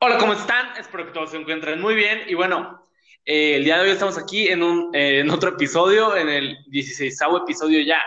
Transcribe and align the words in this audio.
Hola, 0.00 0.16
¿cómo 0.16 0.32
están? 0.32 0.76
Espero 0.78 1.06
que 1.06 1.12
todos 1.12 1.32
se 1.32 1.38
encuentren 1.38 1.80
muy 1.80 1.96
bien. 1.96 2.20
Y 2.28 2.34
bueno, 2.34 2.84
eh, 3.24 3.56
el 3.56 3.64
día 3.64 3.78
de 3.78 3.82
hoy 3.82 3.90
estamos 3.90 4.16
aquí 4.16 4.46
en, 4.46 4.62
un, 4.62 4.94
eh, 4.94 5.18
en 5.18 5.30
otro 5.30 5.50
episodio, 5.50 6.16
en 6.16 6.28
el 6.28 6.56
16 6.68 7.18
episodio 7.42 7.80
ya. 7.80 8.00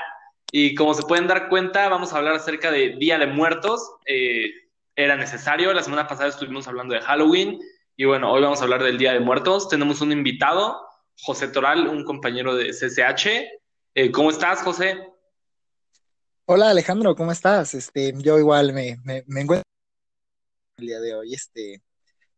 Y 0.54 0.74
como 0.74 0.94
se 0.94 1.04
pueden 1.04 1.28
dar 1.28 1.50
cuenta, 1.50 1.90
vamos 1.90 2.14
a 2.14 2.18
hablar 2.18 2.36
acerca 2.36 2.72
de 2.72 2.96
Día 2.96 3.20
de 3.20 3.28
Muertos. 3.28 3.92
Eh, 4.06 4.52
era 4.96 5.18
necesario, 5.18 5.74
la 5.74 5.84
semana 5.84 6.08
pasada 6.08 6.30
estuvimos 6.30 6.66
hablando 6.66 6.94
de 6.94 7.02
Halloween. 7.02 7.60
Y 7.98 8.06
bueno, 8.06 8.32
hoy 8.32 8.42
vamos 8.42 8.62
a 8.62 8.64
hablar 8.64 8.84
del 8.84 8.98
Día 8.98 9.12
de 9.12 9.20
Muertos. 9.20 9.68
Tenemos 9.68 10.00
un 10.00 10.14
invitado, 10.14 10.88
José 11.22 11.50
Toral, 11.50 11.90
un 11.90 12.06
compañero 12.06 12.56
de 12.56 12.72
CCH. 12.72 14.12
¿Cómo 14.14 14.30
estás, 14.30 14.62
José? 14.62 14.98
Hola 16.46 16.70
Alejandro, 16.70 17.18
¿cómo 17.18 17.34
estás? 17.34 17.74
Este, 17.74 18.14
yo 18.16 18.40
igual 18.40 18.72
me, 18.72 18.98
me, 19.04 19.26
me 19.28 19.42
encuentro 19.42 19.71
el 20.78 20.88
día 20.88 21.00
de 21.00 21.16
hoy. 21.16 21.34
Este, 21.34 21.82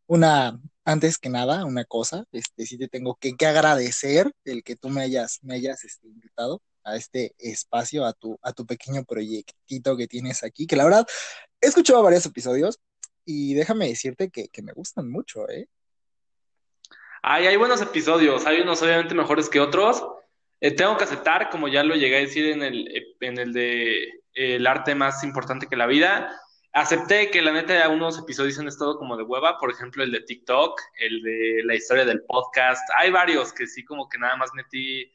una, 0.08 0.60
antes 0.86 1.18
que 1.18 1.30
nada, 1.30 1.66
una 1.66 1.86
cosa, 1.86 2.26
este, 2.32 2.66
sí 2.66 2.78
te 2.78 2.88
tengo 2.88 3.16
que, 3.16 3.36
que 3.36 3.46
agradecer 3.46 4.32
el 4.46 4.64
que 4.64 4.76
tú 4.76 4.90
me 4.90 5.02
hayas, 5.02 5.40
me 5.44 5.56
hayas 5.56 5.84
este, 5.84 6.08
invitado 6.08 6.62
a 6.84 6.96
este 6.96 7.34
espacio, 7.40 8.06
a 8.06 8.14
tu, 8.14 8.38
a 8.42 8.52
tu 8.54 8.66
pequeño 8.66 9.04
proyectito 9.06 9.96
que 9.96 10.08
tienes 10.08 10.44
aquí, 10.44 10.68
que 10.68 10.76
la 10.76 10.84
verdad 10.84 11.08
he 11.62 11.68
escuchado 11.68 12.04
varios 12.04 12.26
episodios 12.26 12.80
y 13.26 13.54
déjame 13.54 13.88
decirte 13.88 14.30
que, 14.30 14.50
que 14.50 14.62
me 14.62 14.74
gustan 14.74 15.10
mucho, 15.10 15.50
¿eh? 15.50 15.68
Ay, 17.26 17.48
hay 17.48 17.56
buenos 17.56 17.82
episodios, 17.82 18.46
hay 18.46 18.60
unos 18.60 18.82
obviamente 18.82 19.16
mejores 19.16 19.48
que 19.48 19.62
otros. 19.62 20.04
Eh, 20.60 20.72
tengo 20.72 20.98
que 20.98 21.06
aceptar, 21.06 21.50
como 21.50 21.70
ya 21.70 21.82
lo 21.82 21.96
llegué 21.96 22.18
a 22.18 22.20
decir 22.20 22.48
en 22.48 22.62
el, 22.62 23.16
en 23.22 23.38
el 23.40 23.54
de 23.54 24.24
el 24.34 24.68
arte 24.68 24.94
más 24.94 25.24
importante 25.24 25.68
que 25.68 25.78
la 25.78 25.86
vida, 25.86 26.38
acepté 26.74 27.30
que 27.30 27.42
la 27.42 27.54
neta 27.54 27.88
unos 27.90 28.18
episodios 28.18 28.60
han 28.60 28.68
estado 28.68 28.98
como 28.98 29.16
de 29.16 29.24
hueva, 29.24 29.58
por 29.60 29.72
ejemplo 29.72 30.04
el 30.04 30.12
de 30.12 30.22
TikTok, 30.22 30.82
el 31.00 31.22
de 31.22 31.62
la 31.66 31.76
historia 31.76 32.06
del 32.06 32.24
podcast, 32.24 32.82
hay 32.98 33.12
varios 33.12 33.54
que 33.54 33.68
sí 33.68 33.86
como 33.86 34.10
que 34.10 34.18
nada 34.18 34.36
más 34.36 34.52
metí 34.56 35.12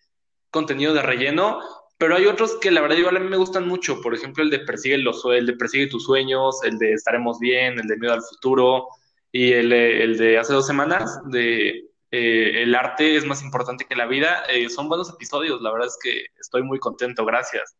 contenido 0.50 0.94
de 0.94 1.02
relleno, 1.02 1.60
pero 1.98 2.14
hay 2.16 2.26
otros 2.26 2.56
que 2.60 2.70
la 2.70 2.80
verdad 2.80 2.96
igual 2.96 3.16
a 3.16 3.20
mí 3.20 3.28
me 3.28 3.36
gustan 3.36 3.66
mucho, 3.66 4.00
por 4.00 4.14
ejemplo 4.14 4.44
el 4.44 4.50
de 4.50 4.60
persigue 4.60 4.98
los 4.98 5.24
el 5.24 5.46
de 5.46 5.54
persigue 5.54 5.88
tus 5.88 6.04
sueños, 6.04 6.62
el 6.62 6.78
de 6.78 6.92
estaremos 6.92 7.40
bien, 7.40 7.78
el 7.78 7.88
de 7.88 7.96
miedo 7.96 8.14
al 8.14 8.22
futuro 8.22 8.88
y 9.32 9.52
el, 9.52 9.72
el 9.72 10.16
de 10.16 10.38
hace 10.38 10.52
dos 10.52 10.66
semanas 10.66 11.20
de 11.26 11.88
eh, 12.10 12.62
el 12.62 12.74
arte 12.74 13.16
es 13.16 13.24
más 13.24 13.42
importante 13.42 13.84
que 13.84 13.96
la 13.96 14.06
vida, 14.06 14.44
eh, 14.48 14.70
son 14.70 14.88
buenos 14.88 15.10
episodios, 15.10 15.60
la 15.60 15.72
verdad 15.72 15.88
es 15.88 15.98
que 16.02 16.26
estoy 16.40 16.62
muy 16.62 16.78
contento, 16.78 17.24
gracias. 17.24 17.76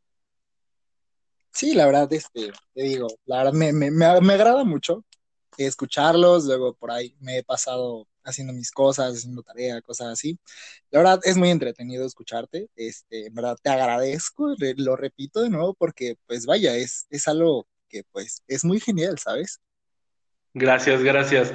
Sí, 1.53 1.75
la 1.75 1.87
verdad, 1.87 2.13
este, 2.13 2.53
te 2.75 2.83
digo, 2.83 3.09
la 3.27 3.39
verdad 3.39 3.53
me, 3.53 3.73
me, 3.73 3.91
me, 3.91 4.05
agrada 4.07 4.65
mucho 4.65 5.05
escucharlos, 5.57 6.45
luego 6.45 6.75
por 6.75 6.91
ahí 6.91 7.17
me 7.21 7.39
he 7.39 7.43
pasado 7.43 8.07
haciendo 8.23 8.53
mis 8.53 8.71
cosas, 8.71 9.15
haciendo 9.17 9.43
tarea, 9.43 9.83
cosas 9.83 10.09
así. 10.09 10.39
La 10.91 11.01
verdad 11.01 11.21
es 11.25 11.37
muy 11.37 11.51
entretenido 11.51 12.07
escucharte, 12.07 12.69
este, 12.77 13.27
en 13.27 13.35
verdad 13.35 13.57
te 13.61 13.71
agradezco, 13.71 14.55
lo 14.77 14.97
repito 14.97 15.43
de 15.43 15.51
nuevo 15.51 15.75
porque 15.75 16.17
pues 16.27 16.47
vaya, 16.47 16.77
es, 16.77 17.07
es 17.11 17.27
algo 17.27 17.67
que 17.89 18.05
pues 18.13 18.45
es 18.47 18.65
muy 18.65 18.79
genial, 18.79 19.19
¿sabes? 19.19 19.61
Gracias, 20.55 21.03
gracias. 21.03 21.53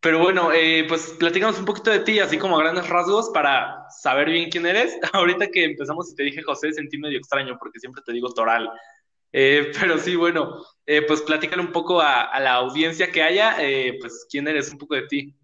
Pero 0.00 0.20
bueno, 0.20 0.52
eh, 0.52 0.84
pues 0.86 1.14
platicamos 1.18 1.58
un 1.58 1.64
poquito 1.64 1.90
de 1.90 2.00
ti, 2.00 2.20
así 2.20 2.38
como 2.38 2.56
a 2.56 2.62
grandes 2.62 2.88
rasgos, 2.88 3.30
para 3.34 3.86
saber 3.90 4.30
bien 4.30 4.50
quién 4.50 4.66
eres. 4.66 4.96
Ahorita 5.12 5.48
que 5.48 5.64
empezamos 5.64 6.10
y 6.10 6.14
te 6.14 6.22
dije 6.22 6.42
José, 6.42 6.72
sentí 6.72 6.98
medio 6.98 7.18
extraño 7.18 7.56
porque 7.58 7.80
siempre 7.80 8.02
te 8.04 8.12
digo 8.12 8.32
Toral. 8.32 8.70
Eh, 9.38 9.70
pero 9.80 9.98
sí, 9.98 10.16
bueno, 10.16 10.64
eh, 10.86 11.02
pues 11.06 11.20
platícale 11.20 11.60
un 11.60 11.70
poco 11.70 12.00
a, 12.00 12.40
la 12.40 12.54
audiencia 12.54 13.12
que 13.12 13.22
haya, 13.22 13.56
eh, 13.60 13.98
pues 14.00 14.26
quién 14.30 14.48
eres, 14.48 14.70
un 14.72 14.78
poco 14.78 14.94
de 14.94 15.06
ti. 15.06 15.36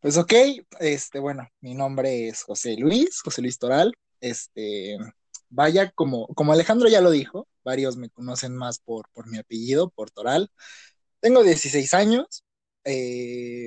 Pues 0.00 0.18
ok, 0.18 0.32
este, 0.80 1.20
bueno, 1.20 1.48
mi 1.60 1.74
nombre 1.74 2.26
es 2.26 2.42
José 2.42 2.76
Luis, 2.76 3.20
José 3.22 3.40
Luis 3.40 3.56
Toral. 3.56 3.94
Este, 4.20 4.98
vaya, 5.48 5.92
como, 5.92 6.26
como 6.34 6.52
Alejandro 6.52 6.88
ya 6.88 7.00
lo 7.00 7.12
dijo, 7.12 7.46
varios 7.62 7.96
me 7.96 8.10
conocen 8.10 8.56
más 8.56 8.80
por, 8.80 9.08
por 9.12 9.28
mi 9.28 9.38
apellido, 9.38 9.88
por 9.90 10.10
Toral. 10.10 10.50
Tengo 11.20 11.44
16 11.44 11.94
años, 11.94 12.42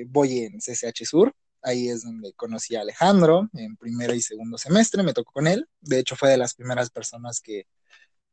voy 0.08 0.40
en 0.40 0.60
CCH 0.60 1.06
Sur, 1.06 1.32
ahí 1.62 1.88
es 1.88 2.04
donde 2.04 2.34
conocí 2.34 2.76
a 2.76 2.82
Alejandro 2.82 3.48
en 3.54 3.78
primero 3.78 4.12
y 4.12 4.20
segundo 4.20 4.58
semestre, 4.58 5.02
me 5.02 5.14
tocó 5.14 5.32
con 5.32 5.46
él. 5.46 5.66
De 5.80 6.00
hecho, 6.00 6.16
fue 6.16 6.28
de 6.28 6.36
las 6.36 6.54
primeras 6.54 6.90
personas 6.90 7.40
que, 7.40 7.66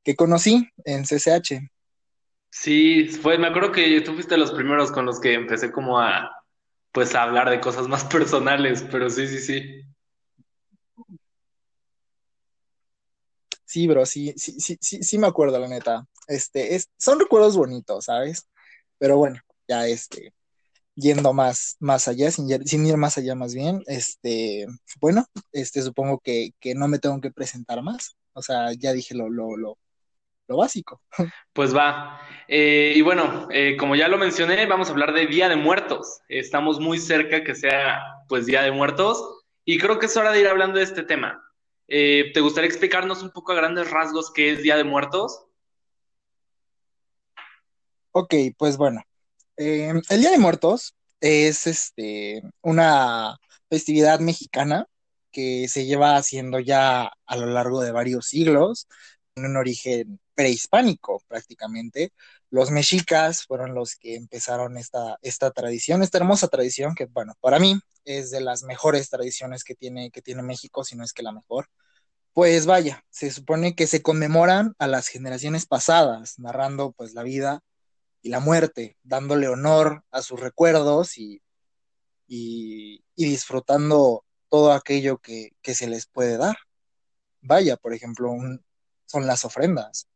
que 0.03 0.16
conocí 0.16 0.69
en 0.86 1.03
CCH. 1.06 1.69
Sí, 2.50 3.08
fue, 3.08 3.38
me 3.38 3.47
acuerdo 3.47 3.72
que 3.72 4.02
tú 4.02 4.14
fuiste 4.14 4.38
los 4.38 4.52
primeros 4.52 4.91
con 4.91 5.06
los 5.06 5.19
que 5.19 5.34
empecé 5.34 5.72
como 5.72 6.00
a, 6.00 6.30
pues, 6.91 7.16
a 7.16 7.24
hablar 7.24 7.50
de 7.50 7.59
cosas 7.59 7.88
más 7.88 8.03
personales, 8.06 8.86
pero 8.91 9.09
sí, 9.09 9.28
sí, 9.28 9.40
sí. 9.40 9.81
Sí, 13.66 13.88
bro, 13.88 14.06
sí, 14.06 14.34
sí, 14.38 14.59
sí, 14.59 14.78
sí, 14.80 15.02
sí 15.02 15.18
me 15.18 15.25
acuerdo, 15.28 15.58
la 15.59 15.68
neta. 15.68 16.08
Este, 16.28 16.75
es, 16.75 16.90
son 16.97 17.20
recuerdos 17.20 17.58
bonitos, 17.58 18.06
¿sabes? 18.06 18.47
Pero 19.00 19.18
bueno, 19.18 19.40
ya 19.68 19.88
este, 19.88 20.31
yendo 20.96 21.34
más, 21.34 21.78
más 21.80 22.08
allá, 22.08 22.31
sin, 22.31 22.47
sin, 22.68 22.85
ir 22.85 22.97
más 22.97 23.18
allá 23.18 23.35
más 23.35 23.53
bien, 23.56 23.84
este, 23.88 24.68
bueno, 25.02 25.25
este, 25.52 25.81
supongo 25.81 26.20
que, 26.20 26.52
que 26.59 26.75
no 26.75 26.88
me 26.88 27.00
tengo 27.00 27.20
que 27.22 27.31
presentar 27.31 27.81
más. 27.81 28.16
O 28.34 28.41
sea, 28.44 28.74
ya 28.74 28.94
dije 28.94 29.16
lo, 29.16 29.30
lo, 29.30 29.58
lo, 29.58 29.78
lo 30.48 30.58
básico. 30.58 31.02
Pues 31.54 31.76
va. 31.76 32.20
Eh, 32.48 32.94
y 32.96 33.02
bueno, 33.02 33.48
eh, 33.52 33.78
como 33.78 33.96
ya 33.96 34.08
lo 34.08 34.18
mencioné, 34.18 34.66
vamos 34.66 34.88
a 34.88 34.92
hablar 34.92 35.14
de 35.14 35.28
Día 35.28 35.50
de 35.50 35.56
Muertos. 35.56 36.22
Estamos 36.28 36.80
muy 36.80 37.00
cerca 37.00 37.44
que 37.44 37.56
sea 37.56 38.02
pues 38.28 38.46
Día 38.46 38.62
de 38.62 38.72
Muertos 38.72 39.44
y 39.66 39.78
creo 39.78 40.00
que 40.00 40.08
es 40.08 40.18
hora 40.18 40.32
de 40.32 40.42
ir 40.42 40.48
hablando 40.48 40.78
de 40.78 40.84
este 40.84 41.03
tema. 41.03 41.44
Eh, 41.88 42.32
¿Te 42.34 42.42
gustaría 42.42 42.70
explicarnos 42.70 43.22
un 43.24 43.32
poco 43.32 43.52
a 43.52 43.56
grandes 43.56 43.90
rasgos 43.90 44.32
qué 44.32 44.52
es 44.52 44.64
Día 44.64 44.78
de 44.78 44.84
Muertos? 44.84 45.46
Ok, 48.12 48.34
pues 48.58 48.78
bueno. 48.78 49.02
el 49.56 50.02
Día 50.20 50.32
de 50.32 50.38
Muertos 50.38 50.96
es 51.20 51.68
este, 51.68 52.42
una 52.62 53.38
festividad 53.70 54.20
mexicana 54.20 54.88
que 55.32 55.68
se 55.68 55.86
lleva 55.86 56.16
haciendo 56.16 56.59
ya 56.59 57.12
a 57.26 57.38
lo 57.38 57.48
largo 57.48 57.82
de 57.82 57.92
varios 57.92 58.28
siglos 58.28 58.88
en 59.36 59.46
un 59.46 59.58
origen 59.58 60.20
prehispánico 60.36 61.22
prácticamente. 61.28 62.14
Los 62.50 62.72
mexicas 62.72 63.46
fueron 63.46 63.74
los 63.74 63.96
que 63.96 64.16
empezaron 64.16 64.78
esta, 64.78 65.18
esta 65.22 65.52
tradición, 65.52 66.04
esta 66.04 66.18
hermosa 66.20 66.48
tradición 66.48 66.96
que, 66.96 67.06
bueno, 67.06 67.34
para 67.42 67.60
mí 67.60 67.80
es 68.06 68.32
de 68.32 68.42
las 68.42 68.64
mejores 68.64 69.10
tradiciones 69.10 69.64
que 69.64 69.76
tiene, 69.76 70.12
que 70.12 70.22
tiene 70.22 70.44
México, 70.44 70.84
si 70.84 70.96
no 70.96 71.04
es 71.04 71.14
que 71.14 71.24
la 71.24 71.32
mejor. 71.32 71.68
Pues 72.34 72.66
vaya, 72.66 73.04
se 73.10 73.32
supone 73.32 73.76
que 73.76 73.88
se 73.88 74.02
conmemoran 74.02 74.76
a 74.80 74.88
las 74.88 75.08
generaciones 75.08 75.66
pasadas, 75.68 76.40
narrando 76.40 76.92
pues 76.94 77.14
la 77.14 77.24
vida 77.24 77.62
y 78.22 78.30
la 78.30 78.40
muerte, 78.40 78.98
dándole 79.04 79.48
honor 79.50 80.04
a 80.12 80.22
sus 80.22 80.40
recuerdos 80.40 81.18
y, 81.18 81.42
y, 82.28 83.04
disfrutando 83.16 84.26
todo 84.50 84.72
aquello 84.74 85.20
que, 85.20 85.52
que, 85.62 85.76
se 85.76 85.88
les 85.88 86.08
puede 86.08 86.38
dar. 86.38 86.58
Vaya, 87.42 87.78
por 87.78 87.94
ejemplo, 87.94 88.32
son 89.06 89.28
las 89.28 89.46
ofrendas. 89.46 90.08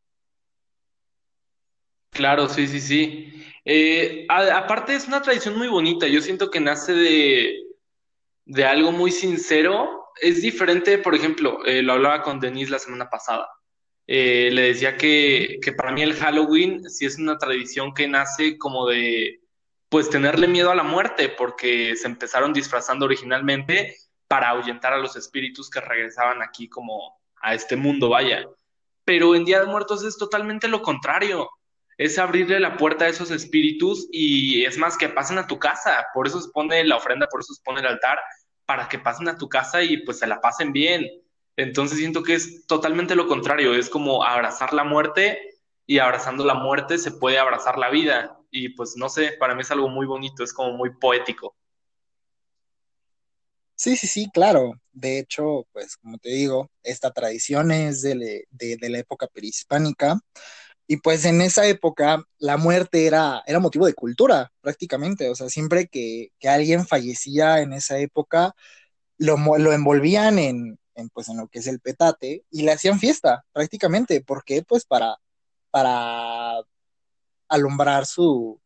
Claro, 2.12 2.50
sí, 2.50 2.68
sí, 2.68 2.82
sí. 2.82 3.44
Eh, 3.66 4.26
aparte 4.30 4.96
es 4.96 5.08
una 5.08 5.22
tradición 5.22 5.58
muy 5.58 5.68
bonita, 5.68 6.08
yo 6.08 6.22
siento 6.22 6.50
que 6.50 6.60
nace 6.60 6.94
de, 6.94 7.64
de 8.46 8.66
algo 8.66 8.92
muy 8.92 9.12
sincero. 9.12 10.06
Es 10.22 10.42
diferente, 10.42 10.98
por 10.98 11.14
ejemplo, 11.16 11.64
eh, 11.66 11.84
lo 11.84 11.94
hablaba 11.94 12.24
con 12.24 12.40
Denise 12.40 12.72
la 12.72 12.80
semana 12.80 13.10
pasada. 13.10 13.48
Eh, 14.08 14.50
le 14.54 14.62
decía 14.64 14.98
que, 14.98 15.60
que 15.62 15.74
para 15.74 15.92
mí 15.92 16.02
el 16.02 16.14
Halloween 16.16 16.90
sí 16.90 17.06
es 17.06 17.18
una 17.20 17.38
tradición 17.38 17.94
que 17.94 18.08
nace 18.08 18.58
como 18.58 18.88
de, 18.88 19.42
pues, 19.90 20.10
tenerle 20.10 20.48
miedo 20.48 20.72
a 20.72 20.76
la 20.76 20.84
muerte, 20.84 21.30
porque 21.30 21.96
se 21.96 22.08
empezaron 22.08 22.54
disfrazando 22.54 23.06
originalmente 23.06 23.96
para 24.28 24.50
ahuyentar 24.50 24.94
a 24.94 24.98
los 24.98 25.16
espíritus 25.18 25.70
que 25.70 25.82
regresaban 25.82 26.42
aquí 26.42 26.70
como 26.70 27.20
a 27.42 27.54
este 27.54 27.76
mundo, 27.76 28.10
vaya 28.10 28.48
pero 29.08 29.36
en 29.36 29.46
Día 29.46 29.62
de 29.62 29.68
Muertos 29.68 30.04
es 30.04 30.18
totalmente 30.18 30.68
lo 30.68 30.82
contrario. 30.82 31.50
Es 31.98 32.20
abrirle 32.20 32.60
la 32.60 32.78
puerta 32.78 33.06
a 33.06 33.10
esos 33.10 33.32
espíritus 33.32 34.08
y 34.12 34.66
es 34.66 34.78
más 34.78 34.98
que 34.98 35.10
pasen 35.10 35.38
a 35.38 35.48
tu 35.48 35.58
casa. 35.60 36.06
Por 36.14 36.28
eso 36.28 36.40
se 36.42 36.50
pone 36.52 36.84
la 36.84 36.98
ofrenda, 36.98 37.28
por 37.28 37.42
eso 37.42 37.54
se 37.54 37.64
pone 37.64 37.80
el 37.80 37.88
altar, 37.88 38.20
para 38.66 38.88
que 38.88 39.00
pasen 39.00 39.28
a 39.30 39.38
tu 39.38 39.50
casa 39.50 39.84
y 39.84 39.98
pues 39.98 40.20
se 40.20 40.28
la 40.28 40.40
pasen 40.40 40.72
bien. 40.74 41.06
Entonces 41.56 41.98
siento 41.98 42.22
que 42.22 42.36
es 42.36 42.68
totalmente 42.68 43.16
lo 43.16 43.28
contrario. 43.28 43.74
Es 43.74 43.90
como 43.90 44.24
abrazar 44.24 44.74
la 44.74 44.84
muerte 44.84 45.40
y 45.88 46.00
abrazando 46.00 46.46
la 46.46 46.54
muerte 46.54 46.98
se 46.98 47.12
puede 47.12 47.40
abrazar 47.40 47.78
la 47.78 47.90
vida. 47.90 48.38
Y 48.52 48.70
pues 48.70 48.96
no 48.96 49.10
sé, 49.10 49.34
para 49.40 49.56
mí 49.56 49.62
es 49.62 49.72
algo 49.72 49.90
muy 49.90 50.06
bonito, 50.06 50.44
es 50.44 50.54
como 50.54 50.74
muy 50.74 50.92
poético. 50.92 51.56
Sí, 53.76 53.96
sí, 53.96 54.08
sí, 54.08 54.30
claro. 54.34 54.74
De 54.92 55.20
hecho, 55.20 55.68
pues 55.72 55.98
como 55.98 56.18
te 56.18 56.30
digo, 56.30 56.70
esta 56.84 57.12
tradición 57.12 57.72
es 57.72 58.02
de, 58.02 58.46
la 58.82 58.98
época 58.98 59.28
prehispánica. 59.28 60.20
Y 60.88 60.98
pues 60.98 61.26
en 61.26 61.42
esa 61.42 61.68
época 61.68 62.24
la 62.40 62.58
muerte 62.58 63.06
era, 63.06 63.44
era 63.46 63.60
motivo 63.60 63.86
de 63.86 63.94
cultura 63.94 64.52
prácticamente, 64.62 65.30
o 65.30 65.36
sea, 65.36 65.50
siempre 65.50 65.88
que, 65.88 66.32
alguien 66.48 66.88
fallecía 66.88 67.60
en 67.60 67.74
esa 67.74 68.00
época, 68.00 68.56
lo, 69.18 69.38
lo 69.58 69.74
envolvían 69.74 70.40
en, 70.40 70.80
pues 71.14 71.30
en 71.30 71.38
lo 71.38 71.48
que 71.50 71.60
es 71.60 71.68
el 71.68 71.80
petate 71.82 72.46
y 72.50 72.64
le 72.64 72.72
hacían 72.72 73.00
fiesta 73.00 73.46
prácticamente, 73.52 74.22
¿por 74.22 74.44
qué? 74.46 74.64
Pues 74.64 74.86
para, 74.86 75.18
para 75.72 76.62
alumbrar 77.50 78.06
su, 78.06 78.60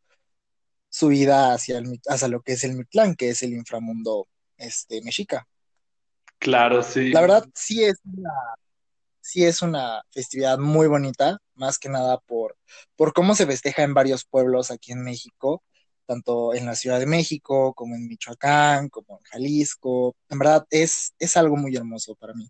su 0.88 1.08
vida 1.08 1.54
hacia, 1.54 1.78
el, 1.78 2.00
hacia 2.06 2.28
lo 2.28 2.42
que 2.42 2.52
es 2.52 2.64
el 2.64 2.74
Mictlán, 2.74 3.16
que 3.16 3.30
es 3.30 3.42
el 3.42 3.52
inframundo 3.52 4.28
este, 4.56 5.02
mexica. 5.02 5.48
Claro, 6.38 6.82
sí. 6.82 7.10
La 7.10 7.20
verdad, 7.20 7.48
sí 7.54 7.82
es 7.82 7.96
una, 8.04 8.30
sí 9.22 9.44
es 9.44 9.62
una 9.62 10.02
festividad 10.10 10.58
muy 10.58 10.88
bonita, 10.88 11.38
más 11.54 11.78
que 11.78 11.88
nada 11.88 12.18
por, 12.18 12.56
por 12.96 13.12
cómo 13.12 13.34
se 13.34 13.46
festeja 13.46 13.82
en 13.82 13.94
varios 13.94 14.24
pueblos 14.26 14.70
aquí 14.70 14.92
en 14.92 15.02
México, 15.02 15.62
tanto 16.06 16.52
en 16.54 16.66
la 16.66 16.74
Ciudad 16.74 16.98
de 16.98 17.06
México, 17.06 17.72
como 17.74 17.94
en 17.94 18.08
Michoacán, 18.08 18.88
como 18.88 19.18
en 19.18 19.24
Jalisco. 19.24 20.14
En 20.28 20.38
verdad, 20.38 20.66
es, 20.68 21.14
es 21.18 21.36
algo 21.36 21.56
muy 21.56 21.74
hermoso 21.76 22.14
para 22.16 22.34
mí. 22.34 22.48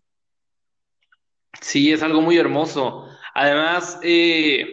Sí, 1.61 1.93
es 1.93 2.01
algo 2.01 2.21
muy 2.21 2.37
hermoso. 2.37 3.07
Además, 3.33 3.99
eh, 4.01 4.65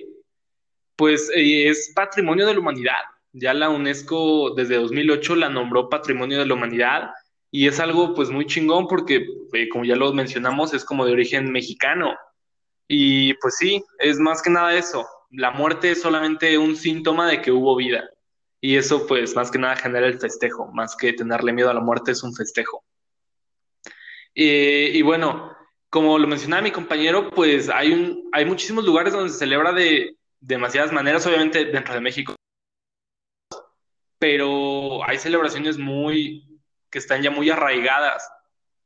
pues 0.96 1.30
eh, 1.34 1.68
es 1.68 1.92
patrimonio 1.94 2.46
de 2.46 2.54
la 2.54 2.60
humanidad. 2.60 3.02
Ya 3.32 3.54
la 3.54 3.68
UNESCO 3.68 4.54
desde 4.54 4.76
2008 4.76 5.36
la 5.36 5.48
nombró 5.50 5.88
Patrimonio 5.88 6.38
de 6.38 6.46
la 6.46 6.54
Humanidad 6.54 7.10
y 7.50 7.66
es 7.66 7.80
algo 7.80 8.14
pues 8.14 8.30
muy 8.30 8.46
chingón 8.46 8.86
porque, 8.86 9.26
eh, 9.52 9.68
como 9.68 9.84
ya 9.84 9.96
lo 9.96 10.12
mencionamos, 10.12 10.72
es 10.74 10.84
como 10.84 11.04
de 11.04 11.12
origen 11.12 11.50
mexicano. 11.50 12.16
Y 12.88 13.34
pues 13.34 13.56
sí, 13.56 13.82
es 13.98 14.18
más 14.18 14.42
que 14.42 14.50
nada 14.50 14.74
eso. 14.74 15.06
La 15.30 15.50
muerte 15.50 15.92
es 15.92 16.02
solamente 16.02 16.58
un 16.58 16.76
síntoma 16.76 17.28
de 17.28 17.40
que 17.40 17.52
hubo 17.52 17.76
vida. 17.76 18.08
Y 18.60 18.76
eso 18.76 19.06
pues 19.06 19.34
más 19.34 19.50
que 19.50 19.58
nada 19.58 19.76
genera 19.76 20.06
el 20.06 20.18
festejo, 20.18 20.70
más 20.72 20.96
que 20.96 21.12
tenerle 21.12 21.52
miedo 21.52 21.70
a 21.70 21.74
la 21.74 21.80
muerte 21.80 22.12
es 22.12 22.22
un 22.22 22.34
festejo. 22.34 22.84
y 24.34 25.02
bueno, 25.02 25.52
como 25.90 26.18
lo 26.18 26.26
mencionaba 26.26 26.62
mi 26.62 26.70
compañero, 26.70 27.30
pues 27.30 27.68
hay, 27.68 28.22
hay 28.32 28.44
muchísimos 28.44 28.84
lugares 28.84 29.12
donde 29.12 29.30
se 29.30 29.38
celebra 29.38 29.72
de 29.72 30.16
demasiadas 30.40 30.92
maneras, 30.92 31.26
obviamente 31.26 31.64
dentro 31.66 31.94
de 31.94 32.00
México 32.00 32.34
pero 34.20 35.02
hay 35.08 35.18
celebraciones 35.18 35.78
muy, 35.78 36.44
que 36.90 36.98
están 36.98 37.22
ya 37.22 37.30
muy 37.30 37.48
arraigadas, 37.50 38.28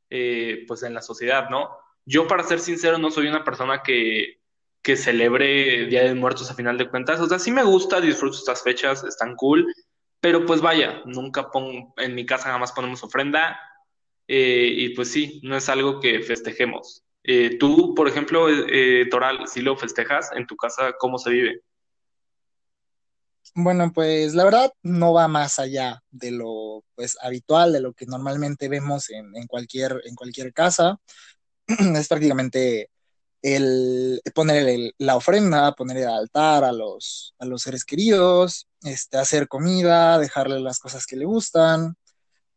eh, 0.09 0.63
pues 0.67 0.83
en 0.83 0.93
la 0.93 1.01
sociedad, 1.01 1.49
¿no? 1.49 1.77
Yo, 2.05 2.27
para 2.27 2.43
ser 2.43 2.59
sincero, 2.59 2.97
no 2.97 3.11
soy 3.11 3.27
una 3.27 3.43
persona 3.43 3.81
que, 3.83 4.39
que 4.81 4.95
celebre 4.95 5.87
Día 5.87 6.03
de 6.03 6.13
Muertos 6.13 6.51
a 6.51 6.55
final 6.55 6.77
de 6.77 6.89
cuentas. 6.89 7.19
O 7.19 7.27
sea, 7.27 7.39
sí 7.39 7.51
me 7.51 7.63
gusta, 7.63 7.99
disfruto 7.99 8.37
estas 8.37 8.63
fechas, 8.63 9.03
están 9.03 9.35
cool, 9.35 9.73
pero 10.19 10.45
pues 10.45 10.61
vaya, 10.61 11.01
nunca 11.05 11.49
pongo, 11.51 11.93
en 11.97 12.15
mi 12.15 12.25
casa 12.25 12.51
jamás 12.51 12.71
ponemos 12.71 13.03
ofrenda, 13.03 13.59
eh, 14.27 14.69
y 14.71 14.89
pues 14.89 15.11
sí, 15.11 15.39
no 15.43 15.55
es 15.57 15.67
algo 15.69 15.99
que 15.99 16.21
festejemos. 16.21 17.03
Eh, 17.23 17.57
tú, 17.57 17.95
por 17.95 18.07
ejemplo, 18.07 18.47
Toral, 19.09 19.47
si 19.47 19.61
lo 19.61 19.75
festejas 19.75 20.31
en 20.33 20.45
tu 20.45 20.55
casa, 20.55 20.93
¿cómo 20.99 21.17
se 21.17 21.31
vive? 21.31 21.61
Bueno, 23.57 23.91
pues 23.93 24.33
la 24.35 24.43
verdad 24.43 24.71
no 24.83 25.13
va 25.13 25.27
más 25.29 25.59
allá 25.59 26.03
de 26.11 26.31
lo 26.31 26.83
pues 26.93 27.17
habitual, 27.21 27.71
de 27.71 27.79
lo 27.79 27.93
que 27.93 28.05
normalmente 28.05 28.67
vemos 28.67 29.09
en, 29.09 29.31
cualquier, 29.47 30.01
en 30.05 30.15
cualquier 30.15 30.53
casa. 30.53 30.99
es 31.67 32.07
prácticamente 32.09 32.89
el 33.41 34.21
poner 34.35 34.93
la 34.99 35.15
ofrenda, 35.17 35.73
poner 35.73 35.97
el 35.97 36.09
altar 36.09 36.65
a 36.65 36.73
los, 36.73 37.35
a 37.39 37.45
los 37.45 37.61
seres 37.63 37.85
queridos, 37.85 38.67
este, 38.83 39.17
hacer 39.17 39.47
comida, 39.47 40.19
dejarle 40.19 40.59
las 40.61 40.79
cosas 40.79 41.05
que 41.07 41.15
le 41.17 41.25
gustan. 41.25 41.95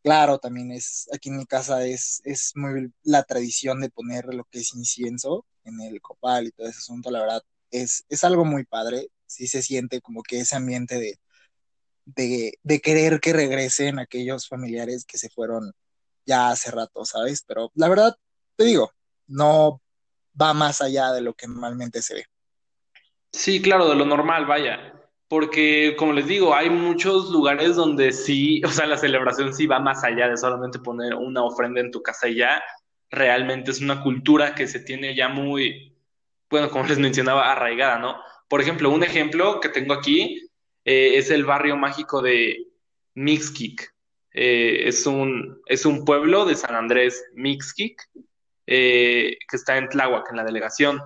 Claro, 0.02 0.38
también 0.38 0.72
es, 0.72 1.08
aquí 1.14 1.30
en 1.30 1.38
mi 1.38 1.46
casa 1.46 1.84
es, 1.86 2.22
es 2.24 2.52
muy 2.56 2.92
la 3.04 3.24
tradición 3.24 3.80
de 3.80 3.90
poner 3.90 4.34
lo 4.34 4.44
que 4.46 4.60
es 4.60 4.74
incienso 4.74 5.46
en 5.64 5.80
el 5.82 6.00
copal 6.02 6.46
y 6.48 6.52
todo 6.52 6.68
ese 6.68 6.78
asunto, 6.78 7.10
la 7.10 7.20
verdad, 7.20 7.42
es, 7.70 8.04
es 8.08 8.24
algo 8.24 8.44
muy 8.44 8.64
padre 8.64 9.08
sí 9.28 9.46
se 9.46 9.62
siente 9.62 10.00
como 10.00 10.22
que 10.22 10.40
ese 10.40 10.56
ambiente 10.56 10.98
de, 10.98 11.19
de, 12.62 12.80
querer 12.80 13.20
que 13.20 13.32
regresen 13.32 13.98
aquellos 13.98 14.48
familiares 14.48 15.04
que 15.04 15.19
se 15.19 15.28
fueron 15.28 15.72
ya 16.26 16.50
hace 16.50 16.70
rato, 16.70 17.04
¿sabes? 17.04 17.44
Pero 17.46 17.70
la 17.75 17.88
verdad, 17.88 18.16
te 18.56 18.64
digo, 18.64 18.92
no 19.26 19.80
va 20.40 20.54
más 20.54 20.80
allá 20.80 21.12
de 21.12 21.20
lo 21.20 21.34
que 21.34 21.46
normalmente 21.46 22.02
se 22.02 22.14
ve. 22.14 22.25
Sí, 23.32 23.60
claro, 23.60 23.88
de 23.88 23.94
lo 23.94 24.04
normal, 24.04 24.46
vaya. 24.46 24.94
Porque, 25.28 25.94
como 25.98 26.14
les 26.14 26.26
digo, 26.26 26.54
hay 26.54 26.70
muchos 26.70 27.31
lugares 27.31 27.76
donde 27.76 28.12
sí, 28.12 28.62
o 28.64 28.69
sea, 28.69 28.86
la 28.86 28.96
celebración 28.96 29.54
sí 29.54 29.66
va 29.66 29.78
más 29.78 30.04
allá 30.04 30.28
de 30.28 30.36
solamente 30.36 30.78
poner 30.78 31.14
una 31.14 31.42
ofrenda 31.44 31.81
en 31.81 31.90
tu 31.90 32.02
casa 32.02 32.28
y 32.28 32.36
ya. 32.36 32.62
Realmente 33.10 33.70
es 33.70 33.81
una 33.81 34.02
cultura 34.02 34.54
que 34.54 34.66
se 34.66 34.81
tiene 34.81 35.14
ya 35.14 35.28
muy, 35.28 35.96
bueno, 36.50 36.70
como 36.70 36.84
les 36.84 36.98
mencionaba, 36.98 37.50
arraigada, 37.50 37.98
¿no? 37.98 38.16
Por 38.48 38.62
ejemplo, 38.62 38.90
un 38.90 39.04
ejemplo 39.04 39.60
que 39.60 39.68
tengo 39.68 39.92
aquí 39.92 40.48
eh, 40.84 41.18
es 41.18 41.30
el 41.30 41.44
barrio 41.44 41.76
mágico 41.76 42.22
de 42.22 42.66
Mixquic. 43.14 43.94
Eh, 44.32 44.88
es, 44.88 45.06
un, 45.06 45.60
es 45.66 45.84
un 45.84 46.04
pueblo 46.04 46.46
de 46.46 46.54
San 46.54 46.74
Andrés 46.74 47.24
Mixquic 47.34 48.08
eh, 48.66 49.36
que 49.48 49.56
está 49.56 49.76
en 49.76 49.88
Tláhuac, 49.88 50.30
en 50.30 50.36
la 50.36 50.44
delegación. 50.44 51.00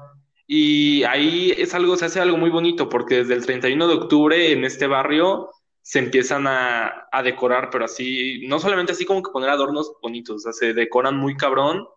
Y 0.47 1.03
ahí 1.05 1.53
es 1.57 1.75
algo, 1.75 1.97
se 1.97 2.05
hace 2.05 2.21
algo 2.21 2.37
muy 2.37 2.51
bonito 2.51 2.89
porque 2.89 3.17
desde 3.17 3.35
el 3.35 3.45
31 3.45 3.89
de 3.89 3.95
octubre 3.95 4.53
en 4.53 4.65
este 4.65 4.87
barrio 4.87 5.51
se 5.81 5.99
empiezan 5.99 6.47
a, 6.47 7.09
decorar, 7.25 7.71
pero 7.71 7.87
así, 7.87 8.47
no 8.47 8.61
solamente 8.61 8.93
así 8.93 9.05
como 9.05 9.21
que 9.21 9.33
poner 9.33 9.51
adornos 9.51 9.95
bonitos, 10.01 10.37
o 10.37 10.39
sea, 10.39 10.53
se 10.53 10.75
decoran 10.75 11.17
muy 11.17 11.37
cabrón 11.37 11.89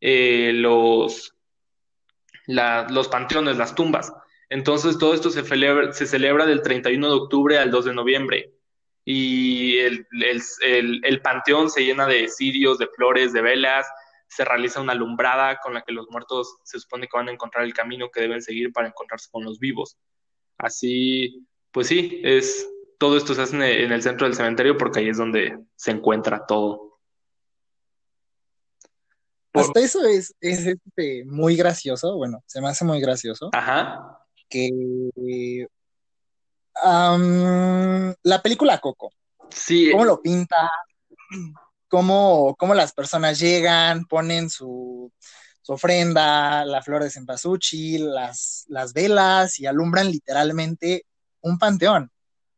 los, 0.00 1.34
los 2.46 3.08
panteones, 3.08 3.56
las 3.56 3.74
tumbas. 3.74 4.12
Entonces 4.50 4.98
todo 4.98 5.14
esto 5.14 5.30
se 5.30 5.44
celebra, 5.44 5.92
se 5.92 6.06
celebra 6.06 6.44
del 6.44 6.60
31 6.60 7.06
de 7.06 7.14
octubre 7.14 7.58
al 7.58 7.70
2 7.70 7.84
de 7.84 7.94
noviembre 7.94 8.52
y 9.04 9.78
el, 9.78 11.20
panteón 11.22 11.70
se 11.70 11.84
llena 11.84 12.06
de 12.06 12.28
cirios, 12.28 12.78
de 12.78 12.88
flores, 12.88 13.32
de 13.32 13.42
velas, 13.42 13.86
se 14.28 14.44
realiza 14.44 14.80
una 14.80 14.92
alumbrada 14.92 15.58
con 15.60 15.72
la 15.72 15.82
que 15.82 15.92
los 15.92 16.08
muertos 16.10 16.58
se 16.64 16.78
supone 16.78 17.06
que 17.06 17.16
van 17.16 17.28
a 17.28 17.32
encontrar 17.32 17.64
el 17.64 17.74
camino 17.74 18.10
que 18.10 18.20
deben 18.20 18.42
seguir 18.42 18.72
para 18.72 18.88
encontrarse 18.88 19.28
con 19.30 19.44
los 19.44 19.58
vivos. 19.58 19.96
Así, 20.58 21.46
pues 21.70 21.86
sí, 21.86 22.20
es 22.22 22.68
todo 22.98 23.16
esto 23.16 23.34
se 23.34 23.42
hace 23.42 23.84
en 23.84 23.92
el 23.92 24.02
centro 24.02 24.26
del 24.26 24.36
cementerio 24.36 24.76
porque 24.76 25.00
ahí 25.00 25.08
es 25.08 25.16
donde 25.16 25.58
se 25.74 25.92
encuentra 25.92 26.44
todo. 26.46 26.98
Hasta 29.52 29.80
eso 29.80 30.04
es, 30.06 30.34
es 30.40 30.66
este, 30.66 31.24
muy 31.24 31.56
gracioso, 31.56 32.16
bueno, 32.16 32.42
se 32.46 32.60
me 32.60 32.68
hace 32.68 32.84
muy 32.84 33.00
gracioso. 33.00 33.50
Ajá 33.52 34.19
que 34.50 35.66
la 38.22 38.42
película 38.42 38.78
Coco. 38.78 39.10
Sí. 39.50 39.90
¿Cómo 39.90 40.04
lo 40.04 40.20
pinta? 40.20 40.70
¿Cómo, 41.88 42.54
cómo 42.58 42.74
las 42.74 42.92
personas 42.92 43.38
llegan, 43.38 44.04
ponen 44.04 44.50
su, 44.50 45.12
ofrenda, 45.66 46.64
la 46.64 46.82
flor 46.82 47.02
de 47.02 47.10
cempasúchil, 47.10 48.12
las, 48.12 48.64
las 48.68 48.92
velas 48.92 49.60
y 49.60 49.66
alumbran 49.66 50.10
literalmente 50.10 51.06
un 51.40 51.58
panteón. 51.58 52.10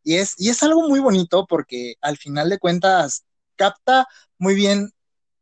Y 0.02 0.16
es, 0.16 0.34
y 0.38 0.49
es 0.49 0.62
algo 0.62 0.88
muy 0.88 1.00
bonito 1.00 1.46
porque 1.46 1.94
al 2.00 2.16
final 2.16 2.49
de 2.49 2.58
cuentas 2.58 3.25
capta 3.56 4.08
muy 4.38 4.54
bien 4.54 4.92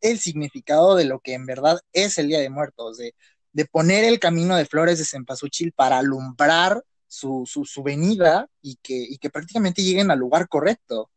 el 0.00 0.18
significado 0.18 0.96
de 0.96 1.04
lo 1.04 1.20
que 1.20 1.34
en 1.34 1.46
verdad 1.46 1.80
es 1.92 2.18
el 2.18 2.28
Día 2.28 2.40
de 2.40 2.50
Muertos, 2.50 2.98
de 2.98 3.14
de 3.52 3.64
poner 3.64 4.04
el 4.04 4.18
camino 4.18 4.56
de 4.56 4.66
Flores 4.66 4.98
de 4.98 5.04
Cempasúchil 5.04 5.72
para 5.72 5.98
alumbrar 5.98 6.82
su, 7.06 7.44
su, 7.46 7.82
venida 7.82 8.46
y 8.62 8.76
que, 8.82 9.08
que 9.20 9.30
prácticamente 9.30 9.82
lleguen 9.82 10.10
al 10.10 10.18
lugar 10.18 10.48
correcto. 10.48 11.10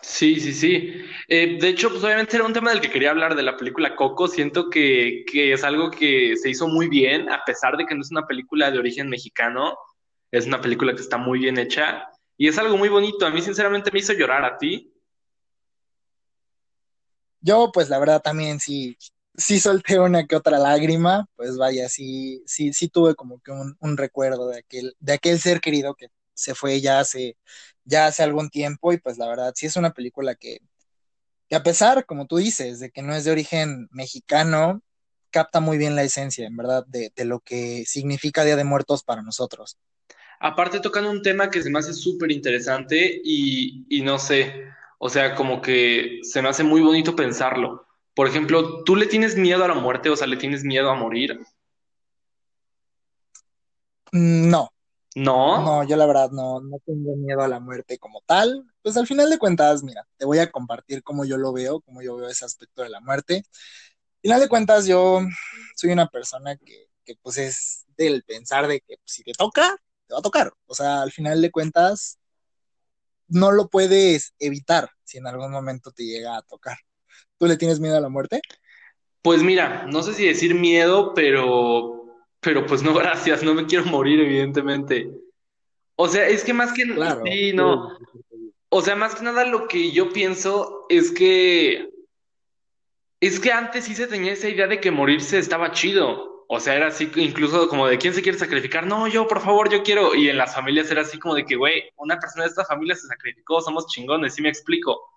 Sí, 0.00 0.40
sí, 0.40 0.52
sí. 0.52 1.04
Eh, 1.28 1.58
de 1.60 1.68
hecho, 1.68 1.90
pues 1.90 2.02
obviamente 2.02 2.36
era 2.36 2.44
un 2.44 2.52
tema 2.52 2.70
del 2.70 2.80
que 2.80 2.90
quería 2.90 3.10
hablar 3.10 3.36
de 3.36 3.42
la 3.42 3.56
película 3.56 3.94
Coco. 3.94 4.26
Siento 4.26 4.68
que, 4.68 5.24
que, 5.30 5.52
es 5.52 5.62
algo 5.62 5.90
que 5.90 6.34
se 6.36 6.50
hizo 6.50 6.66
muy 6.66 6.88
bien, 6.88 7.30
a 7.30 7.44
pesar 7.44 7.76
de 7.76 7.86
que 7.86 7.94
no 7.94 8.00
es 8.00 8.10
una 8.10 8.26
película 8.26 8.70
de 8.70 8.78
origen 8.78 9.08
mexicano. 9.08 9.76
Es 10.32 10.46
una 10.46 10.60
película 10.60 10.94
que 10.94 11.02
está 11.02 11.18
muy 11.18 11.38
bien 11.38 11.58
hecha 11.58 12.08
y 12.36 12.48
es 12.48 12.58
algo 12.58 12.76
muy 12.76 12.88
bonito. 12.88 13.26
A 13.26 13.30
mí, 13.30 13.40
sinceramente, 13.42 13.90
me 13.92 14.00
hizo 14.00 14.12
llorar 14.12 14.44
a 14.44 14.58
ti. 14.58 14.92
Yo, 17.40 17.70
pues 17.72 17.88
la 17.88 17.98
verdad, 17.98 18.22
también 18.22 18.58
sí, 18.58 18.96
sí 19.36 19.58
solté 19.60 19.98
una 19.98 20.26
que 20.26 20.36
otra 20.36 20.58
lágrima, 20.58 21.26
pues 21.36 21.56
vaya, 21.56 21.88
sí, 21.88 22.42
sí, 22.46 22.72
sí 22.72 22.88
tuve 22.88 23.14
como 23.14 23.40
que 23.40 23.52
un, 23.52 23.96
recuerdo 23.96 24.48
de 24.48 24.58
aquel, 24.58 24.94
de 25.00 25.12
aquel 25.14 25.38
ser 25.40 25.60
querido 25.60 25.94
que 25.94 26.08
se 26.34 26.54
fue 26.54 26.80
ya 26.80 27.00
hace, 27.00 27.36
ya 27.84 28.06
hace 28.06 28.22
algún 28.22 28.50
tiempo, 28.50 28.92
y 28.92 28.98
pues 28.98 29.18
la 29.18 29.28
verdad, 29.28 29.52
sí 29.56 29.66
es 29.66 29.76
una 29.76 29.92
película 29.92 30.34
que, 30.34 30.58
que 31.48 31.56
a 31.56 31.62
pesar, 31.62 32.06
como 32.06 32.26
tú 32.26 32.36
dices, 32.36 32.80
de 32.80 32.90
que 32.90 33.02
no 33.02 33.14
es 33.14 33.24
de 33.24 33.32
origen 33.32 33.88
mexicano, 33.90 34.82
capta 35.30 35.60
muy 35.60 35.78
bien 35.78 35.96
la 35.96 36.02
esencia, 36.02 36.46
en 36.46 36.56
verdad, 36.56 36.84
de, 36.86 37.12
de 37.14 37.24
lo 37.24 37.40
que 37.40 37.84
significa 37.86 38.44
Día 38.44 38.56
de 38.56 38.64
Muertos 38.64 39.02
para 39.02 39.22
nosotros. 39.22 39.78
Aparte 40.40 40.80
tocan 40.80 41.06
un 41.06 41.22
tema 41.22 41.50
que 41.50 41.62
se 41.62 41.70
me 41.70 41.78
hace 41.78 41.94
súper 41.94 42.32
interesante 42.32 43.20
y, 43.24 43.86
y 43.88 44.02
no 44.02 44.18
sé, 44.18 44.66
o 44.98 45.08
sea, 45.08 45.34
como 45.34 45.62
que 45.62 46.18
se 46.22 46.42
me 46.42 46.48
hace 46.48 46.64
muy 46.64 46.80
bonito 46.80 47.14
pensarlo. 47.14 47.86
Por 48.14 48.28
ejemplo, 48.28 48.84
¿tú 48.84 48.96
le 48.96 49.06
tienes 49.06 49.36
miedo 49.36 49.64
a 49.64 49.68
la 49.68 49.74
muerte? 49.74 50.10
O 50.10 50.16
sea, 50.16 50.26
¿le 50.26 50.36
tienes 50.36 50.64
miedo 50.64 50.90
a 50.90 50.94
morir? 50.94 51.40
Mm, 54.12 54.50
No, 54.50 54.70
¿No? 55.14 55.58
no, 55.62 55.84
yo 55.84 55.96
la 55.96 56.06
verdad 56.06 56.30
no, 56.32 56.60
no 56.60 56.78
tengo 56.86 57.16
miedo 57.16 57.42
a 57.42 57.48
la 57.48 57.60
muerte 57.60 57.98
como 57.98 58.22
tal. 58.26 58.64
Pues 58.82 58.96
al 58.96 59.06
final 59.06 59.30
de 59.30 59.38
cuentas, 59.38 59.82
mira, 59.84 60.06
te 60.18 60.26
voy 60.26 60.38
a 60.38 60.50
compartir 60.50 61.02
cómo 61.02 61.24
yo 61.24 61.36
lo 61.38 61.52
veo, 61.52 61.80
cómo 61.82 62.02
yo 62.02 62.16
veo 62.16 62.28
ese 62.28 62.44
aspecto 62.44 62.82
de 62.82 62.90
la 62.90 63.00
muerte. 63.00 63.36
Al 63.38 64.22
final 64.22 64.40
de 64.40 64.48
cuentas, 64.48 64.86
yo 64.86 65.20
soy 65.76 65.92
una 65.92 66.08
persona 66.08 66.56
que, 66.56 66.88
que 67.04 67.16
pues 67.22 67.38
es 67.38 67.86
del 67.96 68.24
pensar 68.24 68.68
de 68.68 68.80
que 68.80 68.96
pues, 68.98 69.12
si 69.12 69.24
te 69.24 69.32
toca, 69.34 69.76
te 70.08 70.14
va 70.14 70.20
a 70.20 70.22
tocar. 70.22 70.52
O 70.66 70.74
sea, 70.74 71.02
al 71.02 71.12
final 71.12 71.42
de 71.42 71.50
cuentas, 71.52 72.18
no 73.28 73.50
lo 73.52 73.68
puedes 73.68 74.34
evitar 74.38 74.90
si 75.04 75.18
en 75.18 75.26
algún 75.26 75.50
momento 75.50 75.90
te 75.92 76.04
llega 76.04 76.36
a 76.36 76.42
tocar. 76.42 76.78
¿Tú 77.42 77.48
le 77.48 77.56
tienes 77.56 77.80
miedo 77.80 77.96
a 77.96 78.00
la 78.00 78.08
muerte? 78.08 78.40
Pues 79.20 79.42
mira, 79.42 79.84
no 79.88 80.04
sé 80.04 80.14
si 80.14 80.24
decir 80.24 80.54
miedo, 80.54 81.12
pero, 81.12 82.04
pero 82.38 82.64
pues 82.66 82.84
no, 82.84 82.94
gracias, 82.94 83.42
no 83.42 83.52
me 83.52 83.66
quiero 83.66 83.84
morir, 83.86 84.20
evidentemente. 84.20 85.10
O 85.96 86.06
sea, 86.06 86.28
es 86.28 86.44
que 86.44 86.54
más 86.54 86.72
que, 86.72 86.84
Claro, 86.84 87.22
sí, 87.24 87.52
no, 87.52 87.98
o 88.68 88.80
sea, 88.80 88.94
más 88.94 89.16
que 89.16 89.24
nada 89.24 89.44
lo 89.44 89.66
que 89.66 89.90
yo 89.90 90.12
pienso 90.12 90.86
es 90.88 91.10
que, 91.10 91.90
es 93.18 93.40
que 93.40 93.50
antes 93.50 93.86
sí 93.86 93.96
se 93.96 94.06
tenía 94.06 94.34
esa 94.34 94.48
idea 94.48 94.68
de 94.68 94.80
que 94.80 94.92
morirse 94.92 95.40
estaba 95.40 95.72
chido. 95.72 96.46
O 96.46 96.60
sea, 96.60 96.76
era 96.76 96.86
así, 96.86 97.10
incluso 97.16 97.66
como 97.66 97.88
de 97.88 97.98
quién 97.98 98.14
se 98.14 98.22
quiere 98.22 98.38
sacrificar. 98.38 98.86
No, 98.86 99.08
yo, 99.08 99.26
por 99.26 99.40
favor, 99.40 99.68
yo 99.68 99.82
quiero. 99.82 100.14
Y 100.14 100.28
en 100.28 100.38
las 100.38 100.54
familias 100.54 100.92
era 100.92 101.02
así 101.02 101.18
como 101.18 101.34
de 101.34 101.44
que, 101.44 101.56
güey, 101.56 101.90
una 101.96 102.20
persona 102.20 102.44
de 102.44 102.50
esta 102.50 102.64
familia 102.64 102.94
se 102.94 103.08
sacrificó, 103.08 103.60
somos 103.60 103.88
chingones, 103.88 104.32
sí 104.34 104.42
me 104.42 104.48
explico. 104.48 105.11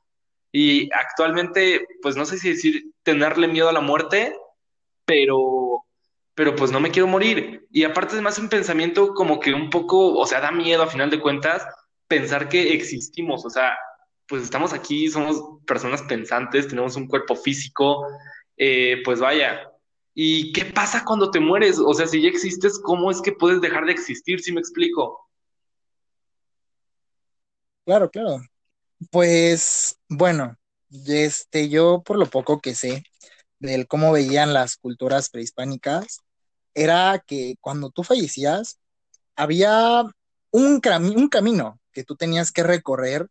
Y 0.57 0.89
actualmente, 0.93 1.85
pues 2.01 2.15
no 2.15 2.25
sé 2.25 2.38
si 2.38 2.51
decir 2.51 2.85
tenerle 3.03 3.50
miedo 3.50 3.67
a 3.67 3.74
la 3.74 3.81
muerte, 3.81 4.33
pero, 5.03 5.83
pero 6.33 6.55
pues 6.55 6.71
no 6.71 6.79
me 6.79 6.91
quiero 6.91 7.09
morir. 7.09 7.67
Y 7.71 7.83
aparte 7.83 8.15
es 8.15 8.21
más 8.21 8.39
un 8.39 8.47
pensamiento 8.47 9.13
como 9.13 9.41
que 9.41 9.53
un 9.53 9.69
poco, 9.69 10.17
o 10.17 10.25
sea, 10.25 10.39
da 10.39 10.51
miedo 10.51 10.81
a 10.81 10.88
final 10.88 11.09
de 11.09 11.19
cuentas 11.19 11.67
pensar 12.07 12.47
que 12.47 12.71
existimos, 12.71 13.45
o 13.45 13.50
sea, 13.50 13.75
pues 14.29 14.43
estamos 14.43 14.71
aquí, 14.71 15.09
somos 15.09 15.43
personas 15.67 16.03
pensantes, 16.03 16.69
tenemos 16.69 16.95
un 16.95 17.09
cuerpo 17.09 17.35
físico, 17.35 18.07
eh, 18.55 19.01
pues 19.03 19.19
vaya. 19.19 19.69
¿Y 20.13 20.53
qué 20.53 20.63
pasa 20.63 21.03
cuando 21.03 21.31
te 21.31 21.41
mueres? 21.41 21.79
O 21.85 21.93
sea, 21.93 22.07
si 22.07 22.21
ya 22.21 22.29
existes, 22.29 22.79
¿cómo 22.81 23.12
es 23.12 23.21
que 23.21 23.33
puedes 23.33 23.59
dejar 23.59 23.85
de 23.85 23.91
existir? 23.91 24.39
Si 24.39 24.53
me 24.53 24.62
explico? 24.62 25.19
claro, 27.83 28.09
claro. 28.09 28.39
Pues 29.11 29.97
bueno, 30.09 30.57
este, 31.07 31.69
yo 31.69 32.01
por 32.03 32.17
lo 32.17 32.27
poco 32.27 32.61
que 32.61 32.75
sé 32.75 33.03
del 33.59 33.87
cómo 33.87 34.11
veían 34.11 34.53
las 34.53 34.77
culturas 34.77 35.29
prehispánicas, 35.29 36.19
era 36.75 37.23
que 37.27 37.55
cuando 37.61 37.89
tú 37.91 38.03
fallecías, 38.03 38.79
había 39.35 40.03
un, 40.51 40.81
un 41.17 41.29
camino 41.29 41.79
que 41.93 42.03
tú 42.05 42.15
tenías 42.17 42.51
que 42.51 42.63
recorrer 42.63 43.29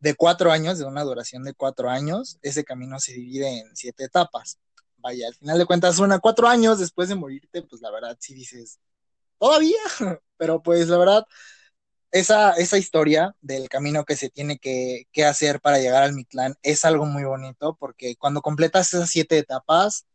de 0.00 0.14
cuatro 0.16 0.52
años, 0.52 0.78
de 0.78 0.86
una 0.86 1.04
duración 1.04 1.44
de 1.44 1.54
cuatro 1.54 1.90
años. 1.90 2.38
Ese 2.42 2.64
camino 2.64 3.00
se 3.00 3.14
divide 3.14 3.60
en 3.60 3.76
siete 3.76 4.04
etapas. 4.04 4.58
Vaya, 4.98 5.28
al 5.28 5.34
final 5.36 5.58
de 5.58 5.66
cuentas, 5.66 5.98
una 6.00 6.20
cuatro 6.20 6.48
años 6.48 6.78
después 6.80 7.08
de 7.08 7.16
morirte, 7.16 7.62
pues 7.62 7.82
la 7.82 7.90
verdad 7.90 8.16
sí 8.20 8.34
dices, 8.34 8.80
todavía, 9.38 9.78
pero 10.38 10.62
pues 10.62 10.88
la 10.88 10.98
verdad 10.98 11.24
esa, 12.12 12.52
esa 12.52 12.78
historia 12.78 13.34
del 13.40 13.68
camino 13.68 14.04
que 14.04 14.16
se 14.16 14.30
tiene 14.30 14.58
que, 14.58 15.06
que 15.12 15.24
hacer 15.24 15.60
para 15.60 15.78
llegar 15.78 16.02
al 16.02 16.14
Mictlán 16.14 16.56
es 16.62 16.84
algo 16.84 17.06
muy 17.06 17.24
bonito 17.24 17.76
porque 17.80 18.16
cuando 18.16 18.42
completas 18.42 18.92
esas 18.94 19.10
siete 19.10 19.38
etapas 19.38 20.06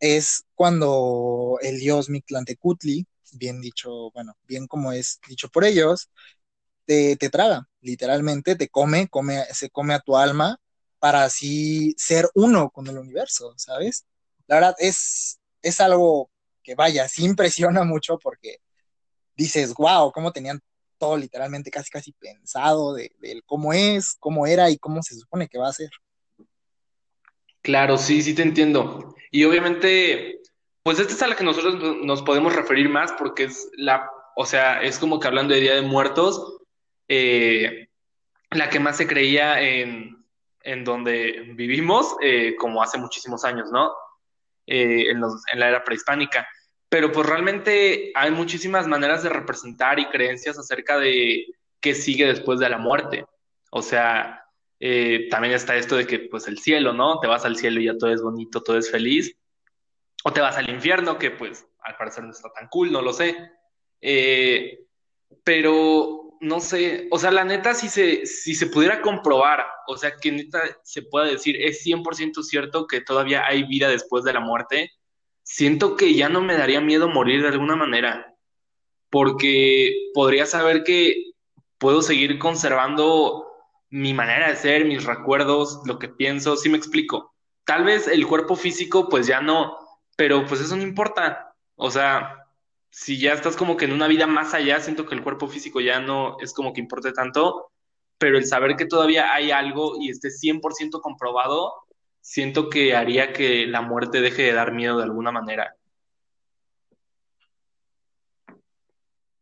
es 0.00 0.44
cuando 0.54 1.58
el 1.62 1.78
dios 1.80 2.10
Mictlantecutli, 2.10 3.06
bien 3.34 3.60
dicho, 3.60 4.10
bueno, 4.12 4.36
bien 4.46 4.66
como 4.66 4.92
es 4.92 5.20
dicho 5.28 5.48
por 5.48 5.64
ellos, 5.64 6.10
te, 6.84 7.16
te 7.16 7.30
traga, 7.30 7.68
literalmente 7.80 8.56
te 8.56 8.68
come, 8.68 9.08
come, 9.08 9.44
se 9.52 9.70
come 9.70 9.94
a 9.94 10.00
tu 10.00 10.16
alma 10.16 10.58
para 10.98 11.24
así 11.24 11.94
ser 11.98 12.28
uno 12.34 12.70
con 12.70 12.86
el 12.88 12.98
universo, 12.98 13.54
¿sabes? 13.56 14.06
La 14.46 14.56
verdad 14.56 14.76
es, 14.78 15.40
es 15.62 15.80
algo 15.80 16.30
que 16.62 16.74
vaya, 16.74 17.08
sí 17.08 17.24
impresiona 17.24 17.84
mucho 17.84 18.18
porque 18.18 18.58
dices, 19.36 19.74
wow, 19.74 20.12
cómo 20.12 20.32
tenían 20.32 20.60
todo 20.98 21.16
literalmente 21.16 21.70
casi 21.70 21.90
casi 21.90 22.12
pensado 22.12 22.94
de, 22.94 23.12
de 23.18 23.42
cómo 23.46 23.72
es, 23.72 24.16
cómo 24.18 24.46
era 24.46 24.70
y 24.70 24.78
cómo 24.78 25.02
se 25.02 25.14
supone 25.14 25.48
que 25.48 25.58
va 25.58 25.68
a 25.68 25.72
ser. 25.72 25.90
Claro, 27.62 27.98
sí, 27.98 28.22
sí 28.22 28.34
te 28.34 28.42
entiendo. 28.42 29.14
Y 29.30 29.44
obviamente, 29.44 30.40
pues 30.82 30.98
esta 31.00 31.12
es 31.12 31.22
a 31.22 31.26
la 31.28 31.36
que 31.36 31.44
nosotros 31.44 31.74
no- 31.76 31.94
nos 32.04 32.22
podemos 32.22 32.54
referir 32.54 32.88
más 32.88 33.12
porque 33.12 33.44
es 33.44 33.68
la, 33.76 34.08
o 34.36 34.46
sea, 34.46 34.82
es 34.82 34.98
como 34.98 35.18
que 35.18 35.26
hablando 35.26 35.52
de 35.54 35.60
Día 35.60 35.74
de 35.74 35.82
Muertos, 35.82 36.58
eh, 37.08 37.88
la 38.50 38.70
que 38.70 38.78
más 38.80 38.96
se 38.96 39.06
creía 39.08 39.60
en, 39.60 40.24
en 40.62 40.84
donde 40.84 41.52
vivimos, 41.54 42.14
eh, 42.22 42.54
como 42.56 42.82
hace 42.82 42.98
muchísimos 42.98 43.44
años, 43.44 43.70
¿no? 43.72 43.92
Eh, 44.66 45.10
en 45.10 45.20
los- 45.20 45.42
en 45.52 45.60
la 45.60 45.68
era 45.68 45.84
prehispánica. 45.84 46.46
Pero 46.88 47.10
pues 47.12 47.26
realmente 47.26 48.12
hay 48.14 48.30
muchísimas 48.30 48.86
maneras 48.86 49.22
de 49.22 49.28
representar 49.28 49.98
y 49.98 50.06
creencias 50.06 50.58
acerca 50.58 50.98
de 50.98 51.46
qué 51.80 51.94
sigue 51.94 52.26
después 52.26 52.60
de 52.60 52.68
la 52.68 52.78
muerte. 52.78 53.24
O 53.70 53.82
sea, 53.82 54.44
eh, 54.78 55.28
también 55.30 55.54
está 55.54 55.76
esto 55.76 55.96
de 55.96 56.06
que 56.06 56.20
pues 56.20 56.46
el 56.48 56.58
cielo, 56.58 56.92
¿no? 56.92 57.18
Te 57.20 57.26
vas 57.26 57.44
al 57.44 57.56
cielo 57.56 57.80
y 57.80 57.86
ya 57.86 57.98
todo 57.98 58.12
es 58.12 58.22
bonito, 58.22 58.62
todo 58.62 58.78
es 58.78 58.90
feliz. 58.90 59.36
O 60.24 60.32
te 60.32 60.40
vas 60.40 60.56
al 60.56 60.70
infierno, 60.70 61.18
que 61.18 61.30
pues 61.30 61.66
al 61.80 61.96
parecer 61.96 62.24
no 62.24 62.30
está 62.30 62.50
tan 62.52 62.68
cool, 62.68 62.92
no 62.92 63.02
lo 63.02 63.12
sé. 63.12 63.36
Eh, 64.00 64.86
pero 65.44 66.26
no 66.40 66.60
sé, 66.60 67.08
o 67.10 67.18
sea, 67.18 67.30
la 67.30 67.44
neta, 67.44 67.74
si 67.74 67.88
se, 67.88 68.26
si 68.26 68.54
se 68.54 68.66
pudiera 68.66 69.00
comprobar, 69.00 69.66
o 69.86 69.96
sea, 69.96 70.16
que 70.16 70.32
neta 70.32 70.60
se 70.82 71.02
pueda 71.02 71.26
decir, 71.26 71.56
es 71.60 71.84
100% 71.84 72.42
cierto 72.42 72.86
que 72.86 73.00
todavía 73.00 73.46
hay 73.46 73.64
vida 73.64 73.88
después 73.88 74.24
de 74.24 74.32
la 74.32 74.40
muerte, 74.40 74.90
siento 75.46 75.96
que 75.96 76.14
ya 76.14 76.28
no 76.28 76.42
me 76.42 76.56
daría 76.56 76.80
miedo 76.80 77.08
morir 77.08 77.40
de 77.40 77.48
alguna 77.48 77.76
manera, 77.76 78.34
porque 79.10 80.10
podría 80.12 80.44
saber 80.44 80.82
que 80.82 81.30
puedo 81.78 82.02
seguir 82.02 82.38
conservando 82.38 83.46
mi 83.88 84.12
manera 84.12 84.48
de 84.48 84.56
ser, 84.56 84.84
mis 84.84 85.04
recuerdos, 85.04 85.82
lo 85.86 86.00
que 86.00 86.08
pienso, 86.08 86.56
si 86.56 86.68
me 86.68 86.76
explico. 86.76 87.32
Tal 87.64 87.84
vez 87.84 88.08
el 88.08 88.26
cuerpo 88.26 88.56
físico, 88.56 89.08
pues 89.08 89.28
ya 89.28 89.40
no, 89.40 89.78
pero 90.16 90.44
pues 90.46 90.60
eso 90.60 90.76
no 90.76 90.82
importa. 90.82 91.54
O 91.76 91.92
sea, 91.92 92.44
si 92.90 93.18
ya 93.20 93.32
estás 93.32 93.56
como 93.56 93.76
que 93.76 93.84
en 93.84 93.92
una 93.92 94.08
vida 94.08 94.26
más 94.26 94.52
allá, 94.52 94.80
siento 94.80 95.06
que 95.06 95.14
el 95.14 95.22
cuerpo 95.22 95.46
físico 95.46 95.80
ya 95.80 96.00
no 96.00 96.38
es 96.40 96.52
como 96.52 96.72
que 96.72 96.80
importe 96.80 97.12
tanto, 97.12 97.70
pero 98.18 98.36
el 98.36 98.46
saber 98.46 98.74
que 98.74 98.86
todavía 98.86 99.32
hay 99.32 99.52
algo 99.52 99.94
y 100.00 100.10
esté 100.10 100.28
100% 100.30 101.00
comprobado, 101.00 101.72
siento 102.26 102.68
que 102.68 102.94
haría 102.96 103.32
que 103.32 103.66
la 103.68 103.82
muerte 103.82 104.20
deje 104.20 104.42
de 104.42 104.52
dar 104.52 104.72
miedo 104.72 104.98
de 104.98 105.04
alguna 105.04 105.30
manera. 105.30 105.76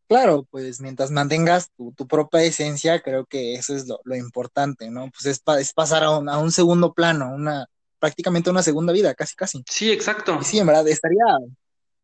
Claro, 0.07 0.47
pues 0.51 0.81
mientras 0.81 1.09
mantengas 1.09 1.71
tu, 1.75 1.91
tu 1.93 2.07
propia 2.07 2.43
esencia, 2.43 3.01
creo 3.01 3.25
que 3.25 3.55
eso 3.55 3.75
es 3.75 3.87
lo, 3.87 3.99
lo 4.03 4.15
importante, 4.15 4.91
¿no? 4.91 5.09
Pues 5.09 5.25
es, 5.25 5.39
pa- 5.39 5.59
es 5.59 5.73
pasar 5.73 6.03
a 6.03 6.11
un, 6.11 6.29
a 6.29 6.37
un 6.37 6.51
segundo 6.51 6.93
plano, 6.93 7.33
una, 7.33 7.65
prácticamente 7.97 8.51
una 8.51 8.61
segunda 8.61 8.93
vida, 8.93 9.15
casi, 9.15 9.35
casi. 9.35 9.63
Sí, 9.67 9.91
exacto. 9.91 10.37
Y 10.39 10.43
sí, 10.43 10.59
en 10.59 10.67
verdad, 10.67 10.87
estaría, 10.87 11.23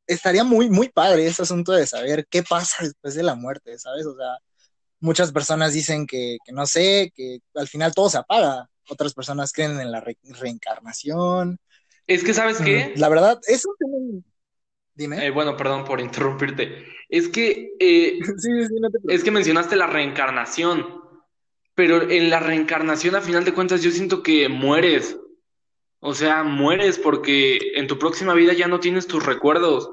estaría 0.07 0.43
muy, 0.43 0.69
muy 0.69 0.89
padre 0.89 1.27
ese 1.27 1.43
asunto 1.43 1.73
de 1.73 1.87
saber 1.87 2.27
qué 2.29 2.43
pasa 2.43 2.83
después 2.85 3.15
de 3.15 3.23
la 3.23 3.35
muerte, 3.35 3.77
¿sabes? 3.79 4.05
O 4.07 4.15
sea, 4.15 4.37
muchas 5.01 5.31
personas 5.33 5.73
dicen 5.73 6.07
que, 6.07 6.37
que 6.45 6.53
no 6.53 6.65
sé, 6.67 7.11
que 7.15 7.39
al 7.55 7.67
final 7.69 7.93
todo 7.95 8.09
se 8.09 8.19
apaga. 8.19 8.69
Otras 8.89 9.13
personas 9.15 9.53
creen 9.53 9.79
en 9.81 9.91
la 9.91 10.01
re- 10.01 10.17
reencarnación. 10.23 11.59
Es 12.07 12.23
que, 12.23 12.33
¿sabes 12.33 12.59
Mm, 12.59 12.61
qué? 12.61 12.93
La 12.95 13.09
verdad, 13.09 13.39
eso 13.47 13.69
dime. 14.95 15.25
Eh, 15.25 15.29
bueno, 15.31 15.57
perdón 15.57 15.83
por 15.83 15.99
interrumpirte. 15.99 16.85
Es 17.09 17.27
que, 17.27 17.71
eh, 17.79 18.19
Sí, 18.37 18.49
sí, 18.59 18.65
sí, 18.67 18.75
no 18.79 18.89
te 18.89 18.99
es 19.07 19.23
que 19.23 19.31
mencionaste 19.31 19.75
la 19.75 19.87
reencarnación, 19.87 21.01
pero 21.75 22.09
en 22.09 22.29
la 22.29 22.39
reencarnación, 22.39 23.15
a 23.15 23.21
final 23.21 23.45
de 23.45 23.53
cuentas, 23.53 23.81
yo 23.83 23.91
siento 23.91 24.23
que 24.23 24.49
mueres. 24.49 25.17
O 25.99 26.13
sea, 26.15 26.43
mueres 26.43 26.99
porque 26.99 27.59
en 27.75 27.87
tu 27.87 27.99
próxima 27.99 28.33
vida 28.35 28.53
ya 28.53 28.67
no 28.67 28.79
tienes 28.81 29.07
tus 29.07 29.25
recuerdos. 29.25 29.91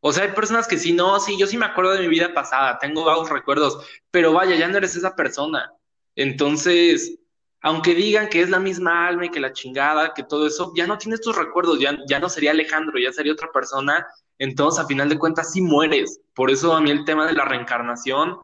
O 0.00 0.12
sea, 0.12 0.24
hay 0.24 0.32
personas 0.32 0.66
que 0.66 0.78
sí, 0.78 0.92
no, 0.92 1.20
sí, 1.20 1.36
yo 1.38 1.46
sí 1.46 1.56
me 1.58 1.66
acuerdo 1.66 1.92
de 1.92 2.00
mi 2.00 2.08
vida 2.08 2.32
pasada, 2.32 2.78
tengo 2.78 3.04
vagos 3.04 3.30
recuerdos, 3.30 3.86
pero 4.10 4.32
vaya, 4.32 4.56
ya 4.56 4.68
no 4.68 4.78
eres 4.78 4.96
esa 4.96 5.14
persona. 5.14 5.72
Entonces, 6.16 7.18
aunque 7.60 7.94
digan 7.94 8.28
que 8.28 8.40
es 8.40 8.48
la 8.50 8.58
misma 8.58 9.06
alma 9.06 9.26
y 9.26 9.30
que 9.30 9.40
la 9.40 9.52
chingada, 9.52 10.14
que 10.14 10.22
todo 10.22 10.46
eso, 10.46 10.72
ya 10.74 10.86
no 10.86 10.96
tienes 10.98 11.20
tus 11.20 11.36
recuerdos, 11.36 11.78
ya, 11.78 11.98
ya 12.08 12.18
no 12.18 12.28
sería 12.28 12.52
Alejandro, 12.52 12.98
ya 12.98 13.12
sería 13.12 13.32
otra 13.34 13.52
persona, 13.52 14.06
entonces 14.38 14.82
a 14.82 14.86
final 14.86 15.08
de 15.10 15.18
cuentas 15.18 15.52
sí 15.52 15.60
mueres. 15.60 16.20
Por 16.34 16.50
eso 16.50 16.72
a 16.74 16.80
mí 16.80 16.90
el 16.90 17.04
tema 17.04 17.26
de 17.26 17.34
la 17.34 17.44
reencarnación, 17.44 18.38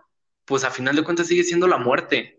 pues 0.44 0.64
a 0.64 0.70
final 0.70 0.94
de 0.96 1.04
cuentas 1.04 1.26
sigue 1.28 1.44
siendo 1.44 1.66
la 1.66 1.78
muerte. 1.78 2.36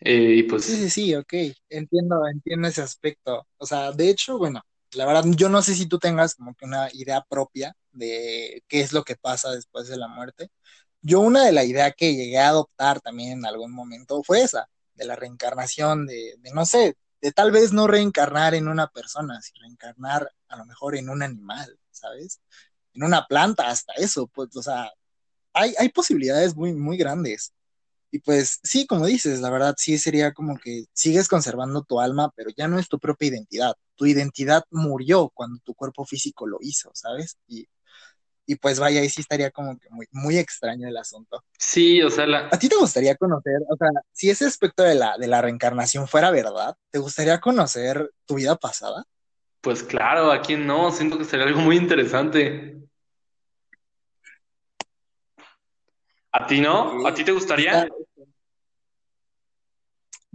Eh, 0.00 0.46
pues... 0.48 0.64
Sí, 0.64 0.76
sí, 0.76 0.90
sí, 0.90 1.14
ok, 1.14 1.32
entiendo, 1.68 2.26
entiendo 2.26 2.68
ese 2.68 2.82
aspecto. 2.82 3.46
O 3.58 3.66
sea, 3.66 3.92
de 3.92 4.08
hecho, 4.10 4.38
bueno, 4.38 4.62
la 4.94 5.06
verdad, 5.06 5.24
yo 5.36 5.48
no 5.48 5.62
sé 5.62 5.74
si 5.74 5.86
tú 5.86 5.98
tengas 5.98 6.34
como 6.34 6.54
que 6.54 6.64
una 6.66 6.88
idea 6.92 7.22
propia 7.28 7.76
de 7.92 8.62
qué 8.68 8.80
es 8.80 8.92
lo 8.92 9.04
que 9.04 9.16
pasa 9.16 9.50
después 9.52 9.88
de 9.88 9.96
la 9.96 10.08
muerte. 10.08 10.48
Yo 11.02 11.20
una 11.20 11.44
de 11.46 11.52
la 11.52 11.64
idea 11.64 11.92
que 11.92 12.14
llegué 12.16 12.38
a 12.38 12.48
adoptar 12.48 13.00
también 13.00 13.32
en 13.32 13.46
algún 13.46 13.72
momento 13.72 14.22
fue 14.24 14.42
esa, 14.42 14.68
de 14.94 15.06
la 15.06 15.16
reencarnación, 15.16 16.06
de, 16.06 16.36
de 16.40 16.52
no 16.52 16.66
sé, 16.66 16.96
de 17.22 17.32
tal 17.32 17.52
vez 17.52 17.72
no 17.72 17.86
reencarnar 17.88 18.54
en 18.54 18.68
una 18.68 18.88
persona, 18.88 19.40
sino 19.42 19.62
reencarnar 19.62 20.30
a 20.48 20.56
lo 20.58 20.66
mejor 20.66 20.96
en 20.96 21.08
un 21.10 21.22
animal, 21.22 21.78
¿sabes? 21.92 22.40
En 22.94 23.04
una 23.04 23.26
planta, 23.26 23.68
hasta 23.70 23.94
eso, 23.94 24.26
pues, 24.28 24.56
o 24.56 24.62
sea, 24.62 24.90
hay, 25.52 25.74
hay 25.78 25.88
posibilidades 25.90 26.54
muy, 26.56 26.72
muy 26.74 26.96
grandes. 26.96 27.52
Y 28.14 28.20
pues 28.20 28.60
sí, 28.62 28.86
como 28.86 29.06
dices, 29.06 29.40
la 29.40 29.50
verdad 29.50 29.74
sí 29.76 29.98
sería 29.98 30.32
como 30.32 30.56
que 30.56 30.84
sigues 30.92 31.26
conservando 31.26 31.82
tu 31.82 32.00
alma, 32.00 32.30
pero 32.36 32.48
ya 32.56 32.68
no 32.68 32.78
es 32.78 32.88
tu 32.88 33.00
propia 33.00 33.26
identidad. 33.26 33.74
Tu 33.96 34.06
identidad 34.06 34.62
murió 34.70 35.32
cuando 35.34 35.58
tu 35.64 35.74
cuerpo 35.74 36.06
físico 36.06 36.46
lo 36.46 36.58
hizo, 36.60 36.92
¿sabes? 36.94 37.38
Y, 37.48 37.66
y 38.46 38.54
pues 38.54 38.78
vaya, 38.78 39.00
ahí 39.00 39.08
sí 39.08 39.20
estaría 39.20 39.50
como 39.50 39.76
que 39.80 39.88
muy, 39.90 40.06
muy 40.12 40.38
extraño 40.38 40.86
el 40.86 40.96
asunto. 40.96 41.42
Sí, 41.58 42.02
o 42.02 42.08
sea, 42.08 42.28
la... 42.28 42.48
¿A 42.52 42.56
ti 42.56 42.68
te 42.68 42.76
gustaría 42.76 43.16
conocer, 43.16 43.56
o 43.68 43.76
sea, 43.76 43.88
si 44.12 44.30
ese 44.30 44.44
aspecto 44.44 44.84
de 44.84 44.94
la, 44.94 45.18
de 45.18 45.26
la 45.26 45.42
reencarnación 45.42 46.06
fuera 46.06 46.30
verdad, 46.30 46.76
¿te 46.92 47.00
gustaría 47.00 47.40
conocer 47.40 48.12
tu 48.26 48.36
vida 48.36 48.54
pasada? 48.54 49.02
Pues 49.60 49.82
claro, 49.82 50.30
a 50.30 50.40
quién 50.40 50.68
no, 50.68 50.92
siento 50.92 51.18
que 51.18 51.24
sería 51.24 51.46
algo 51.46 51.62
muy 51.62 51.76
interesante. 51.76 52.78
¿A 56.36 56.46
ti 56.48 56.60
no? 56.60 57.06
¿A 57.06 57.14
ti 57.14 57.22
te 57.22 57.30
gustaría? 57.30 57.88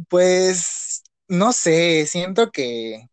Pues 0.08 1.03
no 1.27 1.51
sé, 1.51 2.06
siento 2.06 2.51
que 2.51 3.10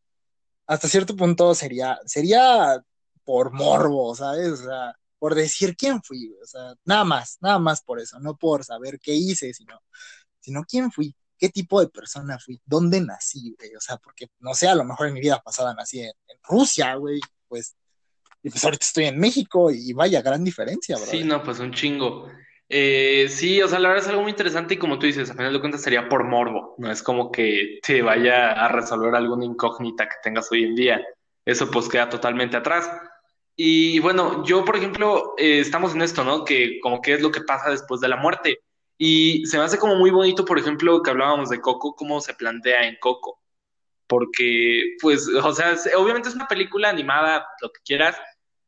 hasta 0.69 0.87
cierto 0.87 1.17
punto 1.17 1.53
sería, 1.57 1.99
sería 2.07 2.81
por 3.25 3.53
morbo, 3.53 4.15
¿sabes? 4.15 4.53
O 4.53 4.57
sea, 4.57 4.97
por 5.19 5.35
decir 5.35 5.75
quién 5.77 6.01
fui, 6.01 6.33
o 6.41 6.47
sea, 6.47 6.75
nada 6.85 7.03
más, 7.03 7.39
nada 7.41 7.59
más 7.59 7.83
por 7.83 7.99
eso, 7.99 8.21
no 8.21 8.37
por 8.37 8.65
saber 8.65 9.01
qué 9.01 9.15
hice, 9.15 9.53
sino, 9.53 9.83
sino 10.39 10.63
quién 10.63 10.93
fui, 10.93 11.13
qué 11.37 11.49
tipo 11.49 11.81
de 11.81 11.89
persona 11.89 12.39
fui, 12.39 12.61
dónde 12.65 13.01
nací, 13.01 13.53
güey, 13.59 13.75
o 13.75 13.81
sea, 13.81 13.97
porque, 13.97 14.29
no 14.39 14.55
sé, 14.55 14.69
a 14.69 14.77
lo 14.77 14.85
mejor 14.85 15.09
en 15.09 15.15
mi 15.15 15.21
vida 15.21 15.43
pasada 15.43 15.75
nací 15.75 16.03
en, 16.03 16.13
en 16.29 16.39
Rusia, 16.45 16.95
güey, 16.95 17.19
pues, 17.49 17.75
y 18.45 18.51
pues 18.51 18.63
ahorita 18.63 18.87
estoy 18.87 19.07
en 19.07 19.19
México 19.19 19.73
y 19.73 19.93
vaya, 19.93 20.23
gran 20.23 20.45
diferencia, 20.45 20.97
¿verdad? 20.97 21.11
Sí, 21.11 21.25
no, 21.25 21.43
pues 21.43 21.59
un 21.59 21.73
chingo. 21.73 22.31
Eh, 22.69 23.29
sí, 23.29 23.63
o 23.63 23.69
sea, 23.69 23.79
la 23.79 23.89
verdad 23.89 24.05
es 24.05 24.11
algo 24.11 24.23
muy 24.23 24.31
interesante 24.31 24.75
y 24.75 24.79
como 24.79 24.99
tú 24.99 25.07
dices, 25.07 25.31
a 25.31 25.35
final 25.35 25.53
de 25.53 25.61
cuentas 25.61 25.83
sería 25.83 26.09
por 26.09 26.25
morbo, 26.25 26.75
no 26.79 26.91
es 26.91 27.01
como 27.03 27.31
que 27.31 27.79
te 27.81 28.03
vaya 28.03 28.53
a 28.53 28.69
resolver 28.69 29.15
alguna 29.15 29.45
incógnita 29.45 30.09
que 30.09 30.17
tengas 30.23 30.51
hoy 30.51 30.65
en 30.65 30.75
día, 30.75 31.07
eso 31.45 31.71
pues 31.71 31.89
queda 31.89 32.09
totalmente 32.09 32.57
atrás. 32.57 32.91
Y 33.57 34.01
bueno, 34.01 34.45
yo 34.45 34.65
por 34.65 34.77
ejemplo, 34.77 35.35
eh, 35.39 35.61
estamos 35.61 35.95
en 35.95 36.03
esto, 36.03 36.25
¿no? 36.25 36.45
Que 36.45 36.81
como 36.81 37.01
que 37.01 37.15
es 37.15 37.23
lo 37.23 37.31
que 37.31 37.41
pasa 37.41 37.71
después 37.71 38.01
de 38.01 38.09
la 38.09 38.17
muerte. 38.17 38.61
Y 38.99 39.47
se 39.47 39.59
me 39.59 39.65
hace 39.65 39.79
como 39.79 39.97
muy 39.97 40.11
bonito, 40.11 40.45
por 40.45 40.59
ejemplo, 40.59 41.03
que 41.03 41.11
hablábamos 41.11 41.51
de 41.51 41.61
Coco, 41.61 41.95
cómo 41.95 42.21
se 42.21 42.35
plantea 42.35 42.87
en 42.87 42.97
Coco. 43.01 43.41
Porque, 44.07 44.97
pues, 45.01 45.29
o 45.29 45.53
sea, 45.53 45.77
obviamente 45.97 46.29
es 46.29 46.35
una 46.35 46.49
película 46.49 46.91
animada, 46.91 47.47
lo 47.63 47.71
que 47.71 47.81
quieras, 47.85 48.17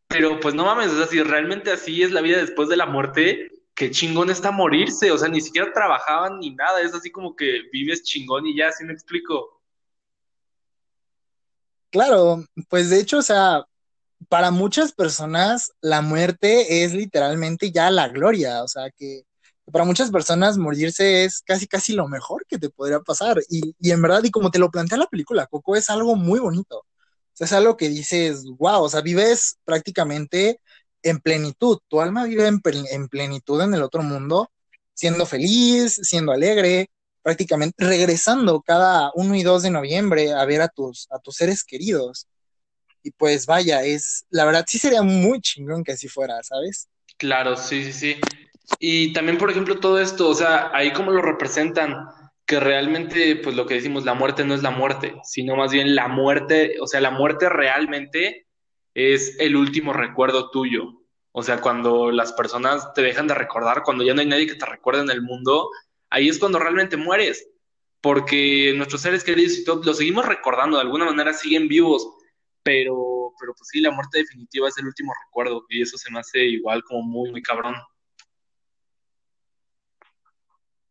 pero 0.08 0.40
pues 0.40 0.54
no 0.54 0.64
mames, 0.64 0.90
o 0.90 0.96
sea, 0.96 1.06
si 1.06 1.22
realmente 1.22 1.70
así 1.70 2.02
es 2.02 2.12
la 2.12 2.22
vida 2.22 2.38
después 2.38 2.68
de 2.68 2.76
la 2.76 2.86
muerte, 2.86 3.50
qué 3.78 3.92
chingón 3.92 4.28
está 4.28 4.50
morirse, 4.50 5.12
o 5.12 5.16
sea, 5.16 5.28
ni 5.28 5.40
siquiera 5.40 5.72
trabajaban 5.72 6.40
ni 6.40 6.50
nada, 6.50 6.82
es 6.82 6.92
así 6.92 7.12
como 7.12 7.36
que 7.36 7.62
vives 7.72 8.02
chingón 8.02 8.44
y 8.44 8.56
ya, 8.56 8.68
así 8.68 8.84
me 8.84 8.92
explico? 8.92 9.62
Claro, 11.90 12.44
pues 12.68 12.90
de 12.90 12.98
hecho, 12.98 13.18
o 13.18 13.22
sea, 13.22 13.64
para 14.28 14.50
muchas 14.50 14.92
personas 14.92 15.70
la 15.80 16.02
muerte 16.02 16.82
es 16.82 16.92
literalmente 16.92 17.70
ya 17.70 17.88
la 17.92 18.08
gloria, 18.08 18.64
o 18.64 18.68
sea, 18.68 18.90
que 18.90 19.22
para 19.72 19.84
muchas 19.84 20.10
personas 20.10 20.58
morirse 20.58 21.24
es 21.24 21.40
casi 21.40 21.68
casi 21.68 21.92
lo 21.92 22.08
mejor 22.08 22.44
que 22.48 22.58
te 22.58 22.70
podría 22.70 22.98
pasar. 22.98 23.38
Y, 23.48 23.76
y 23.78 23.92
en 23.92 24.02
verdad, 24.02 24.24
y 24.24 24.30
como 24.32 24.50
te 24.50 24.58
lo 24.58 24.72
plantea 24.72 24.98
la 24.98 25.06
película, 25.06 25.46
Coco 25.46 25.76
es 25.76 25.88
algo 25.88 26.16
muy 26.16 26.40
bonito. 26.40 26.78
O 26.78 26.84
sea, 27.32 27.44
es 27.44 27.52
algo 27.52 27.76
que 27.76 27.88
dices, 27.88 28.44
wow, 28.58 28.82
o 28.82 28.88
sea, 28.88 29.02
vives 29.02 29.58
prácticamente 29.64 30.60
en 31.02 31.18
plenitud, 31.20 31.78
tu 31.88 32.00
alma 32.00 32.24
vive 32.24 32.46
en, 32.46 32.60
en 32.90 33.08
plenitud 33.08 33.60
en 33.60 33.74
el 33.74 33.82
otro 33.82 34.02
mundo, 34.02 34.50
siendo 34.94 35.26
feliz, 35.26 36.00
siendo 36.02 36.32
alegre, 36.32 36.90
prácticamente 37.22 37.84
regresando 37.84 38.60
cada 38.62 39.10
1 39.14 39.34
y 39.34 39.42
2 39.42 39.62
de 39.62 39.70
noviembre 39.70 40.32
a 40.32 40.44
ver 40.44 40.62
a 40.62 40.68
tus, 40.68 41.06
a 41.10 41.18
tus 41.18 41.36
seres 41.36 41.62
queridos. 41.62 42.26
Y 43.02 43.10
pues 43.12 43.46
vaya, 43.46 43.82
es, 43.84 44.24
la 44.30 44.44
verdad 44.44 44.64
sí 44.66 44.78
sería 44.78 45.02
muy 45.02 45.40
chingón 45.40 45.84
que 45.84 45.92
así 45.92 46.08
fuera, 46.08 46.42
¿sabes? 46.42 46.88
Claro, 47.16 47.56
sí, 47.56 47.84
sí, 47.84 47.92
sí. 47.92 48.20
Y 48.78 49.12
también, 49.12 49.38
por 49.38 49.50
ejemplo, 49.50 49.78
todo 49.78 50.00
esto, 50.00 50.28
o 50.28 50.34
sea, 50.34 50.70
ahí 50.74 50.92
como 50.92 51.10
lo 51.10 51.22
representan, 51.22 52.08
que 52.44 52.60
realmente, 52.60 53.36
pues 53.36 53.54
lo 53.54 53.66
que 53.66 53.74
decimos, 53.74 54.04
la 54.04 54.14
muerte 54.14 54.44
no 54.44 54.54
es 54.54 54.62
la 54.62 54.70
muerte, 54.70 55.14
sino 55.22 55.54
más 55.54 55.70
bien 55.70 55.94
la 55.94 56.08
muerte, 56.08 56.76
o 56.80 56.86
sea, 56.86 57.00
la 57.00 57.10
muerte 57.10 57.48
realmente 57.50 58.47
es 58.98 59.36
el 59.38 59.54
último 59.54 59.92
recuerdo 59.92 60.50
tuyo. 60.50 61.02
O 61.30 61.44
sea, 61.44 61.60
cuando 61.60 62.10
las 62.10 62.32
personas 62.32 62.92
te 62.94 63.02
dejan 63.02 63.28
de 63.28 63.34
recordar, 63.34 63.84
cuando 63.84 64.02
ya 64.02 64.12
no 64.12 64.20
hay 64.20 64.26
nadie 64.26 64.48
que 64.48 64.56
te 64.56 64.66
recuerde 64.66 65.02
en 65.02 65.10
el 65.10 65.22
mundo, 65.22 65.70
ahí 66.10 66.28
es 66.28 66.38
cuando 66.38 66.58
realmente 66.58 66.96
mueres. 66.96 67.48
Porque 68.00 68.74
nuestros 68.76 69.02
seres 69.02 69.22
queridos 69.22 69.56
y 69.56 69.64
todo, 69.64 69.84
los 69.84 69.98
seguimos 69.98 70.26
recordando, 70.26 70.76
de 70.76 70.82
alguna 70.82 71.04
manera 71.04 71.32
siguen 71.32 71.68
vivos, 71.68 72.08
pero, 72.64 73.32
pero 73.38 73.54
pues 73.54 73.68
sí, 73.70 73.80
la 73.80 73.92
muerte 73.92 74.18
definitiva 74.18 74.68
es 74.68 74.76
el 74.78 74.86
último 74.86 75.12
recuerdo 75.26 75.64
y 75.68 75.82
eso 75.82 75.96
se 75.96 76.10
me 76.10 76.18
hace 76.18 76.40
igual 76.44 76.82
como 76.82 77.02
muy, 77.02 77.30
muy 77.30 77.42
cabrón. 77.42 77.74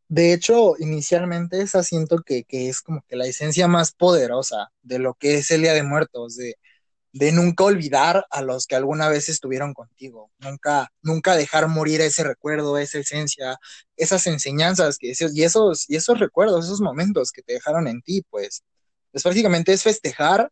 De 0.09 0.33
hecho, 0.33 0.75
inicialmente 0.79 1.61
esa 1.61 1.83
siento 1.83 2.19
que, 2.25 2.45
que, 2.45 2.69
es 2.69 2.81
como 2.81 3.03
que 3.07 3.17
la 3.17 3.25
esencia 3.25 3.67
más 3.67 3.91
poderosa 3.91 4.71
de 4.81 4.99
lo 4.99 5.13
que 5.15 5.35
es 5.35 5.51
el 5.51 5.61
Día 5.61 5.73
de 5.73 5.83
Muertos, 5.83 6.37
de, 6.37 6.55
de 7.17 7.31
nunca 7.31 7.63
olvidar 7.63 8.25
a 8.29 8.41
los 8.41 8.67
que 8.67 8.75
alguna 8.75 9.09
vez 9.09 9.27
estuvieron 9.27 9.73
contigo, 9.73 10.31
nunca, 10.37 10.91
nunca 11.01 11.35
dejar 11.35 11.67
morir 11.67 11.99
ese 12.01 12.23
recuerdo, 12.23 12.77
esa 12.77 12.99
esencia, 12.99 13.57
esas 13.95 14.27
enseñanzas 14.27 14.97
que, 14.97 15.13
y, 15.17 15.43
esos, 15.43 15.89
y 15.89 15.95
esos 15.95 16.19
recuerdos, 16.19 16.65
esos 16.65 16.81
momentos 16.81 17.31
que 17.31 17.41
te 17.41 17.53
dejaron 17.53 17.87
en 17.87 18.01
ti, 18.01 18.23
pues, 18.29 18.63
pues 19.11 19.23
prácticamente 19.23 19.73
es 19.73 19.81
festejar 19.83 20.51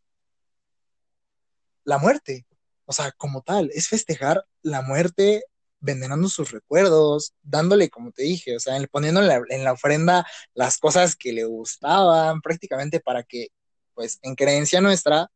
la 1.83 1.99
muerte, 1.99 2.47
o 2.85 2.93
sea, 2.93 3.11
como 3.11 3.43
tal, 3.43 3.69
es 3.73 3.87
festejar 3.87 4.43
la 4.63 4.81
muerte 4.81 5.43
vendenando 5.79 6.29
sus 6.29 6.51
recuerdos, 6.51 7.35
dándole, 7.43 7.89
como 7.91 8.11
te 8.11 8.23
dije, 8.23 8.55
o 8.55 8.59
sea, 8.59 8.75
poniendo 8.91 9.21
en 9.21 9.27
la, 9.27 9.41
en 9.49 9.63
la 9.63 9.73
ofrenda 9.73 10.25
las 10.55 10.79
cosas 10.79 11.15
que 11.15 11.31
le 11.31 11.45
gustaban, 11.45 12.41
prácticamente 12.41 12.99
para 12.99 13.21
que, 13.21 13.49
pues, 13.93 14.17
en 14.23 14.33
creencia 14.33 14.81
nuestra, 14.81 15.29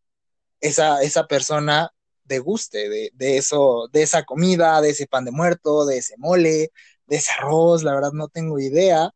esa, 0.62 1.02
esa 1.02 1.28
persona 1.28 1.92
deguste 2.26 2.90
de, 2.90 3.12
de, 3.14 3.38
eso, 3.38 3.90
de 3.92 4.04
esa 4.04 4.24
comida, 4.24 4.82
de 4.82 4.92
ese 4.92 5.08
pan 5.08 5.26
de 5.26 5.32
muerto, 5.32 5.86
de 5.86 5.98
ese 5.98 6.16
mole, 6.18 6.72
de 7.08 7.16
ese 7.18 7.32
arroz, 7.32 7.84
la 7.84 7.94
verdad 7.94 8.12
no 8.14 8.28
tengo 8.30 8.60
idea. 8.60 9.12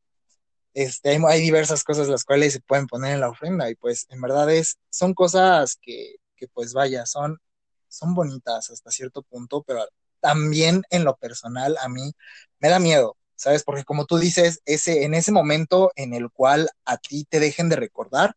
Este, 0.73 1.09
hay, 1.11 1.19
hay, 1.27 1.41
diversas 1.41 1.83
cosas 1.83 2.07
las 2.09 2.25
cuales 2.25 2.53
se 2.53 2.61
pueden 2.61 2.87
poner 2.87 3.13
en 3.13 3.21
la 3.21 3.29
ofrenda 3.29 3.69
y 3.69 3.75
pues 3.75 4.07
en 4.09 4.19
verdad 4.21 4.51
es, 4.51 4.77
son 4.89 5.13
cosas 5.13 5.77
que, 5.81 6.15
que 6.35 6.47
pues 6.47 6.73
vaya, 6.73 7.05
son, 7.05 7.39
son 7.87 8.15
bonitas 8.15 8.71
hasta 8.71 8.91
cierto 8.91 9.21
punto, 9.21 9.63
pero 9.63 9.85
también 10.19 10.83
en 10.89 11.03
lo 11.03 11.15
personal 11.17 11.77
a 11.81 11.89
mí 11.89 12.13
me 12.59 12.69
da 12.69 12.79
miedo, 12.79 13.17
¿sabes? 13.35 13.63
Porque 13.63 13.83
como 13.83 14.05
tú 14.05 14.17
dices, 14.17 14.61
ese, 14.65 15.03
en 15.03 15.13
ese 15.13 15.31
momento 15.31 15.91
en 15.95 16.13
el 16.13 16.31
cual 16.31 16.69
a 16.85 16.97
ti 16.97 17.25
te 17.29 17.39
dejen 17.39 17.69
de 17.69 17.75
recordar, 17.75 18.35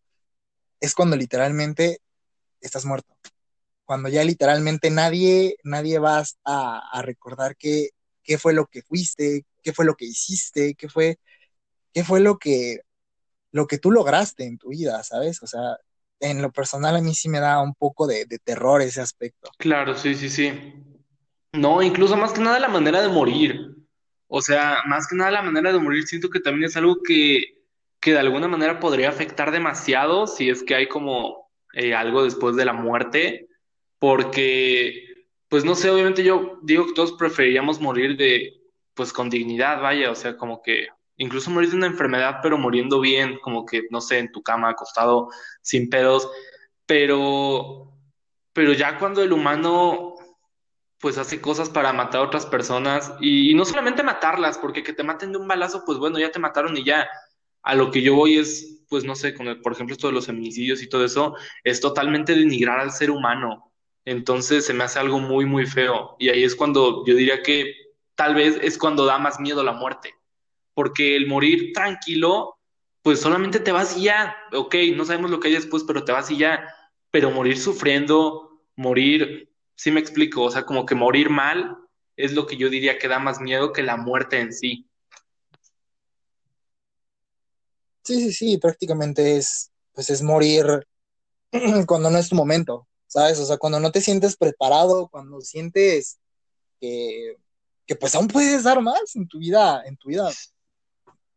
es 0.81 0.95
cuando 0.95 1.17
literalmente 1.17 2.01
estás 2.61 2.85
muerto. 2.85 3.17
Cuando 3.85 4.09
ya 4.09 4.25
literalmente 4.25 4.91
nadie, 4.91 5.57
nadie 5.63 5.99
vas 5.99 6.39
a, 6.45 7.03
recordar 7.03 7.57
qué, 7.57 7.91
qué 8.23 8.39
fue 8.39 8.53
lo 8.53 8.67
que 8.67 8.83
fuiste, 8.83 9.45
qué 9.63 9.73
fue 9.73 9.85
lo 9.85 9.95
que 9.95 10.07
hiciste, 10.07 10.75
qué 10.75 10.89
fue, 10.89 11.19
qué 11.93 12.05
fue 12.05 12.21
lo 12.21 12.39
que, 12.39 12.81
lo 13.53 13.67
que 13.67 13.79
tú 13.79 13.91
lograste 13.91 14.45
en 14.45 14.59
tu 14.59 14.71
vida, 14.71 15.03
¿sabes? 15.05 15.43
O 15.43 15.47
sea, 15.47 15.79
en 16.21 16.43
lo 16.43 16.51
personal 16.51 16.97
a 16.97 17.01
mí 17.01 17.15
sí 17.15 17.29
me 17.29 17.41
da 17.41 17.61
un 17.61 17.75
poco 17.75 18.07
de, 18.07 18.25
de 18.25 18.39
terror 18.39 18.83
ese 18.83 19.01
aspecto. 19.01 19.51
Claro, 19.59 19.95
sí, 19.95 20.15
sí, 20.15 20.29
sí. 20.29 20.53
No, 21.53 21.83
incluso 21.83 22.17
más 22.17 22.33
que 22.33 22.41
nada 22.41 22.59
la 22.59 22.69
manera 22.69 23.01
de 23.01 23.09
morir. 23.09 23.77
O 24.29 24.43
sea, 24.43 24.79
más 24.87 25.07
que 25.07 25.17
nada 25.17 25.31
la 25.31 25.43
manera 25.43 25.73
de 25.73 25.79
morir 25.79 26.07
siento 26.07 26.29
que 26.31 26.41
también 26.41 26.65
es 26.65 26.77
algo 26.77 27.03
que, 27.03 27.63
que 28.01 28.13
de 28.13 28.19
alguna 28.19 28.49
manera 28.49 28.81
podría 28.81 29.09
afectar 29.09 29.51
demasiado 29.51 30.27
si 30.27 30.51
es 30.51 30.63
que 30.63 30.75
hay 30.75 30.89
como 30.89 31.46
eh, 31.77 31.95
algo 31.95 32.25
después 32.25 32.57
de 32.57 32.65
la 32.65 32.73
muerte, 32.73 33.49
porque, 33.99 35.27
pues 35.49 35.63
no 35.65 35.75
sé, 35.75 35.91
obviamente 35.91 36.25
yo 36.25 36.59
digo 36.63 36.87
que 36.87 36.95
todos 36.95 37.13
preferiríamos 37.13 37.81
morir 37.81 38.17
de, 38.17 38.63
pues 38.95 39.13
con 39.13 39.29
dignidad, 39.29 39.83
vaya, 39.83 40.11
o 40.11 40.15
sea, 40.15 40.39
como 40.39 40.63
que 40.63 40.89
incluso 41.19 41.51
morir 41.51 41.71
de 41.71 41.77
una 41.77 41.87
enfermedad, 41.87 42.39
pero 42.43 42.57
muriendo 42.57 42.99
bien, 42.99 43.39
como 43.43 43.67
que, 43.67 43.83
no 43.91 44.01
sé, 44.01 44.19
en 44.19 44.33
tu 44.33 44.43
cama, 44.43 44.71
acostado, 44.71 45.29
sin 45.61 45.91
pedos, 45.91 46.31
pero, 46.87 47.93
pero 48.55 48.73
ya 48.73 48.99
cuando 48.99 49.23
el 49.23 49.33
humano 49.33 50.15
pues 50.99 51.19
hace 51.19 51.43
cosas 51.43 51.69
para 51.69 51.93
matar 51.93 52.23
a 52.23 52.25
otras 52.25 52.47
personas 52.47 53.13
y, 53.21 53.51
y 53.51 53.55
no 53.55 53.67
solamente 53.67 54.03
matarlas, 54.03 54.57
porque 54.57 54.83
que 54.83 54.95
te 54.95 55.05
maten 55.05 55.31
de 55.31 55.39
un 55.39 55.47
balazo, 55.47 55.85
pues 55.85 55.99
bueno, 55.99 56.19
ya 56.19 56.31
te 56.31 56.39
mataron 56.39 56.75
y 56.77 56.85
ya. 56.85 57.07
A 57.63 57.75
lo 57.75 57.91
que 57.91 58.01
yo 58.01 58.15
voy 58.15 58.39
es, 58.39 58.76
pues 58.89 59.05
no 59.05 59.15
sé, 59.17 59.35
con 59.35 59.49
el- 59.49 59.61
por 59.61 59.73
ejemplo, 59.73 59.95
esto 59.95 60.07
de 60.09 60.13
los 60.15 60.27
feminicidios 60.27 60.83
y 60.83 60.89
todo 60.89 61.05
eso, 61.05 61.35
es 61.65 61.81
totalmente 61.81 62.35
denigrar 62.35 62.81
al 62.81 62.93
ser 62.93 63.11
humano. 63.11 63.73
Entonces 64.05 64.65
se 64.67 64.75
me 64.75 64.85
hace 64.85 64.99
algo 64.99 65.19
muy, 65.21 65.45
muy 65.47 65.67
feo. 65.67 66.17
Y 66.19 66.29
ahí 66.29 66.45
es 66.45 66.55
cuando 66.57 67.05
yo 67.07 67.15
diría 67.15 67.43
que 67.43 67.75
tal 68.15 68.35
vez 68.35 68.59
es 68.63 68.79
cuando 68.79 69.05
da 69.07 69.19
más 69.19 69.41
miedo 69.41 69.63
la 69.65 69.73
muerte, 69.73 70.15
porque 70.75 71.17
el 71.17 71.27
morir 71.27 71.73
tranquilo, 71.73 72.59
pues 73.03 73.21
solamente 73.21 73.61
te 73.61 73.73
vas 73.73 73.97
y 73.97 74.05
ya. 74.05 74.37
Ok, 74.53 74.75
no 74.97 75.05
sabemos 75.05 75.31
lo 75.31 75.41
que 75.41 75.49
hay 75.49 75.55
después, 75.55 75.85
pero 75.85 76.05
te 76.05 76.13
vas 76.13 76.31
y 76.31 76.39
ya. 76.39 76.67
Pero 77.11 77.31
morir 77.31 77.59
sufriendo, 77.59 78.63
morir, 78.77 79.51
sí 79.75 79.91
me 79.91 80.01
explico, 80.01 80.43
o 80.43 80.51
sea, 80.51 80.65
como 80.67 80.85
que 80.87 80.95
morir 80.95 81.31
mal 81.31 81.77
es 82.17 82.33
lo 82.35 82.47
que 82.47 82.57
yo 82.57 82.69
diría 82.71 82.99
que 82.99 83.09
da 83.09 83.19
más 83.19 83.41
miedo 83.41 83.73
que 83.73 83.83
la 83.83 83.97
muerte 83.97 84.41
en 84.41 84.53
sí. 84.53 84.86
Sí, 88.07 88.21
sí, 88.21 88.33
sí, 88.33 88.59
prácticamente 88.59 89.37
es, 89.37 89.73
pues 89.93 90.11
es 90.11 90.23
morir 90.23 90.87
cuando 91.89 92.09
no 92.11 92.19
es 92.19 92.29
tu 92.29 92.37
momento, 92.37 92.87
¿sabes? 93.09 93.41
O 93.41 93.47
sea, 93.47 93.59
cuando 93.59 93.81
no 93.81 93.91
te 93.91 94.01
sientes 94.01 94.37
preparado, 94.37 95.09
cuando 95.09 95.41
sientes 95.41 96.19
que, 96.81 97.37
que 97.87 97.97
pues 97.97 98.15
aún 98.15 98.29
puedes 98.29 98.65
dar 98.65 98.81
más 98.81 99.17
en 99.17 99.27
tu 99.29 99.39
vida, 99.41 99.83
en 99.87 99.97
tu 99.97 100.11
vida, 100.11 100.31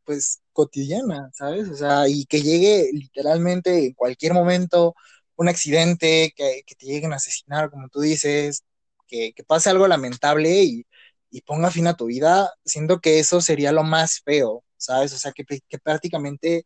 pues 0.04 0.42
cotidiana, 0.54 1.32
¿sabes? 1.34 1.70
O 1.70 1.76
sea, 1.76 2.08
y 2.08 2.26
que 2.26 2.42
llegue 2.42 2.92
literalmente 2.94 3.86
en 3.88 3.94
cualquier 3.94 4.34
momento 4.34 4.96
un 5.36 5.48
accidente, 5.50 6.34
que, 6.36 6.64
que 6.68 6.76
te 6.76 6.86
lleguen 6.86 7.14
a 7.14 7.18
asesinar, 7.18 7.72
como 7.72 7.90
tú 7.90 8.02
dices, 8.02 8.64
que, 9.08 9.34
que 9.34 9.44
pase 9.44 9.70
algo 9.72 9.88
lamentable 9.88 10.64
y, 10.64 10.86
y 11.32 11.42
ponga 11.42 11.72
fin 11.72 11.88
a 11.88 11.96
tu 11.96 12.06
vida, 12.08 12.54
siento 12.66 13.00
que 13.00 13.20
eso 13.20 13.42
sería 13.42 13.72
lo 13.72 13.84
más 13.84 14.22
feo, 14.22 14.64
¿sabes? 14.80 15.14
O 15.14 15.18
sea, 15.18 15.32
que, 15.32 15.44
que 15.46 15.78
prácticamente 15.78 16.66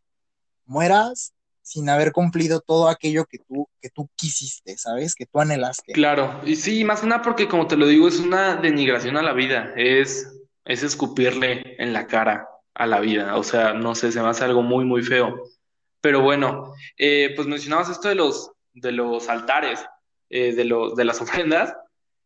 mueras 0.66 1.34
sin 1.64 1.90
haber 1.90 2.12
cumplido 2.12 2.60
todo 2.60 2.90
aquello 2.90 3.26
que 3.26 3.40
tú, 3.40 3.68
que 3.82 3.90
tú 3.90 4.10
quisiste, 4.16 4.78
¿sabes? 4.78 5.16
Que 5.16 5.26
tú 5.26 5.40
anhelaste. 5.40 5.94
Claro, 5.94 6.42
y 6.46 6.56
sí, 6.58 6.84
más 6.84 7.02
que 7.02 7.08
nada 7.08 7.22
porque 7.22 7.48
como 7.48 7.68
te 7.68 7.78
lo 7.78 7.88
digo, 7.88 8.08
es 8.08 8.20
una 8.20 8.58
denigración 8.58 9.18
a 9.18 9.24
la 9.24 9.34
vida, 9.34 9.74
es, 9.76 10.42
es 10.66 10.84
escupirle 10.84 11.82
en 11.82 11.94
la 11.94 12.06
cara 12.06 12.48
a 12.76 12.86
la 12.86 13.00
vida, 13.00 13.38
o 13.38 13.44
sea, 13.44 13.74
no 13.74 13.96
sé, 13.96 14.12
se 14.12 14.22
me 14.22 14.28
hace 14.28 14.44
algo 14.44 14.62
muy, 14.62 14.84
muy 14.84 15.04
feo. 15.04 15.42
Pero 16.02 16.22
bueno, 16.22 16.74
eh, 16.98 17.32
pues 17.36 17.48
mencionabas 17.48 17.90
esto 17.90 18.10
de 18.10 18.16
los, 18.16 18.52
de 18.74 18.92
los 18.92 19.30
altares, 19.30 19.86
eh, 20.30 20.54
de 20.54 20.66
los, 20.66 20.96
de 20.96 21.06
las 21.06 21.22
ofrendas, 21.22 21.74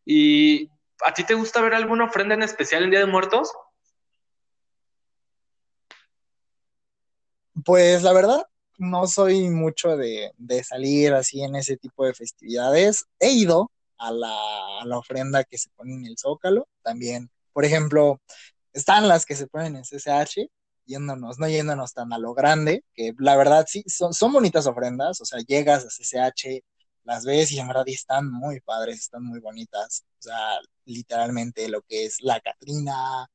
y 0.04 0.68
¿a 1.06 1.14
ti 1.14 1.22
te 1.24 1.34
gusta 1.34 1.60
ver 1.60 1.74
alguna 1.74 2.06
ofrenda 2.06 2.34
en 2.34 2.42
especial 2.42 2.82
en 2.82 2.90
Día 2.90 3.00
de 3.00 3.06
Muertos? 3.06 3.52
Pues 7.68 8.02
la 8.02 8.14
verdad, 8.14 8.44
no 8.78 9.06
soy 9.06 9.50
mucho 9.50 9.94
de, 9.98 10.32
salir 10.64 11.12
así 11.12 11.42
en 11.42 11.54
ese 11.54 11.76
tipo 11.76 12.06
de 12.06 12.14
festividades. 12.14 13.04
He 13.20 13.32
ido 13.32 13.70
a 13.98 14.10
la, 14.10 14.34
a 14.80 14.86
la 14.86 14.96
ofrenda 14.96 15.44
que 15.44 15.58
se 15.58 15.68
pone 15.76 15.92
en 15.92 16.06
el 16.06 16.16
Zócalo 16.16 16.66
también. 16.82 17.30
Por 17.52 17.66
ejemplo, 17.66 18.22
están 18.72 19.06
las 19.06 19.26
que 19.26 19.36
se 19.36 19.48
ponen 19.48 19.76
en 19.76 19.82
CCH, 19.84 20.48
yéndonos, 20.86 21.38
no 21.38 21.46
yéndonos 21.46 21.92
tan 21.92 22.10
a 22.14 22.18
lo 22.18 22.32
grande, 22.32 22.84
que 22.94 23.12
la 23.18 23.36
verdad 23.36 23.66
sí, 23.68 23.84
son, 23.86 24.14
son 24.14 24.32
bonitas 24.32 24.66
ofrendas, 24.66 25.20
o 25.20 25.26
sea, 25.26 25.40
llegas 25.46 25.84
a 25.84 25.90
CCH, 25.90 26.64
las 27.04 27.26
ves 27.26 27.52
y 27.52 27.58
en 27.58 27.68
verdad 27.68 27.84
están 27.86 28.32
muy 28.32 28.60
padres, 28.60 28.98
están 29.00 29.24
muy 29.24 29.40
bonitas. 29.40 30.06
O 30.20 30.22
sea, 30.22 30.58
literalmente 30.86 31.68
lo 31.68 31.82
que 31.82 32.06
es 32.06 32.22
la 32.22 32.40
Catrina, 32.40 33.28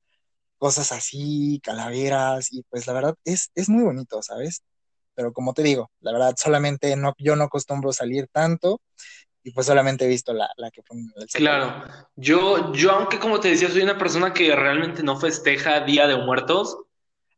cosas 0.63 0.93
así, 0.93 1.60
calaveras, 1.62 2.47
y 2.54 2.63
pues 2.69 2.88
la 2.88 2.93
verdad 2.93 3.15
es, 3.26 3.52
es 3.54 3.67
muy 3.67 3.84
bonito, 3.84 4.21
¿sabes? 4.21 4.63
Pero 5.13 5.34
como 5.34 5.54
te 5.54 5.62
digo, 5.62 5.91
la 5.99 6.13
verdad 6.13 6.36
solamente 6.38 6.95
no, 6.95 7.13
yo 7.17 7.36
no 7.36 7.43
acostumbro 7.43 7.91
salir 7.91 8.30
tanto 8.32 8.80
y 9.43 9.52
pues 9.52 9.67
solamente 9.67 10.06
he 10.06 10.08
visto 10.08 10.32
la, 10.32 10.49
la 10.56 10.71
que 10.71 10.82
fue 10.82 10.95
en 10.97 11.12
el. 11.17 11.28
Claro, 11.28 11.84
yo, 12.15 12.71
yo 12.71 12.91
aunque 12.91 13.19
como 13.19 13.41
te 13.41 13.49
decía, 13.49 13.69
soy 13.69 13.82
una 13.82 13.97
persona 13.97 14.34
que 14.34 14.56
realmente 14.56 15.04
no 15.04 15.19
festeja 15.19 15.82
Día 15.82 16.08
de 16.08 16.15
Muertos, 16.15 16.78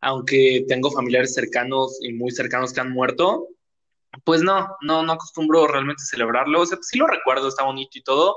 aunque 0.01 0.63
tengo 0.67 0.91
familiares 0.91 1.33
cercanos 1.33 1.97
y 2.01 2.13
muy 2.13 2.29
cercanos 2.29 2.73
que 2.73 2.81
han 2.81 2.91
muerto, 2.91 3.47
Pues 4.23 4.43
no, 4.43 4.67
no, 4.81 5.01
no 5.01 5.13
acostumbro 5.13 5.65
realmente 5.65 6.03
celebrarlo. 6.03 6.61
O 6.61 6.65
sea, 6.67 6.77
sí 6.79 6.99
lo 6.99 7.07
recuerdo, 7.07 7.47
está 7.47 7.63
bonito 7.63 7.97
y 7.97 8.03
todo, 8.03 8.35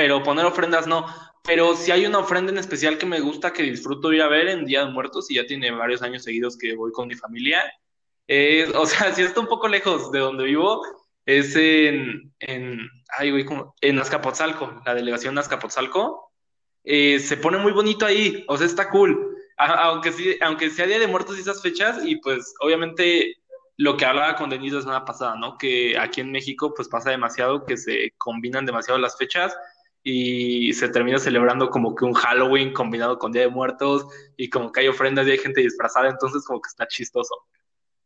pero 0.00 0.22
poner 0.22 0.46
ofrendas 0.46 0.86
no. 0.86 1.04
Pero 1.44 1.76
si 1.76 1.90
hay 1.90 2.06
una 2.06 2.20
ofrenda 2.20 2.50
en 2.50 2.56
especial 2.56 2.96
que 2.96 3.04
me 3.04 3.20
gusta, 3.20 3.52
que 3.52 3.62
disfruto 3.62 4.14
ir 4.14 4.22
a 4.22 4.28
ver 4.28 4.48
en 4.48 4.64
Día 4.64 4.82
de 4.82 4.90
Muertos, 4.90 5.30
y 5.30 5.34
ya 5.34 5.44
tiene 5.44 5.70
varios 5.72 6.00
años 6.00 6.24
seguidos 6.24 6.56
que 6.56 6.74
voy 6.74 6.90
con 6.90 7.06
mi 7.06 7.16
familia. 7.16 7.62
Es, 8.26 8.74
o 8.74 8.86
sea, 8.86 9.12
si 9.14 9.20
está 9.20 9.40
un 9.40 9.46
poco 9.46 9.68
lejos 9.68 10.10
de 10.10 10.20
donde 10.20 10.44
vivo, 10.44 10.80
es 11.26 11.54
en, 11.54 12.32
en, 12.38 12.88
ay, 13.18 13.30
güey, 13.30 13.44
¿cómo? 13.44 13.74
En 13.82 13.98
Azcapotzalco, 13.98 14.80
la 14.86 14.94
delegación 14.94 15.34
de 15.34 15.42
Azcapotzalco. 15.42 16.32
Eh, 16.82 17.18
se 17.18 17.36
pone 17.36 17.58
muy 17.58 17.72
bonito 17.72 18.06
ahí, 18.06 18.42
o 18.48 18.56
sea, 18.56 18.66
está 18.66 18.88
cool. 18.88 19.36
Aunque 19.58 20.12
sí, 20.12 20.38
aunque 20.40 20.70
sea 20.70 20.86
Día 20.86 20.98
de 20.98 21.08
Muertos 21.08 21.36
y 21.36 21.42
esas 21.42 21.60
fechas, 21.60 22.00
y 22.06 22.16
pues 22.16 22.54
obviamente 22.60 23.36
lo 23.76 23.98
que 23.98 24.06
hablaba 24.06 24.36
con 24.36 24.48
Denise 24.48 24.76
la 24.76 24.80
semana 24.80 25.04
pasada, 25.04 25.36
¿no? 25.36 25.58
Que 25.58 25.98
aquí 25.98 26.22
en 26.22 26.32
México 26.32 26.72
pues 26.74 26.88
pasa 26.88 27.10
demasiado, 27.10 27.66
que 27.66 27.76
se 27.76 28.14
combinan 28.16 28.64
demasiado 28.64 28.98
las 28.98 29.18
fechas 29.18 29.54
y 30.02 30.72
se 30.72 30.88
termina 30.88 31.18
celebrando 31.18 31.70
como 31.70 31.94
que 31.94 32.04
un 32.04 32.14
Halloween 32.14 32.72
combinado 32.72 33.18
con 33.18 33.32
Día 33.32 33.42
de 33.42 33.48
Muertos 33.48 34.06
y 34.36 34.48
como 34.48 34.72
que 34.72 34.80
hay 34.80 34.88
ofrendas 34.88 35.26
y 35.26 35.32
hay 35.32 35.38
gente 35.38 35.60
disfrazada, 35.60 36.08
entonces 36.08 36.44
como 36.46 36.60
que 36.60 36.68
está 36.68 36.86
chistoso. 36.86 37.34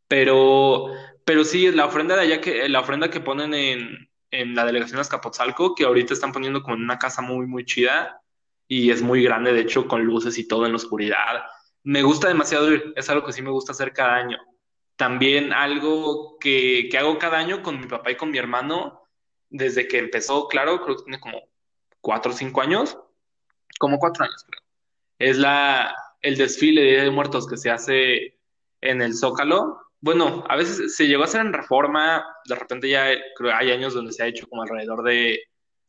Pero, 0.07 0.87
pero 1.23 1.43
sí, 1.43 1.71
la 1.71 1.85
ofrenda 1.85 2.15
de 2.15 2.21
allá 2.21 2.41
que, 2.41 2.69
la 2.69 2.81
ofrenda 2.81 3.09
que 3.09 3.21
ponen 3.21 3.53
en, 3.53 4.09
en 4.31 4.55
la 4.55 4.65
delegación 4.65 4.97
de 4.97 5.01
Azcapotzalco, 5.01 5.73
que 5.73 5.85
ahorita 5.85 6.13
están 6.13 6.31
poniendo 6.31 6.61
como 6.61 6.75
en 6.75 6.83
una 6.83 6.99
casa 6.99 7.21
muy, 7.21 7.47
muy 7.47 7.65
chida 7.65 8.21
y 8.67 8.91
es 8.91 9.01
muy 9.01 9.23
grande, 9.23 9.53
de 9.53 9.61
hecho, 9.61 9.87
con 9.87 10.03
luces 10.03 10.37
y 10.37 10.47
todo 10.47 10.65
en 10.65 10.73
la 10.73 10.77
oscuridad. 10.77 11.43
Me 11.83 12.03
gusta 12.03 12.27
demasiado 12.27 12.71
ir, 12.71 12.93
es 12.95 13.09
algo 13.09 13.25
que 13.25 13.33
sí 13.33 13.41
me 13.41 13.51
gusta 13.51 13.71
hacer 13.71 13.93
cada 13.93 14.15
año. 14.15 14.37
También 14.95 15.53
algo 15.53 16.37
que, 16.39 16.87
que 16.89 16.97
hago 16.97 17.17
cada 17.19 17.37
año 17.37 17.61
con 17.63 17.79
mi 17.79 17.87
papá 17.87 18.11
y 18.11 18.15
con 18.17 18.31
mi 18.31 18.37
hermano, 18.37 19.01
desde 19.49 19.87
que 19.87 19.99
empezó, 19.99 20.47
claro, 20.47 20.81
creo 20.81 20.97
que 20.97 21.03
tiene 21.03 21.19
como 21.19 21.54
cuatro 22.05 22.31
o 22.31 22.35
cinco 22.35 22.61
años, 22.61 22.99
como 23.79 23.97
cuatro 23.97 24.25
años, 24.25 24.45
creo. 24.47 24.61
Es 25.19 25.37
la, 25.39 25.95
el 26.21 26.37
desfile 26.37 26.81
de 26.83 26.91
Día 26.91 27.03
de 27.03 27.11
Muertos 27.11 27.47
que 27.47 27.57
se 27.57 27.71
hace 27.71 28.37
en 28.81 29.01
el 29.01 29.15
Zócalo. 29.15 29.79
Bueno, 30.01 30.43
a 30.47 30.55
veces 30.55 30.95
se 30.95 31.07
llegó 31.07 31.23
a 31.23 31.25
hacer 31.25 31.41
en 31.41 31.53
Reforma, 31.53 32.23
de 32.47 32.55
repente 32.55 32.89
ya 32.89 33.07
creo 33.35 33.55
hay 33.55 33.71
años 33.71 33.95
donde 33.95 34.13
se 34.13 34.21
ha 34.23 34.27
hecho 34.27 34.47
como 34.47 34.61
alrededor 34.61 35.03
de, 35.03 35.39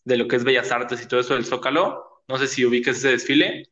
de 0.05 0.17
lo 0.17 0.27
que 0.27 0.37
es 0.37 0.45
Bellas 0.45 0.73
Artes 0.73 1.03
y 1.03 1.09
todo 1.09 1.21
eso 1.21 1.35
del 1.35 1.45
Zócalo. 1.45 2.23
No 2.29 2.39
sé 2.39 2.47
si 2.49 2.65
ubiques 2.65 2.97
ese 2.99 3.11
desfile. 3.11 3.65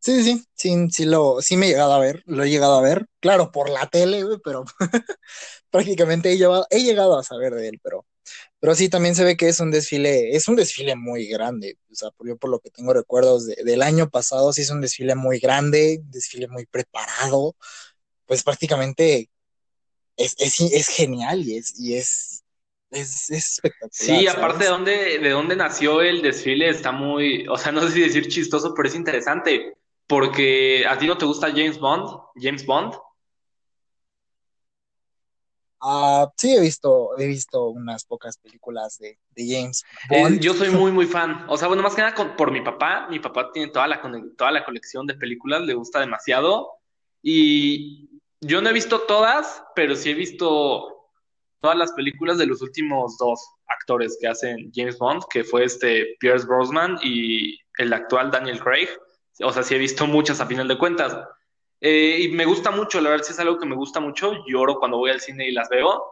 Sí, 0.00 0.22
sí, 0.22 0.44
sí, 0.54 0.88
sí, 0.90 1.04
lo, 1.06 1.42
sí 1.42 1.56
me 1.56 1.66
he 1.66 1.70
llegado 1.70 1.92
a 1.92 1.98
ver, 1.98 2.22
lo 2.26 2.44
he 2.44 2.50
llegado 2.50 2.78
a 2.78 2.82
ver, 2.82 3.06
claro, 3.20 3.50
por 3.52 3.68
la 3.68 3.86
tele, 3.88 4.24
pero 4.44 4.64
prácticamente 5.70 6.32
he, 6.32 6.38
llevado- 6.38 6.66
he 6.70 6.82
llegado 6.84 7.18
a 7.18 7.24
saber 7.24 7.54
de 7.54 7.68
él, 7.68 7.80
pero, 7.82 8.06
pero 8.60 8.74
sí, 8.74 8.88
también 8.88 9.14
se 9.14 9.24
ve 9.24 9.36
que 9.36 9.48
es 9.48 9.60
un 9.60 9.70
desfile, 9.70 10.36
es 10.36 10.48
un 10.48 10.56
desfile 10.56 10.96
muy 10.96 11.26
grande, 11.28 11.78
o 11.90 11.94
sea, 11.94 12.10
yo 12.24 12.36
por 12.38 12.50
lo 12.50 12.60
que 12.60 12.70
tengo 12.70 12.92
recuerdos 12.94 13.46
de- 13.46 13.56
del 13.64 13.82
año 13.82 14.10
pasado, 14.10 14.52
sí 14.52 14.62
es 14.62 14.70
un 14.70 14.80
desfile 14.80 15.14
muy 15.14 15.38
grande, 15.40 16.00
desfile 16.04 16.48
muy 16.48 16.66
preparado, 16.66 17.56
pues 18.26 18.42
prácticamente 18.44 19.30
es, 20.16 20.36
es, 20.38 20.60
es 20.60 20.88
genial 20.88 21.42
y 21.44 21.56
es, 21.58 21.78
y 21.80 21.96
es, 21.96 22.44
es, 22.90 23.30
es 23.30 23.48
espectacular, 23.54 23.88
Sí, 23.90 24.26
aparte 24.28 24.64
de 24.64 24.70
¿sabes? 24.70 24.70
dónde, 24.70 25.18
de 25.18 25.30
dónde 25.30 25.56
nació 25.56 26.00
el 26.02 26.22
desfile, 26.22 26.68
está 26.68 26.92
muy, 26.92 27.46
o 27.48 27.56
sea, 27.56 27.72
no 27.72 27.80
sé 27.82 27.90
si 27.90 28.00
decir 28.00 28.28
chistoso, 28.28 28.74
pero 28.74 28.88
es 28.88 28.94
interesante, 28.94 29.74
porque 30.06 30.86
a 30.86 30.96
ti 30.98 31.06
no 31.06 31.18
te 31.18 31.24
gusta 31.26 31.48
James 31.50 31.78
Bond, 31.78 32.08
James 32.36 32.64
Bond. 32.64 32.94
Ah, 35.80 36.28
sí, 36.36 36.54
he 36.56 36.60
visto, 36.60 37.16
he 37.18 37.26
visto 37.26 37.68
unas 37.68 38.04
pocas 38.04 38.36
películas 38.38 38.98
de, 38.98 39.18
de 39.36 39.46
James 39.54 39.84
Eh, 40.10 40.22
Bond. 40.22 40.40
yo 40.40 40.52
soy 40.54 40.70
muy, 40.70 40.90
muy 40.90 41.06
fan. 41.06 41.44
O 41.48 41.56
sea, 41.56 41.68
bueno, 41.68 41.82
más 41.82 41.94
que 41.94 42.00
nada 42.02 42.14
con- 42.14 42.34
por 42.36 42.50
mi 42.50 42.60
papá. 42.62 43.06
Mi 43.08 43.20
papá 43.20 43.50
tiene 43.52 43.70
toda 43.72 43.86
la, 43.86 44.02
toda 44.36 44.50
la 44.50 44.64
colección 44.64 45.06
de 45.06 45.14
películas, 45.14 45.62
le 45.62 45.74
gusta 45.74 46.00
demasiado. 46.00 46.68
Y 47.22 48.08
yo 48.40 48.60
no 48.62 48.70
he 48.70 48.72
visto 48.72 49.00
todas, 49.02 49.62
pero 49.74 49.94
sí 49.96 50.10
he 50.10 50.14
visto 50.14 50.94
todas 51.60 51.76
las 51.76 51.92
películas 51.92 52.38
de 52.38 52.46
los 52.46 52.62
últimos 52.62 53.16
dos 53.18 53.40
actores 53.66 54.16
que 54.20 54.28
hacen 54.28 54.70
James 54.74 54.98
Bond, 54.98 55.22
que 55.30 55.44
fue 55.44 55.64
este 55.64 56.16
Pierce 56.20 56.46
Brosnan 56.46 56.98
y 57.02 57.58
el 57.78 57.92
actual 57.92 58.30
Daniel 58.30 58.60
Craig. 58.60 58.88
O 59.42 59.52
sea, 59.52 59.62
sí 59.62 59.74
he 59.74 59.78
visto 59.78 60.06
muchas 60.06 60.40
a 60.40 60.46
final 60.46 60.66
de 60.68 60.78
cuentas. 60.78 61.16
Eh, 61.80 62.18
y 62.22 62.28
me 62.28 62.44
gusta 62.44 62.70
mucho, 62.70 63.00
la 63.00 63.10
verdad, 63.10 63.24
sí 63.24 63.32
es 63.32 63.38
algo 63.38 63.58
que 63.58 63.66
me 63.66 63.76
gusta 63.76 64.00
mucho. 64.00 64.44
Lloro 64.46 64.78
cuando 64.78 64.98
voy 64.98 65.10
al 65.10 65.20
cine 65.20 65.48
y 65.48 65.52
las 65.52 65.68
veo. 65.68 66.02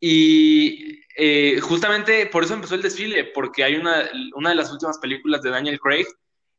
Y 0.00 1.00
eh, 1.16 1.60
justamente 1.60 2.26
por 2.26 2.44
eso 2.44 2.54
empezó 2.54 2.74
el 2.74 2.82
desfile, 2.82 3.24
porque 3.24 3.64
hay 3.64 3.76
una, 3.76 4.08
una 4.34 4.50
de 4.50 4.56
las 4.56 4.72
últimas 4.72 4.98
películas 4.98 5.42
de 5.42 5.50
Daniel 5.50 5.80
Craig, 5.80 6.06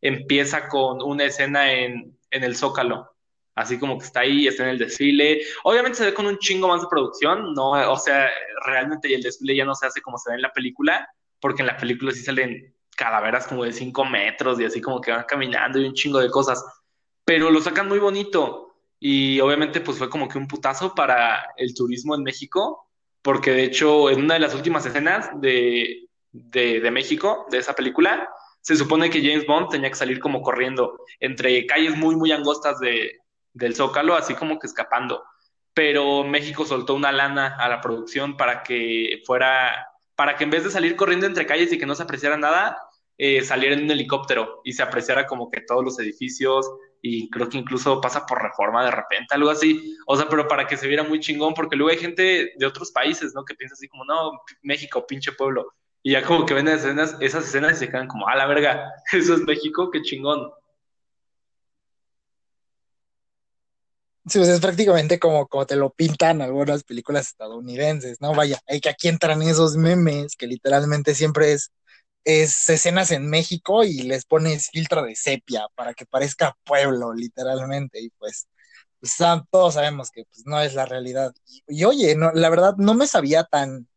empieza 0.02 0.68
con 0.68 1.02
una 1.02 1.26
escena 1.26 1.72
en, 1.72 2.18
en 2.32 2.44
el 2.44 2.56
Zócalo, 2.56 3.12
así 3.56 3.78
como 3.78 3.98
que 3.98 4.06
está 4.06 4.22
ahí, 4.22 4.48
está 4.48 4.64
en 4.64 4.70
el 4.70 4.80
desfile. 4.80 5.42
Obviamente 5.64 5.98
se 5.98 6.06
ve 6.06 6.14
con 6.14 6.26
un 6.26 6.38
chingo 6.40 6.68
más 6.68 6.82
de 6.82 6.88
producción, 6.90 7.54
no, 7.54 7.72
o 7.72 7.98
sea, 7.98 8.30
realmente 8.66 9.14
el 9.14 9.22
desfile 9.22 9.56
ya 9.56 9.66
no 9.66 9.76
se 9.76 9.88
hace 9.88 10.02
como 10.02 10.18
se 10.18 10.32
ve 10.32 10.38
en 10.38 10.42
la 10.42 10.52
película, 10.52 11.08
porque 11.40 11.62
en 11.62 11.68
la 11.68 11.78
película 11.78 12.12
sí 12.12 12.24
salen 12.24 12.74
calaveras 12.96 13.46
como 13.46 13.66
de 13.66 13.74
5 13.74 14.06
metros 14.06 14.60
y 14.60 14.66
así 14.66 14.82
como 14.82 15.02
que 15.02 15.12
van 15.12 15.26
caminando 15.28 15.80
y 15.80 15.86
un 15.86 15.94
chingo 15.94 16.20
de 16.20 16.32
cosas, 16.32 16.64
pero 17.26 17.52
lo 17.52 17.60
sacan 17.60 17.88
muy 17.90 18.00
bonito 18.00 18.76
y 19.00 19.40
obviamente 19.42 19.82
pues 19.82 19.98
fue 19.98 20.10
como 20.10 20.30
que 20.30 20.38
un 20.38 20.48
putazo 20.48 20.96
para 20.96 21.54
el 21.58 21.74
turismo 21.74 22.16
en 22.16 22.24
México 22.24 22.86
porque 23.26 23.52
de 23.52 23.64
hecho 23.64 24.12
en 24.12 24.20
una 24.20 24.36
de 24.36 24.40
las 24.40 24.54
últimas 24.54 24.86
escenas 24.86 25.30
de, 25.42 26.06
de, 26.32 26.92
México, 26.92 27.48
de 27.50 27.58
esa 27.58 27.74
película, 27.74 28.30
se 28.62 28.76
supone 28.76 29.10
que 29.10 29.22
James 29.22 29.48
Bond 29.48 29.70
tenía 29.70 29.90
que 29.90 29.96
salir 29.96 30.20
como 30.20 30.44
corriendo 30.44 31.00
entre 31.20 31.66
calles 31.66 31.98
muy, 31.98 32.16
muy 32.16 32.32
angostas 32.32 32.80
de, 32.80 33.20
del 33.54 33.76
Zócalo, 33.76 34.16
así 34.16 34.36
como 34.36 34.60
que 34.60 34.68
escapando. 34.68 35.24
Pero 35.74 36.24
México 36.24 36.66
soltó 36.66 36.94
una 36.94 37.12
lana 37.12 37.56
a 37.58 37.68
la 37.68 37.82
producción 37.82 38.38
para 38.38 38.62
que 38.62 39.24
fuera, 39.26 39.88
para 40.16 40.36
que 40.36 40.44
en 40.44 40.52
vez 40.52 40.64
de 40.64 40.70
salir 40.70 40.96
corriendo 40.96 41.26
entre 41.26 41.46
calles 41.46 41.72
y 41.72 41.80
que 41.80 41.86
no 41.86 41.96
se 41.96 42.04
apreciara 42.04 42.38
nada, 42.38 42.78
eh, 43.18 43.42
saliera 43.42 43.76
en 43.76 43.86
un 43.86 43.92
helicóptero 43.92 44.62
y 44.64 44.74
se 44.74 44.84
apreciara 44.84 45.26
como 45.26 45.50
que 45.50 45.62
todos 45.62 45.84
los 45.84 45.98
edificios 46.00 46.70
y 47.08 47.30
creo 47.30 47.48
que 47.48 47.60
incluso 47.60 48.02
pasa 48.02 48.26
por 48.26 48.42
reforma 48.42 48.84
de 48.84 48.90
repente, 48.90 49.36
algo 49.36 49.52
así. 49.52 49.96
O 50.08 50.18
sea, 50.18 50.28
pero 50.28 50.48
para 50.48 50.66
que 50.66 50.76
se 50.76 50.88
viera 50.88 51.04
muy 51.04 51.20
chingón, 51.20 51.54
porque 51.54 51.76
luego 51.76 51.92
hay 51.92 52.00
gente 52.00 52.54
de 52.58 52.66
otros 52.66 52.92
países, 52.92 53.32
¿no? 53.36 53.46
Que 53.46 53.54
piensa 53.54 53.74
así 53.74 53.88
como, 53.88 54.06
no, 54.06 54.42
México, 54.64 55.06
pinche 55.06 55.32
pueblo. 55.34 55.72
Y 56.02 56.14
ya 56.14 56.24
como 56.24 56.48
que 56.48 56.56
ven 56.56 56.68
escenas, 56.68 57.16
esas 57.20 57.46
escenas 57.46 57.74
y 57.74 57.76
se 57.76 57.90
quedan 57.90 58.08
como, 58.08 58.28
a 58.28 58.36
la 58.36 58.48
verga, 58.48 58.92
eso 59.14 59.36
es 59.36 59.42
México, 59.42 59.92
qué 59.92 60.02
chingón. 60.02 60.52
Sí, 64.28 64.40
pues 64.40 64.50
es 64.50 64.60
prácticamente 64.60 65.20
como, 65.20 65.46
como 65.48 65.68
te 65.68 65.76
lo 65.76 65.92
pintan 65.92 66.42
algunas 66.42 66.84
películas 66.84 67.28
estadounidenses, 67.28 68.20
¿no? 68.20 68.34
Vaya, 68.34 68.60
hay 68.68 68.82
que 68.82 68.90
aquí 68.90 69.10
entran 69.10 69.44
esos 69.44 69.78
memes 69.78 70.36
que 70.36 70.48
literalmente 70.48 71.14
siempre 71.14 71.52
es 71.54 71.72
es 72.26 72.70
escenas 72.70 73.12
en 73.12 73.30
México 73.30 73.84
y 73.84 74.02
les 74.04 74.26
pones 74.26 74.70
filtro 74.72 75.04
de 75.04 75.16
sepia 75.16 75.68
para 75.76 75.94
que 75.94 76.06
parezca 76.06 76.58
pueblo, 76.66 77.14
literalmente, 77.14 78.02
y 78.02 78.10
pues, 78.12 78.48
pues 79.00 79.14
todos 79.52 79.76
sabemos 79.76 80.12
que 80.12 80.26
pues, 80.26 80.46
no 80.46 80.60
es 80.62 80.74
la 80.74 80.86
realidad. 80.86 81.34
Y, 81.48 81.64
y 81.68 81.86
oye, 81.86 82.16
no, 82.16 82.32
la 82.34 82.50
verdad 82.50 82.76
no 82.78 82.96
me 82.96 83.08
sabía 83.08 83.44
tan, 83.46 83.88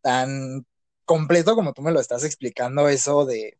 tan 0.00 0.66
completo 1.04 1.54
como 1.54 1.74
tú 1.74 1.82
me 1.82 1.92
lo 1.92 2.00
estás 2.00 2.24
explicando 2.24 2.88
eso 2.88 3.26
de, 3.26 3.58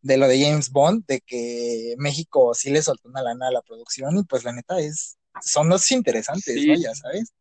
de 0.00 0.16
lo 0.16 0.28
de 0.28 0.40
James 0.40 0.70
Bond, 0.70 1.04
de 1.06 1.20
que 1.20 1.94
México 1.98 2.54
sí 2.54 2.70
le 2.70 2.82
soltó 2.82 3.08
una 3.08 3.22
lana 3.22 3.48
a 3.48 3.52
la 3.52 3.62
producción 3.62 4.16
y 4.16 4.24
pues 4.24 4.44
la 4.44 4.52
neta 4.52 4.78
es, 4.78 5.18
son 5.42 5.68
dos 5.68 5.90
interesantes, 5.92 6.54
sí. 6.54 6.68
vaya, 6.68 6.94
¿sabes? 6.94 7.32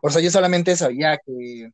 Por 0.00 0.10
eso 0.10 0.20
yo 0.20 0.30
solamente 0.30 0.76
sabía 0.76 1.18
que 1.18 1.70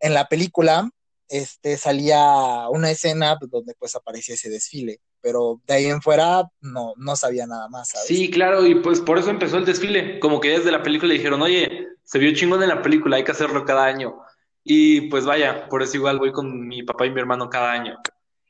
en 0.00 0.14
la 0.14 0.28
película 0.28 0.88
este, 1.28 1.76
salía 1.76 2.68
una 2.70 2.90
escena 2.90 3.36
donde 3.40 3.74
pues 3.78 3.94
aparecía 3.96 4.34
ese 4.34 4.50
desfile, 4.50 5.00
pero 5.20 5.60
de 5.66 5.74
ahí 5.74 5.86
en 5.86 6.02
fuera 6.02 6.44
no, 6.60 6.94
no 6.96 7.16
sabía 7.16 7.46
nada 7.46 7.68
más. 7.68 7.90
Sí, 8.04 8.30
claro, 8.30 8.66
y 8.66 8.76
pues 8.76 9.00
por 9.00 9.18
eso 9.18 9.30
empezó 9.30 9.58
el 9.58 9.64
desfile, 9.64 10.20
como 10.20 10.40
que 10.40 10.50
desde 10.50 10.72
la 10.72 10.82
película 10.82 11.12
dijeron, 11.12 11.42
oye, 11.42 11.88
se 12.04 12.18
vio 12.18 12.34
chingón 12.34 12.62
en 12.62 12.68
la 12.68 12.82
película, 12.82 13.16
hay 13.16 13.24
que 13.24 13.32
hacerlo 13.32 13.64
cada 13.64 13.84
año, 13.84 14.18
y 14.62 15.02
pues 15.02 15.24
vaya, 15.24 15.68
por 15.68 15.82
eso 15.82 15.96
igual 15.96 16.18
voy 16.18 16.32
con 16.32 16.66
mi 16.66 16.82
papá 16.82 17.06
y 17.06 17.10
mi 17.10 17.20
hermano 17.20 17.50
cada 17.50 17.72
año, 17.72 17.98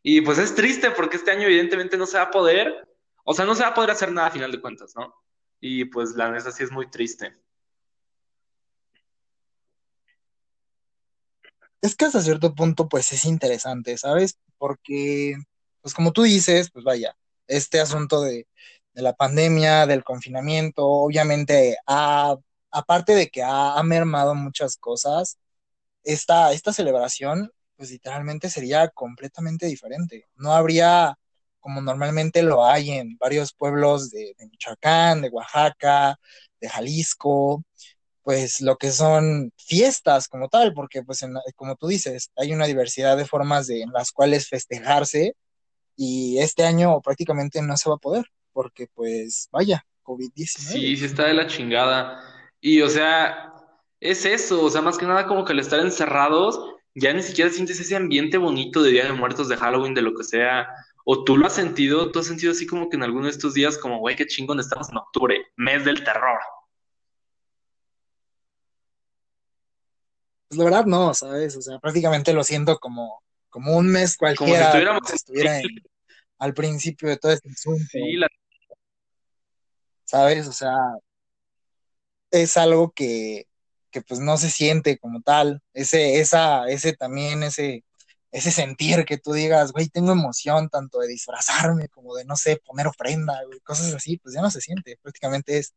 y 0.03 0.21
pues 0.21 0.39
es 0.39 0.55
triste 0.55 0.91
porque 0.91 1.17
este 1.17 1.31
año 1.31 1.47
evidentemente 1.47 1.97
no 1.97 2.07
se 2.07 2.17
va 2.17 2.25
a 2.25 2.31
poder, 2.31 2.87
o 3.25 3.35
sea, 3.35 3.45
no 3.45 3.55
se 3.55 3.63
va 3.63 3.71
a 3.71 3.75
poder 3.75 3.91
hacer 3.91 4.13
nada 4.13 4.29
a 4.29 4.31
final 4.31 4.53
de 4.53 4.61
cuentas, 4.61 4.95
¿no? 4.95 5.15
Y 5.61 5.87
pues 5.87 6.15
la 6.15 6.31
neta 6.31 6.53
sí 6.53 6.63
es 6.63 6.71
muy 6.71 6.89
triste. 6.89 7.35
Es 11.83 11.97
que 11.97 12.07
hasta 12.07 12.23
cierto 12.23 12.55
punto 12.55 12.89
pues 12.89 13.13
es 13.13 13.25
interesante, 13.25 13.99
¿sabes? 13.99 14.39
Porque, 14.59 15.37
pues 15.83 15.95
como 15.95 16.13
tú 16.13 16.23
dices, 16.23 16.71
pues 16.73 16.85
vaya, 16.85 17.17
este 17.47 17.81
asunto 17.81 18.23
de, 18.23 18.47
la 18.95 19.15
pandemia, 19.15 19.87
del 19.87 20.05
confinamiento, 20.05 20.87
obviamente, 20.87 21.77
aparte 22.71 23.15
de 23.15 23.29
que 23.29 23.43
ha, 23.43 23.79
ha, 23.79 23.83
mermado 23.83 24.35
muchas 24.35 24.77
cosas, 24.79 25.39
esta, 26.05 26.53
esta 26.53 26.73
celebración 26.73 27.53
pues 27.77 27.91
literalmente 27.91 28.51
sería 28.51 28.89
completamente 28.89 29.67
diferente. 29.67 30.29
No 30.37 30.53
habría 30.53 31.19
como 31.61 31.81
normalmente 31.81 32.43
lo 32.43 32.65
hay 32.65 32.93
en 32.93 33.17
varios 33.19 33.53
pueblos 33.53 34.11
de, 34.11 34.35
de 34.39 34.47
Michoacán, 34.47 35.21
de 35.23 35.31
Oaxaca, 35.31 36.17
de 36.61 36.69
Jalisco, 36.69 37.65
pues 38.27 38.61
lo 38.61 38.77
que 38.77 38.91
son 38.91 39.53
fiestas 39.57 40.27
como 40.27 40.49
tal, 40.49 40.75
porque 40.75 41.05
pues 41.05 41.23
en, 41.23 41.35
como 41.55 41.77
tú 41.77 41.87
dices, 41.87 42.33
hay 42.35 42.53
una 42.53 42.67
diversidad 42.67 43.17
de 43.17 43.25
formas 43.25 43.69
de, 43.69 43.83
en 43.83 43.93
las 43.93 44.11
cuales 44.11 44.49
festejarse 44.49 45.37
y 45.95 46.39
este 46.39 46.65
año 46.65 47.01
prácticamente 47.03 47.63
no 47.63 47.77
se 47.77 47.89
va 47.89 47.95
a 47.95 47.99
poder, 47.99 48.25
porque 48.53 48.89
pues 48.93 49.49
vaya, 49.53 49.87
COVID-19. 50.03 50.59
Sí, 50.59 50.97
sí 50.97 51.05
está 51.05 51.29
de 51.29 51.35
la 51.35 51.47
chingada. 51.47 52.21
Y 52.61 52.81
o 52.81 52.89
sea, 52.89 53.53
es 54.01 54.25
eso, 54.25 54.61
o 54.61 54.71
sea, 54.71 54.83
más 54.83 54.99
que 54.99 55.07
nada 55.07 55.29
como 55.29 55.45
que 55.45 55.53
al 55.53 55.61
estar 55.61 55.79
encerrados, 55.79 56.59
ya 56.97 57.13
ni 57.13 57.23
siquiera 57.23 57.49
sientes 57.49 57.79
ese 57.79 57.95
ambiente 57.95 58.39
bonito 58.39 58.83
de 58.83 58.91
Día 58.91 59.05
de 59.05 59.13
Muertos, 59.13 59.49
de 59.49 59.57
Halloween, 59.57 59.95
de 59.95 60.03
lo 60.03 60.15
que 60.15 60.25
sea. 60.25 60.67
O 61.05 61.23
tú 61.23 61.37
lo 61.37 61.47
has 61.47 61.55
sentido, 61.55 62.11
tú 62.11 62.19
has 62.19 62.27
sentido 62.27 62.51
así 62.51 62.67
como 62.67 62.89
que 62.89 62.97
en 62.97 63.05
alguno 63.05 63.27
de 63.27 63.31
estos 63.31 63.55
días, 63.55 63.79
como, 63.79 64.01
güey, 64.01 64.17
qué 64.17 64.27
chingón, 64.27 64.59
estamos 64.59 64.91
en 64.91 64.97
octubre, 64.97 65.47
mes 65.55 65.85
del 65.85 66.03
terror. 66.03 66.41
Pues 70.49 70.59
la 70.59 70.65
verdad 70.65 70.87
no, 70.87 71.13
¿sabes? 71.15 71.57
O 71.57 71.63
sea, 71.63 71.79
prácticamente 71.79 72.33
lo 72.33 72.45
siento 72.45 72.79
como, 72.79 73.23
como 73.49 73.77
un 73.77 73.89
mes 73.89 74.17
cualquiera, 74.17 74.71
como 74.71 74.81
si, 74.81 74.87
como 74.87 75.09
si 75.09 75.17
estuviera 75.17 75.61
en, 75.61 75.69
al 76.39 76.55
principio 76.55 77.09
de 77.09 77.17
todo 77.17 77.33
este 77.33 77.51
asunto. 77.51 77.85
Sí, 77.91 78.17
la... 78.17 78.29
¿Sabes? 80.05 80.47
O 80.47 80.53
sea, 80.53 80.73
es 82.31 82.57
algo 82.57 82.93
que, 82.93 83.49
que 83.91 84.03
pues 84.03 84.21
no 84.21 84.37
se 84.37 84.51
siente 84.51 84.99
como 84.99 85.21
tal. 85.23 85.63
Ese, 85.73 86.21
esa, 86.21 86.69
ese 86.69 86.93
también, 86.93 87.43
ese, 87.43 87.85
ese 88.31 88.51
sentir 88.53 89.05
que 89.05 89.19
tú 89.19 89.33
digas, 89.33 89.73
güey, 89.73 89.89
tengo 89.89 90.13
emoción 90.13 90.69
tanto 90.69 91.01
de 91.01 91.09
disfrazarme 91.09 91.89
como 91.89 92.15
de, 92.15 92.25
no 92.25 92.37
sé, 92.37 92.59
poner 92.65 92.87
ofrenda, 92.87 93.43
güey, 93.47 93.61
cosas 93.61 93.93
así, 93.95 94.19
pues 94.19 94.35
ya 94.35 94.43
no 94.43 94.51
se 94.51 94.61
siente. 94.61 94.99
Prácticamente 95.03 95.59
es, 95.59 95.75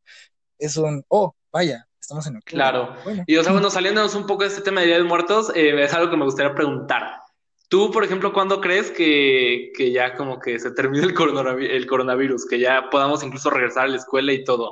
es 0.60 0.78
un, 0.78 1.04
oh, 1.08 1.36
vaya, 1.52 1.89
estamos 2.00 2.26
en 2.28 2.38
octubre. 2.38 2.56
Claro. 2.56 2.96
Bueno. 3.04 3.24
Y 3.28 3.38
o 3.38 3.44
sea, 3.44 3.52
bueno, 3.52 3.70
saliéndonos 3.70 4.16
un 4.16 4.26
poco 4.26 4.44
de 4.44 4.50
este 4.50 4.62
tema 4.62 4.82
de 4.82 4.88
Día 4.88 4.98
de 4.98 5.04
Muertos, 5.04 5.52
eh, 5.56 5.84
es 5.84 5.94
algo 5.94 6.10
que 6.10 6.18
me 6.18 6.26
gustaría 6.26 6.56
preguntar. 6.56 7.20
Tú, 7.68 7.92
por 7.92 8.04
ejemplo, 8.04 8.34
¿cuándo 8.34 8.62
crees 8.62 8.90
que, 8.90 9.72
que 9.78 9.92
ya 9.92 10.16
como 10.16 10.40
que 10.40 10.60
se 10.60 10.72
termine 10.72 11.06
el 11.06 11.14
coronavirus, 11.14 11.76
el 11.76 11.88
coronavirus, 11.88 12.48
que 12.48 12.60
ya 12.60 12.90
podamos 12.90 13.24
incluso 13.24 13.50
regresar 13.52 13.86
a 13.86 13.90
la 13.90 13.98
escuela 13.98 14.34
y 14.34 14.44
todo? 14.44 14.72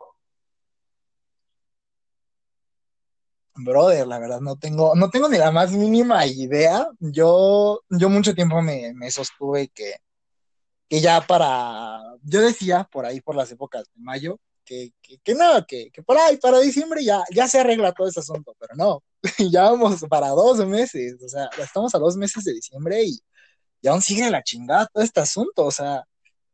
Brother, 3.60 4.08
la 4.08 4.20
verdad 4.20 4.40
no 4.40 4.56
tengo, 4.56 4.96
no 4.96 5.10
tengo 5.10 5.30
ni 5.30 5.38
la 5.38 5.52
más 5.52 5.72
mínima 5.72 6.26
idea. 6.26 6.88
Yo, 7.00 7.82
yo 7.90 8.10
mucho 8.10 8.34
tiempo 8.34 8.62
me, 8.62 8.94
me 8.94 9.12
sostuve 9.12 9.70
que, 9.70 9.96
que 10.90 11.02
ya 11.02 11.22
para, 11.22 12.00
yo 12.24 12.42
decía 12.42 12.88
por 12.92 13.06
ahí 13.06 13.22
por 13.22 13.36
las 13.36 13.52
épocas 13.52 13.84
de 13.94 14.02
mayo, 14.02 14.40
que, 14.68 14.92
que, 15.02 15.20
que, 15.24 15.36
no, 15.36 15.66
que, 15.68 15.90
que 15.92 16.04
por 16.04 16.18
ahí 16.18 16.38
para 16.38 16.60
diciembre 16.60 17.04
ya, 17.04 17.24
ya 17.34 17.48
se 17.48 17.60
arregla 17.60 17.94
todo 17.94 18.08
ese 18.08 18.20
asunto, 18.20 18.56
pero 18.60 18.76
no, 18.76 19.04
ya 19.52 19.64
vamos 19.64 20.04
para 20.10 20.30
dos 20.30 20.66
meses, 20.68 21.16
o 21.24 21.30
sea, 21.30 21.50
estamos 21.60 21.96
a 21.96 22.00
dos 22.00 22.18
meses 22.18 22.44
de 22.44 22.54
diciembre 22.54 23.04
y, 23.04 23.20
y 23.82 23.88
aún 23.88 24.02
sigue 24.02 24.30
la 24.32 24.44
chingada 24.44 24.88
todo 24.94 25.04
este 25.04 25.22
asunto, 25.22 25.66
o 25.66 25.72
sea, 25.72 26.04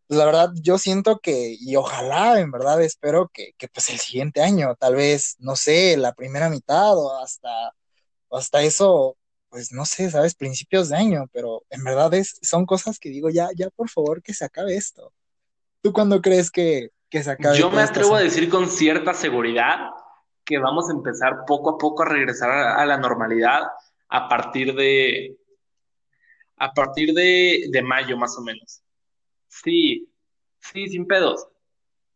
pues 0.08 0.18
la 0.20 0.26
verdad 0.26 0.52
yo 0.62 0.78
siento 0.78 1.20
que, 1.20 1.56
y 1.60 1.76
ojalá, 1.76 2.40
en 2.40 2.52
verdad 2.52 2.82
espero 2.84 3.30
que, 3.34 3.54
que 3.58 3.68
pues 3.70 3.90
el 3.90 4.00
siguiente 4.00 4.42
año, 4.42 4.76
tal 4.80 4.96
vez, 4.96 5.36
no 5.40 5.56
sé, 5.56 5.98
la 5.98 6.14
primera 6.14 6.50
mitad 6.50 6.98
o 6.98 7.18
hasta 7.20 7.74
hasta 8.32 8.64
eso, 8.64 9.18
pues 9.50 9.72
no 9.72 9.86
sé, 9.86 10.10
sabes, 10.12 10.36
principios 10.36 10.90
de 10.90 10.98
año, 10.98 11.26
pero 11.32 11.64
en 11.70 11.84
verdad 11.84 12.14
es, 12.14 12.40
son 12.42 12.66
cosas 12.66 13.00
que 13.00 13.10
digo, 13.10 13.30
ya, 13.30 13.50
ya 13.56 13.70
por 13.70 13.90
favor 13.90 14.22
que 14.24 14.34
se 14.34 14.46
acabe 14.46 14.76
esto. 14.76 15.14
¿Tú 15.82 15.94
cuándo 15.94 16.22
crees 16.22 16.52
que, 16.52 16.92
que 17.14 17.24
se 17.24 17.30
acabe? 17.30 17.60
Yo 17.60 17.70
me 17.70 17.84
atrevo 17.84 18.16
a 18.16 18.22
decir 18.22 18.50
con 18.50 18.68
cierta 18.68 19.14
seguridad 19.14 19.92
que 20.44 20.58
vamos 20.58 20.90
a 20.90 20.94
empezar 20.94 21.46
poco 21.46 21.70
a 21.70 21.78
poco 21.78 22.02
a 22.02 22.10
regresar 22.10 22.50
a, 22.50 22.84
la 22.88 22.98
normalidad 22.98 23.62
a 24.10 24.28
partir 24.28 24.74
de 24.74 25.38
a 26.58 26.74
partir 26.74 27.14
de, 27.14 27.66
de 27.70 27.82
mayo 27.84 28.18
más 28.18 28.36
o 28.40 28.42
menos. 28.42 28.82
Sí, 29.48 30.12
sí, 30.60 30.88
sin 30.88 31.06
pedos. 31.06 31.48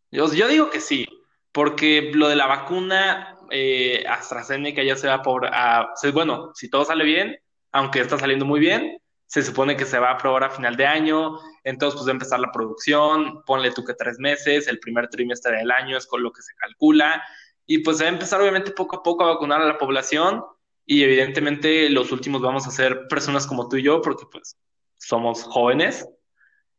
Yo, 0.09 0.33
yo 0.33 0.47
digo 0.47 0.71
que 0.71 0.81
sí, 0.81 1.07
porque 1.51 2.09
lo 2.13 2.27
de 2.27 2.35
la 2.35 2.47
vacuna 2.47 3.37
eh, 3.51 4.03
AstraZeneca 4.07 4.81
ya 4.81 4.95
se 4.95 5.07
va 5.07 5.21
por, 5.21 5.45
a, 5.45 5.93
bueno, 6.11 6.51
si 6.55 6.71
todo 6.71 6.85
sale 6.85 7.03
bien, 7.03 7.37
aunque 7.71 7.99
está 7.99 8.17
saliendo 8.17 8.45
muy 8.45 8.59
bien, 8.59 8.97
se 9.27 9.43
supone 9.43 9.75
que 9.75 9.85
se 9.85 9.99
va 9.99 10.09
a 10.09 10.13
aprobar 10.13 10.45
a 10.45 10.49
final 10.49 10.75
de 10.75 10.85
año, 10.85 11.37
entonces 11.63 11.95
pues 11.95 12.07
va 12.07 12.11
a 12.11 12.13
empezar 12.13 12.39
la 12.39 12.51
producción, 12.51 13.43
ponle 13.45 13.71
tú 13.71 13.83
que 13.83 13.93
tres 13.93 14.17
meses, 14.19 14.67
el 14.67 14.79
primer 14.79 15.09
trimestre 15.09 15.57
del 15.57 15.69
año 15.69 15.97
es 15.97 16.07
con 16.07 16.23
lo 16.23 16.31
que 16.31 16.41
se 16.41 16.55
calcula, 16.55 17.21
y 17.65 17.79
pues 17.79 17.97
se 17.97 18.05
va 18.05 18.09
a 18.09 18.13
empezar 18.13 18.39
obviamente 18.41 18.71
poco 18.71 18.97
a 18.97 19.03
poco 19.03 19.25
a 19.25 19.33
vacunar 19.33 19.61
a 19.61 19.65
la 19.65 19.77
población, 19.77 20.43
y 20.85 21.03
evidentemente 21.03 21.89
los 21.89 22.13
últimos 22.13 22.41
vamos 22.41 22.65
a 22.65 22.71
ser 22.71 23.07
personas 23.09 23.45
como 23.45 23.67
tú 23.67 23.75
y 23.75 23.83
yo, 23.83 24.01
porque 24.01 24.25
pues 24.31 24.57
somos 24.97 25.43
jóvenes. 25.43 26.07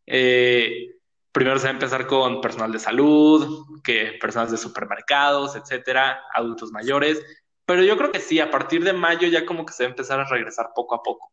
Eh, 0.06 0.94
primero 1.30 1.58
se 1.58 1.64
va 1.64 1.70
a 1.70 1.74
empezar 1.74 2.06
con 2.06 2.40
personal 2.40 2.72
de 2.72 2.78
salud, 2.78 3.66
que 3.84 4.16
personas 4.18 4.50
de 4.50 4.56
supermercados, 4.56 5.54
etcétera, 5.54 6.22
adultos 6.32 6.72
mayores, 6.72 7.22
pero 7.66 7.82
yo 7.84 7.98
creo 7.98 8.10
que 8.10 8.20
sí, 8.20 8.40
a 8.40 8.50
partir 8.50 8.82
de 8.82 8.94
mayo 8.94 9.28
ya 9.28 9.44
como 9.44 9.66
que 9.66 9.74
se 9.74 9.82
va 9.82 9.88
a 9.88 9.90
empezar 9.90 10.18
a 10.20 10.24
regresar 10.24 10.70
poco 10.74 10.94
a 10.94 11.02
poco. 11.02 11.30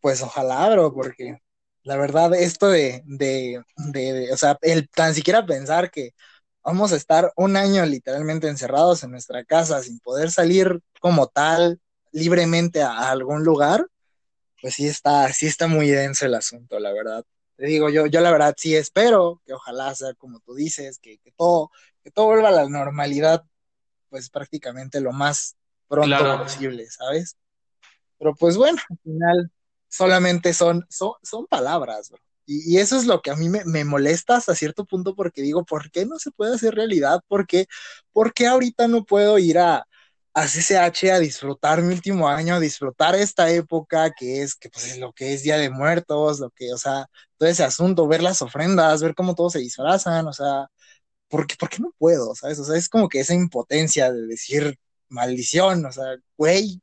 Pues 0.00 0.22
ojalá, 0.22 0.68
bro, 0.70 0.92
porque 0.94 1.40
la 1.82 1.96
verdad 1.96 2.34
esto 2.34 2.68
de, 2.68 3.02
de, 3.06 3.62
de, 3.76 4.32
o 4.32 4.36
sea, 4.36 4.58
el 4.62 4.88
tan 4.88 5.14
siquiera 5.14 5.46
pensar 5.46 5.90
que 5.90 6.12
vamos 6.62 6.92
a 6.92 6.96
estar 6.96 7.32
un 7.36 7.56
año 7.56 7.84
literalmente 7.86 8.48
encerrados 8.48 9.02
en 9.02 9.10
nuestra 9.10 9.44
casa 9.44 9.82
sin 9.82 9.98
poder 10.00 10.30
salir 10.30 10.80
como 11.00 11.26
tal 11.28 11.80
libremente 12.12 12.82
a, 12.82 13.10
algún 13.10 13.42
lugar, 13.42 13.86
pues 14.60 14.74
sí 14.74 14.86
está, 14.86 15.32
sí 15.32 15.46
está 15.46 15.66
muy 15.66 15.88
denso 15.88 16.26
el 16.26 16.34
asunto, 16.34 16.78
la 16.78 16.92
verdad. 16.92 17.24
Te 17.56 17.66
digo, 17.66 17.88
yo, 17.88 18.06
yo 18.06 18.20
la 18.20 18.30
verdad 18.30 18.54
sí 18.56 18.76
espero 18.76 19.40
que 19.46 19.54
ojalá 19.54 19.94
sea 19.94 20.14
como 20.14 20.40
tú 20.40 20.54
dices, 20.54 20.98
que, 20.98 21.18
todo, 21.36 21.70
que 22.04 22.10
todo 22.10 22.26
vuelva 22.26 22.48
a 22.48 22.52
la 22.52 22.68
normalidad, 22.68 23.44
pues 24.10 24.30
prácticamente 24.30 25.00
lo 25.00 25.12
más 25.12 25.56
pronto 25.88 26.38
posible, 26.38 26.86
¿sabes? 26.90 27.36
Pero 28.18 28.34
pues 28.34 28.56
bueno, 28.56 28.78
al 28.90 28.98
final 28.98 29.52
solamente 29.88 30.52
son, 30.54 30.86
son, 30.90 31.12
son 31.22 31.46
palabras, 31.46 32.10
bro. 32.10 32.20
Y, 32.46 32.78
eso 32.78 32.96
es 32.96 33.04
lo 33.06 33.20
que 33.20 33.30
a 33.30 33.36
mí 33.36 33.48
me, 33.50 33.84
molesta 33.84 34.36
hasta 34.36 34.54
cierto 34.54 34.86
punto 34.86 35.14
porque 35.14 35.42
digo, 35.42 35.64
¿por 35.66 35.90
qué 35.90 36.06
no 36.06 36.18
se 36.18 36.30
puede 36.30 36.54
hacer 36.54 36.74
realidad? 36.74 37.20
¿Por 37.28 37.46
qué, 37.46 37.66
¿Por 38.12 38.32
qué 38.32 38.46
ahorita 38.46 38.88
no 38.88 39.04
puedo 39.04 39.38
ir 39.38 39.58
a, 39.58 39.86
a 40.34 40.46
CCH 40.46 41.10
a 41.12 41.18
disfrutar 41.18 41.82
mi 41.82 41.92
último 41.94 42.28
año, 42.28 42.54
a 42.54 42.60
disfrutar 42.60 43.14
esta 43.16 43.50
época 43.50 44.12
que 44.14 44.42
es, 44.42 44.54
que 44.54 44.70
pues 44.70 44.86
es 44.92 44.98
lo 44.98 45.12
que 45.12 45.34
es 45.34 45.42
Día 45.42 45.58
de 45.58 45.70
Muertos, 45.70 46.40
lo 46.40 46.50
que, 46.50 46.72
o 46.72 46.78
sea, 46.78 47.06
todo 47.36 47.48
ese 47.48 47.64
asunto, 47.64 48.08
ver 48.08 48.22
las 48.22 48.40
ofrendas, 48.42 49.02
ver 49.02 49.14
cómo 49.14 49.34
todos 49.34 49.52
se 49.54 49.58
disfrazan, 49.60 50.26
o 50.26 50.32
sea, 50.32 50.68
¿por 51.28 51.46
qué, 51.46 51.56
¿por 51.56 51.68
qué 51.70 51.78
no 51.80 51.92
puedo? 51.98 52.34
¿Sabes? 52.34 52.58
O 52.60 52.64
sea, 52.64 52.76
es 52.76 52.88
como 52.88 53.08
que 53.08 53.20
esa 53.20 53.34
impotencia 53.34 54.12
de 54.12 54.26
decir 54.26 54.78
maldición, 55.08 55.84
o 55.86 55.92
sea, 55.92 56.16
güey, 56.36 56.80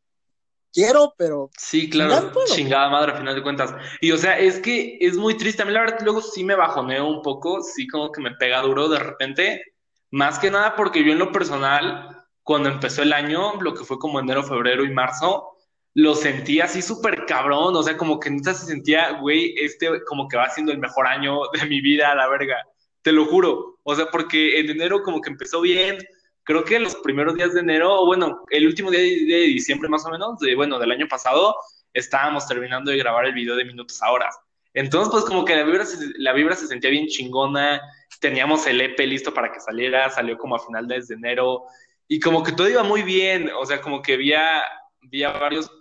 quiero, 0.75 1.13
pero. 1.17 1.49
Sí, 1.57 1.89
claro, 1.89 2.31
chingada 2.53 2.89
madre, 2.89 3.13
a 3.13 3.17
final 3.17 3.33
de 3.33 3.41
cuentas. 3.41 3.73
Y 4.01 4.11
o 4.11 4.17
sea, 4.17 4.37
es 4.37 4.59
que 4.59 4.97
es 4.99 5.15
muy 5.15 5.37
triste. 5.37 5.63
A 5.63 5.65
mí 5.65 5.71
la 5.71 5.79
verdad 5.79 5.99
luego 6.03 6.21
sí 6.21 6.43
me 6.43 6.55
bajoneo 6.55 7.07
un 7.07 7.21
poco, 7.21 7.61
sí 7.63 7.87
como 7.87 8.11
que 8.11 8.21
me 8.21 8.31
pega 8.31 8.61
duro 8.61 8.89
de 8.89 8.99
repente. 8.99 9.63
Más 10.11 10.37
que 10.37 10.51
nada 10.51 10.75
porque 10.75 11.03
yo 11.03 11.13
en 11.13 11.19
lo 11.19 11.31
personal, 11.31 12.23
cuando 12.43 12.69
empezó 12.69 13.01
el 13.01 13.13
año, 13.13 13.59
lo 13.61 13.73
que 13.73 13.85
fue 13.85 13.97
como 13.97 14.19
enero, 14.19 14.43
febrero 14.43 14.83
y 14.83 14.93
marzo, 14.93 15.57
lo 15.93 16.13
sentía 16.13 16.65
así 16.65 16.81
súper 16.81 17.25
cabrón. 17.25 17.75
O 17.75 17.81
sea, 17.81 17.97
como 17.97 18.19
que 18.19 18.29
nunca 18.29 18.53
se 18.53 18.65
sentía, 18.65 19.19
güey, 19.19 19.55
este 19.57 20.03
como 20.03 20.27
que 20.27 20.37
va 20.37 20.49
siendo 20.49 20.73
el 20.73 20.79
mejor 20.79 21.07
año 21.07 21.39
de 21.53 21.65
mi 21.67 21.79
vida, 21.79 22.11
a 22.11 22.15
la 22.15 22.27
verga. 22.27 22.57
Te 23.01 23.13
lo 23.13 23.25
juro. 23.25 23.79
O 23.83 23.95
sea, 23.95 24.07
porque 24.11 24.59
en 24.59 24.69
enero 24.69 25.01
como 25.03 25.21
que 25.21 25.29
empezó 25.29 25.61
bien, 25.61 25.97
creo 26.45 26.63
que 26.63 26.79
los 26.79 26.95
primeros 26.97 27.35
días 27.35 27.53
de 27.53 27.59
enero, 27.59 28.01
o 28.01 28.05
bueno, 28.05 28.43
el 28.49 28.67
último 28.67 28.91
día 28.91 29.01
de, 29.01 29.47
diciembre 29.47 29.89
más 29.89 30.05
o 30.05 30.11
menos, 30.11 30.39
de, 30.39 30.55
bueno, 30.55 30.79
del 30.79 30.91
año 30.91 31.07
pasado, 31.07 31.55
estábamos 31.93 32.47
terminando 32.47 32.91
de 32.91 32.97
grabar 32.97 33.25
el 33.25 33.33
video 33.33 33.55
de 33.55 33.65
minutos 33.65 34.01
a 34.01 34.11
horas. 34.11 34.37
Entonces, 34.73 35.11
pues 35.11 35.25
como 35.25 35.43
que 35.43 35.55
la 35.55 35.63
vibra, 35.63 35.85
se, 35.85 35.97
la 36.17 36.33
vibra 36.33 36.55
se 36.55 36.67
sentía 36.67 36.91
bien 36.91 37.07
chingona, 37.07 37.81
teníamos 38.19 38.67
el 38.67 38.79
EP 38.79 38.99
listo 38.99 39.33
para 39.33 39.51
que 39.51 39.59
saliera, 39.59 40.09
salió 40.09 40.37
como 40.37 40.55
a 40.55 40.59
final 40.59 40.87
de 40.87 41.03
enero, 41.09 41.63
y 42.07 42.19
como 42.19 42.43
que 42.43 42.51
todo 42.51 42.69
iba 42.69 42.83
muy 42.83 43.01
bien, 43.01 43.49
o 43.59 43.65
sea, 43.65 43.81
como 43.81 44.01
que 44.01 44.13
había, 44.13 44.61
había 45.03 45.31
varios 45.31 45.71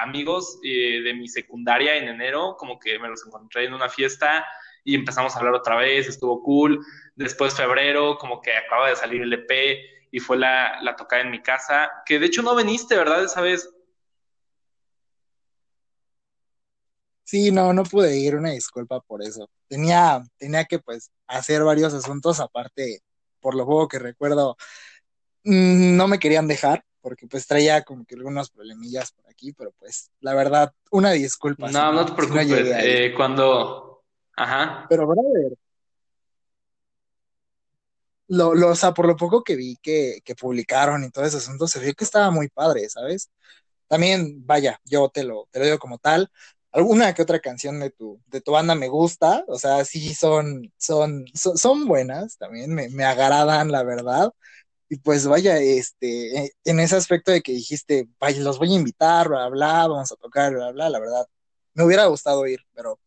amigos 0.00 0.58
eh, 0.64 1.02
de 1.02 1.14
mi 1.14 1.28
secundaria 1.28 1.96
en 1.96 2.08
enero, 2.08 2.56
como 2.58 2.78
que 2.78 2.98
me 2.98 3.08
los 3.08 3.26
encontré 3.26 3.64
en 3.64 3.74
una 3.74 3.88
fiesta 3.88 4.46
y 4.84 4.94
empezamos 4.94 5.34
a 5.34 5.38
hablar 5.38 5.54
otra 5.54 5.76
vez, 5.76 6.08
estuvo 6.08 6.42
cool. 6.42 6.80
Después 7.14 7.54
febrero, 7.54 8.16
como 8.16 8.40
que 8.40 8.56
acaba 8.56 8.88
de 8.88 8.96
salir 8.96 9.20
el 9.20 9.32
EP, 9.32 9.97
y 10.10 10.20
fue 10.20 10.38
la, 10.38 10.80
la 10.82 10.96
tocada 10.96 11.22
en 11.22 11.30
mi 11.30 11.42
casa, 11.42 11.90
que 12.06 12.18
de 12.18 12.26
hecho 12.26 12.42
no 12.42 12.54
veniste, 12.54 12.96
¿verdad? 12.96 13.24
Esa 13.24 13.40
vez. 13.40 13.68
Sí, 17.24 17.50
no, 17.50 17.72
no 17.74 17.82
pude 17.82 18.16
ir, 18.16 18.36
una 18.36 18.50
disculpa 18.50 19.00
por 19.00 19.22
eso. 19.22 19.50
Tenía, 19.68 20.22
tenía 20.38 20.64
que 20.64 20.78
pues 20.78 21.10
hacer 21.26 21.62
varios 21.62 21.92
asuntos, 21.92 22.40
aparte, 22.40 23.00
por 23.40 23.54
lo 23.54 23.66
poco 23.66 23.88
que 23.88 23.98
recuerdo, 23.98 24.56
mm, 25.44 25.96
no 25.96 26.08
me 26.08 26.18
querían 26.18 26.48
dejar, 26.48 26.84
porque 27.02 27.26
pues 27.26 27.46
traía 27.46 27.82
como 27.82 28.04
que 28.06 28.14
algunos 28.14 28.50
problemillas 28.50 29.12
por 29.12 29.28
aquí, 29.28 29.52
pero 29.52 29.72
pues 29.78 30.10
la 30.20 30.34
verdad, 30.34 30.72
una 30.90 31.10
disculpa. 31.10 31.70
No, 31.70 31.92
no, 31.92 32.06
te 32.06 32.12
preocupes, 32.12 32.48
eh, 32.50 33.12
cuando... 33.14 34.04
Ajá. 34.36 34.86
Pero 34.88 35.06
brother, 35.06 35.52
lo, 38.28 38.54
lo, 38.54 38.70
o 38.70 38.74
sea, 38.76 38.94
por 38.94 39.06
lo 39.06 39.16
poco 39.16 39.42
que 39.44 39.56
vi 39.56 39.76
que, 39.82 40.20
que 40.24 40.34
publicaron 40.34 41.04
y 41.04 41.10
todo 41.10 41.24
ese 41.24 41.38
asunto, 41.38 41.66
se 41.68 41.80
vio 41.80 41.94
que 41.94 42.04
estaba 42.04 42.30
muy 42.30 42.48
padre, 42.48 42.88
¿sabes? 42.90 43.30
También, 43.88 44.46
vaya, 44.46 44.80
yo 44.84 45.08
te 45.10 45.24
lo, 45.24 45.48
te 45.50 45.60
lo 45.60 45.66
digo 45.66 45.78
como 45.78 45.98
tal, 45.98 46.30
alguna 46.72 47.14
que 47.14 47.22
otra 47.22 47.40
canción 47.40 47.80
de 47.80 47.90
tu, 47.90 48.20
de 48.26 48.40
tu 48.40 48.52
banda 48.52 48.74
me 48.74 48.88
gusta, 48.88 49.44
o 49.48 49.58
sea, 49.58 49.84
sí 49.84 50.14
son, 50.14 50.72
son, 50.78 51.24
son, 51.34 51.86
buenas, 51.86 52.36
también 52.38 52.74
me, 52.74 52.88
me 52.90 53.04
agradan, 53.04 53.72
la 53.72 53.82
verdad. 53.84 54.30
Y 54.90 54.98
pues 54.98 55.26
vaya, 55.26 55.58
este, 55.58 56.52
en 56.64 56.80
ese 56.80 56.96
aspecto 56.96 57.30
de 57.32 57.42
que 57.42 57.52
dijiste, 57.52 58.08
vaya, 58.20 58.40
los 58.42 58.58
voy 58.58 58.72
a 58.72 58.76
invitar, 58.76 59.28
bla, 59.28 59.48
bla, 59.48 59.86
vamos 59.88 60.12
a 60.12 60.16
tocar, 60.16 60.54
bla, 60.54 60.72
bla, 60.72 60.90
la 60.90 61.00
verdad, 61.00 61.26
me 61.74 61.84
hubiera 61.84 62.06
gustado 62.06 62.46
ir, 62.46 62.60
pero 62.74 62.98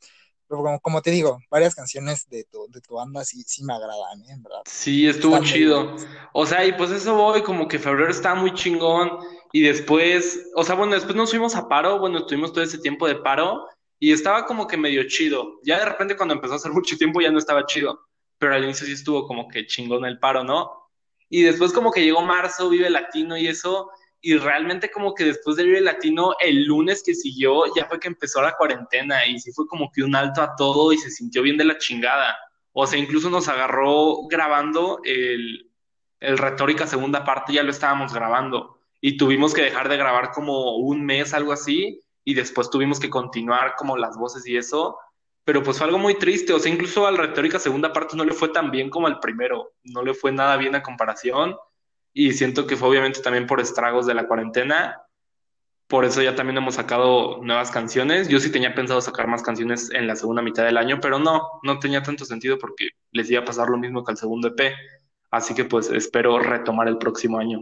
pero 0.51 0.79
como, 0.81 1.01
te 1.01 1.11
digo, 1.11 1.39
varias 1.49 1.73
canciones 1.73 2.27
de 2.29 2.43
tu, 2.43 2.67
de 2.69 2.81
tu 2.81 2.95
banda 2.95 3.23
sí, 3.23 3.41
sí 3.47 3.63
me 3.63 3.73
agradan, 3.73 4.21
¿eh? 4.23 4.35
verdad. 4.43 4.61
Sí, 4.65 5.07
estuvo 5.07 5.41
chido. 5.41 5.95
O 6.33 6.45
sea, 6.45 6.65
y 6.65 6.73
pues 6.73 6.91
eso 6.91 7.15
voy, 7.15 7.41
como 7.41 7.69
que 7.69 7.79
febrero 7.79 8.11
está 8.11 8.35
muy 8.35 8.53
chingón. 8.53 9.11
Y 9.53 9.61
después, 9.61 10.49
o 10.55 10.63
sea, 10.65 10.75
bueno, 10.75 10.95
después 10.95 11.15
nos 11.15 11.29
fuimos 11.29 11.55
a 11.55 11.69
paro, 11.69 11.99
bueno, 11.99 12.19
estuvimos 12.19 12.51
todo 12.51 12.65
ese 12.65 12.79
tiempo 12.79 13.07
de 13.07 13.15
paro 13.15 13.65
y 13.97 14.11
estaba 14.11 14.45
como 14.45 14.67
que 14.67 14.75
medio 14.75 15.07
chido. 15.07 15.59
Ya 15.63 15.79
de 15.79 15.85
repente 15.85 16.17
cuando 16.17 16.33
empezó 16.33 16.53
a 16.53 16.57
hacer 16.57 16.71
mucho 16.73 16.97
tiempo 16.97 17.21
ya 17.21 17.31
no 17.31 17.39
estaba 17.39 17.65
chido, 17.65 18.01
pero 18.37 18.53
al 18.53 18.65
inicio 18.65 18.85
sí 18.85 18.91
estuvo 18.91 19.25
como 19.27 19.47
que 19.47 19.65
chingón 19.67 20.03
el 20.03 20.19
paro, 20.19 20.43
¿no? 20.43 20.69
Y 21.29 21.43
después 21.43 21.71
como 21.71 21.93
que 21.93 22.03
llegó 22.03 22.21
marzo, 22.23 22.67
vive 22.67 22.89
latino 22.89 23.37
y 23.37 23.47
eso, 23.47 23.89
y 24.21 24.37
realmente 24.37 24.91
como 24.91 25.15
que 25.15 25.25
después 25.25 25.57
del 25.57 25.67
Vive 25.67 25.81
Latino, 25.81 26.35
el 26.39 26.65
lunes 26.65 27.01
que 27.03 27.15
siguió, 27.15 27.63
ya 27.75 27.85
fue 27.85 27.99
que 27.99 28.07
empezó 28.07 28.41
la 28.41 28.55
cuarentena 28.55 29.25
y 29.25 29.39
sí 29.39 29.51
fue 29.51 29.65
como 29.67 29.91
que 29.91 30.03
un 30.03 30.15
alto 30.15 30.41
a 30.41 30.55
todo 30.55 30.93
y 30.93 30.97
se 30.97 31.09
sintió 31.09 31.41
bien 31.41 31.57
de 31.57 31.65
la 31.65 31.77
chingada. 31.77 32.37
O 32.71 32.85
sea, 32.85 32.99
incluso 32.99 33.29
nos 33.29 33.47
agarró 33.47 34.27
grabando 34.27 35.01
el, 35.03 35.71
el 36.19 36.37
retórica 36.37 36.85
segunda 36.85 37.25
parte, 37.25 37.53
ya 37.53 37.63
lo 37.63 37.71
estábamos 37.71 38.13
grabando. 38.13 38.79
Y 39.01 39.17
tuvimos 39.17 39.53
que 39.55 39.63
dejar 39.63 39.89
de 39.89 39.97
grabar 39.97 40.31
como 40.31 40.75
un 40.77 41.03
mes, 41.03 41.33
algo 41.33 41.51
así, 41.51 41.99
y 42.23 42.35
después 42.35 42.69
tuvimos 42.69 42.99
que 42.99 43.09
continuar 43.09 43.75
como 43.75 43.97
las 43.97 44.15
voces 44.17 44.45
y 44.45 44.55
eso, 44.55 44.99
pero 45.43 45.63
pues 45.63 45.77
fue 45.77 45.87
algo 45.87 45.97
muy 45.97 46.15
triste, 46.15 46.53
o 46.53 46.59
sea, 46.59 46.71
incluso 46.71 47.07
al 47.07 47.17
retórica 47.17 47.57
segunda 47.57 47.91
parte 47.91 48.15
no 48.15 48.23
le 48.23 48.33
fue 48.33 48.49
tan 48.49 48.69
bien 48.69 48.91
como 48.91 49.07
al 49.07 49.19
primero, 49.19 49.73
no 49.83 50.03
le 50.03 50.13
fue 50.13 50.31
nada 50.31 50.55
bien 50.57 50.75
a 50.75 50.83
comparación 50.83 51.55
y 52.13 52.33
siento 52.33 52.67
que 52.67 52.75
fue 52.75 52.89
obviamente 52.89 53.21
también 53.21 53.47
por 53.47 53.59
estragos 53.59 54.05
de 54.05 54.13
la 54.13 54.27
cuarentena. 54.27 55.01
Por 55.87 56.05
eso 56.05 56.21
ya 56.21 56.35
también 56.35 56.57
hemos 56.57 56.75
sacado 56.75 57.41
nuevas 57.43 57.71
canciones. 57.71 58.27
Yo 58.29 58.39
sí 58.39 58.51
tenía 58.51 58.73
pensado 58.73 59.01
sacar 59.01 59.27
más 59.27 59.43
canciones 59.43 59.91
en 59.91 60.07
la 60.07 60.15
segunda 60.15 60.41
mitad 60.41 60.63
del 60.63 60.77
año, 60.77 60.99
pero 61.01 61.19
no, 61.19 61.59
no 61.63 61.79
tenía 61.79 62.01
tanto 62.01 62.25
sentido 62.25 62.57
porque 62.57 62.89
les 63.11 63.29
iba 63.29 63.41
a 63.41 63.45
pasar 63.45 63.69
lo 63.69 63.77
mismo 63.77 64.03
que 64.03 64.11
al 64.11 64.17
segundo 64.17 64.49
EP. 64.49 64.73
Así 65.31 65.53
que 65.53 65.65
pues 65.65 65.89
espero 65.89 66.39
retomar 66.39 66.87
el 66.87 66.97
próximo 66.97 67.39
año. 67.39 67.61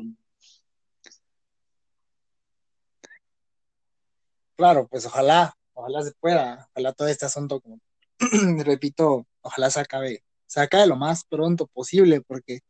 Claro, 4.55 4.87
pues 4.87 5.05
ojalá, 5.05 5.55
ojalá 5.73 6.01
se 6.01 6.11
pueda, 6.19 6.67
ojalá 6.73 6.91
todo 6.93 7.07
este 7.07 7.25
asunto, 7.25 7.61
como 7.61 7.79
repito, 8.65 9.25
ojalá 9.41 9.69
se 9.69 9.79
acabe, 9.79 10.23
se 10.49 10.59
acabe 10.59 10.87
lo 10.87 10.95
más 10.95 11.23
pronto 11.25 11.67
posible, 11.67 12.21
porque, 12.21 12.61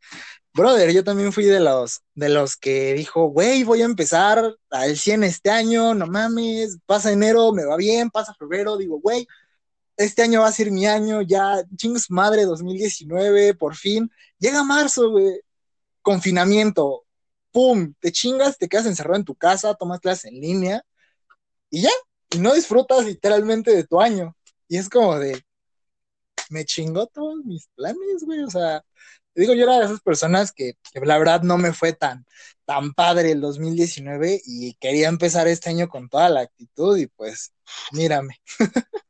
brother, 0.53 0.91
yo 0.91 1.03
también 1.03 1.32
fui 1.32 1.45
de 1.45 1.61
los, 1.61 2.01
de 2.13 2.30
los 2.30 2.57
que 2.57 2.93
dijo, 2.93 3.27
güey, 3.27 3.63
voy 3.63 3.82
a 3.82 3.86
empezar 3.86 4.55
al 4.69 4.97
100 4.97 5.23
este 5.23 5.49
año, 5.49 5.93
no 5.95 6.05
mames, 6.05 6.77
pasa 6.86 7.11
enero, 7.11 7.53
me 7.53 7.65
va 7.65 7.77
bien, 7.77 8.09
pasa 8.09 8.36
febrero, 8.38 8.77
digo, 8.77 8.99
güey, 8.99 9.25
este 9.97 10.23
año 10.23 10.41
va 10.41 10.47
a 10.47 10.51
ser 10.51 10.71
mi 10.71 10.86
año, 10.86 11.21
ya, 11.21 11.63
chingos 11.77 12.11
madre, 12.11 12.45
2019, 12.45 13.53
por 13.55 13.75
fin, 13.75 14.11
llega 14.39 14.63
marzo, 14.63 15.09
güey, 15.11 15.41
confinamiento, 16.01 17.05
pum, 17.51 17.93
te 17.99 18.11
chingas, 18.11 18.57
te 18.57 18.67
quedas 18.67 18.88
encerrado 18.88 19.17
en 19.17 19.25
tu 19.25 19.36
casa, 19.36 19.73
tomas 19.75 20.01
clases 20.01 20.25
en 20.25 20.41
línea, 20.41 20.84
y 21.69 21.84
ya, 21.84 21.91
y 22.32 22.39
no 22.39 22.53
disfrutas 22.53 23.05
literalmente 23.05 23.71
de 23.75 23.86
tu 23.86 24.01
año. 24.01 24.36
Y 24.67 24.77
es 24.77 24.89
como 24.89 25.17
de, 25.17 25.41
me 26.50 26.66
chingó 26.66 27.08
todos 27.08 27.43
mis 27.45 27.68
planes, 27.76 28.24
güey, 28.26 28.41
o 28.41 28.50
sea, 28.50 28.84
digo, 29.36 29.54
yo 29.54 29.64
era 29.64 29.80
de 29.80 29.86
esas 29.86 30.02
personas 30.02 30.52
que, 30.52 30.74
que, 30.91 31.00
la 31.02 31.18
verdad 31.18 31.41
no 31.43 31.58
me 31.58 31.74
fue 31.74 31.93
tan, 31.93 32.26
tan 32.66 32.93
padre 32.93 33.32
el 33.32 33.41
2019 33.41 34.41
y 34.45 34.74
quería 34.76 35.08
empezar 35.08 35.47
este 35.47 35.70
año 35.70 35.88
con 35.88 36.10
toda 36.10 36.30
la 36.30 36.41
actitud 36.41 36.97
y 36.97 37.08
pues, 37.08 37.54
mírame. 37.91 38.36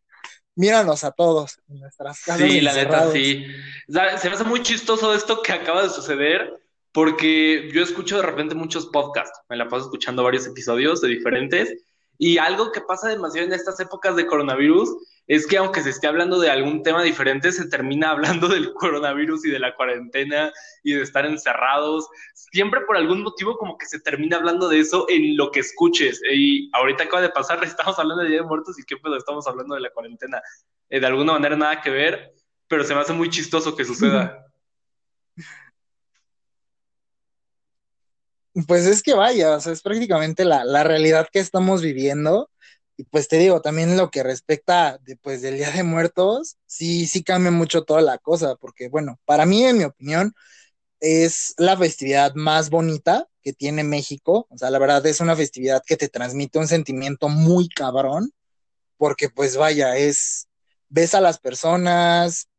Míranos 0.56 1.06
a 1.06 1.12
todos 1.12 1.58
en 1.70 1.80
nuestras 1.80 2.22
casas. 2.22 2.50
Sí, 2.50 2.60
la 2.60 2.74
neta, 2.74 3.12
sí. 3.12 3.46
Se 3.88 4.30
me 4.30 4.36
hace 4.36 4.44
muy 4.44 4.62
chistoso 4.62 5.14
esto 5.14 5.42
que 5.42 5.54
acaba 5.54 5.84
de 5.84 5.90
suceder, 5.90 6.52
porque 6.92 7.72
yo 7.74 7.82
escucho 7.82 8.18
de 8.18 8.24
repente 8.24 8.56
muchos 8.56 8.88
podcasts, 8.88 9.40
me 9.48 9.56
la 9.56 9.70
paso 9.70 9.86
escuchando 9.86 10.24
varios 10.24 10.46
episodios 10.48 11.00
de 11.00 11.08
diferentes, 11.10 11.86
y 12.22 12.38
algo 12.38 12.72
que 12.74 12.82
pasa 12.82 13.07
demasiado 13.07 13.47
en 13.47 13.53
estas 13.53 13.80
épocas 13.80 14.13
de 14.17 14.28
coronavirus 14.28 14.89
es 15.26 15.47
que 15.47 15.57
aunque 15.57 15.82
se 15.82 15.91
esté 15.91 16.05
hablando 16.05 16.38
de 16.38 16.49
algún 16.49 16.84
tema 16.84 17.01
diferente, 17.01 17.51
se 17.53 17.70
termina 17.70 18.09
hablando 18.11 18.49
del 18.49 18.74
coronavirus 18.74 19.45
y 19.45 19.51
de 19.51 19.59
la 19.59 19.74
cuarentena 19.74 20.51
y 20.84 20.93
de 20.93 21.01
estar 21.01 21.26
encerrados. 21.26 22.09
Siempre 22.34 22.82
por 22.82 22.97
algún 22.97 23.24
motivo 23.24 23.57
como 23.57 23.78
que 23.78 23.86
se 23.86 24.01
termina 24.01 24.36
hablando 24.36 24.67
de 24.67 24.80
eso 24.80 25.05
en 25.07 25.38
lo 25.38 25.49
que 25.49 25.61
escuches. 25.61 26.22
Y 26.30 26.70
ahorita 26.74 27.05
acaba 27.05 27.22
de 27.22 27.30
pasar, 27.30 27.63
estamos 27.63 27.97
hablando 27.97 28.24
de 28.24 28.32
Día 28.32 28.41
de 28.41 28.47
Muertos 28.47 28.78
y 28.78 28.84
qué 28.84 28.97
pedo, 28.97 29.15
estamos 29.15 29.47
hablando 29.47 29.76
de 29.76 29.82
la 29.82 29.91
cuarentena. 29.91 30.41
Eh, 30.89 30.99
de 30.99 31.07
alguna 31.07 31.34
manera 31.34 31.55
nada 31.55 31.80
que 31.80 31.89
ver, 31.89 32.34
pero 32.67 32.84
se 32.84 32.93
me 32.93 32.99
hace 32.99 33.13
muy 33.13 33.30
chistoso 33.30 33.78
que 33.78 33.86
suceda. 33.86 34.45
Pues 38.68 38.86
es 38.86 39.03
que 39.03 39.14
vaya, 39.14 39.55
o 39.55 39.62
sea, 39.62 39.74
es 39.74 39.82
prácticamente 39.82 40.45
la, 40.45 40.64
la, 40.64 40.84
realidad 40.84 41.28
que 41.32 41.39
estamos 41.39 41.82
viviendo. 41.82 42.49
Y 42.97 43.03
pues 43.05 43.28
te 43.28 43.38
digo, 43.38 43.62
también 43.62 43.95
lo 43.95 44.12
que 44.12 44.24
respecta 44.24 44.97
de, 45.03 45.16
pues, 45.16 45.41
del 45.41 45.57
Día 45.57 45.72
de 45.72 45.84
Muertos, 45.84 46.57
sí, 46.66 47.07
sí 47.07 47.24
cambia 47.24 47.51
mucho 47.51 47.84
toda 47.84 48.01
la 48.01 48.18
cosa, 48.18 48.55
porque 48.55 48.89
bueno, 48.89 49.20
para 49.26 49.45
mí, 49.45 49.64
en 49.64 49.78
mi 49.78 49.84
opinión, 49.86 50.34
es 50.99 51.53
la 51.57 51.78
festividad 51.78 52.34
más 52.36 52.70
bonita 52.70 53.28
que 53.41 53.53
tiene 53.53 53.84
México. 53.84 54.47
O 54.49 54.57
sea, 54.57 54.70
la 54.70 54.80
verdad 54.80 55.05
es 55.05 55.22
una 55.22 55.36
festividad 55.36 55.84
que 55.86 55.97
te 55.97 56.10
transmite 56.10 56.60
un 56.60 56.68
sentimiento 56.68 57.30
muy 57.30 57.70
cabrón, 57.70 58.32
porque 58.97 59.30
pues 59.30 59.57
vaya, 59.57 59.97
es, 59.97 60.47
ves 60.89 61.16
a 61.16 61.22
las 61.22 61.39
personas, 61.39 62.49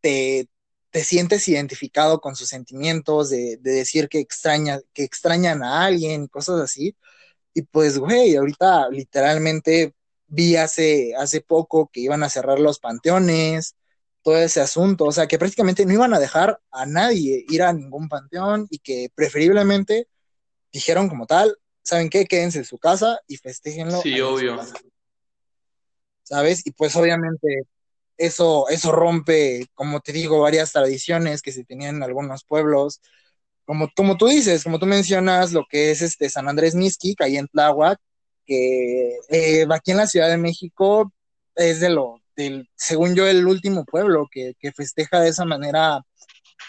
te, 0.00 0.48
te 0.96 1.04
sientes 1.04 1.46
identificado 1.46 2.22
con 2.22 2.36
sus 2.36 2.48
sentimientos, 2.48 3.28
de, 3.28 3.58
de, 3.58 3.70
decir 3.72 4.08
que, 4.08 4.18
extraña, 4.18 4.80
que 4.94 5.04
extrañan 5.04 5.62
a 5.62 5.84
alguien 5.84 6.24
y 6.24 6.28
cosas 6.28 6.58
así. 6.58 6.96
Y 7.52 7.60
pues, 7.60 7.98
güey, 7.98 8.34
ahorita 8.34 8.88
literalmente 8.88 9.92
vi 10.26 10.56
hace, 10.56 11.12
hace 11.14 11.42
poco 11.42 11.90
que 11.92 12.00
iban 12.00 12.22
a 12.22 12.30
cerrar 12.30 12.60
los 12.60 12.78
panteones, 12.78 13.76
todo 14.22 14.38
ese 14.38 14.62
asunto, 14.62 15.04
o 15.04 15.12
sea, 15.12 15.26
que 15.26 15.38
prácticamente 15.38 15.84
no 15.84 15.92
iban 15.92 16.14
a 16.14 16.18
dejar 16.18 16.62
a 16.70 16.86
nadie 16.86 17.44
ir 17.46 17.62
a 17.62 17.74
ningún 17.74 18.08
panteón 18.08 18.66
y 18.70 18.78
que 18.78 19.12
preferiblemente 19.14 20.08
dijeron 20.72 21.10
como 21.10 21.26
tal, 21.26 21.58
¿saben 21.82 22.08
qué? 22.08 22.24
Quédense 22.24 22.60
en 22.60 22.64
su 22.64 22.78
casa 22.78 23.20
y 23.26 23.36
festéjenlo. 23.36 24.00
Sí, 24.00 24.18
obvio. 24.22 24.58
¿Sabes? 26.22 26.66
Y 26.66 26.70
pues 26.70 26.96
obviamente 26.96 27.66
eso, 28.18 28.68
eso 28.68 28.92
rompe, 28.92 29.66
como 29.74 30.00
te 30.00 30.12
digo, 30.12 30.40
varias 30.40 30.72
tradiciones 30.72 31.42
que 31.42 31.52
se 31.52 31.64
tenían 31.64 31.96
en 31.96 32.02
algunos 32.02 32.44
pueblos. 32.44 33.00
Como, 33.64 33.88
como 33.96 34.16
tú 34.16 34.28
dices, 34.28 34.64
como 34.64 34.78
tú 34.78 34.86
mencionas, 34.86 35.52
lo 35.52 35.64
que 35.68 35.90
es 35.90 36.02
este 36.02 36.28
San 36.30 36.48
Andrés 36.48 36.74
Mixquic, 36.74 37.20
ahí 37.20 37.36
en 37.36 37.48
Tláhuac, 37.48 37.98
que 38.46 39.18
eh, 39.28 39.66
aquí 39.70 39.90
en 39.90 39.96
la 39.98 40.06
Ciudad 40.06 40.28
de 40.28 40.36
México 40.38 41.12
es 41.56 41.80
de 41.80 41.90
lo, 41.90 42.20
del, 42.36 42.68
según 42.76 43.14
yo, 43.14 43.26
el 43.26 43.46
último 43.46 43.84
pueblo 43.84 44.28
que, 44.30 44.54
festeja 44.74 45.20
de 45.20 45.30
esa 45.30 45.44
manera 45.44 46.02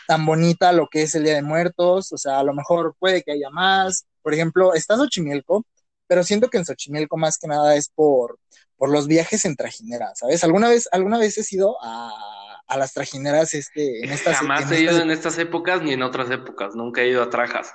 tan 0.07 0.25
bonita 0.25 0.71
lo 0.71 0.87
que 0.87 1.03
es 1.03 1.15
el 1.15 1.23
Día 1.23 1.35
de 1.35 1.41
Muertos, 1.43 2.11
o 2.13 2.17
sea, 2.17 2.39
a 2.39 2.43
lo 2.43 2.53
mejor 2.53 2.95
puede 2.99 3.23
que 3.23 3.33
haya 3.33 3.49
más. 3.49 4.05
Por 4.21 4.33
ejemplo, 4.33 4.73
está 4.73 4.95
Xochimilco, 4.95 5.65
pero 6.07 6.23
siento 6.23 6.49
que 6.49 6.57
en 6.57 6.65
Xochimilco 6.65 7.17
más 7.17 7.37
que 7.37 7.47
nada 7.47 7.75
es 7.75 7.89
por, 7.89 8.39
por 8.77 8.89
los 8.89 9.07
viajes 9.07 9.45
en 9.45 9.55
trajinera, 9.55 10.13
¿sabes? 10.15 10.43
¿Alguna 10.43 10.69
vez, 10.69 10.87
alguna 10.91 11.17
vez 11.17 11.37
he 11.37 11.55
ido 11.55 11.77
a, 11.81 12.61
a 12.67 12.77
las 12.77 12.93
trajineras 12.93 13.53
este, 13.53 14.03
en 14.03 14.11
estas 14.11 14.37
Jamás 14.37 14.71
en 14.71 14.73
he 14.73 14.81
ido 14.81 14.99
en 14.99 15.11
estas 15.11 15.37
épocas 15.37 15.81
ni 15.81 15.93
en 15.93 16.01
otras 16.01 16.29
épocas, 16.31 16.75
nunca 16.75 17.01
he 17.01 17.09
ido 17.09 17.23
a 17.23 17.29
trajas. 17.29 17.73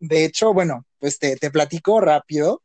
De 0.00 0.24
hecho, 0.24 0.52
bueno, 0.52 0.84
pues 0.98 1.18
te, 1.18 1.36
te 1.36 1.50
platico 1.50 2.00
rápido. 2.00 2.62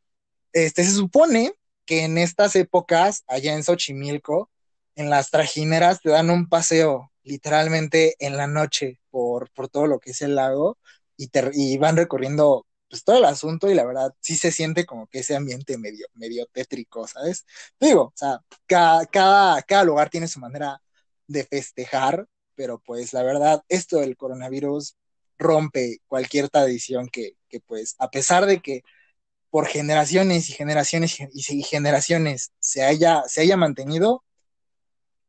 Este 0.52 0.84
se 0.84 0.92
supone 0.92 1.54
que 1.86 2.04
en 2.04 2.18
estas 2.18 2.54
épocas, 2.54 3.24
allá 3.26 3.54
en 3.54 3.64
Xochimilco, 3.64 4.50
en 4.94 5.08
las 5.08 5.30
trajineras 5.30 6.00
te 6.02 6.10
dan 6.10 6.28
un 6.28 6.48
paseo 6.48 7.10
literalmente 7.22 8.16
en 8.18 8.36
la 8.36 8.46
noche 8.46 9.00
por, 9.10 9.50
por 9.52 9.68
todo 9.68 9.86
lo 9.86 9.98
que 10.00 10.10
es 10.10 10.20
el 10.22 10.34
lago 10.34 10.76
y, 11.20 11.28
te, 11.28 11.78
van 11.78 11.96
recorriendo 11.96 12.66
pues 12.88 13.04
todo 13.04 13.18
el 13.18 13.24
asunto 13.26 13.70
y 13.70 13.74
la 13.74 13.84
verdad 13.84 14.12
sí 14.20 14.36
se 14.36 14.50
siente 14.50 14.86
como 14.86 15.06
que 15.06 15.20
ese 15.20 15.36
ambiente 15.36 15.76
medio, 15.78 16.06
medio 16.14 16.46
tétrico, 16.46 17.06
¿sabes? 17.06 17.44
Digo, 17.78 18.04
o 18.04 18.12
sea, 18.16 18.40
cada, 18.66 19.06
cada, 19.06 19.62
cada 19.62 19.84
lugar 19.84 20.08
tiene 20.08 20.28
su 20.28 20.40
manera 20.40 20.80
de 21.26 21.44
festejar, 21.44 22.26
pero 22.54 22.80
pues 22.80 23.12
la 23.12 23.22
verdad, 23.22 23.62
esto 23.68 23.98
del 23.98 24.16
coronavirus 24.16 24.96
rompe 25.38 25.98
cualquier 26.08 26.48
tradición 26.48 27.08
que, 27.08 27.36
que 27.48 27.60
pues 27.60 27.94
a 27.98 28.10
pesar 28.10 28.46
de 28.46 28.60
que 28.60 28.82
por 29.50 29.66
generaciones 29.66 30.48
y 30.48 30.54
generaciones 30.54 31.18
y 31.32 31.62
generaciones 31.62 32.52
se 32.60 32.82
haya, 32.82 33.24
se 33.26 33.42
haya 33.42 33.56
mantenido, 33.58 34.24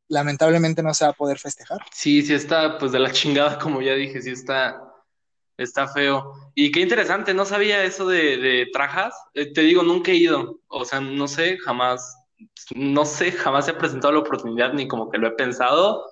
lamentablemente 0.07 0.83
no 0.83 0.93
se 0.93 1.03
va 1.05 1.11
a 1.11 1.15
poder 1.15 1.37
festejar. 1.37 1.79
Sí, 1.93 2.21
sí 2.21 2.33
está 2.33 2.77
pues 2.77 2.93
de 2.93 2.99
la 2.99 3.11
chingada, 3.11 3.59
como 3.59 3.81
ya 3.81 3.93
dije, 3.93 4.21
sí 4.21 4.31
está 4.31 4.90
Está 5.61 5.87
feo. 5.87 6.33
Y 6.55 6.71
qué 6.71 6.79
interesante, 6.79 7.35
no 7.35 7.45
sabía 7.45 7.83
eso 7.83 8.07
de, 8.07 8.37
de 8.37 8.67
trajas. 8.73 9.13
Eh, 9.35 9.53
te 9.53 9.61
digo, 9.61 9.83
nunca 9.83 10.11
he 10.11 10.15
ido. 10.15 10.59
O 10.67 10.85
sea, 10.85 10.99
no 10.99 11.27
sé, 11.27 11.59
jamás, 11.59 12.17
no 12.73 13.05
sé, 13.05 13.31
jamás 13.31 13.67
he 13.67 13.73
presentado 13.73 14.13
la 14.13 14.19
oportunidad 14.21 14.73
ni 14.73 14.87
como 14.87 15.11
que 15.11 15.19
lo 15.19 15.27
he 15.27 15.31
pensado. 15.31 16.11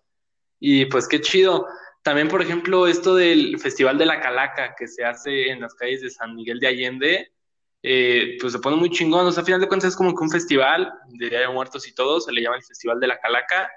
Y 0.59 0.85
pues 0.85 1.07
qué 1.07 1.19
chido. 1.19 1.65
También, 2.03 2.27
por 2.27 2.43
ejemplo, 2.43 2.85
esto 2.85 3.15
del 3.15 3.59
Festival 3.59 3.97
de 3.97 4.05
la 4.05 4.21
Calaca 4.21 4.75
que 4.77 4.87
se 4.87 5.03
hace 5.03 5.49
en 5.49 5.61
las 5.61 5.73
calles 5.73 6.01
de 6.01 6.11
San 6.11 6.35
Miguel 6.35 6.59
de 6.59 6.67
Allende, 6.67 7.31
eh, 7.81 8.37
pues 8.39 8.53
se 8.53 8.59
pone 8.59 8.77
muy 8.77 8.91
chingón. 8.91 9.25
O 9.25 9.31
sea, 9.31 9.41
a 9.41 9.45
final 9.45 9.61
de 9.61 9.67
cuentas 9.67 9.89
es 9.89 9.95
como 9.95 10.13
que 10.13 10.23
un 10.23 10.29
festival 10.29 10.93
de 11.07 11.29
Día 11.29 11.39
de 11.39 11.49
Muertos 11.49 11.87
y 11.87 11.95
todo, 11.95 12.21
se 12.21 12.31
le 12.31 12.43
llama 12.43 12.57
el 12.57 12.63
Festival 12.63 12.99
de 12.99 13.07
la 13.07 13.19
Calaca. 13.19 13.67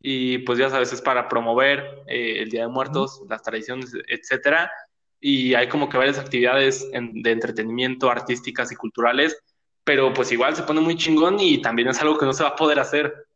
Y 0.00 0.38
pues 0.38 0.58
ya 0.58 0.68
sabes, 0.70 0.92
es 0.92 1.00
para 1.00 1.28
promover 1.28 2.02
eh, 2.08 2.42
el 2.42 2.50
Día 2.50 2.62
de 2.62 2.68
Muertos, 2.68 3.22
las 3.28 3.42
tradiciones, 3.42 3.92
etcétera 4.08 4.70
y 5.26 5.54
hay 5.54 5.70
como 5.70 5.88
que 5.88 5.96
varias 5.96 6.18
actividades 6.18 6.86
de 6.92 7.30
entretenimiento 7.32 8.10
artísticas 8.10 8.70
y 8.70 8.76
culturales, 8.76 9.34
pero 9.82 10.12
pues 10.12 10.30
igual 10.30 10.54
se 10.54 10.64
pone 10.64 10.82
muy 10.82 10.98
chingón 10.98 11.40
y 11.40 11.62
también 11.62 11.88
es 11.88 11.98
algo 12.02 12.18
que 12.18 12.26
no 12.26 12.34
se 12.34 12.42
va 12.42 12.50
a 12.50 12.56
poder 12.56 12.78
hacer. 12.78 13.26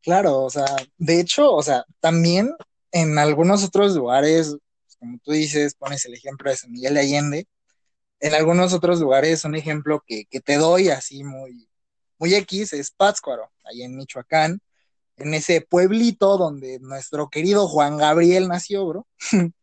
Claro, 0.00 0.42
o 0.42 0.50
sea, 0.50 0.64
de 0.96 1.18
hecho, 1.18 1.52
o 1.52 1.60
sea, 1.60 1.84
también 1.98 2.54
en 2.92 3.18
algunos 3.18 3.64
otros 3.64 3.96
lugares, 3.96 4.56
como 5.00 5.18
tú 5.24 5.32
dices, 5.32 5.74
pones 5.74 6.04
el 6.04 6.14
ejemplo 6.14 6.52
de 6.52 6.56
San 6.56 6.70
Miguel 6.70 6.94
de 6.94 7.00
Allende, 7.00 7.46
en 8.20 8.32
algunos 8.32 8.72
otros 8.74 9.00
lugares, 9.00 9.44
un 9.44 9.56
ejemplo 9.56 10.04
que, 10.06 10.26
que 10.26 10.38
te 10.38 10.56
doy 10.56 10.90
así 10.90 11.24
muy, 11.24 11.68
muy 12.18 12.32
X 12.32 12.74
es 12.74 12.92
Pátzcuaro, 12.92 13.50
ahí 13.64 13.82
en 13.82 13.96
Michoacán, 13.96 14.60
en 15.22 15.34
ese 15.34 15.60
pueblito 15.60 16.36
donde 16.36 16.80
nuestro 16.80 17.28
querido 17.30 17.68
Juan 17.68 17.96
Gabriel 17.96 18.48
nació, 18.48 18.86
bro, 18.86 19.06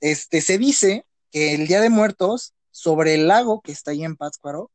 este, 0.00 0.40
se 0.40 0.56
dice 0.56 1.04
que 1.30 1.54
el 1.54 1.66
Día 1.66 1.80
de 1.82 1.90
Muertos, 1.90 2.54
sobre 2.70 3.14
el 3.14 3.28
lago 3.28 3.60
que 3.60 3.72
está 3.72 3.90
ahí 3.90 4.04
en 4.04 4.16
Pátzcuaro, 4.16 4.70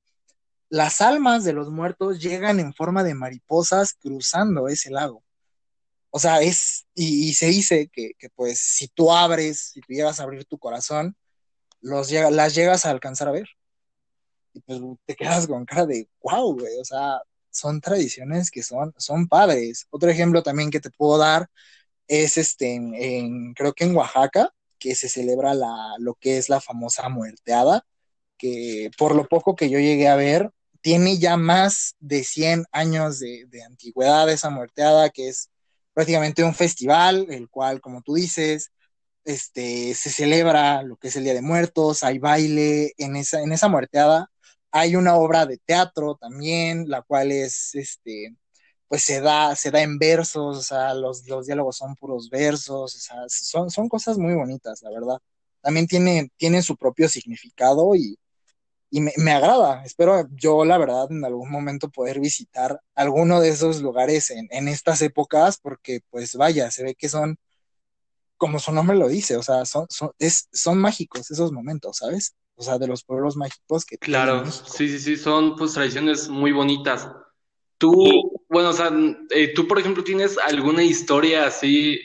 las 0.69 1.01
almas 1.01 1.43
de 1.43 1.53
los 1.53 1.71
muertos 1.71 2.19
llegan 2.19 2.59
en 2.59 2.73
forma 2.73 3.03
de 3.03 3.15
mariposas 3.15 3.93
cruzando 3.93 4.67
ese 4.67 4.91
lago. 4.91 5.23
O 6.11 6.19
sea, 6.19 6.41
es, 6.41 6.85
y, 6.93 7.33
se 7.33 7.47
dice 7.47 7.89
que, 7.91 8.13
pues 8.35 8.59
si 8.59 8.87
tú 8.89 9.11
abres, 9.11 9.71
si 9.73 9.81
tú 9.81 9.93
llegas 9.93 10.19
a 10.19 10.23
abrir 10.23 10.45
tu 10.45 10.59
corazón, 10.59 11.15
los 11.81 12.11
las 12.11 12.53
llegas 12.53 12.85
a 12.85 12.91
alcanzar 12.91 13.29
a 13.29 13.31
ver. 13.31 13.47
Y 14.53 14.61
pues 14.61 14.79
te 15.05 15.15
quedas 15.15 15.47
con 15.47 15.65
cara 15.65 15.85
de, 15.85 16.07
wow, 16.21 16.53
güey, 16.53 16.79
o 16.79 16.85
sea, 16.85 17.21
son 17.57 17.81
tradiciones 17.81 18.51
que 18.51 18.63
son, 18.63 18.93
son 18.97 19.27
padres. 19.27 19.87
Otro 19.89 20.09
ejemplo 20.09 20.43
también 20.43 20.71
que 20.71 20.79
te 20.79 20.89
puedo 20.91 21.17
dar 21.17 21.49
es 22.07 22.37
este, 22.37 22.75
en, 22.75 23.53
creo 23.53 23.73
que 23.73 23.85
en 23.85 23.95
Oaxaca, 23.95 24.53
que 24.79 24.95
se 24.95 25.09
celebra 25.09 25.53
la, 25.53 25.95
lo 25.99 26.15
que 26.15 26.37
es 26.37 26.49
la 26.49 26.61
famosa 26.61 27.09
muerteada, 27.09 27.85
que 28.37 28.91
por 28.97 29.15
lo 29.15 29.27
poco 29.27 29.55
que 29.55 29.69
yo 29.69 29.79
llegué 29.79 30.07
a 30.07 30.15
ver, 30.15 30.51
tiene 30.81 31.17
ya 31.17 31.37
más 31.37 31.95
de 31.99 32.23
100 32.23 32.65
años 32.71 33.19
de, 33.19 33.45
de 33.49 33.63
antigüedad 33.63 34.29
esa 34.29 34.49
muerteada, 34.49 35.09
que 35.09 35.29
es 35.29 35.49
prácticamente 35.93 36.43
un 36.43 36.53
festival, 36.55 37.27
el 37.29 37.49
cual, 37.49 37.81
como 37.81 38.01
tú 38.03 38.15
dices, 38.15 38.71
este, 39.25 39.93
se 39.95 40.09
celebra 40.09 40.83
lo 40.83 40.95
que 40.97 41.09
es 41.09 41.15
el 41.17 41.25
Día 41.25 41.33
de 41.33 41.41
Muertos, 41.41 42.03
hay 42.03 42.19
baile, 42.19 42.93
en 42.97 43.15
esa, 43.17 43.41
en 43.41 43.51
esa 43.51 43.67
muerteada 43.67 44.31
hay 44.79 44.95
una 44.95 45.15
obra 45.17 45.45
de 45.45 45.57
teatro 45.57 46.15
también, 46.15 46.89
la 46.89 47.01
cual 47.01 47.31
es, 47.31 47.75
este, 47.75 48.35
pues 48.87 49.03
se 49.03 49.21
da, 49.21 49.55
se 49.55 49.71
da 49.71 49.81
en 49.81 49.97
versos, 49.99 50.57
o 50.57 50.61
sea, 50.61 50.93
los, 50.93 51.27
los 51.27 51.47
diálogos 51.47 51.77
son 51.77 51.95
puros 51.95 52.29
versos, 52.29 52.95
o 52.95 52.99
sea, 52.99 53.17
son, 53.27 53.69
son 53.69 53.89
cosas 53.89 54.17
muy 54.17 54.33
bonitas, 54.35 54.81
la 54.83 54.91
verdad. 54.91 55.19
También 55.61 55.87
tiene, 55.87 56.31
tiene 56.37 56.61
su 56.61 56.77
propio 56.77 57.09
significado 57.09 57.95
y, 57.95 58.17
y 58.89 59.01
me, 59.01 59.31
agrada. 59.31 59.83
Espero 59.85 60.27
yo, 60.31 60.65
la 60.65 60.77
verdad, 60.77 61.07
en 61.11 61.25
algún 61.25 61.51
momento 61.51 61.89
poder 61.89 62.19
visitar 62.19 62.81
alguno 62.95 63.41
de 63.41 63.49
esos 63.49 63.81
lugares 63.81 64.29
en, 64.31 64.47
en, 64.51 64.67
estas 64.67 65.01
épocas, 65.01 65.57
porque 65.59 66.01
pues 66.09 66.35
vaya, 66.35 66.71
se 66.71 66.83
ve 66.83 66.95
que 66.95 67.09
son, 67.09 67.37
como 68.37 68.59
su 68.59 68.71
nombre 68.71 68.97
lo 68.97 69.07
dice, 69.07 69.37
o 69.37 69.43
sea, 69.43 69.65
son, 69.65 69.87
son, 69.89 70.11
es, 70.19 70.47
son 70.53 70.77
mágicos 70.79 71.31
esos 71.31 71.51
momentos, 71.51 71.97
¿sabes? 71.97 72.35
O 72.59 72.63
sea, 72.63 72.79
de 72.79 72.87
los 72.87 73.03
pueblos 73.03 73.37
mágicos 73.37 73.85
que... 73.85 73.99
Claro, 73.99 74.43
sí, 74.49 74.89
sí, 74.89 74.99
sí, 74.99 75.15
son 75.15 75.55
pues 75.55 75.73
tradiciones 75.73 76.27
muy 76.27 76.51
bonitas. 76.51 77.07
Tú, 77.77 78.41
bueno, 78.49 78.69
o 78.69 78.73
sea, 78.73 78.91
eh, 79.29 79.53
tú, 79.53 79.67
por 79.67 79.77
ejemplo, 79.77 80.03
tienes 80.03 80.39
alguna 80.39 80.81
historia 80.81 81.45
así, 81.45 81.99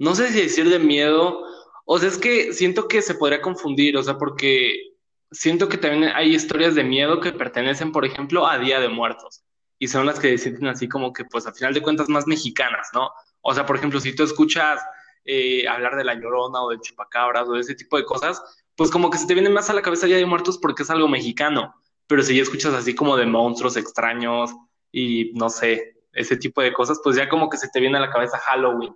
no 0.00 0.16
sé 0.16 0.32
si 0.32 0.42
decir 0.42 0.68
de 0.68 0.80
miedo, 0.80 1.44
o 1.84 1.98
sea, 2.00 2.08
es 2.08 2.18
que 2.18 2.52
siento 2.52 2.88
que 2.88 3.02
se 3.02 3.14
podría 3.14 3.40
confundir, 3.40 3.96
o 3.96 4.02
sea, 4.02 4.18
porque 4.18 4.94
siento 5.30 5.68
que 5.68 5.78
también 5.78 6.10
hay 6.12 6.34
historias 6.34 6.74
de 6.74 6.82
miedo 6.82 7.20
que 7.20 7.30
pertenecen, 7.30 7.92
por 7.92 8.04
ejemplo, 8.04 8.48
a 8.48 8.58
Día 8.58 8.80
de 8.80 8.88
Muertos. 8.88 9.44
Y 9.78 9.86
son 9.86 10.06
las 10.06 10.18
que 10.18 10.36
sienten 10.38 10.66
así 10.66 10.88
como 10.88 11.12
que, 11.12 11.24
pues, 11.24 11.46
a 11.46 11.52
final 11.52 11.72
de 11.72 11.82
cuentas, 11.82 12.08
más 12.08 12.26
mexicanas, 12.26 12.88
¿no? 12.94 13.10
O 13.42 13.54
sea, 13.54 13.64
por 13.64 13.76
ejemplo, 13.76 14.00
si 14.00 14.14
tú 14.16 14.24
escuchas 14.24 14.80
eh, 15.24 15.68
hablar 15.68 15.96
de 15.96 16.04
la 16.04 16.14
llorona 16.14 16.62
o 16.62 16.70
de 16.70 16.80
chupacabras 16.80 17.48
o 17.48 17.52
de 17.52 17.60
ese 17.60 17.74
tipo 17.74 17.96
de 17.96 18.04
cosas, 18.04 18.42
pues 18.76 18.90
como 18.90 19.10
que 19.10 19.18
se 19.18 19.26
te 19.26 19.34
viene 19.34 19.50
más 19.50 19.70
a 19.70 19.74
la 19.74 19.82
cabeza 19.82 20.06
Día 20.06 20.16
de 20.16 20.26
Muertos 20.26 20.58
porque 20.58 20.82
es 20.82 20.90
algo 20.90 21.08
mexicano. 21.08 21.74
Pero 22.06 22.22
si 22.22 22.36
ya 22.36 22.42
escuchas 22.42 22.74
así 22.74 22.94
como 22.94 23.16
de 23.16 23.26
monstruos 23.26 23.76
extraños 23.76 24.50
y 24.92 25.32
no 25.34 25.48
sé, 25.48 25.94
ese 26.12 26.36
tipo 26.36 26.60
de 26.62 26.72
cosas, 26.72 27.00
pues 27.02 27.16
ya 27.16 27.28
como 27.28 27.48
que 27.48 27.56
se 27.56 27.68
te 27.68 27.80
viene 27.80 27.98
a 27.98 28.00
la 28.00 28.10
cabeza 28.10 28.38
Halloween, 28.38 28.94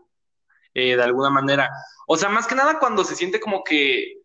eh, 0.74 0.96
de 0.96 1.02
alguna 1.02 1.30
manera. 1.30 1.70
O 2.06 2.16
sea, 2.16 2.28
más 2.28 2.46
que 2.46 2.54
nada 2.54 2.78
cuando 2.78 3.04
se 3.04 3.14
siente 3.14 3.40
como 3.40 3.64
que 3.64 4.18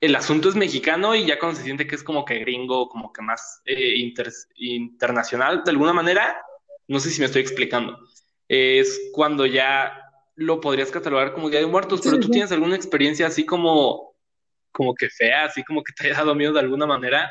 el 0.00 0.16
asunto 0.16 0.48
es 0.48 0.56
mexicano 0.56 1.14
y 1.14 1.26
ya 1.26 1.38
cuando 1.38 1.58
se 1.58 1.64
siente 1.64 1.86
que 1.86 1.94
es 1.94 2.02
como 2.02 2.24
que 2.24 2.38
gringo, 2.38 2.88
como 2.88 3.12
que 3.12 3.22
más 3.22 3.60
eh, 3.66 3.94
internacional, 4.56 5.62
de 5.62 5.70
alguna 5.70 5.92
manera, 5.92 6.42
no 6.88 7.00
sé 7.00 7.10
si 7.10 7.20
me 7.20 7.26
estoy 7.26 7.42
explicando, 7.42 7.98
es 8.48 9.10
cuando 9.12 9.44
ya 9.46 9.92
lo 10.36 10.60
podrías 10.60 10.90
catalogar 10.90 11.34
como 11.34 11.50
Día 11.50 11.60
de 11.60 11.66
Muertos, 11.66 12.00
pero 12.02 12.18
tú 12.18 12.30
tienes 12.30 12.50
alguna 12.50 12.76
experiencia 12.76 13.26
así 13.26 13.44
como, 13.44 14.09
como 14.72 14.94
que 14.94 15.08
fea, 15.10 15.44
así 15.44 15.62
como 15.64 15.82
que 15.82 15.92
te 15.92 16.06
haya 16.06 16.16
dado 16.18 16.34
miedo 16.34 16.52
de 16.52 16.60
alguna 16.60 16.86
manera. 16.86 17.30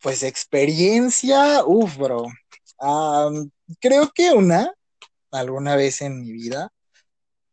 Pues 0.00 0.22
experiencia, 0.22 1.64
uff, 1.66 1.96
bro. 1.96 2.26
creo 3.80 4.10
que 4.14 4.32
una, 4.32 4.72
alguna 5.30 5.76
vez 5.76 6.00
en 6.02 6.20
mi 6.20 6.32
vida, 6.32 6.72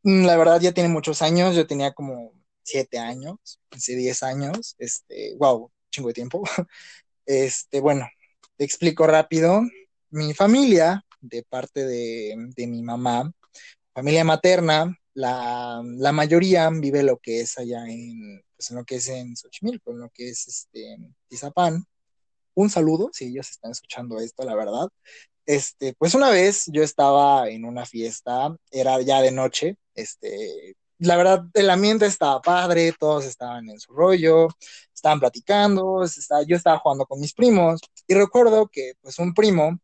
Mm, 0.07 0.25
la 0.25 0.37
verdad 0.37 0.61
ya 0.61 0.71
tiene 0.71 0.87
muchos 0.89 1.21
años, 1.21 1.53
yo 1.55 1.67
tenía 1.67 1.91
como 1.93 2.31
siete 2.63 2.97
años, 2.99 3.59
hace 3.71 3.95
diez 3.95 4.23
años, 4.23 4.75
este, 4.79 5.35
wow, 5.37 5.69
chingo 5.91 6.09
de 6.09 6.13
tiempo. 6.13 6.43
Este, 7.25 7.81
bueno, 7.81 8.07
te 8.55 8.63
explico 8.63 9.05
rápido. 9.05 9.61
Mi 10.11 10.33
familia, 10.33 11.05
de 11.19 11.43
parte 11.43 11.85
de, 11.85 12.35
mi 12.67 12.81
mamá, 12.81 13.33
familia 13.93 14.23
materna, 14.23 14.97
la, 15.17 16.11
mayoría 16.13 16.69
vive 16.69 17.03
lo 17.03 17.17
que 17.17 17.41
es 17.41 17.57
allá 17.57 17.85
en, 17.87 18.41
pues 18.55 18.69
en 18.71 18.77
lo 18.77 18.85
que 18.85 18.95
es 18.97 19.07
en 19.09 19.35
Xochimilco, 19.35 19.91
en 19.91 19.99
lo 20.01 20.09
que 20.09 20.29
es 20.29 20.47
este, 20.47 20.97
Tizapán. 21.27 21.85
Un 22.55 22.69
saludo, 22.69 23.09
si 23.13 23.25
ellos 23.25 23.49
están 23.49 23.71
escuchando 23.71 24.19
esto, 24.19 24.43
la 24.43 24.55
verdad. 24.55 24.89
Este, 25.45 25.93
pues 25.97 26.13
una 26.13 26.29
vez 26.29 26.65
yo 26.67 26.83
estaba 26.83 27.49
en 27.49 27.65
una 27.65 27.85
fiesta, 27.85 28.55
era 28.71 29.01
ya 29.01 29.21
de 29.21 29.31
noche, 29.31 29.77
este, 29.95 30.75
la 30.99 31.17
verdad, 31.17 31.45
el 31.53 31.69
ambiente 31.69 32.05
estaba 32.05 32.41
padre, 32.41 32.93
todos 32.99 33.25
estaban 33.25 33.69
en 33.69 33.79
su 33.79 33.93
rollo, 33.93 34.49
estaban 34.93 35.19
platicando, 35.19 36.03
yo 36.47 36.55
estaba 36.55 36.79
jugando 36.79 37.05
con 37.05 37.19
mis 37.19 37.33
primos 37.33 37.81
y 38.07 38.13
recuerdo 38.13 38.67
que 38.67 38.93
pues 39.01 39.19
un 39.19 39.33
primo 39.33 39.79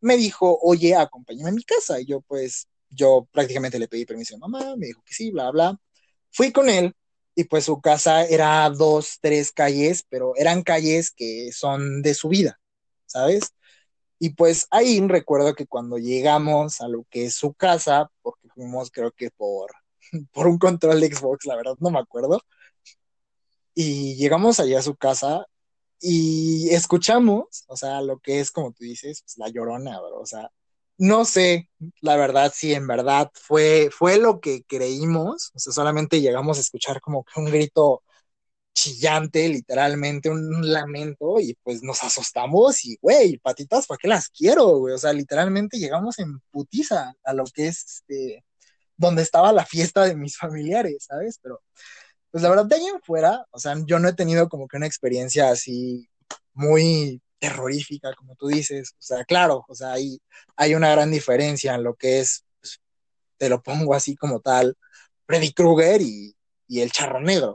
me 0.00 0.16
dijo, 0.16 0.58
oye, 0.62 0.94
acompáñame 0.94 1.50
a 1.50 1.52
mi 1.52 1.64
casa. 1.64 2.00
Y 2.00 2.06
yo 2.06 2.20
pues, 2.22 2.68
yo 2.90 3.28
prácticamente 3.32 3.78
le 3.78 3.88
pedí 3.88 4.06
permiso 4.06 4.36
a 4.36 4.38
mamá, 4.38 4.76
me 4.76 4.86
dijo 4.86 5.02
que 5.04 5.14
sí, 5.14 5.30
bla, 5.30 5.50
bla. 5.50 5.78
Fui 6.30 6.52
con 6.52 6.68
él 6.68 6.94
y 7.34 7.44
pues 7.44 7.64
su 7.64 7.80
casa 7.80 8.24
era 8.24 8.68
dos, 8.70 9.18
tres 9.20 9.52
calles, 9.52 10.04
pero 10.08 10.34
eran 10.36 10.62
calles 10.62 11.10
que 11.10 11.52
son 11.52 12.02
de 12.02 12.14
su 12.14 12.28
vida, 12.28 12.60
¿sabes? 13.06 13.52
Y 14.18 14.30
pues 14.30 14.66
ahí 14.70 15.00
recuerdo 15.06 15.54
que 15.54 15.66
cuando 15.66 15.98
llegamos 15.98 16.80
a 16.80 16.88
lo 16.88 17.04
que 17.10 17.26
es 17.26 17.34
su 17.34 17.54
casa, 17.54 18.10
porque 18.22 18.48
fuimos 18.54 18.90
creo 18.90 19.12
que 19.12 19.30
por, 19.30 19.72
por 20.32 20.46
un 20.46 20.58
control 20.58 21.00
de 21.00 21.14
Xbox, 21.14 21.46
la 21.46 21.56
verdad 21.56 21.76
no 21.80 21.90
me 21.90 21.98
acuerdo, 22.00 22.40
y 23.74 24.16
llegamos 24.16 24.58
allá 24.58 24.78
a 24.78 24.82
su 24.82 24.96
casa 24.96 25.46
y 26.00 26.70
escuchamos, 26.70 27.64
o 27.68 27.76
sea, 27.76 28.00
lo 28.00 28.18
que 28.18 28.40
es 28.40 28.50
como 28.50 28.72
tú 28.72 28.84
dices, 28.84 29.22
pues, 29.22 29.36
la 29.38 29.48
llorona, 29.48 30.00
bro, 30.00 30.20
o 30.20 30.26
sea, 30.26 30.50
no 30.98 31.24
sé, 31.24 31.68
la 32.00 32.16
verdad, 32.16 32.52
si 32.54 32.72
en 32.74 32.86
verdad 32.86 33.30
fue, 33.34 33.90
fue 33.92 34.18
lo 34.18 34.40
que 34.40 34.62
creímos, 34.64 35.52
o 35.54 35.58
sea, 35.58 35.72
solamente 35.72 36.20
llegamos 36.20 36.58
a 36.58 36.60
escuchar 36.62 37.00
como 37.00 37.24
que 37.24 37.40
un 37.40 37.46
grito 37.46 38.02
chillante, 38.74 39.48
literalmente 39.48 40.30
un 40.30 40.70
lamento, 40.72 41.40
y 41.40 41.56
pues 41.62 41.82
nos 41.82 42.02
asustamos 42.04 42.84
y, 42.84 42.98
güey, 43.00 43.38
patitas, 43.38 43.86
¿para 43.86 43.98
qué 43.98 44.08
las 44.08 44.28
quiero, 44.28 44.78
güey? 44.78 44.94
O 44.94 44.98
sea, 44.98 45.12
literalmente 45.12 45.78
llegamos 45.78 46.18
en 46.18 46.40
putiza 46.50 47.14
a 47.24 47.32
lo 47.34 47.44
que 47.46 47.68
es, 47.68 47.84
este, 47.84 48.44
donde 48.96 49.22
estaba 49.22 49.52
la 49.52 49.64
fiesta 49.66 50.04
de 50.04 50.16
mis 50.16 50.36
familiares, 50.38 51.06
¿sabes? 51.08 51.38
Pero, 51.42 51.62
pues 52.30 52.42
la 52.42 52.50
verdad, 52.50 52.66
de 52.66 52.76
ahí 52.76 52.86
en 52.86 53.00
fuera, 53.02 53.46
o 53.50 53.58
sea, 53.58 53.74
yo 53.86 53.98
no 53.98 54.08
he 54.08 54.14
tenido 54.14 54.48
como 54.48 54.68
que 54.68 54.76
una 54.78 54.86
experiencia 54.86 55.50
así 55.50 56.08
muy 56.54 57.22
terrorífica, 57.38 58.12
como 58.14 58.34
tú 58.36 58.48
dices, 58.48 58.92
o 58.92 59.02
sea, 59.02 59.24
claro, 59.24 59.64
o 59.68 59.74
sea, 59.74 59.92
hay, 59.92 60.18
hay 60.56 60.74
una 60.74 60.90
gran 60.90 61.10
diferencia 61.10 61.74
en 61.74 61.84
lo 61.84 61.94
que 61.94 62.20
es, 62.20 62.44
pues, 62.60 62.80
te 63.36 63.48
lo 63.48 63.62
pongo 63.62 63.94
así 63.94 64.16
como 64.16 64.40
tal, 64.40 64.76
Freddy 65.26 65.52
Krueger 65.52 66.00
y, 66.00 66.34
y 66.68 66.80
el 66.80 66.92
charro 66.92 67.20
negro, 67.20 67.54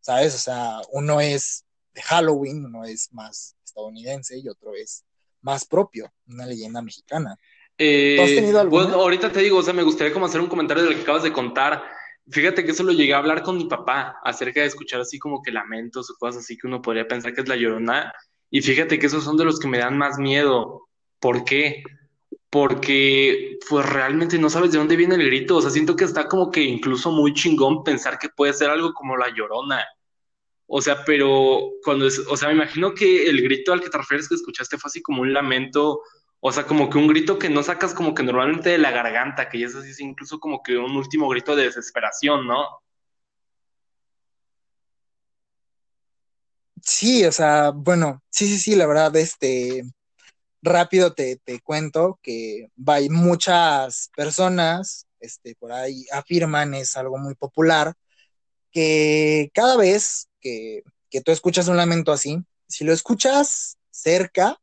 ¿sabes? 0.00 0.34
O 0.34 0.38
sea, 0.38 0.80
uno 0.92 1.20
es 1.20 1.64
de 1.94 2.02
Halloween, 2.02 2.64
uno 2.64 2.84
es 2.84 3.12
más 3.12 3.56
estadounidense 3.64 4.38
y 4.38 4.48
otro 4.48 4.74
es 4.74 5.04
más 5.40 5.64
propio, 5.64 6.12
una 6.26 6.46
leyenda 6.46 6.82
mexicana. 6.82 7.36
Eh, 7.78 8.18
has 8.20 8.30
tenido 8.30 8.60
alguna? 8.60 8.94
ahorita 8.94 9.32
te 9.32 9.40
digo, 9.40 9.58
o 9.58 9.62
sea, 9.62 9.72
me 9.72 9.82
gustaría 9.82 10.12
como 10.12 10.26
hacer 10.26 10.40
un 10.40 10.46
comentario 10.46 10.84
de 10.84 10.90
lo 10.90 10.96
que 10.96 11.02
acabas 11.02 11.22
de 11.22 11.32
contar. 11.32 11.82
Fíjate 12.30 12.64
que 12.64 12.70
eso 12.70 12.84
lo 12.84 12.92
llegué 12.92 13.14
a 13.14 13.18
hablar 13.18 13.42
con 13.42 13.56
mi 13.56 13.64
papá 13.64 14.18
acerca 14.22 14.60
de 14.60 14.66
escuchar 14.66 15.00
así 15.00 15.18
como 15.18 15.42
que 15.42 15.50
lamentos 15.50 16.08
o 16.10 16.14
cosas 16.18 16.44
así 16.44 16.56
que 16.56 16.68
uno 16.68 16.80
podría 16.80 17.08
pensar 17.08 17.34
que 17.34 17.40
es 17.40 17.48
la 17.48 17.56
llorona. 17.56 18.12
Y 18.52 18.60
fíjate 18.60 18.98
que 18.98 19.06
esos 19.06 19.24
son 19.24 19.38
de 19.38 19.46
los 19.46 19.58
que 19.58 19.66
me 19.66 19.78
dan 19.78 19.96
más 19.96 20.18
miedo. 20.18 20.86
¿Por 21.18 21.42
qué? 21.42 21.82
Porque 22.50 23.58
pues 23.66 23.88
realmente 23.88 24.38
no 24.38 24.50
sabes 24.50 24.72
de 24.72 24.78
dónde 24.78 24.94
viene 24.94 25.14
el 25.14 25.24
grito. 25.24 25.56
O 25.56 25.62
sea, 25.62 25.70
siento 25.70 25.96
que 25.96 26.04
está 26.04 26.28
como 26.28 26.50
que 26.50 26.60
incluso 26.60 27.10
muy 27.10 27.32
chingón 27.32 27.82
pensar 27.82 28.18
que 28.18 28.28
puede 28.28 28.52
ser 28.52 28.68
algo 28.68 28.92
como 28.92 29.16
la 29.16 29.34
llorona. 29.34 29.82
O 30.66 30.82
sea, 30.82 31.02
pero 31.06 31.70
cuando 31.82 32.06
es, 32.06 32.18
o 32.18 32.36
sea, 32.36 32.48
me 32.48 32.54
imagino 32.54 32.92
que 32.92 33.24
el 33.24 33.40
grito 33.40 33.72
al 33.72 33.80
que 33.80 33.88
te 33.88 33.96
refieres 33.96 34.28
que 34.28 34.34
escuchaste 34.34 34.76
fue 34.76 34.88
así 34.88 35.00
como 35.00 35.22
un 35.22 35.32
lamento, 35.32 36.02
o 36.40 36.52
sea, 36.52 36.66
como 36.66 36.90
que 36.90 36.98
un 36.98 37.08
grito 37.08 37.38
que 37.38 37.48
no 37.48 37.62
sacas 37.62 37.94
como 37.94 38.14
que 38.14 38.22
normalmente 38.22 38.68
de 38.68 38.78
la 38.78 38.90
garganta, 38.90 39.48
que 39.48 39.60
ya 39.60 39.66
es 39.68 39.74
así, 39.74 40.04
incluso 40.04 40.38
como 40.38 40.62
que 40.62 40.76
un 40.76 40.94
último 40.94 41.26
grito 41.28 41.56
de 41.56 41.64
desesperación, 41.64 42.46
¿no? 42.46 42.66
Sí, 46.84 47.24
o 47.24 47.32
sea, 47.32 47.70
bueno, 47.70 48.22
sí, 48.30 48.46
sí, 48.48 48.58
sí, 48.58 48.74
la 48.76 48.86
verdad, 48.86 49.14
este, 49.16 49.82
rápido 50.62 51.14
te, 51.14 51.36
te 51.38 51.60
cuento 51.60 52.20
que 52.22 52.68
hay 52.86 53.08
muchas 53.10 54.10
personas, 54.16 55.06
este, 55.20 55.56
por 55.56 55.72
ahí 55.72 56.06
afirman, 56.12 56.74
es 56.74 56.96
algo 56.96 57.18
muy 57.18 57.34
popular, 57.36 57.94
que 58.72 59.50
cada 59.54 59.76
vez 59.76 60.28
que, 60.40 60.82
que 61.10 61.20
tú 61.22 61.32
escuchas 61.32 61.68
un 61.68 61.76
lamento 61.78 62.12
así, 62.12 62.38
si 62.68 62.84
lo 62.84 62.92
escuchas 62.92 63.78
cerca, 63.90 64.58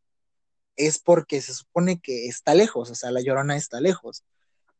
es 0.77 0.99
porque 0.99 1.41
se 1.41 1.53
supone 1.53 1.99
que 2.01 2.27
está 2.27 2.55
lejos, 2.55 2.91
o 2.91 2.95
sea, 2.95 3.11
la 3.11 3.21
llorona 3.21 3.57
está 3.57 3.81
lejos. 3.81 4.23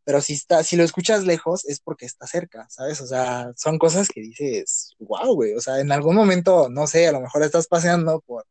Pero 0.09 0.21
si 0.21 0.33
está, 0.33 0.63
si 0.63 0.75
lo 0.75 0.83
escuchas 0.83 1.23
lejos, 1.23 1.65
es 1.65 1.81
porque 1.81 2.07
está 2.07 2.25
cerca, 2.25 2.65
¿sabes? 2.71 2.99
O 2.99 3.05
sea, 3.05 3.53
son 3.55 3.77
cosas 3.77 4.07
que 4.07 4.21
dices, 4.21 4.95
wow, 4.97 5.35
güey. 5.35 5.53
O 5.53 5.61
sea, 5.61 5.79
en 5.81 5.91
algún 5.91 6.15
momento, 6.15 6.67
no 6.67 6.87
sé, 6.87 7.07
a 7.07 7.11
lo 7.11 7.21
mejor 7.21 7.43
estás 7.43 7.67
paseando 7.67 8.19
por, 8.21 8.43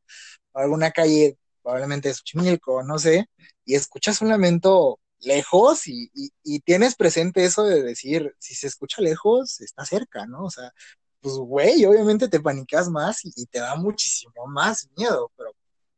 alguna 0.55 0.93
calle, 0.93 1.37
probablemente 1.61 2.15
Xochimilco, 2.15 2.85
no 2.85 3.01
sé, 3.01 3.27
y 3.65 3.75
escuchas 3.75 4.23
un 4.23 4.29
lamento 4.29 5.01
lejos 5.19 5.89
y, 5.89 6.13
y, 6.45 6.61
tienes 6.61 6.95
presente 6.95 7.45
eso 7.45 7.65
de 7.65 7.83
decir, 7.83 8.37
si 8.39 8.55
se 8.55 8.69
escucha 8.69 9.03
lejos, 9.03 9.61
está 9.61 9.85
cerca, 9.85 10.27
¿no? 10.27 10.45
O 10.45 10.51
sea, 10.53 10.73
pues, 11.21 11.35
güey, 11.35 11.85
obviamente 11.87 12.29
te 12.29 12.39
panicas 12.39 12.89
más 12.89 13.21
y 13.25 13.47
te 13.47 13.59
da 13.59 13.75
muchísimo 13.75 14.47
más 14.47 14.89
miedo, 14.97 15.33
pero 15.37 15.51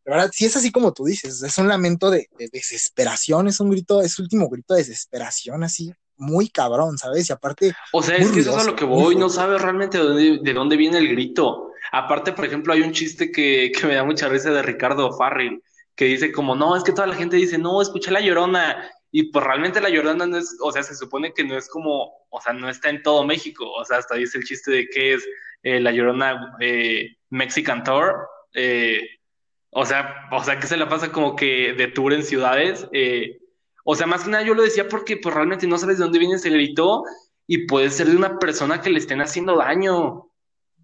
la 0.04 0.16
verdad, 0.16 0.30
si 0.32 0.46
es 0.46 0.56
así 0.56 0.72
como 0.72 0.92
tú 0.92 1.04
dices, 1.04 1.42
es 1.42 1.58
un 1.58 1.68
lamento 1.68 2.10
de, 2.10 2.28
desesperación, 2.52 3.48
es 3.48 3.60
un 3.60 3.70
grito, 3.70 4.02
es 4.02 4.18
último 4.18 4.48
grito 4.48 4.74
de 4.74 4.80
desesperación, 4.80 5.62
así, 5.62 5.92
muy 6.16 6.48
cabrón, 6.48 6.98
¿sabes? 6.98 7.28
Y 7.28 7.32
aparte. 7.32 7.72
O 7.92 8.02
sea, 8.02 8.16
es 8.16 8.30
que 8.30 8.40
eso 8.40 8.56
es 8.56 8.64
a 8.64 8.70
lo 8.70 8.76
que 8.76 8.84
voy, 8.84 9.16
no 9.16 9.28
sabes 9.28 9.60
realmente 9.60 9.98
de 9.98 10.04
dónde, 10.04 10.38
de 10.42 10.52
dónde 10.54 10.76
viene 10.76 10.98
el 10.98 11.08
grito. 11.08 11.70
Aparte, 11.92 12.32
por 12.32 12.44
ejemplo, 12.44 12.72
hay 12.72 12.82
un 12.82 12.92
chiste 12.92 13.32
que, 13.32 13.72
que 13.76 13.86
me 13.86 13.94
da 13.94 14.04
mucha 14.04 14.28
risa 14.28 14.50
de 14.50 14.62
Ricardo 14.62 15.16
Farril, 15.16 15.62
que 15.94 16.06
dice 16.06 16.32
como, 16.32 16.54
no, 16.54 16.76
es 16.76 16.84
que 16.84 16.92
toda 16.92 17.06
la 17.06 17.16
gente 17.16 17.36
dice, 17.36 17.58
no, 17.58 17.82
escucha 17.82 18.10
la 18.10 18.20
llorona. 18.20 18.90
Y 19.12 19.32
pues 19.32 19.44
realmente 19.44 19.80
la 19.80 19.88
llorona 19.88 20.24
no 20.26 20.36
es, 20.38 20.56
o 20.62 20.70
sea, 20.70 20.82
se 20.82 20.94
supone 20.94 21.32
que 21.34 21.42
no 21.42 21.56
es 21.58 21.68
como, 21.68 22.12
o 22.30 22.40
sea, 22.40 22.52
no 22.52 22.68
está 22.68 22.90
en 22.90 23.02
todo 23.02 23.24
México. 23.24 23.70
O 23.72 23.84
sea, 23.84 23.98
hasta 23.98 24.14
dice 24.14 24.38
el 24.38 24.44
chiste 24.44 24.70
de 24.70 24.88
que 24.88 25.14
es 25.14 25.24
eh, 25.62 25.80
la 25.80 25.90
llorona 25.90 26.56
eh, 26.60 27.16
Mexican 27.30 27.82
Tour. 27.82 28.28
Eh, 28.54 29.00
o 29.70 29.86
sea, 29.86 30.28
o 30.32 30.42
sea, 30.42 30.58
que 30.58 30.66
se 30.66 30.76
la 30.76 30.88
pasa 30.88 31.12
como 31.12 31.36
que 31.36 31.74
de 31.74 31.88
tour 31.88 32.12
en 32.12 32.24
ciudades. 32.24 32.88
Eh, 32.92 33.40
o 33.84 33.94
sea, 33.94 34.06
más 34.06 34.24
que 34.24 34.30
nada 34.30 34.44
yo 34.44 34.54
lo 34.54 34.62
decía 34.62 34.88
porque 34.88 35.16
pues 35.16 35.34
realmente 35.34 35.66
no 35.66 35.78
sabes 35.78 35.98
de 35.98 36.04
dónde 36.04 36.18
viene 36.18 36.34
ese 36.34 36.50
grito 36.50 37.04
y 37.46 37.66
puede 37.66 37.90
ser 37.90 38.08
de 38.08 38.16
una 38.16 38.38
persona 38.38 38.80
que 38.80 38.90
le 38.90 38.98
estén 38.98 39.20
haciendo 39.20 39.56
daño. 39.56 40.30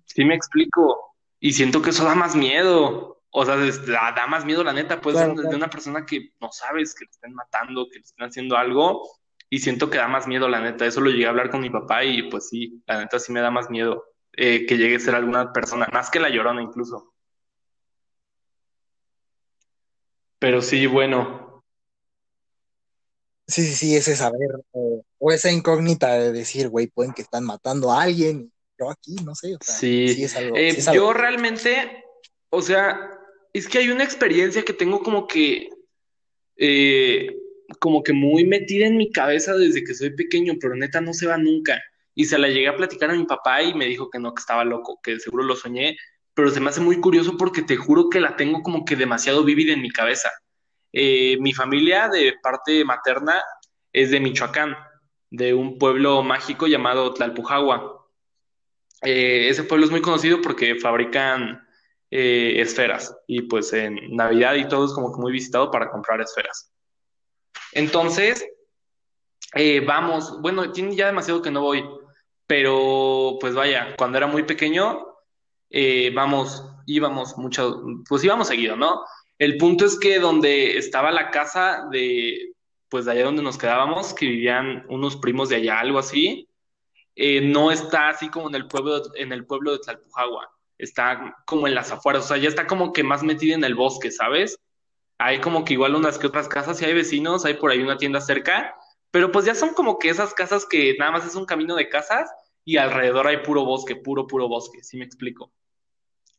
Sí 0.04 0.24
me 0.24 0.34
explico. 0.34 1.14
Y 1.40 1.52
siento 1.52 1.82
que 1.82 1.90
eso 1.90 2.04
da 2.04 2.14
más 2.14 2.36
miedo. 2.36 3.22
O 3.30 3.44
sea, 3.44 3.56
da, 3.56 4.26
más 4.26 4.44
miedo 4.44 4.64
la 4.64 4.72
neta. 4.72 5.00
Puede 5.00 5.18
ser 5.18 5.34
de 5.34 5.56
una 5.56 5.68
persona 5.68 6.06
que 6.06 6.32
no 6.40 6.50
sabes 6.52 6.94
que 6.94 7.04
le 7.04 7.10
estén 7.10 7.34
matando, 7.34 7.86
que 7.90 7.98
le 7.98 8.04
estén 8.04 8.26
haciendo 8.26 8.56
algo. 8.56 9.02
Y 9.50 9.58
siento 9.58 9.90
que 9.90 9.98
da 9.98 10.08
más 10.08 10.26
miedo 10.26 10.48
la 10.48 10.60
neta. 10.60 10.86
Eso 10.86 11.00
lo 11.00 11.10
llegué 11.10 11.26
a 11.26 11.30
hablar 11.30 11.50
con 11.50 11.60
mi 11.60 11.70
papá 11.70 12.04
y 12.04 12.30
pues 12.30 12.48
sí, 12.48 12.82
la 12.86 12.98
neta 12.98 13.18
sí 13.18 13.32
me 13.32 13.40
da 13.40 13.50
más 13.50 13.68
miedo 13.68 14.04
eh, 14.32 14.66
que 14.66 14.76
llegue 14.76 14.96
a 14.96 15.00
ser 15.00 15.14
alguna 15.14 15.52
persona, 15.52 15.88
más 15.92 16.10
que 16.10 16.20
la 16.20 16.28
llorona 16.28 16.62
incluso. 16.62 17.14
Pero 20.46 20.62
sí, 20.62 20.86
bueno. 20.86 21.64
Sí, 23.48 23.64
sí, 23.64 23.74
sí, 23.74 23.96
ese 23.96 24.14
saber, 24.14 24.48
o, 24.70 25.32
esa 25.32 25.50
incógnita 25.50 26.14
de 26.20 26.30
decir, 26.30 26.68
güey, 26.68 26.86
pueden 26.86 27.12
que 27.12 27.22
están 27.22 27.42
matando 27.42 27.90
a 27.90 28.02
alguien, 28.02 28.52
yo 28.78 28.88
aquí, 28.88 29.16
no 29.24 29.34
sé. 29.34 29.56
O 29.56 29.58
sea, 29.60 29.74
sí, 29.74 30.22
es 30.22 30.36
algo, 30.36 30.56
eh, 30.56 30.76
yo 30.94 31.12
realmente, 31.12 32.04
o 32.50 32.62
sea, 32.62 33.10
es 33.52 33.66
que 33.66 33.78
hay 33.78 33.88
una 33.88 34.04
experiencia 34.04 34.64
que 34.64 34.72
tengo 34.72 35.00
como 35.00 35.26
que, 35.26 35.68
eh, 36.56 37.26
como 37.80 38.04
que 38.04 38.12
muy 38.12 38.44
metida 38.44 38.86
en 38.86 38.96
mi 38.96 39.10
cabeza 39.10 39.56
desde 39.56 39.82
que 39.82 39.94
soy 39.94 40.14
pequeño, 40.14 40.54
pero 40.60 40.76
neta 40.76 41.00
no 41.00 41.12
se 41.12 41.26
va 41.26 41.38
nunca. 41.38 41.82
Y 42.14 42.26
se 42.26 42.38
la 42.38 42.46
llegué 42.46 42.68
a 42.68 42.76
platicar 42.76 43.10
a 43.10 43.16
mi 43.16 43.24
papá 43.24 43.64
y 43.64 43.74
me 43.74 43.86
dijo 43.86 44.10
que 44.10 44.20
no, 44.20 44.32
que 44.32 44.42
estaba 44.42 44.64
loco, 44.64 45.00
que 45.02 45.18
seguro 45.18 45.42
lo 45.42 45.56
soñé, 45.56 45.96
pero 46.36 46.50
se 46.50 46.60
me 46.60 46.68
hace 46.68 46.82
muy 46.82 47.00
curioso 47.00 47.38
porque 47.38 47.62
te 47.62 47.76
juro 47.76 48.10
que 48.10 48.20
la 48.20 48.36
tengo 48.36 48.62
como 48.62 48.84
que 48.84 48.94
demasiado 48.94 49.42
vívida 49.42 49.72
en 49.72 49.80
mi 49.80 49.90
cabeza. 49.90 50.30
Eh, 50.92 51.38
mi 51.40 51.54
familia 51.54 52.08
de 52.08 52.34
parte 52.42 52.84
materna 52.84 53.42
es 53.90 54.10
de 54.10 54.20
Michoacán, 54.20 54.76
de 55.30 55.54
un 55.54 55.78
pueblo 55.78 56.22
mágico 56.22 56.66
llamado 56.66 57.14
Tlalpujagua. 57.14 58.06
Eh, 59.00 59.48
ese 59.48 59.64
pueblo 59.64 59.86
es 59.86 59.90
muy 59.90 60.02
conocido 60.02 60.42
porque 60.42 60.74
fabrican 60.74 61.66
eh, 62.10 62.60
esferas 62.60 63.16
y 63.26 63.42
pues 63.42 63.72
en 63.72 64.14
Navidad 64.14 64.56
y 64.56 64.68
todo 64.68 64.84
es 64.84 64.92
como 64.92 65.14
que 65.14 65.22
muy 65.22 65.32
visitado 65.32 65.70
para 65.70 65.90
comprar 65.90 66.20
esferas. 66.20 66.70
Entonces, 67.72 68.46
vamos, 69.86 70.38
bueno, 70.42 70.70
tiene 70.70 70.94
ya 70.94 71.06
demasiado 71.06 71.40
que 71.40 71.50
no 71.50 71.62
voy, 71.62 71.82
pero 72.46 73.38
pues 73.40 73.54
vaya, 73.54 73.96
cuando 73.96 74.18
era 74.18 74.26
muy 74.26 74.42
pequeño 74.42 75.15
eh, 75.70 76.10
vamos, 76.14 76.64
íbamos 76.86 77.36
mucho, 77.38 77.82
pues 78.08 78.24
íbamos 78.24 78.48
seguido, 78.48 78.76
¿no? 78.76 79.02
El 79.38 79.58
punto 79.58 79.84
es 79.84 79.98
que 79.98 80.18
donde 80.18 80.78
estaba 80.78 81.10
la 81.10 81.30
casa 81.30 81.86
de, 81.90 82.54
pues 82.88 83.04
de 83.04 83.12
allá 83.12 83.24
donde 83.24 83.42
nos 83.42 83.58
quedábamos, 83.58 84.14
que 84.14 84.26
vivían 84.26 84.86
unos 84.88 85.16
primos 85.16 85.48
de 85.48 85.56
allá, 85.56 85.80
algo 85.80 85.98
así, 85.98 86.48
eh, 87.14 87.40
no 87.40 87.70
está 87.70 88.08
así 88.08 88.28
como 88.28 88.48
en 88.48 88.54
el 88.54 88.68
pueblo, 88.68 89.02
en 89.14 89.32
el 89.32 89.46
pueblo 89.46 89.72
de 89.72 89.78
Tlalpujagua, 89.78 90.50
está 90.78 91.36
como 91.46 91.66
en 91.66 91.74
las 91.74 91.90
afueras, 91.92 92.24
o 92.24 92.28
sea, 92.28 92.36
ya 92.36 92.48
está 92.48 92.66
como 92.66 92.92
que 92.92 93.02
más 93.02 93.22
metida 93.22 93.54
en 93.54 93.64
el 93.64 93.74
bosque, 93.74 94.10
¿sabes? 94.10 94.58
Hay 95.18 95.40
como 95.40 95.64
que 95.64 95.74
igual 95.74 95.94
unas 95.94 96.18
que 96.18 96.26
otras 96.26 96.48
casas, 96.48 96.80
y 96.80 96.84
hay 96.84 96.94
vecinos, 96.94 97.44
hay 97.44 97.54
por 97.54 97.70
ahí 97.70 97.80
una 97.80 97.96
tienda 97.96 98.20
cerca, 98.20 98.74
pero 99.10 99.32
pues 99.32 99.46
ya 99.46 99.54
son 99.54 99.74
como 99.74 99.98
que 99.98 100.10
esas 100.10 100.34
casas 100.34 100.66
que 100.66 100.94
nada 100.98 101.12
más 101.12 101.26
es 101.26 101.34
un 101.34 101.46
camino 101.46 101.74
de 101.74 101.88
casas 101.88 102.30
y 102.66 102.76
alrededor 102.78 103.28
hay 103.28 103.38
puro 103.38 103.64
bosque, 103.64 103.94
puro, 103.94 104.26
puro 104.26 104.48
bosque, 104.48 104.82
¿sí 104.82 104.98
me 104.98 105.04
explico? 105.04 105.52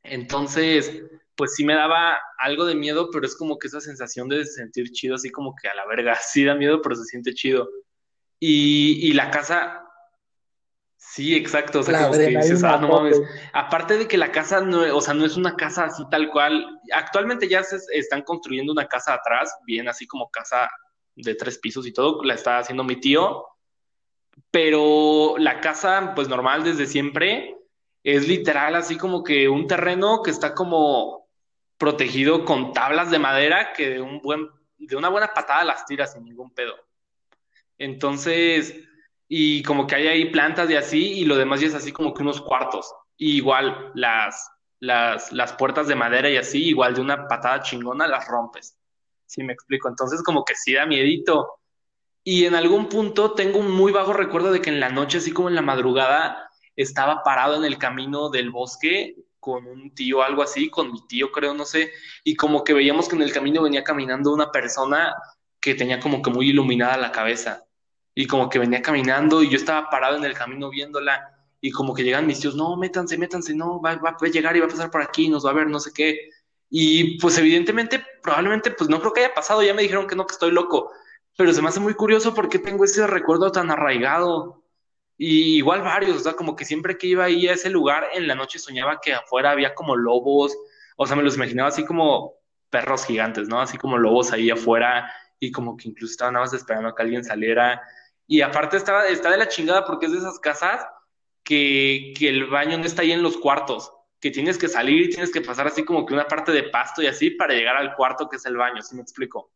Entonces, 0.04 1.04
pues 1.36 1.56
sí 1.56 1.64
me 1.64 1.74
daba 1.74 2.20
algo 2.38 2.66
de 2.66 2.76
miedo, 2.76 3.10
pero 3.12 3.26
es 3.26 3.34
como 3.36 3.58
que 3.58 3.68
esa 3.68 3.80
sensación 3.80 4.28
de 4.28 4.46
sentir 4.46 4.92
chido, 4.92 5.16
así 5.16 5.30
como 5.30 5.56
que 5.56 5.70
a 5.70 5.74
la 5.74 5.88
verga, 5.88 6.16
sí 6.22 6.44
da 6.44 6.54
miedo, 6.54 6.82
pero 6.82 6.96
se 6.96 7.06
siente 7.06 7.34
chido. 7.34 7.70
Y, 8.40 9.14
la 9.14 9.32
casa, 9.32 9.84
sí, 10.98 11.34
exacto, 11.34 11.80
o 11.80 11.84
sea, 11.84 12.10
como 12.10 12.20
que 12.20 12.28
dices, 12.28 12.62
ah, 12.62 12.78
no 12.78 12.90
mames. 12.90 13.20
Aparte 13.54 13.98
de 13.98 14.08
que 14.08 14.18
la 14.18 14.32
casa, 14.32 14.60
no, 14.60 14.82
o 14.96 15.02
sea, 15.02 15.14
no 15.14 15.26
es 15.26 15.38
una 15.38 15.56
casa 15.56 15.86
así 15.86 16.04
tal 16.12 16.30
cual, 16.30 16.80
actualmente 16.94 17.48
ya 17.48 17.64
se 17.64 17.78
están 17.94 18.22
construyendo 18.24 18.74
una 18.74 18.88
casa 18.88 19.14
atrás, 19.14 19.56
bien 19.66 19.88
así 19.88 20.06
como 20.06 20.30
casa 20.30 20.70
de 21.16 21.34
tres 21.36 21.58
pisos 21.58 21.88
y 21.88 21.94
todo, 21.94 22.22
la 22.24 22.36
está 22.36 22.60
haciendo 22.60 22.84
mi 22.84 23.00
tío, 23.00 23.44
pero 24.52 25.36
la 25.38 25.60
casa, 25.62 26.14
pues 26.16 26.28
normal 26.28 26.64
desde 26.64 26.86
siempre, 26.86 27.56
es 28.04 28.28
literal 28.28 28.76
así 28.76 28.98
como 28.98 29.24
que 29.24 29.50
un 29.50 29.68
terreno 29.68 30.22
que 30.24 30.32
está 30.32 30.54
como 30.56 31.28
protegido 31.78 32.46
con 32.46 32.74
tablas 32.74 33.12
de 33.12 33.20
madera 33.20 33.74
que 33.74 33.90
de 33.90 34.02
un 34.02 34.22
buen, 34.22 34.48
de 34.78 34.96
una 34.96 35.10
buena 35.10 35.34
patada 35.34 35.64
las 35.64 35.86
tiras 35.86 36.14
sin 36.14 36.24
ningún 36.24 36.52
pedo. 36.52 36.76
Entonces, 37.78 38.76
y 39.28 39.62
como 39.64 39.86
que 39.86 39.96
hay 39.96 40.08
ahí 40.08 40.32
plantas 40.32 40.70
y 40.70 40.76
así, 40.76 41.20
y 41.20 41.26
lo 41.26 41.36
demás 41.36 41.62
ya 41.62 41.68
es 41.68 41.76
así 41.76 41.92
como 41.92 42.14
que 42.14 42.24
unos 42.24 42.42
cuartos. 42.42 42.92
Igual 43.18 43.92
las, 43.94 44.50
las, 44.80 45.32
las 45.32 45.54
puertas 45.54 45.88
de 45.88 45.96
madera 45.96 46.30
y 46.30 46.38
así, 46.38 46.66
igual 46.66 46.96
de 46.96 47.02
una 47.02 47.28
patada 47.28 47.62
chingona 47.62 48.08
las 48.08 48.28
rompes. 48.28 48.78
¿Sí 49.26 49.44
me 49.44 49.54
explico? 49.54 49.90
Entonces 49.90 50.24
como 50.24 50.44
que 50.46 50.56
sí 50.56 50.74
da 50.74 50.86
miedito. 50.86 51.60
Y 52.30 52.44
en 52.44 52.56
algún 52.56 52.90
punto 52.90 53.36
tengo 53.36 53.58
un 53.58 53.72
muy 53.72 53.94
vago 53.94 54.12
recuerdo 54.12 54.52
de 54.52 54.62
que 54.62 54.70
en 54.70 54.82
la 54.82 54.90
noche, 54.90 55.20
así 55.20 55.32
como 55.32 55.48
en 55.48 55.56
la 55.56 55.62
madrugada, 55.62 56.50
estaba 56.76 57.24
parado 57.24 57.56
en 57.56 57.64
el 57.64 57.78
camino 57.78 58.30
del 58.30 58.50
bosque 58.52 59.16
con 59.40 59.66
un 59.66 59.96
tío, 59.96 60.22
algo 60.22 60.44
así, 60.44 60.70
con 60.70 60.92
mi 60.92 61.08
tío 61.08 61.32
creo, 61.32 61.54
no 61.54 61.64
sé, 61.64 61.90
y 62.26 62.36
como 62.36 62.66
que 62.66 62.74
veíamos 62.74 63.08
que 63.08 63.16
en 63.16 63.22
el 63.22 63.32
camino 63.32 63.64
venía 63.64 63.82
caminando 63.82 64.34
una 64.34 64.52
persona 64.52 65.16
que 65.62 65.74
tenía 65.74 66.02
como 66.02 66.22
que 66.22 66.30
muy 66.30 66.50
iluminada 66.50 66.98
la 66.98 67.14
cabeza, 67.14 67.64
y 68.14 68.28
como 68.28 68.50
que 68.50 68.60
venía 68.60 68.82
caminando 68.82 69.42
y 69.42 69.50
yo 69.50 69.56
estaba 69.56 69.90
parado 69.90 70.18
en 70.18 70.26
el 70.26 70.34
camino 70.34 70.70
viéndola, 70.70 71.34
y 71.62 71.72
como 71.72 71.94
que 71.94 72.04
llegan 72.04 72.28
mis 72.28 72.42
tíos, 72.42 72.56
no, 72.56 72.76
métanse, 72.76 73.18
métanse, 73.18 73.56
no, 73.56 73.82
va, 73.82 73.96
va, 73.96 74.18
a 74.20 74.28
llegar 74.28 74.58
y 74.58 74.60
va 74.60 74.66
a 74.66 74.70
pasar 74.70 74.92
por 74.92 75.02
aquí, 75.02 75.30
nos 75.30 75.46
va 75.46 75.52
a 75.52 75.54
ver, 75.54 75.68
no 75.68 75.80
sé 75.80 75.94
qué, 75.94 76.30
y 76.70 77.18
pues 77.22 77.38
evidentemente, 77.38 78.04
probablemente, 78.22 78.72
pues 78.72 78.90
no 78.90 79.00
creo 79.00 79.14
que 79.14 79.22
haya 79.22 79.34
pasado, 79.34 79.64
ya 79.64 79.74
me 79.74 79.84
dijeron 79.84 80.08
que 80.08 80.18
no, 80.18 80.28
que 80.28 80.34
estoy 80.34 80.52
loco, 80.52 80.92
pero 81.38 81.54
se 81.54 81.62
me 81.62 81.70
hace 81.70 81.80
muy 81.80 81.94
curioso 81.94 82.34
porque 82.34 82.60
tengo 82.60 82.84
ese 82.84 83.06
recuerdo 83.08 83.52
tan 83.52 83.72
arraigado. 83.72 84.64
Y 85.18 85.58
igual 85.58 85.82
varios, 85.84 86.18
o 86.18 86.20
sea, 86.20 86.34
como 86.34 86.56
que 86.56 86.66
siempre 86.66 86.98
que 86.98 87.08
iba 87.08 87.26
ahí 87.26 87.48
a 87.48 87.54
ese 87.54 87.70
lugar, 87.70 88.08
en 88.14 88.28
la 88.28 88.36
noche 88.36 88.60
soñaba 88.60 89.00
que 89.00 89.14
afuera 89.14 89.52
había 89.52 89.74
como 89.76 89.96
lobos, 89.96 90.56
o 90.96 91.06
sea, 91.08 91.16
me 91.16 91.24
los 91.24 91.36
imaginaba 91.36 91.70
así 91.70 91.86
como 91.86 92.34
perros 92.70 93.06
gigantes, 93.06 93.48
¿no? 93.48 93.62
Así 93.62 93.78
como 93.78 93.98
lobos 93.98 94.32
ahí 94.34 94.50
afuera 94.50 95.12
y 95.40 95.52
como 95.52 95.78
que 95.78 95.90
incluso 95.90 96.12
estaba 96.12 96.32
nada 96.32 96.46
más 96.46 96.54
esperando 96.54 96.90
a 96.90 96.96
que 96.96 97.04
alguien 97.04 97.24
saliera. 97.24 97.82
Y 98.28 98.42
aparte 98.42 98.78
estaba, 98.78 99.08
está 99.08 99.30
de 99.32 99.38
la 99.38 99.48
chingada 99.48 99.86
porque 99.86 100.08
es 100.08 100.12
de 100.14 100.20
esas 100.20 100.40
casas 100.40 100.86
que, 101.44 102.14
que 102.18 102.30
el 102.30 102.48
baño 102.48 102.78
no 102.78 102.86
está 102.86 103.04
ahí 103.04 103.12
en 103.12 103.24
los 103.24 103.38
cuartos, 103.38 103.92
que 104.20 104.32
tienes 104.32 104.58
que 104.58 104.68
salir 104.68 105.04
y 105.04 105.10
tienes 105.10 105.32
que 105.32 105.42
pasar 105.42 105.68
así 105.68 105.86
como 105.86 106.06
que 106.06 106.14
una 106.14 106.28
parte 106.28 106.52
de 106.52 106.64
pasto 106.64 107.02
y 107.04 107.08
así 107.08 107.30
para 107.32 107.54
llegar 107.54 107.78
al 107.78 107.96
cuarto 107.96 108.28
que 108.28 108.38
es 108.38 108.46
el 108.46 108.58
baño, 108.58 108.82
¿sí 108.82 108.96
me 108.96 109.02
explico? 109.04 109.52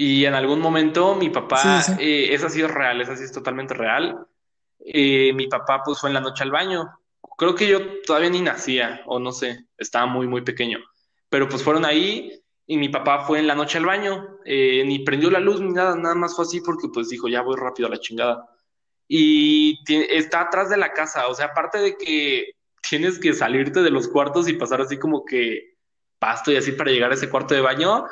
Y 0.00 0.24
en 0.26 0.34
algún 0.34 0.60
momento 0.60 1.16
mi 1.16 1.28
papá, 1.28 1.82
Sí, 1.82 1.92
sí. 1.92 1.98
eh, 2.00 2.32
esa 2.32 2.48
sí 2.48 2.62
es 2.62 2.70
real, 2.70 3.00
esa 3.00 3.16
sí 3.16 3.24
es 3.24 3.32
totalmente 3.32 3.74
real. 3.74 4.16
Eh, 4.78 5.32
mi 5.32 5.48
papá 5.48 5.82
pues 5.84 5.98
fue 5.98 6.08
en 6.10 6.14
la 6.14 6.20
noche 6.20 6.44
al 6.44 6.52
baño. 6.52 6.88
Creo 7.36 7.56
que 7.56 7.66
yo 7.66 8.00
todavía 8.02 8.30
ni 8.30 8.40
nacía, 8.40 9.02
o 9.06 9.18
no 9.18 9.32
sé, 9.32 9.66
estaba 9.76 10.06
muy, 10.06 10.28
muy 10.28 10.42
pequeño. 10.42 10.78
Pero 11.28 11.48
pues 11.48 11.64
fueron 11.64 11.84
ahí 11.84 12.40
y 12.64 12.76
mi 12.76 12.88
papá 12.90 13.26
fue 13.26 13.40
en 13.40 13.48
la 13.48 13.56
noche 13.56 13.78
al 13.78 13.86
baño. 13.86 14.38
Eh, 14.44 14.84
ni 14.86 15.00
prendió 15.00 15.32
la 15.32 15.40
luz 15.40 15.60
ni 15.60 15.72
nada, 15.72 15.96
nada 15.96 16.14
más 16.14 16.36
fue 16.36 16.44
así 16.44 16.60
porque 16.60 16.86
pues 16.94 17.08
dijo, 17.08 17.26
ya 17.26 17.42
voy 17.42 17.56
rápido 17.56 17.88
a 17.88 17.90
la 17.90 17.98
chingada. 17.98 18.46
Y 19.08 19.80
está 19.88 20.42
atrás 20.42 20.70
de 20.70 20.76
la 20.76 20.92
casa, 20.92 21.26
o 21.26 21.34
sea, 21.34 21.46
aparte 21.46 21.78
de 21.78 21.96
que 21.96 22.52
tienes 22.88 23.18
que 23.18 23.32
salirte 23.32 23.82
de 23.82 23.90
los 23.90 24.06
cuartos 24.06 24.48
y 24.48 24.52
pasar 24.52 24.80
así 24.80 24.96
como 24.96 25.24
que 25.24 25.74
pasto 26.20 26.52
y 26.52 26.56
así 26.56 26.70
para 26.70 26.92
llegar 26.92 27.10
a 27.10 27.14
ese 27.14 27.28
cuarto 27.28 27.54
de 27.54 27.62
baño 27.62 28.04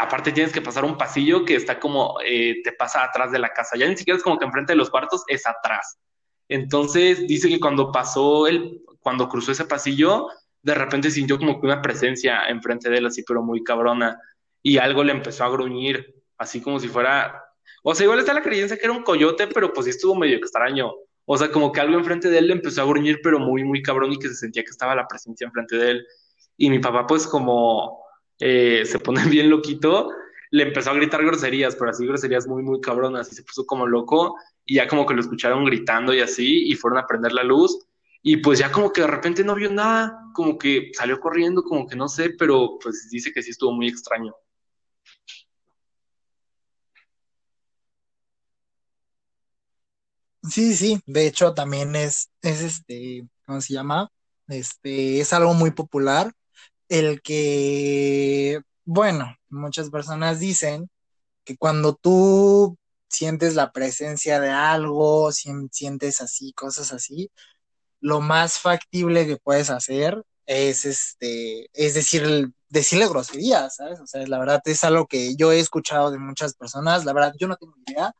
aparte 0.00 0.32
tienes 0.32 0.52
que 0.52 0.62
pasar 0.62 0.84
un 0.84 0.96
pasillo 0.96 1.44
que 1.44 1.54
está 1.54 1.78
como, 1.78 2.18
eh, 2.24 2.62
te 2.64 2.72
pasa 2.72 3.04
atrás 3.04 3.30
de 3.30 3.38
la 3.38 3.52
casa, 3.52 3.76
ya 3.76 3.88
ni 3.88 3.96
siquiera 3.96 4.16
es 4.16 4.22
como 4.22 4.38
que 4.38 4.44
enfrente 4.44 4.72
de 4.72 4.76
los 4.76 4.90
cuartos, 4.90 5.24
es 5.28 5.46
atrás. 5.46 5.98
Entonces 6.48 7.26
dice 7.26 7.48
que 7.48 7.60
cuando 7.60 7.92
pasó 7.92 8.46
el, 8.46 8.82
cuando 9.00 9.28
cruzó 9.28 9.52
ese 9.52 9.64
pasillo, 9.66 10.28
de 10.62 10.74
repente 10.74 11.10
sintió 11.10 11.38
como 11.38 11.60
que 11.60 11.66
una 11.66 11.82
presencia 11.82 12.48
enfrente 12.48 12.90
de 12.90 12.98
él, 12.98 13.06
así, 13.06 13.22
pero 13.26 13.42
muy 13.42 13.62
cabrona, 13.62 14.18
y 14.62 14.78
algo 14.78 15.04
le 15.04 15.12
empezó 15.12 15.44
a 15.44 15.50
gruñir, 15.50 16.14
así 16.38 16.60
como 16.60 16.80
si 16.80 16.88
fuera, 16.88 17.44
o 17.82 17.94
sea, 17.94 18.04
igual 18.04 18.18
está 18.18 18.34
la 18.34 18.42
creencia 18.42 18.76
que 18.76 18.84
era 18.84 18.92
un 18.92 19.02
coyote, 19.02 19.46
pero 19.46 19.72
pues 19.72 19.84
sí 19.84 19.90
estuvo 19.90 20.14
medio 20.14 20.36
extraño. 20.36 20.92
O 21.24 21.38
sea, 21.38 21.50
como 21.50 21.70
que 21.70 21.80
algo 21.80 21.96
enfrente 21.96 22.28
de 22.28 22.38
él 22.38 22.48
le 22.48 22.54
empezó 22.54 22.82
a 22.82 22.86
gruñir, 22.86 23.20
pero 23.22 23.38
muy, 23.38 23.64
muy 23.64 23.82
cabrón 23.82 24.12
y 24.12 24.18
que 24.18 24.28
se 24.28 24.34
sentía 24.34 24.64
que 24.64 24.70
estaba 24.70 24.94
la 24.94 25.06
presencia 25.06 25.46
enfrente 25.46 25.76
de 25.76 25.90
él. 25.92 26.06
Y 26.56 26.70
mi 26.70 26.78
papá, 26.78 27.06
pues 27.06 27.26
como 27.26 27.99
eh, 28.40 28.84
se 28.84 28.98
pone 28.98 29.24
bien 29.28 29.50
loquito, 29.50 30.10
le 30.50 30.64
empezó 30.64 30.90
a 30.90 30.94
gritar 30.94 31.24
groserías, 31.24 31.76
pero 31.76 31.90
así 31.90 32.06
groserías 32.06 32.46
muy, 32.46 32.62
muy 32.62 32.80
cabronas, 32.80 33.30
y 33.32 33.34
se 33.36 33.42
puso 33.44 33.66
como 33.66 33.86
loco, 33.86 34.36
y 34.64 34.76
ya 34.76 34.88
como 34.88 35.06
que 35.06 35.14
lo 35.14 35.20
escucharon 35.20 35.64
gritando 35.64 36.12
y 36.14 36.20
así, 36.20 36.68
y 36.70 36.74
fueron 36.74 36.98
a 36.98 37.06
prender 37.06 37.32
la 37.32 37.44
luz, 37.44 37.78
y 38.22 38.38
pues 38.38 38.58
ya 38.58 38.70
como 38.70 38.92
que 38.92 39.00
de 39.02 39.06
repente 39.06 39.44
no 39.44 39.54
vio 39.54 39.70
nada, 39.72 40.18
como 40.34 40.58
que 40.58 40.90
salió 40.94 41.20
corriendo, 41.20 41.62
como 41.62 41.86
que 41.86 41.96
no 41.96 42.08
sé, 42.08 42.30
pero 42.38 42.78
pues 42.82 43.08
dice 43.10 43.32
que 43.32 43.42
sí 43.42 43.50
estuvo 43.50 43.72
muy 43.72 43.88
extraño. 43.88 44.34
Sí, 50.42 50.74
sí, 50.74 51.00
de 51.06 51.26
hecho 51.26 51.52
también 51.54 51.94
es, 51.96 52.30
es 52.42 52.62
este, 52.62 53.28
¿cómo 53.46 53.60
se 53.60 53.74
llama? 53.74 54.10
Este, 54.48 55.20
es 55.20 55.32
algo 55.32 55.52
muy 55.54 55.70
popular, 55.70 56.32
el 56.90 57.22
que, 57.22 58.60
bueno, 58.86 59.36
muchas 59.50 59.90
personas 59.90 60.40
dicen 60.40 60.90
que 61.44 61.56
cuando 61.58 61.94
tú 61.96 62.78
sientes 63.08 63.54
la 63.56 63.72
presencia 63.72 64.40
de 64.40 64.50
algo, 64.50 65.32
sien- 65.32 65.70
sientes 65.72 66.20
así, 66.22 66.52
cosas 66.54 66.92
así, 66.92 67.30
lo 68.00 68.20
más 68.20 68.58
factible 68.58 69.26
que 69.26 69.36
puedes 69.36 69.70
hacer 69.70 70.22
es 70.46 70.84
este, 70.84 71.68
es 71.74 71.94
decir, 71.94 72.50
decirle 72.68 73.08
groserías, 73.08 73.76
¿sabes? 73.76 74.00
O 74.00 74.06
sea, 74.06 74.26
la 74.26 74.38
verdad 74.38 74.62
es 74.66 74.84
algo 74.84 75.06
que 75.06 75.36
yo 75.36 75.52
he 75.52 75.60
escuchado 75.60 76.10
de 76.10 76.18
muchas 76.18 76.54
personas, 76.54 77.04
la 77.04 77.12
verdad 77.12 77.34
yo 77.38 77.48
no 77.48 77.56
tengo 77.56 77.74
idea 77.86 78.12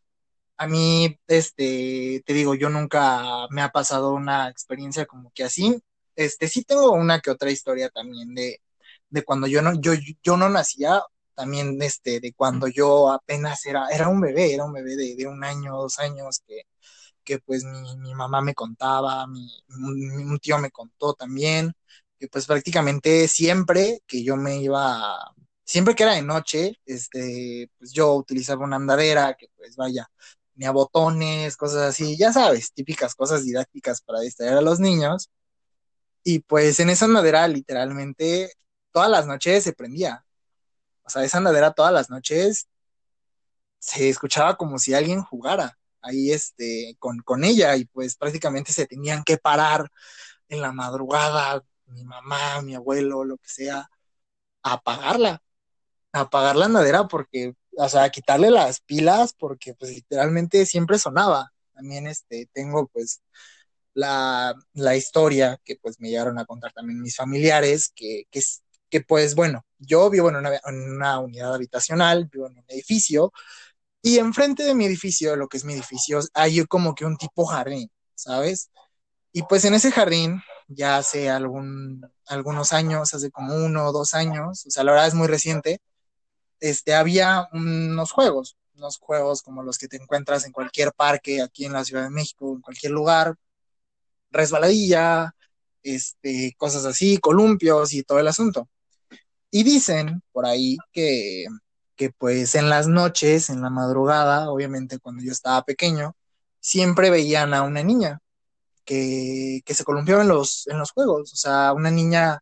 a 0.58 0.66
mí, 0.66 1.18
este, 1.28 2.22
te 2.26 2.32
digo, 2.34 2.54
yo 2.54 2.68
nunca 2.70 3.46
me 3.50 3.62
ha 3.62 3.70
pasado 3.70 4.12
una 4.14 4.48
experiencia 4.50 5.06
como 5.06 5.30
que 5.34 5.44
así. 5.44 5.80
Este, 6.16 6.48
sí 6.48 6.64
tengo 6.64 6.92
una 6.92 7.20
que 7.20 7.30
otra 7.30 7.50
historia 7.50 7.88
también 7.90 8.34
de, 8.34 8.60
de 9.08 9.22
cuando 9.24 9.46
yo 9.46 9.62
no, 9.62 9.80
yo, 9.80 9.92
yo 10.22 10.36
no 10.36 10.48
nacía, 10.48 11.02
también 11.34 11.80
este, 11.82 12.20
de 12.20 12.32
cuando 12.34 12.68
yo 12.68 13.10
apenas 13.10 13.64
era, 13.66 13.88
era 13.88 14.08
un 14.08 14.20
bebé, 14.20 14.54
era 14.54 14.64
un 14.64 14.72
bebé 14.74 14.96
de, 14.96 15.14
de 15.16 15.26
un 15.26 15.42
año, 15.44 15.76
dos 15.76 15.98
años, 15.98 16.40
que, 16.46 16.62
que 17.24 17.38
pues 17.40 17.64
mi, 17.64 17.96
mi 17.98 18.14
mamá 18.14 18.40
me 18.42 18.54
contaba, 18.54 19.26
mi, 19.26 19.48
un 19.68 20.38
tío 20.40 20.58
me 20.58 20.70
contó 20.70 21.14
también, 21.14 21.72
que 22.18 22.28
pues 22.28 22.46
prácticamente 22.46 23.28
siempre 23.28 24.00
que 24.06 24.22
yo 24.24 24.36
me 24.36 24.58
iba, 24.60 25.32
siempre 25.64 25.94
que 25.94 26.02
era 26.04 26.14
de 26.14 26.22
noche, 26.22 26.78
este, 26.86 27.70
pues 27.78 27.92
yo 27.92 28.14
utilizaba 28.14 28.64
una 28.64 28.76
andadera, 28.76 29.34
que 29.34 29.48
pues 29.56 29.76
vaya 29.76 30.08
tenía 30.54 30.72
botones, 30.72 31.56
cosas 31.56 31.82
así, 31.90 32.16
ya 32.18 32.32
sabes, 32.32 32.72
típicas 32.72 33.14
cosas 33.14 33.44
didácticas 33.44 34.02
para 34.02 34.20
distraer 34.20 34.58
a 34.58 34.60
los 34.60 34.78
niños. 34.80 35.30
Y 36.22 36.40
pues 36.40 36.80
en 36.80 36.90
esa 36.90 37.06
andadera 37.06 37.48
literalmente 37.48 38.52
todas 38.92 39.10
las 39.10 39.26
noches 39.26 39.64
se 39.64 39.72
prendía. 39.72 40.24
O 41.04 41.10
sea, 41.10 41.24
esa 41.24 41.38
andadera 41.38 41.72
todas 41.72 41.92
las 41.92 42.10
noches 42.10 42.68
se 43.78 44.08
escuchaba 44.08 44.56
como 44.56 44.78
si 44.78 44.94
alguien 44.94 45.22
jugara 45.22 45.78
ahí 46.02 46.32
este, 46.32 46.96
con, 46.98 47.20
con 47.20 47.44
ella 47.44 47.76
y 47.76 47.84
pues 47.86 48.16
prácticamente 48.16 48.72
se 48.72 48.86
tenían 48.86 49.24
que 49.24 49.38
parar 49.38 49.90
en 50.48 50.60
la 50.62 50.72
madrugada, 50.72 51.62
mi 51.86 52.04
mamá, 52.04 52.62
mi 52.62 52.74
abuelo, 52.74 53.24
lo 53.24 53.36
que 53.38 53.48
sea, 53.48 53.90
a 54.62 54.72
apagarla, 54.74 55.42
a 56.12 56.20
apagar 56.20 56.56
la 56.56 56.66
andadera 56.66 57.08
porque, 57.08 57.54
o 57.76 57.88
sea, 57.88 58.04
a 58.04 58.10
quitarle 58.10 58.50
las 58.50 58.80
pilas 58.80 59.34
porque 59.38 59.74
pues 59.74 59.92
literalmente 59.92 60.66
siempre 60.66 60.98
sonaba. 60.98 61.52
También 61.74 62.06
este, 62.06 62.48
tengo 62.52 62.88
pues 62.88 63.22
la, 63.94 64.54
la 64.74 64.96
historia 64.96 65.60
que 65.64 65.76
pues 65.76 66.00
me 66.00 66.10
llegaron 66.10 66.38
a 66.38 66.44
contar 66.44 66.72
también 66.72 67.00
mis 67.02 67.16
familiares, 67.16 67.92
que, 67.94 68.24
que, 68.30 68.40
que 68.88 69.00
pues 69.02 69.34
bueno, 69.34 69.64
yo 69.78 70.10
vivo 70.10 70.28
en 70.30 70.36
una, 70.36 70.60
en 70.64 70.90
una 70.92 71.18
unidad 71.20 71.54
habitacional, 71.54 72.26
vivo 72.32 72.46
en 72.48 72.58
un 72.58 72.64
edificio, 72.68 73.32
y 74.02 74.18
enfrente 74.18 74.62
de 74.64 74.74
mi 74.74 74.86
edificio, 74.86 75.36
lo 75.36 75.48
que 75.48 75.58
es 75.58 75.64
mi 75.64 75.74
edificio, 75.74 76.20
hay 76.34 76.64
como 76.66 76.94
que 76.94 77.04
un 77.04 77.16
tipo 77.16 77.44
jardín, 77.46 77.90
¿sabes? 78.14 78.70
Y 79.32 79.42
pues 79.44 79.64
en 79.64 79.74
ese 79.74 79.92
jardín, 79.92 80.42
ya 80.68 80.96
hace 80.98 81.30
algún, 81.30 82.10
algunos 82.26 82.72
años, 82.72 83.14
hace 83.14 83.30
como 83.30 83.54
uno 83.54 83.86
o 83.88 83.92
dos 83.92 84.14
años, 84.14 84.66
o 84.66 84.70
sea, 84.70 84.84
la 84.84 84.92
verdad 84.92 85.08
es 85.08 85.14
muy 85.14 85.28
reciente, 85.28 85.80
este, 86.60 86.94
había 86.94 87.48
unos 87.52 88.12
juegos, 88.12 88.56
unos 88.74 88.98
juegos 88.98 89.42
como 89.42 89.62
los 89.62 89.78
que 89.78 89.88
te 89.88 89.96
encuentras 89.96 90.46
en 90.46 90.52
cualquier 90.52 90.92
parque 90.92 91.42
aquí 91.42 91.66
en 91.66 91.72
la 91.72 91.84
Ciudad 91.84 92.04
de 92.04 92.10
México, 92.10 92.52
en 92.54 92.60
cualquier 92.62 92.92
lugar, 92.92 93.36
resbaladilla, 94.30 95.34
este, 95.82 96.54
cosas 96.56 96.84
así, 96.84 97.18
columpios 97.18 97.92
y 97.92 98.02
todo 98.02 98.18
el 98.18 98.28
asunto. 98.28 98.68
Y 99.50 99.64
dicen 99.64 100.22
por 100.32 100.46
ahí 100.46 100.76
que, 100.92 101.46
que 101.96 102.10
pues 102.10 102.54
en 102.54 102.68
las 102.68 102.86
noches, 102.88 103.50
en 103.50 103.62
la 103.62 103.70
madrugada, 103.70 104.50
obviamente 104.50 104.98
cuando 104.98 105.22
yo 105.22 105.32
estaba 105.32 105.64
pequeño, 105.64 106.16
siempre 106.60 107.10
veían 107.10 107.54
a 107.54 107.62
una 107.62 107.82
niña 107.82 108.20
que, 108.84 109.60
que 109.64 109.74
se 109.74 109.84
columpiaba 109.84 110.22
en 110.22 110.28
los, 110.28 110.66
en 110.68 110.78
los 110.78 110.92
juegos, 110.92 111.32
o 111.32 111.36
sea, 111.36 111.72
una 111.72 111.90
niña 111.90 112.40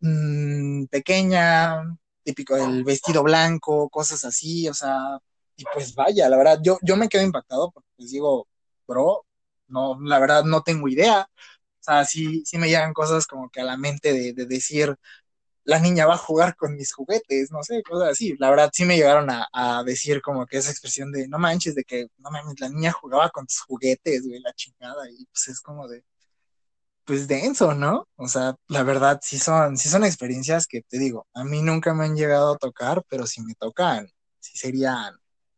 mmm, 0.00 0.84
pequeña, 0.86 1.82
típico 2.22 2.56
del 2.56 2.84
vestido 2.84 3.22
blanco, 3.22 3.88
cosas 3.90 4.24
así, 4.24 4.68
o 4.68 4.74
sea, 4.74 5.18
y 5.56 5.64
pues 5.72 5.94
vaya, 5.94 6.28
la 6.28 6.36
verdad, 6.36 6.58
yo, 6.62 6.78
yo 6.82 6.96
me 6.96 7.08
quedo 7.08 7.22
impactado 7.22 7.70
porque 7.70 7.88
pues 7.96 8.10
digo, 8.10 8.48
bro, 8.86 9.24
no, 9.74 9.98
la 10.02 10.18
verdad 10.20 10.44
no 10.44 10.62
tengo 10.62 10.88
idea, 10.88 11.28
o 11.80 11.82
sea, 11.84 12.04
sí, 12.04 12.42
sí 12.46 12.58
me 12.58 12.68
llegan 12.68 12.94
cosas 12.94 13.26
como 13.26 13.50
que 13.50 13.60
a 13.60 13.64
la 13.64 13.76
mente 13.76 14.12
de, 14.12 14.32
de 14.32 14.46
decir, 14.46 14.96
la 15.64 15.78
niña 15.80 16.06
va 16.06 16.14
a 16.14 16.18
jugar 16.18 16.56
con 16.56 16.76
mis 16.76 16.92
juguetes, 16.92 17.50
no 17.50 17.62
sé, 17.62 17.82
cosas 17.82 18.10
así. 18.10 18.36
La 18.38 18.50
verdad 18.50 18.70
sí 18.72 18.84
me 18.84 18.96
llegaron 18.96 19.30
a, 19.30 19.48
a, 19.52 19.82
decir 19.82 20.22
como 20.22 20.46
que 20.46 20.58
esa 20.58 20.70
expresión 20.70 21.10
de 21.12 21.26
no 21.28 21.38
manches, 21.38 21.74
de 21.74 21.84
que 21.84 22.08
no 22.18 22.30
mames, 22.30 22.60
la 22.60 22.68
niña 22.68 22.92
jugaba 22.92 23.30
con 23.30 23.46
tus 23.46 23.60
juguetes, 23.60 24.26
güey, 24.26 24.40
la 24.40 24.52
chingada. 24.54 25.10
Y 25.10 25.26
pues 25.26 25.48
es 25.48 25.60
como 25.60 25.88
de, 25.88 26.04
pues 27.04 27.28
denso, 27.28 27.74
¿no? 27.74 28.08
O 28.16 28.28
sea, 28.28 28.56
la 28.68 28.82
verdad 28.82 29.20
sí 29.22 29.38
son, 29.38 29.76
sí 29.76 29.88
son 29.88 30.04
experiencias 30.04 30.66
que 30.66 30.82
te 30.82 30.98
digo, 30.98 31.26
a 31.34 31.44
mí 31.44 31.62
nunca 31.62 31.94
me 31.94 32.04
han 32.04 32.16
llegado 32.16 32.54
a 32.54 32.58
tocar, 32.58 33.02
pero 33.08 33.26
si 33.26 33.42
me 33.42 33.54
tocan, 33.54 34.08
sí 34.40 34.56
serían, 34.56 35.14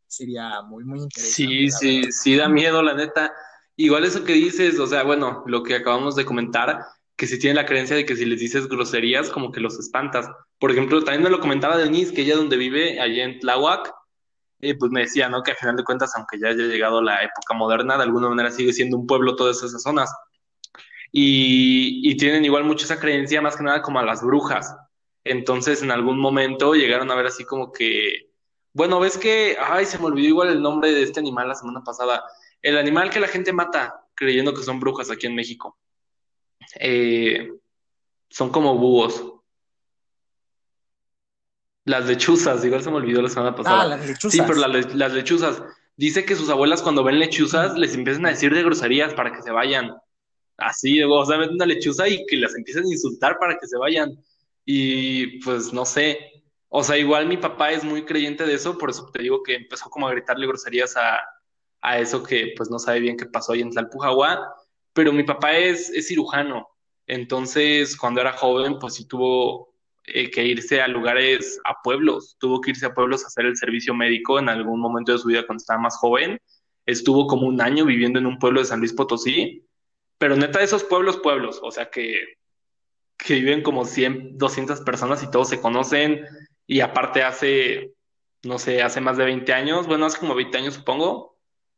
sería 0.07 0.61
muy, 0.61 0.83
muy 0.83 0.99
interesante. 0.99 1.33
Sí, 1.33 1.71
sí, 1.71 1.97
verdad. 1.97 2.11
sí 2.11 2.35
da 2.35 2.49
miedo, 2.49 2.81
la 2.81 2.93
neta. 2.93 3.33
Igual 3.77 4.05
eso 4.05 4.23
que 4.23 4.33
dices, 4.33 4.79
o 4.79 4.87
sea, 4.87 5.03
bueno, 5.03 5.43
lo 5.45 5.61
que 5.63 5.75
acabamos 5.75 6.15
de 6.15 6.25
comentar, 6.25 6.79
que 7.15 7.27
si 7.27 7.39
tienen 7.39 7.57
la 7.57 7.65
creencia 7.65 7.95
de 7.95 8.05
que 8.05 8.15
si 8.15 8.25
les 8.25 8.39
dices 8.39 8.67
groserías, 8.67 9.29
como 9.29 9.51
que 9.51 9.59
los 9.59 9.79
espantas. 9.79 10.27
Por 10.59 10.71
ejemplo, 10.71 11.03
también 11.03 11.23
me 11.23 11.29
lo 11.29 11.39
comentaba 11.39 11.77
Denise, 11.77 12.13
que 12.13 12.23
ella 12.23 12.35
donde 12.35 12.57
vive, 12.57 12.99
allá 12.99 13.23
en 13.23 13.39
Tláhuac, 13.39 13.93
eh, 14.61 14.75
pues 14.75 14.91
me 14.91 15.01
decía, 15.01 15.29
¿no? 15.29 15.43
Que 15.43 15.51
al 15.51 15.57
final 15.57 15.75
de 15.75 15.83
cuentas, 15.83 16.11
aunque 16.15 16.39
ya 16.39 16.47
haya 16.49 16.63
llegado 16.63 17.01
la 17.01 17.23
época 17.23 17.53
moderna, 17.53 17.97
de 17.97 18.03
alguna 18.03 18.29
manera 18.29 18.51
sigue 18.51 18.73
siendo 18.73 18.97
un 18.97 19.05
pueblo 19.05 19.35
todas 19.35 19.61
esas 19.63 19.81
zonas. 19.83 20.11
Y, 21.11 22.01
y 22.09 22.17
tienen 22.17 22.45
igual 22.45 22.63
mucho 22.63 22.85
esa 22.85 22.99
creencia, 22.99 23.41
más 23.41 23.55
que 23.55 23.63
nada 23.63 23.81
como 23.83 23.99
a 23.99 24.03
las 24.03 24.23
brujas. 24.23 24.75
Entonces, 25.23 25.83
en 25.83 25.91
algún 25.91 26.19
momento 26.19 26.73
llegaron 26.73 27.11
a 27.11 27.15
ver 27.15 27.27
así 27.27 27.45
como 27.45 27.71
que, 27.71 28.31
bueno, 28.73 28.99
ves 28.99 29.17
que, 29.17 29.57
ay, 29.59 29.85
se 29.85 29.99
me 29.99 30.05
olvidó 30.05 30.29
igual 30.29 30.49
el 30.49 30.61
nombre 30.61 30.91
de 30.91 31.03
este 31.03 31.19
animal 31.19 31.47
la 31.47 31.55
semana 31.55 31.83
pasada, 31.83 32.23
el 32.67 32.77
animal 32.77 33.09
que 33.09 33.19
la 33.19 33.27
gente 33.27 33.53
mata 33.53 34.03
creyendo 34.13 34.53
que 34.53 34.63
son 34.63 34.79
brujas 34.79 35.09
aquí 35.09 35.25
en 35.25 35.35
México. 35.35 35.77
Eh, 36.79 37.49
son 38.29 38.49
como 38.49 38.77
búhos. 38.77 39.23
Las 41.85 42.05
lechuzas, 42.05 42.65
igual 42.65 42.83
se 42.83 42.89
me 42.89 42.97
olvidó 42.97 43.21
la 43.21 43.29
semana 43.29 43.55
pasada. 43.55 43.81
Ah, 43.81 43.87
las 43.87 44.05
lechuzas. 44.05 44.33
Sí, 44.33 44.41
pero 44.45 44.67
las 44.67 45.13
lechuzas. 45.13 45.63
Dice 45.95 46.25
que 46.25 46.35
sus 46.35 46.49
abuelas 46.49 46.81
cuando 46.81 47.03
ven 47.03 47.19
lechuzas 47.19 47.77
les 47.77 47.95
empiezan 47.95 48.25
a 48.25 48.29
decir 48.29 48.53
de 48.53 48.63
groserías 48.63 49.13
para 49.13 49.31
que 49.31 49.41
se 49.41 49.51
vayan. 49.51 49.95
Así, 50.57 51.01
o 51.01 51.25
sea, 51.25 51.37
ven 51.37 51.51
una 51.53 51.65
lechuza 51.65 52.07
y 52.09 52.25
que 52.25 52.35
las 52.35 52.55
empiezan 52.55 52.83
a 52.83 52.91
insultar 52.91 53.37
para 53.39 53.57
que 53.57 53.67
se 53.67 53.77
vayan. 53.77 54.19
Y 54.65 55.39
pues 55.41 55.71
no 55.71 55.85
sé. 55.85 56.43
O 56.67 56.83
sea, 56.83 56.97
igual 56.97 57.27
mi 57.27 57.37
papá 57.37 57.71
es 57.71 57.85
muy 57.85 58.03
creyente 58.03 58.45
de 58.45 58.55
eso, 58.55 58.77
por 58.77 58.89
eso 58.89 59.09
te 59.13 59.21
digo 59.21 59.41
que 59.41 59.55
empezó 59.55 59.89
como 59.89 60.07
a 60.07 60.11
gritarle 60.11 60.47
groserías 60.47 60.97
a, 60.97 61.17
a 61.81 61.99
eso 61.99 62.23
que 62.23 62.53
pues 62.57 62.69
no 62.69 62.79
sabe 62.79 62.99
bien 62.99 63.17
qué 63.17 63.25
pasó 63.25 63.53
ahí 63.53 63.61
en 63.61 63.71
Tlalpujahua. 63.71 64.55
Pero 64.93 65.13
mi 65.13 65.23
papá 65.23 65.57
es, 65.57 65.89
es 65.91 66.07
cirujano. 66.07 66.67
Entonces, 67.07 67.95
cuando 67.95 68.21
era 68.21 68.33
joven, 68.33 68.79
pues 68.79 68.95
sí 68.95 69.07
tuvo 69.07 69.73
eh, 70.09 70.31
que 70.31 70.45
irse 70.45 70.81
a 70.81 70.87
lugares, 70.87 71.59
a 71.65 71.81
pueblos, 71.83 72.37
tuvo 72.39 72.61
que 72.61 72.71
irse 72.71 72.85
a 72.85 72.93
pueblos 72.93 73.23
a 73.23 73.27
hacer 73.27 73.45
el 73.45 73.57
servicio 73.57 73.93
médico 73.93 74.39
en 74.39 74.49
algún 74.49 74.79
momento 74.79 75.11
de 75.11 75.17
su 75.17 75.27
vida 75.27 75.45
cuando 75.45 75.61
estaba 75.61 75.81
más 75.81 75.97
joven. 75.97 76.39
Estuvo 76.85 77.27
como 77.27 77.47
un 77.47 77.61
año 77.61 77.85
viviendo 77.85 78.17
en 78.17 78.25
un 78.25 78.39
pueblo 78.39 78.61
de 78.61 78.67
San 78.67 78.79
Luis 78.79 78.93
Potosí, 78.93 79.65
pero 80.17 80.35
neta, 80.37 80.61
esos 80.61 80.83
pueblos, 80.85 81.17
pueblos, 81.17 81.59
o 81.61 81.71
sea 81.71 81.89
que, 81.89 82.37
que 83.17 83.35
viven 83.35 83.61
como 83.63 83.85
100, 83.85 84.37
200 84.37 84.81
personas 84.81 85.23
y 85.23 85.29
todos 85.29 85.49
se 85.49 85.61
conocen, 85.61 86.25
y 86.65 86.79
aparte 86.79 87.23
hace, 87.23 87.93
no 88.43 88.59
sé, 88.59 88.81
hace 88.81 89.01
más 89.01 89.17
de 89.17 89.25
20 89.25 89.53
años, 89.53 89.87
bueno, 89.87 90.05
hace 90.05 90.19
como 90.19 90.35
20 90.35 90.57
años 90.57 90.73
supongo, 90.75 91.36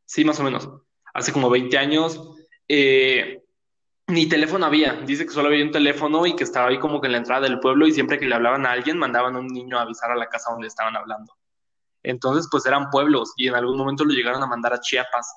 sí, 0.09 0.25
más 0.25 0.39
o 0.39 0.43
menos, 0.43 0.67
hace 1.13 1.31
como 1.31 1.51
20 1.51 1.77
años, 1.77 2.19
eh, 2.67 3.43
ni 4.07 4.27
teléfono 4.27 4.65
había, 4.65 4.93
dice 4.93 5.23
que 5.23 5.31
solo 5.31 5.49
había 5.49 5.63
un 5.63 5.71
teléfono 5.71 6.25
y 6.25 6.35
que 6.35 6.43
estaba 6.43 6.69
ahí 6.69 6.79
como 6.79 6.99
que 6.99 7.05
en 7.05 7.11
la 7.11 7.19
entrada 7.19 7.41
del 7.41 7.59
pueblo 7.59 7.85
y 7.85 7.91
siempre 7.91 8.17
que 8.17 8.25
le 8.25 8.33
hablaban 8.33 8.65
a 8.65 8.71
alguien 8.71 8.97
mandaban 8.97 9.35
a 9.35 9.39
un 9.39 9.47
niño 9.47 9.77
a 9.77 9.83
avisar 9.83 10.09
a 10.09 10.15
la 10.15 10.25
casa 10.25 10.51
donde 10.51 10.67
estaban 10.67 10.95
hablando. 10.95 11.31
Entonces, 12.01 12.47
pues 12.49 12.65
eran 12.65 12.89
pueblos 12.89 13.33
y 13.37 13.49
en 13.49 13.55
algún 13.55 13.77
momento 13.77 14.03
lo 14.03 14.11
llegaron 14.11 14.41
a 14.41 14.47
mandar 14.47 14.73
a 14.73 14.79
Chiapas, 14.79 15.31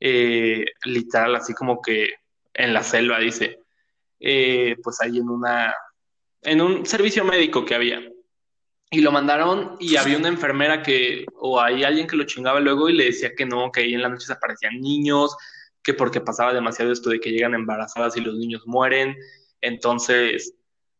eh, 0.00 0.64
literal, 0.84 1.36
así 1.36 1.52
como 1.52 1.82
que 1.82 2.14
en 2.54 2.72
la 2.72 2.82
selva, 2.82 3.18
dice, 3.18 3.58
eh, 4.20 4.76
pues 4.82 5.02
ahí 5.02 5.18
en 5.18 5.28
una, 5.28 5.74
en 6.40 6.62
un 6.62 6.86
servicio 6.86 7.24
médico 7.24 7.66
que 7.66 7.74
había. 7.74 8.00
Y 8.90 9.02
lo 9.02 9.12
mandaron 9.12 9.76
y 9.80 9.96
había 9.96 10.16
una 10.16 10.28
enfermera 10.28 10.82
que, 10.82 11.26
o 11.36 11.60
hay 11.60 11.84
alguien 11.84 12.06
que 12.06 12.16
lo 12.16 12.24
chingaba 12.24 12.58
luego 12.60 12.88
y 12.88 12.94
le 12.94 13.04
decía 13.04 13.34
que 13.34 13.44
no, 13.44 13.70
que 13.70 13.80
ahí 13.80 13.94
en 13.94 14.02
la 14.02 14.08
noche 14.08 14.26
se 14.26 14.32
aparecían 14.32 14.80
niños, 14.80 15.36
que 15.82 15.94
porque 15.94 16.20
pasaba 16.20 16.54
demasiado 16.54 16.90
esto 16.90 17.10
de 17.10 17.20
que 17.20 17.30
llegan 17.30 17.54
embarazadas 17.54 18.16
y 18.16 18.20
los 18.20 18.34
niños 18.34 18.66
mueren, 18.66 19.16
entonces 19.60 20.54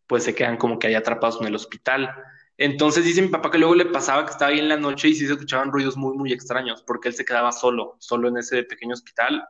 pues 0.07 0.25
se 0.25 0.35
quedan 0.35 0.57
como 0.57 0.79
que 0.79 0.89
ahí 0.89 0.95
atrapados 0.95 1.41
en 1.41 1.47
el 1.47 1.55
hospital. 1.55 2.11
Entonces 2.57 3.05
dice 3.05 3.23
mi 3.23 3.29
papá 3.29 3.51
que 3.51 3.59
luego 3.59 3.75
le 3.75 3.87
pasaba 3.87 4.25
que 4.25 4.33
estaba 4.33 4.51
ahí 4.51 4.59
en 4.59 4.69
la 4.69 4.77
noche 4.77 5.09
y 5.09 5.15
sí 5.15 5.27
se 5.27 5.33
escuchaban 5.35 5.71
ruidos 5.71 5.97
muy, 5.97 6.17
muy 6.17 6.33
extraños, 6.33 6.83
porque 6.83 7.09
él 7.09 7.15
se 7.15 7.25
quedaba 7.25 7.53
solo, 7.53 7.97
solo 8.01 8.29
en 8.29 8.39
ese 8.39 8.65
pequeño 8.65 8.95
hospital, 8.95 9.47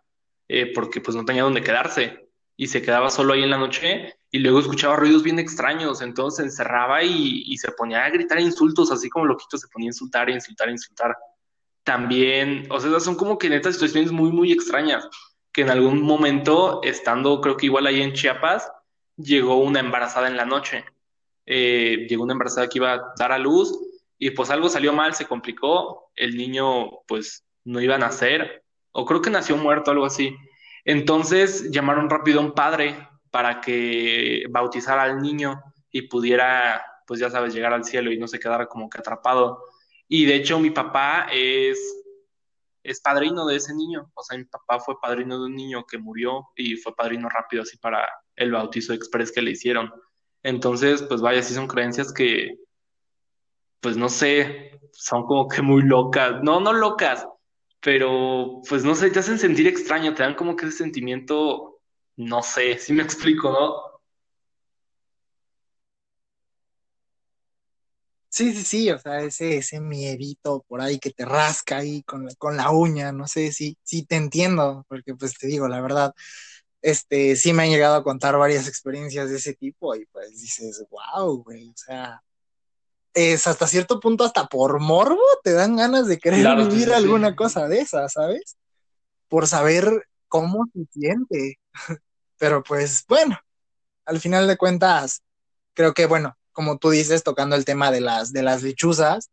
eh, 0.48 0.72
porque 0.74 1.00
pues 1.00 1.16
no 1.16 1.24
tenía 1.24 1.42
dónde 1.42 1.62
quedarse 1.62 2.28
y 2.56 2.66
se 2.66 2.82
quedaba 2.82 3.08
solo 3.10 3.32
ahí 3.32 3.42
en 3.42 3.50
la 3.50 3.58
noche 3.58 4.17
y 4.30 4.38
luego 4.40 4.60
escuchaba 4.60 4.96
ruidos 4.96 5.22
bien 5.22 5.38
extraños, 5.38 6.02
entonces 6.02 6.36
se 6.36 6.42
encerraba 6.44 7.02
y, 7.02 7.56
se 7.56 7.72
ponía 7.72 8.04
a 8.04 8.10
gritar 8.10 8.40
insultos, 8.40 8.92
así 8.92 9.08
como 9.08 9.26
loquito 9.26 9.56
se 9.56 9.68
ponía 9.68 9.86
a 9.86 9.90
insultar, 9.90 10.28
insultar, 10.28 10.68
insultar. 10.68 11.16
También, 11.82 12.66
o 12.70 12.78
sea, 12.78 13.00
son 13.00 13.14
como 13.14 13.38
que 13.38 13.48
netas 13.48 13.74
situaciones 13.74 14.12
muy, 14.12 14.30
muy 14.30 14.52
extrañas 14.52 15.08
que 15.52 15.62
en 15.62 15.70
algún 15.70 16.02
momento, 16.02 16.80
estando 16.84 17.40
creo 17.40 17.56
que 17.56 17.66
igual 17.66 17.86
ahí 17.86 18.02
en 18.02 18.12
Chiapas, 18.12 18.70
llegó 19.16 19.56
una 19.56 19.80
embarazada 19.80 20.28
en 20.28 20.36
la 20.36 20.44
noche. 20.44 20.84
Eh, 21.46 22.06
llegó 22.08 22.24
una 22.24 22.34
embarazada 22.34 22.68
que 22.68 22.78
iba 22.78 22.92
a 22.92 23.14
dar 23.18 23.32
a 23.32 23.38
luz 23.38 23.76
y 24.18 24.30
pues 24.30 24.50
algo 24.50 24.68
salió 24.68 24.92
mal, 24.92 25.14
se 25.14 25.26
complicó, 25.26 26.10
el 26.14 26.36
niño 26.36 26.90
pues 27.06 27.44
no 27.64 27.80
iba 27.80 27.94
a 27.94 27.98
nacer, 27.98 28.62
o 28.92 29.06
creo 29.06 29.22
que 29.22 29.30
nació 29.30 29.56
muerto, 29.56 29.90
algo 29.90 30.04
así. 30.04 30.36
Entonces 30.84 31.70
llamaron 31.70 32.10
rápido 32.10 32.40
a 32.40 32.44
un 32.44 32.52
padre 32.52 33.08
para 33.30 33.60
que 33.60 34.44
bautizara 34.50 35.02
al 35.02 35.20
niño 35.20 35.60
y 35.90 36.02
pudiera, 36.02 36.84
pues 37.06 37.20
ya 37.20 37.30
sabes, 37.30 37.54
llegar 37.54 37.72
al 37.72 37.84
cielo 37.84 38.12
y 38.12 38.18
no 38.18 38.28
se 38.28 38.38
quedara 38.38 38.66
como 38.66 38.88
que 38.88 38.98
atrapado. 38.98 39.64
Y 40.08 40.26
de 40.26 40.36
hecho 40.36 40.58
mi 40.58 40.70
papá 40.70 41.28
es 41.32 41.78
es 42.88 43.00
padrino 43.00 43.46
de 43.46 43.56
ese 43.56 43.74
niño. 43.74 44.10
O 44.14 44.22
sea, 44.22 44.38
mi 44.38 44.44
papá 44.44 44.80
fue 44.80 45.00
padrino 45.00 45.38
de 45.38 45.46
un 45.46 45.54
niño 45.54 45.84
que 45.86 45.98
murió 45.98 46.48
y 46.56 46.76
fue 46.76 46.94
padrino 46.94 47.28
rápido 47.28 47.62
así 47.62 47.76
para 47.76 48.08
el 48.36 48.52
bautizo 48.52 48.92
express 48.92 49.32
que 49.32 49.42
le 49.42 49.52
hicieron. 49.52 49.92
Entonces, 50.42 51.02
pues 51.02 51.20
vaya, 51.20 51.42
sí 51.42 51.54
son 51.54 51.68
creencias 51.68 52.12
que, 52.12 52.56
pues 53.80 53.96
no 53.96 54.08
sé, 54.08 54.80
son 54.92 55.24
como 55.26 55.48
que 55.48 55.62
muy 55.62 55.82
locas. 55.82 56.42
No, 56.42 56.60
no 56.60 56.72
locas, 56.72 57.26
pero 57.80 58.62
pues 58.68 58.84
no 58.84 58.94
sé, 58.94 59.10
te 59.10 59.18
hacen 59.18 59.38
sentir 59.38 59.66
extraño, 59.66 60.14
te 60.14 60.22
dan 60.22 60.34
como 60.34 60.56
que 60.56 60.66
ese 60.66 60.78
sentimiento, 60.78 61.77
no 62.18 62.42
sé, 62.42 62.78
si 62.78 62.92
me 62.92 63.02
explico, 63.02 63.50
¿no? 63.50 64.00
Sí, 68.30 68.52
sí, 68.54 68.62
sí, 68.64 68.90
o 68.90 68.98
sea, 68.98 69.20
ese, 69.22 69.56
ese 69.58 69.80
miedito 69.80 70.62
por 70.68 70.80
ahí 70.82 70.98
que 70.98 71.10
te 71.10 71.24
rasca 71.24 71.78
ahí 71.78 72.02
con, 72.02 72.26
la- 72.26 72.34
con 72.36 72.56
la 72.56 72.70
uña, 72.70 73.10
no 73.10 73.26
sé, 73.26 73.52
sí, 73.52 73.78
sí 73.82 74.04
te 74.04 74.16
entiendo, 74.16 74.84
porque 74.88 75.14
pues 75.14 75.34
te 75.38 75.46
digo, 75.46 75.66
la 75.66 75.80
verdad, 75.80 76.12
este, 76.82 77.36
sí 77.36 77.52
me 77.52 77.64
han 77.64 77.70
llegado 77.70 77.96
a 77.96 78.04
contar 78.04 78.38
varias 78.38 78.68
experiencias 78.68 79.30
de 79.30 79.36
ese 79.38 79.54
tipo 79.54 79.94
y 79.96 80.06
pues 80.06 80.30
dices, 80.32 80.84
wow, 80.90 81.42
güey, 81.44 81.70
o 81.70 81.74
sea, 81.76 82.22
es 83.14 83.46
hasta 83.46 83.66
cierto 83.68 84.00
punto, 84.00 84.24
hasta 84.24 84.46
por 84.46 84.80
morbo, 84.80 85.22
te 85.44 85.52
dan 85.52 85.76
ganas 85.76 86.06
de 86.08 86.18
querer 86.18 86.40
Claro, 86.40 86.64
sí, 86.64 86.70
vivir 86.70 86.88
sí, 86.88 86.94
sí. 86.94 86.94
alguna 86.96 87.36
cosa 87.36 87.68
de 87.68 87.80
esa, 87.80 88.08
¿sabes? 88.08 88.56
Por 89.28 89.46
saber 89.48 90.04
cómo 90.28 90.66
se 90.74 90.86
siente, 90.92 91.58
pero 92.38 92.62
pues 92.62 93.04
bueno, 93.08 93.38
al 94.04 94.20
final 94.20 94.46
de 94.46 94.56
cuentas, 94.56 95.22
creo 95.74 95.94
que 95.94 96.06
bueno, 96.06 96.36
como 96.52 96.78
tú 96.78 96.90
dices, 96.90 97.22
tocando 97.22 97.56
el 97.56 97.64
tema 97.64 97.90
de 97.90 98.00
las, 98.00 98.32
de 98.32 98.42
las 98.42 98.62
lechuzas, 98.62 99.30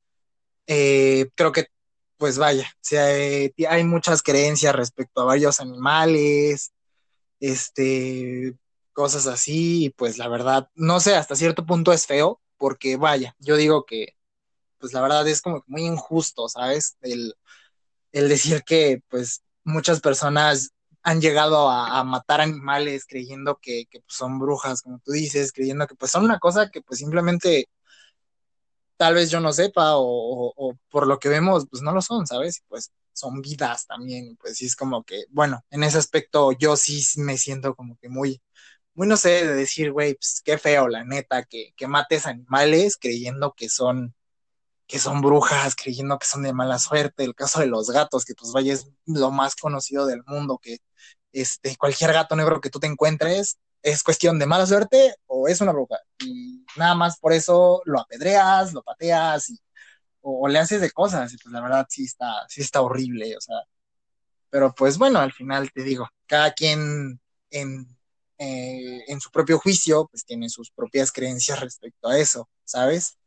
eh, 0.67 1.29
creo 1.35 1.51
que, 1.51 1.67
pues 2.17 2.37
vaya, 2.37 2.67
eh, 2.91 3.51
hay 3.67 3.83
muchas 3.83 4.21
creencias 4.21 4.75
respecto 4.75 5.21
a 5.21 5.25
varios 5.25 5.59
animales, 5.59 6.73
este, 7.39 8.55
cosas 8.93 9.27
así, 9.27 9.85
y 9.85 9.89
pues 9.89 10.17
la 10.19 10.27
verdad, 10.27 10.69
no 10.75 10.99
sé, 10.99 11.15
hasta 11.15 11.35
cierto 11.35 11.65
punto 11.65 11.93
es 11.93 12.05
feo, 12.05 12.41
porque 12.57 12.95
vaya, 12.95 13.35
yo 13.39 13.55
digo 13.57 13.85
que, 13.85 14.15
pues 14.77 14.93
la 14.93 15.01
verdad 15.01 15.27
es 15.27 15.41
como 15.41 15.63
muy 15.67 15.83
injusto, 15.83 16.47
¿sabes? 16.47 16.97
El, 17.01 17.35
el 18.11 18.29
decir 18.29 18.63
que, 18.63 19.01
pues, 19.09 19.43
muchas 19.63 19.99
personas 19.99 20.74
han 21.05 21.21
llegado 21.21 21.69
a, 21.69 22.03
matar 22.03 22.41
animales 22.41 23.05
creyendo 23.05 23.59
que, 23.61 23.85
que 23.91 24.01
pues, 24.01 24.17
son 24.17 24.39
brujas, 24.39 24.81
como 24.81 24.99
tú 24.99 25.11
dices, 25.11 25.53
creyendo 25.53 25.87
que 25.87 25.95
pues 25.95 26.11
son 26.11 26.25
una 26.25 26.39
cosa 26.39 26.71
que 26.71 26.81
pues 26.81 26.99
simplemente 26.99 27.69
tal 28.97 29.13
vez 29.15 29.29
yo 29.29 29.39
no 29.39 29.53
sepa 29.53 29.93
o, 29.97 30.75
por 30.89 31.07
lo 31.07 31.19
que 31.19 31.29
vemos, 31.29 31.67
pues 31.69 31.83
no 31.83 31.91
lo 31.91 32.01
son, 32.01 32.25
¿sabes? 32.27 32.63
Pues 32.67 32.91
son 33.13 33.41
vidas 33.41 33.85
también, 33.87 34.35
pues 34.37 34.57
sí 34.57 34.65
es 34.65 34.75
como 34.75 35.03
que, 35.03 35.25
bueno, 35.29 35.63
en 35.69 35.83
ese 35.83 35.99
aspecto 35.99 36.51
yo 36.53 36.75
sí 36.75 37.03
me 37.17 37.37
siento 37.37 37.75
como 37.75 37.97
que 37.97 38.09
muy, 38.09 38.41
muy 38.95 39.07
no 39.07 39.17
sé, 39.17 39.45
de 39.47 39.55
decir, 39.55 39.91
güey, 39.91 40.15
pues 40.15 40.41
qué 40.43 40.57
feo, 40.57 40.87
la 40.87 41.03
neta, 41.03 41.43
que, 41.43 41.73
que 41.77 41.87
mates 41.87 42.25
animales 42.27 42.97
creyendo 42.97 43.53
que 43.55 43.69
son 43.69 44.15
que 44.87 44.99
son 44.99 45.21
brujas, 45.21 45.75
creyendo 45.75 46.17
que 46.19 46.27
son 46.27 46.43
de 46.43 46.53
mala 46.53 46.79
suerte, 46.79 47.23
el 47.23 47.35
caso 47.35 47.59
de 47.59 47.67
los 47.67 47.89
gatos, 47.89 48.25
que 48.25 48.35
pues 48.35 48.51
vaya 48.51 48.73
es 48.73 48.87
lo 49.05 49.31
más 49.31 49.55
conocido 49.55 50.05
del 50.05 50.23
mundo, 50.25 50.59
que 50.61 50.79
este, 51.33 51.75
cualquier 51.77 52.13
gato 52.13 52.35
negro 52.35 52.61
que 52.61 52.69
tú 52.69 52.79
te 52.79 52.87
encuentres 52.87 53.57
es 53.81 54.03
cuestión 54.03 54.39
de 54.39 54.45
mala 54.47 54.65
suerte 54.65 55.15
o 55.27 55.47
es 55.47 55.61
una 55.61 55.71
bruja. 55.71 55.97
Y 56.19 56.65
nada 56.75 56.95
más 56.95 57.19
por 57.19 57.33
eso 57.33 57.81
lo 57.85 57.99
apedreas, 57.99 58.73
lo 58.73 58.83
pateas 58.83 59.53
o, 60.21 60.47
le 60.47 60.59
haces 60.59 60.81
de 60.81 60.91
cosas. 60.91 61.33
Y 61.33 61.37
pues 61.37 61.53
la 61.53 61.61
verdad 61.61 61.85
sí 61.89 62.05
está, 62.05 62.45
sí 62.49 62.61
está 62.61 62.81
horrible. 62.81 63.37
O 63.37 63.41
sea, 63.41 63.57
pero 64.49 64.73
pues 64.73 64.97
bueno, 64.97 65.19
al 65.19 65.33
final 65.33 65.71
te 65.71 65.83
digo, 65.83 66.09
cada 66.25 66.53
quien 66.53 67.19
en, 67.51 67.87
eh, 68.37 69.03
en 69.07 69.21
su 69.21 69.31
propio 69.31 69.59
juicio 69.59 70.07
pues 70.07 70.25
tiene 70.25 70.49
sus 70.49 70.71
propias 70.71 71.11
creencias 71.11 71.59
respecto 71.59 72.07
a 72.07 72.17
eso, 72.17 72.49
¿sabes? 72.63 73.17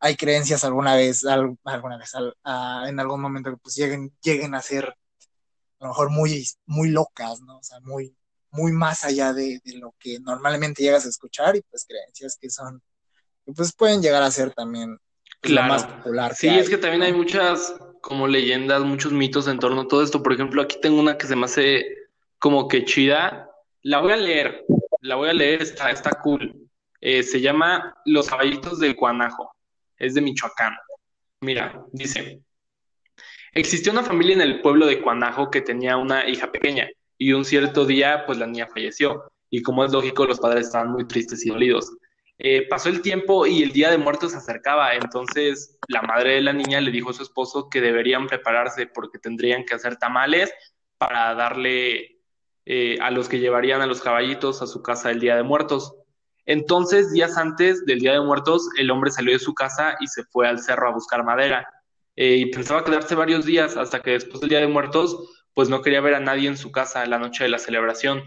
Hay 0.00 0.16
creencias 0.16 0.64
alguna 0.64 0.94
vez, 0.94 1.24
alguna 1.24 1.98
vez, 1.98 2.12
en 2.14 3.00
algún 3.00 3.20
momento 3.20 3.50
que 3.50 3.56
pues 3.56 3.74
lleguen, 3.74 4.12
lleguen 4.22 4.54
a 4.54 4.62
ser 4.62 4.84
a 5.80 5.84
lo 5.84 5.88
mejor 5.88 6.10
muy, 6.10 6.46
muy 6.66 6.90
locas, 6.90 7.40
¿no? 7.40 7.58
O 7.58 7.62
sea, 7.62 7.80
muy, 7.80 8.14
muy 8.50 8.72
más 8.72 9.04
allá 9.04 9.32
de, 9.32 9.60
de, 9.64 9.78
lo 9.78 9.94
que 9.98 10.18
normalmente 10.20 10.82
llegas 10.82 11.06
a 11.06 11.08
escuchar 11.08 11.56
y 11.56 11.62
pues 11.62 11.84
creencias 11.86 12.36
que 12.40 12.50
son, 12.50 12.82
que 13.44 13.52
pues 13.52 13.72
pueden 13.72 14.02
llegar 14.02 14.22
a 14.22 14.30
ser 14.30 14.52
también 14.52 14.98
pues, 15.40 15.52
claro. 15.52 15.68
lo 15.68 15.74
más 15.74 15.84
popular. 15.84 16.34
Sí, 16.34 16.48
hay, 16.48 16.58
es 16.58 16.68
que 16.68 16.78
también 16.78 17.00
¿no? 17.00 17.06
hay 17.06 17.12
muchas 17.12 17.74
como 18.00 18.26
leyendas, 18.26 18.82
muchos 18.82 19.12
mitos 19.12 19.48
en 19.48 19.58
torno 19.58 19.82
a 19.82 19.88
todo 19.88 20.02
esto. 20.02 20.22
Por 20.22 20.32
ejemplo, 20.32 20.62
aquí 20.62 20.78
tengo 20.80 21.00
una 21.00 21.18
que 21.18 21.26
se 21.26 21.36
me 21.36 21.44
hace 21.44 21.84
como 22.38 22.68
que 22.68 22.84
chida. 22.84 23.50
La 23.82 24.00
voy 24.00 24.12
a 24.12 24.16
leer, 24.16 24.64
la 25.00 25.16
voy 25.16 25.28
a 25.28 25.34
leer, 25.34 25.62
está, 25.62 25.90
está 25.90 26.10
cool. 26.22 26.68
Eh, 27.00 27.22
se 27.22 27.40
llama 27.40 27.96
Los 28.04 28.28
caballitos 28.28 28.80
del 28.80 28.96
Cuanajo. 28.96 29.54
Es 29.98 30.14
de 30.14 30.20
Michoacán. 30.20 30.74
Mira, 31.40 31.84
dice, 31.92 32.40
existió 33.52 33.92
una 33.92 34.02
familia 34.02 34.34
en 34.34 34.40
el 34.40 34.60
pueblo 34.60 34.86
de 34.86 35.00
Cuanajo 35.00 35.50
que 35.50 35.60
tenía 35.60 35.96
una 35.96 36.28
hija 36.28 36.50
pequeña 36.50 36.88
y 37.16 37.32
un 37.32 37.44
cierto 37.44 37.84
día, 37.84 38.24
pues 38.26 38.38
la 38.38 38.46
niña 38.46 38.68
falleció. 38.72 39.30
Y 39.50 39.62
como 39.62 39.84
es 39.84 39.92
lógico, 39.92 40.26
los 40.26 40.40
padres 40.40 40.66
estaban 40.66 40.92
muy 40.92 41.06
tristes 41.06 41.44
y 41.44 41.50
dolidos. 41.50 41.90
Eh, 42.38 42.68
pasó 42.68 42.88
el 42.88 43.02
tiempo 43.02 43.46
y 43.46 43.64
el 43.64 43.72
Día 43.72 43.90
de 43.90 43.98
Muertos 43.98 44.30
se 44.30 44.38
acercaba, 44.38 44.94
entonces 44.94 45.76
la 45.88 46.02
madre 46.02 46.34
de 46.34 46.40
la 46.40 46.52
niña 46.52 46.80
le 46.80 46.92
dijo 46.92 47.10
a 47.10 47.12
su 47.12 47.24
esposo 47.24 47.68
que 47.68 47.80
deberían 47.80 48.28
prepararse 48.28 48.86
porque 48.86 49.18
tendrían 49.18 49.64
que 49.64 49.74
hacer 49.74 49.96
tamales 49.96 50.52
para 50.98 51.34
darle 51.34 52.20
eh, 52.64 52.96
a 53.00 53.10
los 53.10 53.28
que 53.28 53.40
llevarían 53.40 53.80
a 53.80 53.86
los 53.86 54.00
caballitos 54.00 54.62
a 54.62 54.68
su 54.68 54.82
casa 54.82 55.10
el 55.10 55.18
Día 55.18 55.34
de 55.34 55.42
Muertos. 55.42 55.94
Entonces, 56.48 57.12
días 57.12 57.36
antes 57.36 57.84
del 57.84 57.98
Día 57.98 58.14
de 58.14 58.22
Muertos, 58.22 58.70
el 58.78 58.90
hombre 58.90 59.10
salió 59.10 59.34
de 59.34 59.38
su 59.38 59.52
casa 59.52 59.96
y 60.00 60.06
se 60.06 60.24
fue 60.24 60.48
al 60.48 60.58
cerro 60.58 60.88
a 60.88 60.94
buscar 60.94 61.22
madera. 61.22 61.68
Eh, 62.16 62.36
y 62.36 62.46
pensaba 62.46 62.84
quedarse 62.84 63.14
varios 63.14 63.44
días 63.44 63.76
hasta 63.76 64.00
que 64.00 64.12
después 64.12 64.40
del 64.40 64.48
Día 64.48 64.60
de 64.60 64.66
Muertos, 64.66 65.44
pues 65.52 65.68
no 65.68 65.82
quería 65.82 66.00
ver 66.00 66.14
a 66.14 66.20
nadie 66.20 66.48
en 66.48 66.56
su 66.56 66.72
casa 66.72 67.04
la 67.04 67.18
noche 67.18 67.44
de 67.44 67.50
la 67.50 67.58
celebración. 67.58 68.22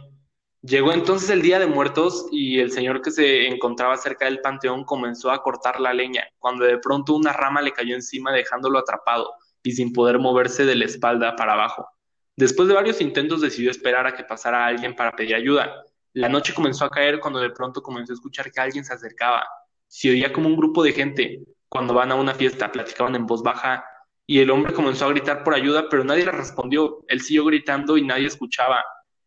Llegó 0.62 0.94
entonces 0.94 1.32
el 1.32 1.42
Día 1.42 1.58
de 1.58 1.66
Muertos 1.66 2.28
y 2.32 2.60
el 2.60 2.72
señor 2.72 3.02
que 3.02 3.10
se 3.10 3.48
encontraba 3.48 3.98
cerca 3.98 4.26
del 4.26 4.40
panteón 4.42 4.84
comenzó 4.84 5.32
a 5.32 5.42
cortar 5.42 5.80
la 5.82 5.92
leña, 5.92 6.24
cuando 6.38 6.66
de 6.66 6.78
pronto 6.78 7.16
una 7.16 7.34
rama 7.34 7.64
le 7.64 7.74
cayó 7.74 7.96
encima 7.96 8.32
dejándolo 8.32 8.78
atrapado 8.78 9.32
y 9.64 9.72
sin 9.72 9.94
poder 9.94 10.20
moverse 10.20 10.64
de 10.64 10.76
la 10.76 10.86
espalda 10.86 11.36
para 11.36 11.54
abajo. 11.54 11.88
Después 12.36 12.68
de 12.68 12.76
varios 12.76 13.02
intentos 13.02 13.42
decidió 13.42 13.72
esperar 13.72 14.06
a 14.06 14.14
que 14.14 14.24
pasara 14.24 14.68
alguien 14.68 14.96
para 14.96 15.12
pedir 15.14 15.34
ayuda. 15.34 15.84
La 16.14 16.28
noche 16.28 16.54
comenzó 16.54 16.84
a 16.86 16.90
caer 16.90 17.20
cuando 17.22 17.40
de 17.40 17.52
pronto 17.52 17.82
comenzó 17.82 18.12
a 18.12 18.16
escuchar 18.16 18.52
que 18.52 18.60
alguien 18.60 18.84
se 18.84 18.94
acercaba. 18.94 19.48
Se 19.88 20.10
oía 20.10 20.34
como 20.34 20.48
un 20.48 20.58
grupo 20.58 20.84
de 20.84 20.92
gente. 20.92 21.42
Cuando 21.70 21.94
van 21.94 22.12
a 22.12 22.16
una 22.16 22.34
fiesta 22.34 22.72
platicaban 22.72 23.16
en 23.16 23.26
voz 23.26 23.42
baja 23.42 23.86
y 24.28 24.40
el 24.40 24.52
hombre 24.52 24.74
comenzó 24.74 25.06
a 25.06 25.10
gritar 25.10 25.44
por 25.44 25.56
ayuda, 25.56 25.88
pero 25.90 26.04
nadie 26.04 26.26
le 26.26 26.32
respondió. 26.32 27.06
Él 27.08 27.22
siguió 27.22 27.46
gritando 27.46 27.98
y 27.98 28.04
nadie 28.04 28.28
escuchaba. 28.28 28.84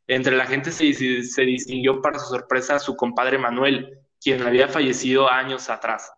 Entre 0.06 0.36
la 0.36 0.44
gente 0.44 0.70
se, 0.72 0.92
se 0.92 1.42
distinguió 1.42 2.02
para 2.02 2.18
su 2.18 2.26
sorpresa 2.26 2.78
su 2.78 2.94
compadre 2.96 3.38
Manuel, 3.38 3.98
quien 4.20 4.42
había 4.42 4.68
fallecido 4.68 5.30
años 5.30 5.70
atrás. 5.70 6.12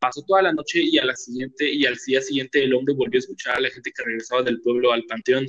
Pasó 0.00 0.22
toda 0.26 0.42
la 0.42 0.52
noche 0.52 0.80
y, 0.82 0.98
a 0.98 1.04
la 1.04 1.14
siguiente, 1.14 1.70
y 1.72 1.86
al 1.86 1.96
día 2.04 2.20
siguiente 2.20 2.64
el 2.64 2.74
hombre 2.74 2.94
volvió 2.96 3.18
a 3.18 3.20
escuchar 3.20 3.56
a 3.56 3.60
la 3.60 3.70
gente 3.70 3.92
que 3.92 4.02
regresaba 4.02 4.42
del 4.42 4.60
pueblo 4.60 4.92
al 4.92 5.04
panteón 5.04 5.46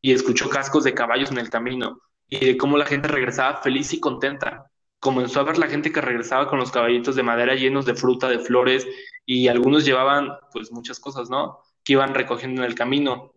y 0.00 0.12
escuchó 0.12 0.48
cascos 0.48 0.82
de 0.82 0.92
caballos 0.92 1.30
en 1.30 1.38
el 1.38 1.50
camino 1.50 2.00
y 2.40 2.46
de 2.46 2.56
cómo 2.56 2.78
la 2.78 2.86
gente 2.86 3.08
regresaba 3.08 3.62
feliz 3.62 3.92
y 3.92 4.00
contenta. 4.00 4.70
Comenzó 4.98 5.40
a 5.40 5.44
ver 5.44 5.58
la 5.58 5.68
gente 5.68 5.92
que 5.92 6.00
regresaba 6.00 6.48
con 6.48 6.58
los 6.58 6.70
caballitos 6.70 7.14
de 7.16 7.22
madera 7.22 7.54
llenos 7.54 7.84
de 7.84 7.94
fruta, 7.94 8.28
de 8.28 8.38
flores 8.38 8.86
y 9.26 9.48
algunos 9.48 9.84
llevaban 9.84 10.30
pues 10.52 10.72
muchas 10.72 10.98
cosas, 10.98 11.28
¿no? 11.28 11.58
Que 11.84 11.94
iban 11.94 12.14
recogiendo 12.14 12.62
en 12.62 12.68
el 12.68 12.74
camino. 12.74 13.32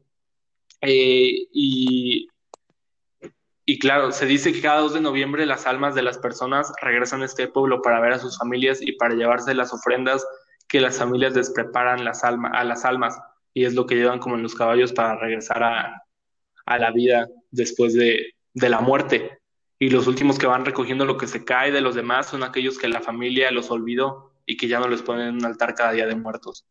Eh, 0.81 1.47
y 1.51 2.29
y 3.67 3.79
claro, 3.79 4.11
se 4.11 4.27
dice 4.27 4.53
que 4.53 4.61
cada 4.61 4.79
2 4.81 4.93
de 4.93 5.01
noviembre 5.01 5.45
las 5.47 5.65
almas 5.65 5.95
de 5.95 6.03
las 6.03 6.19
personas 6.19 6.71
regresan 6.81 7.23
a 7.23 7.25
este 7.25 7.47
pueblo 7.47 7.81
para 7.81 7.99
ver 7.99 8.13
a 8.13 8.19
sus 8.19 8.37
familias 8.37 8.79
y 8.79 8.91
para 8.91 9.15
llevarse 9.15 9.55
las 9.55 9.73
ofrendas 9.73 10.23
que 10.67 10.79
las 10.79 10.99
familias 10.99 11.33
les 11.35 11.49
preparan 11.49 12.05
las 12.05 12.23
alma, 12.23 12.49
a 12.49 12.63
las 12.63 12.85
almas. 12.85 13.17
Y 13.55 13.65
es 13.65 13.73
lo 13.73 13.87
que 13.87 13.95
llevan 13.95 14.19
como 14.19 14.35
en 14.35 14.43
los 14.43 14.53
caballos 14.53 14.93
para 14.93 15.17
regresar 15.17 15.63
a, 15.63 16.03
la 16.77 16.91
vida 16.91 17.27
después 17.51 17.95
de, 17.95 18.34
de 18.55 18.69
la 18.69 18.81
muerte. 18.81 19.39
Y 19.79 19.91
los 19.91 20.07
últimos 20.07 20.39
que 20.39 20.47
van 20.47 20.65
recogiendo 20.65 21.05
lo 21.05 21.17
que 21.17 21.27
se 21.27 21.45
cae 21.45 21.71
de 21.71 21.81
los 21.81 21.95
demás 21.95 22.27
son 22.29 22.43
aquellos 22.43 22.79
que 22.79 22.87
la 22.87 23.01
familia 23.01 23.51
los 23.51 23.71
olvidó 23.71 24.33
y 24.47 24.57
que 24.57 24.67
ya 24.67 24.79
no 24.79 24.87
les 24.89 25.03
ponen 25.03 25.27
en 25.29 25.35
un 25.35 25.45
altar 25.45 25.75
cada 25.75 25.91
día 25.93 26.07
de 26.07 26.15
muertos. 26.15 26.65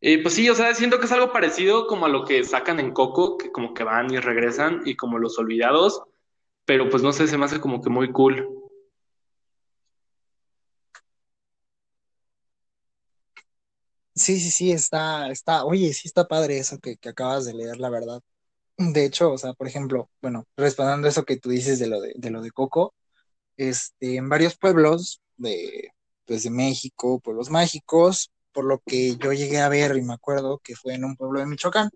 Eh, 0.00 0.22
pues 0.22 0.34
sí, 0.34 0.48
o 0.50 0.54
sea, 0.54 0.74
siento 0.74 0.98
que 0.98 1.06
es 1.06 1.12
algo 1.12 1.32
parecido 1.32 1.86
como 1.86 2.06
a 2.06 2.08
lo 2.08 2.24
que 2.24 2.44
sacan 2.44 2.78
en 2.78 2.92
Coco, 2.92 3.38
que 3.38 3.50
como 3.50 3.72
que 3.74 3.84
van 3.84 4.12
y 4.12 4.18
regresan 4.18 4.82
y 4.84 4.96
como 4.96 5.18
los 5.18 5.38
olvidados, 5.38 6.02
pero 6.66 6.90
pues 6.90 7.02
no 7.02 7.12
sé, 7.12 7.28
se 7.28 7.38
me 7.38 7.46
hace 7.46 7.60
como 7.60 7.82
que 7.82 7.90
muy 7.90 8.12
cool. 8.12 8.48
Sí, 14.16 14.38
sí, 14.40 14.50
sí, 14.50 14.70
está, 14.72 15.28
está, 15.30 15.64
oye, 15.64 15.92
sí 15.92 16.06
está 16.08 16.26
padre 16.28 16.58
eso 16.58 16.78
que, 16.78 16.96
que 16.96 17.08
acabas 17.08 17.44
de 17.46 17.54
leer, 17.54 17.78
la 17.78 17.90
verdad. 17.90 18.22
De 18.76 19.04
hecho, 19.04 19.32
o 19.32 19.38
sea, 19.38 19.52
por 19.52 19.68
ejemplo, 19.68 20.10
bueno, 20.20 20.46
respondiendo 20.56 21.06
eso 21.08 21.24
que 21.24 21.36
tú 21.36 21.50
dices 21.50 21.78
de 21.78 21.86
lo 21.86 22.00
de, 22.00 22.12
de 22.16 22.30
lo 22.30 22.42
de 22.42 22.50
Coco, 22.50 22.94
este, 23.56 24.16
en 24.16 24.28
varios 24.28 24.56
pueblos 24.56 25.20
de, 25.36 25.92
pues, 26.26 26.42
de 26.42 26.50
México, 26.50 27.20
pueblos 27.20 27.50
mágicos, 27.50 28.32
por 28.52 28.64
lo 28.64 28.82
que 28.84 29.16
yo 29.16 29.32
llegué 29.32 29.60
a 29.60 29.68
ver 29.68 29.96
y 29.96 30.02
me 30.02 30.14
acuerdo 30.14 30.58
que 30.58 30.74
fue 30.76 30.94
en 30.94 31.04
un 31.04 31.16
pueblo 31.16 31.40
de 31.40 31.46
Michoacán, 31.46 31.90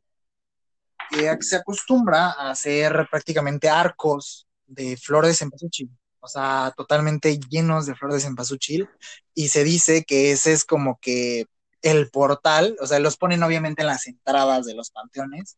que 1.10 1.36
se 1.40 1.56
acostumbra 1.56 2.32
a 2.32 2.50
hacer 2.50 3.08
prácticamente 3.10 3.68
arcos 3.68 4.46
de 4.66 4.96
flores 4.96 5.30
de 5.32 5.36
cempasúchil, 5.36 5.90
o 6.20 6.28
sea, 6.28 6.72
totalmente 6.76 7.38
llenos 7.48 7.86
de 7.86 7.94
flores 7.94 8.16
de 8.16 8.28
cempasúchil, 8.28 8.88
y 9.34 9.48
se 9.48 9.64
dice 9.64 10.04
que 10.04 10.32
ese 10.32 10.52
es 10.52 10.64
como 10.64 10.98
que 11.00 11.46
el 11.82 12.10
portal, 12.10 12.76
o 12.80 12.86
sea, 12.86 12.98
los 12.98 13.16
ponen 13.16 13.42
obviamente 13.42 13.82
en 13.82 13.88
las 13.88 14.06
entradas 14.06 14.66
de 14.66 14.74
los 14.74 14.90
panteones, 14.90 15.56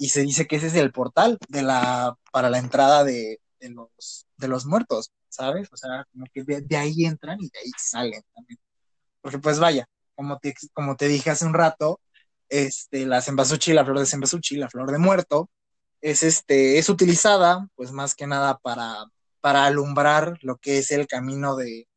y 0.00 0.08
se 0.08 0.22
dice 0.22 0.46
que 0.46 0.56
ese 0.56 0.68
es 0.68 0.74
el 0.76 0.92
portal 0.92 1.38
de 1.50 1.62
la, 1.62 2.16
para 2.32 2.48
la 2.48 2.58
entrada 2.58 3.04
de, 3.04 3.38
los, 3.60 4.26
de 4.38 4.48
los 4.48 4.64
muertos, 4.64 5.12
¿sabes? 5.28 5.68
O 5.72 5.76
sea, 5.76 6.06
como 6.10 6.24
que 6.32 6.42
de, 6.42 6.62
de 6.62 6.76
ahí 6.78 7.04
entran 7.04 7.38
y 7.38 7.50
de 7.50 7.58
ahí 7.58 7.70
salen 7.78 8.22
también. 8.34 8.58
Porque 9.20 9.38
pues 9.38 9.58
vaya, 9.58 9.86
como 10.14 10.38
te, 10.38 10.54
como 10.72 10.96
te 10.96 11.06
dije 11.08 11.28
hace 11.28 11.44
un 11.44 11.52
rato, 11.52 12.00
este, 12.48 13.04
la 13.04 13.20
cempasúchil, 13.20 13.76
la 13.76 13.84
flor 13.84 13.98
de 13.98 14.06
cempasúchil, 14.06 14.60
la 14.60 14.70
flor 14.70 14.90
de 14.90 14.98
muerto, 14.98 15.50
es, 16.00 16.22
este, 16.22 16.78
es 16.78 16.88
utilizada, 16.88 17.68
pues 17.74 17.92
más 17.92 18.14
que 18.14 18.26
nada 18.26 18.56
para, 18.58 19.04
para 19.42 19.66
alumbrar 19.66 20.38
lo 20.40 20.56
que 20.56 20.78
es 20.78 20.92
el 20.92 21.06
camino 21.08 21.56
de, 21.56 21.88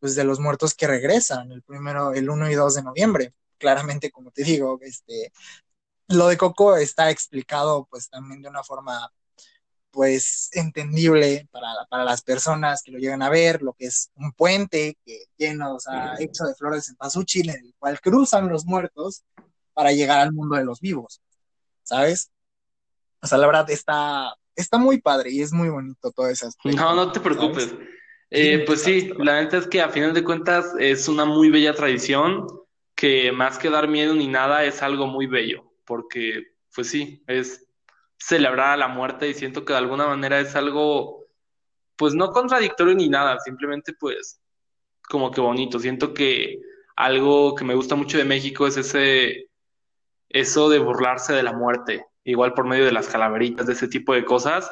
pues, 0.00 0.16
de 0.16 0.24
los 0.24 0.40
muertos 0.40 0.74
que 0.74 0.88
regresan, 0.88 1.52
el 1.52 1.62
primero, 1.62 2.12
el 2.12 2.28
1 2.28 2.50
y 2.50 2.54
2 2.54 2.74
de 2.74 2.82
noviembre. 2.82 3.34
Claramente, 3.58 4.10
como 4.10 4.32
te 4.32 4.42
digo, 4.44 4.78
este, 4.82 5.32
lo 6.08 6.28
de 6.28 6.36
Coco 6.36 6.76
está 6.76 7.10
explicado, 7.10 7.86
pues 7.90 8.08
también 8.08 8.42
de 8.42 8.48
una 8.48 8.62
forma 8.62 9.10
pues 9.90 10.50
entendible 10.52 11.48
para, 11.50 11.68
para, 11.88 12.04
las 12.04 12.20
personas 12.20 12.82
que 12.82 12.92
lo 12.92 12.98
llegan 12.98 13.22
a 13.22 13.30
ver, 13.30 13.62
lo 13.62 13.72
que 13.72 13.86
es 13.86 14.10
un 14.14 14.30
puente 14.32 14.98
que 15.06 15.24
lleno, 15.38 15.76
o 15.76 15.80
sea, 15.80 16.16
hecho 16.18 16.44
de 16.44 16.54
flores 16.54 16.90
en 16.90 16.96
Pazúchil, 16.96 17.48
en 17.48 17.64
el 17.64 17.74
cual 17.78 17.98
cruzan 18.02 18.50
los 18.50 18.66
muertos 18.66 19.24
para 19.72 19.92
llegar 19.92 20.20
al 20.20 20.34
mundo 20.34 20.56
de 20.56 20.64
los 20.64 20.80
vivos, 20.80 21.22
¿sabes? 21.82 22.30
O 23.22 23.26
sea, 23.26 23.38
la 23.38 23.46
verdad 23.46 23.70
está, 23.70 24.34
está 24.54 24.76
muy 24.76 25.00
padre 25.00 25.30
y 25.30 25.40
es 25.40 25.52
muy 25.52 25.70
bonito 25.70 26.10
todo 26.12 26.28
eso. 26.28 26.50
No, 26.64 26.94
no 26.94 27.10
te 27.10 27.20
preocupes. 27.20 27.74
Eh, 28.30 28.64
pues 28.66 28.82
sí, 28.82 29.10
la 29.18 29.40
neta 29.40 29.56
es 29.56 29.66
que 29.66 29.80
a 29.80 29.88
final 29.88 30.12
de 30.12 30.24
cuentas 30.24 30.66
es 30.78 31.08
una 31.08 31.24
muy 31.24 31.48
bella 31.48 31.74
tradición 31.74 32.46
que 32.94 33.30
más 33.32 33.58
que 33.58 33.70
dar 33.70 33.88
miedo 33.88 34.14
ni 34.14 34.26
nada 34.26 34.64
es 34.64 34.82
algo 34.82 35.06
muy 35.06 35.26
bello, 35.26 35.65
porque 35.86 36.56
pues 36.74 36.90
sí, 36.90 37.22
es 37.26 37.66
celebrar 38.18 38.72
a 38.72 38.76
la 38.76 38.88
muerte 38.88 39.28
y 39.28 39.34
siento 39.34 39.64
que 39.64 39.72
de 39.72 39.78
alguna 39.78 40.06
manera 40.06 40.40
es 40.40 40.54
algo, 40.56 41.26
pues 41.96 42.14
no 42.14 42.32
contradictorio 42.32 42.94
ni 42.94 43.08
nada, 43.08 43.38
simplemente 43.40 43.94
pues 43.98 44.40
como 45.08 45.30
que 45.30 45.40
bonito. 45.40 45.78
Siento 45.78 46.12
que 46.12 46.60
algo 46.96 47.54
que 47.54 47.64
me 47.64 47.74
gusta 47.74 47.94
mucho 47.94 48.18
de 48.18 48.24
México 48.24 48.66
es 48.66 48.76
ese, 48.76 49.50
eso 50.28 50.68
de 50.68 50.78
burlarse 50.78 51.32
de 51.32 51.42
la 51.42 51.52
muerte, 51.52 52.04
igual 52.24 52.54
por 52.54 52.66
medio 52.66 52.84
de 52.84 52.92
las 52.92 53.08
calaveritas, 53.08 53.66
de 53.66 53.74
ese 53.74 53.88
tipo 53.88 54.14
de 54.14 54.24
cosas. 54.24 54.70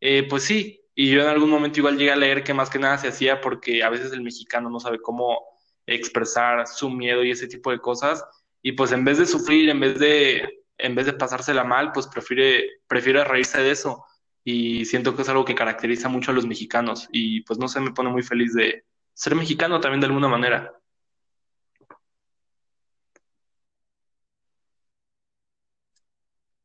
Eh, 0.00 0.26
pues 0.28 0.44
sí, 0.44 0.80
y 0.94 1.10
yo 1.10 1.22
en 1.22 1.28
algún 1.28 1.50
momento 1.50 1.80
igual 1.80 1.98
llegué 1.98 2.12
a 2.12 2.16
leer 2.16 2.44
que 2.44 2.54
más 2.54 2.70
que 2.70 2.78
nada 2.78 2.98
se 2.98 3.08
hacía 3.08 3.40
porque 3.40 3.82
a 3.82 3.90
veces 3.90 4.12
el 4.12 4.22
mexicano 4.22 4.70
no 4.70 4.80
sabe 4.80 5.00
cómo 5.00 5.40
expresar 5.86 6.66
su 6.66 6.90
miedo 6.90 7.22
y 7.24 7.30
ese 7.30 7.48
tipo 7.48 7.70
de 7.70 7.80
cosas. 7.80 8.24
Y 8.64 8.72
pues 8.72 8.92
en 8.92 9.04
vez 9.04 9.18
de 9.18 9.26
sufrir, 9.26 9.68
en 9.70 9.78
vez 9.78 9.98
de 10.00 10.64
en 10.78 10.94
vez 10.96 11.06
de 11.06 11.12
pasársela 11.12 11.64
mal, 11.64 11.92
pues 11.92 12.06
prefiere, 12.08 12.64
prefiere 12.88 13.22
reírse 13.24 13.58
de 13.62 13.70
eso. 13.70 14.04
Y 14.42 14.86
siento 14.86 15.14
que 15.14 15.22
es 15.22 15.28
algo 15.28 15.44
que 15.44 15.54
caracteriza 15.54 16.08
mucho 16.08 16.30
a 16.32 16.34
los 16.34 16.46
mexicanos. 16.46 17.08
Y 17.12 17.42
pues 17.42 17.58
no 17.60 17.68
sé, 17.68 17.80
me 17.80 17.92
pone 17.92 18.10
muy 18.10 18.22
feliz 18.24 18.54
de 18.54 18.84
ser 19.14 19.34
mexicano 19.36 19.80
también 19.80 20.00
de 20.00 20.06
alguna 20.08 20.28
manera. 20.28 20.72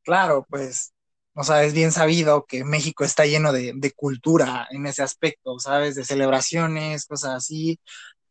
Claro, 0.04 0.46
pues, 0.50 0.94
o 1.36 1.44
sea, 1.44 1.64
es 1.64 1.74
bien 1.74 1.92
sabido 1.92 2.46
que 2.46 2.64
México 2.64 3.04
está 3.04 3.26
lleno 3.26 3.52
de, 3.52 3.74
de 3.76 3.92
cultura 3.92 4.68
en 4.72 4.86
ese 4.88 5.04
aspecto, 5.04 5.60
¿sabes? 5.60 5.96
De 5.96 6.04
celebraciones, 6.06 7.06
cosas 7.06 7.36
así. 7.36 7.80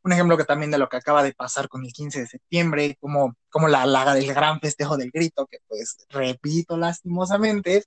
Un 0.03 0.13
ejemplo 0.13 0.37
que 0.37 0.45
también 0.45 0.71
de 0.71 0.79
lo 0.79 0.89
que 0.89 0.97
acaba 0.97 1.23
de 1.23 1.35
pasar 1.35 1.69
con 1.69 1.85
el 1.85 1.93
15 1.93 2.21
de 2.21 2.27
septiembre, 2.27 2.97
como, 3.01 3.35
como 3.51 3.69
la, 3.69 3.87
la, 3.87 4.17
el 4.17 4.33
gran 4.33 4.61
festejo 4.61 4.97
del 4.97 5.11
grito, 5.11 5.47
que 5.47 5.59
pues 5.69 5.97
repito 6.11 6.77
lastimosamente, 6.77 7.85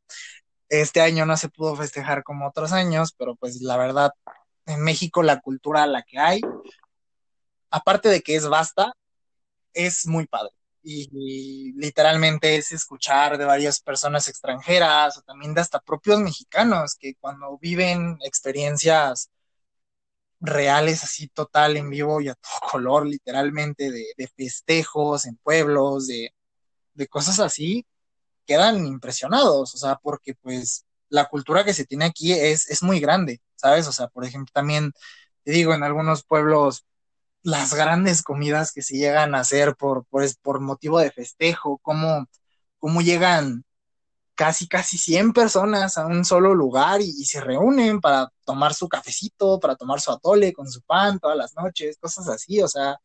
este 0.69 1.01
año 1.01 1.25
no 1.25 1.37
se 1.37 1.49
pudo 1.49 1.75
festejar 1.75 2.23
como 2.23 2.47
otros 2.47 2.71
años, 2.71 3.13
pero 3.17 3.35
pues 3.35 3.61
la 3.61 3.77
verdad, 3.77 4.11
en 4.65 4.81
México 4.81 5.23
la 5.23 5.39
cultura 5.41 5.85
la 5.85 6.03
que 6.03 6.19
hay, 6.19 6.41
aparte 7.69 8.09
de 8.09 8.21
que 8.21 8.35
es 8.35 8.47
vasta, 8.47 8.93
es 9.73 10.07
muy 10.07 10.27
padre. 10.27 10.51
Y, 10.83 11.73
literalmente 11.73 12.55
es 12.55 12.71
escuchar 12.71 13.37
de 13.37 13.45
varias 13.45 13.81
personas 13.81 14.27
extranjeras 14.27 15.17
o 15.17 15.21
también 15.21 15.53
de 15.53 15.61
hasta 15.61 15.79
propios 15.79 16.19
mexicanos 16.19 16.95
que 16.95 17.15
cuando 17.19 17.57
viven 17.59 18.17
experiencias 18.23 19.29
reales 20.41 21.03
así 21.03 21.27
total 21.29 21.77
en 21.77 21.89
vivo 21.89 22.21
y 22.21 22.29
a 22.29 22.35
todo 22.35 22.51
color 22.71 23.07
literalmente 23.07 23.91
de, 23.91 24.05
de 24.17 24.27
festejos 24.27 25.25
en 25.25 25.37
pueblos, 25.37 26.07
de, 26.07 26.33
de 26.93 27.07
cosas 27.07 27.39
así, 27.39 27.85
quedan 28.45 28.85
impresionados, 28.85 29.75
o 29.75 29.77
sea, 29.77 29.95
porque 29.97 30.35
pues 30.35 30.85
la 31.09 31.25
cultura 31.29 31.63
que 31.63 31.73
se 31.73 31.85
tiene 31.85 32.05
aquí 32.05 32.33
es, 32.33 32.69
es 32.69 32.83
muy 32.83 32.99
grande, 32.99 33.41
¿sabes? 33.55 33.87
O 33.87 33.91
sea, 33.93 34.07
por 34.07 34.25
ejemplo, 34.25 34.51
también, 34.53 34.93
te 35.43 35.51
digo, 35.51 35.73
en 35.73 35.83
algunos 35.83 36.23
pueblos 36.23 36.85
las 37.43 37.73
grandes 37.73 38.21
comidas 38.23 38.71
que 38.71 38.81
se 38.81 38.97
llegan 38.97 39.35
a 39.35 39.39
hacer 39.39 39.75
por, 39.75 40.05
por, 40.05 40.25
por 40.41 40.59
motivo 40.61 40.99
de 40.99 41.11
festejo, 41.11 41.79
cómo, 41.81 42.27
cómo 42.79 43.01
llegan 43.01 43.63
casi, 44.41 44.67
casi 44.67 44.97
100 44.97 45.33
personas 45.33 45.99
a 45.99 46.07
un 46.07 46.25
solo 46.25 46.55
lugar 46.55 46.99
y, 46.99 47.11
se 47.25 47.39
reúnen 47.41 48.01
para 48.01 48.33
tomar 48.43 48.73
su 48.73 48.89
cafecito, 48.89 49.59
para 49.59 49.75
tomar 49.75 50.01
su 50.01 50.09
atole 50.11 50.51
con 50.51 50.67
su 50.67 50.81
pan 50.81 51.19
todas 51.19 51.37
las 51.37 51.55
noches, 51.55 51.99
cosas 51.99 52.27
así. 52.27 52.59
O 52.59 52.67
sea, 52.67 52.99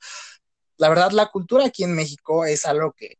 la 0.78 0.88
verdad, 0.88 1.10
la 1.10 1.26
cultura 1.26 1.66
aquí 1.66 1.84
en 1.84 1.94
México 1.94 2.46
es 2.46 2.64
algo 2.64 2.94
que, 2.96 3.18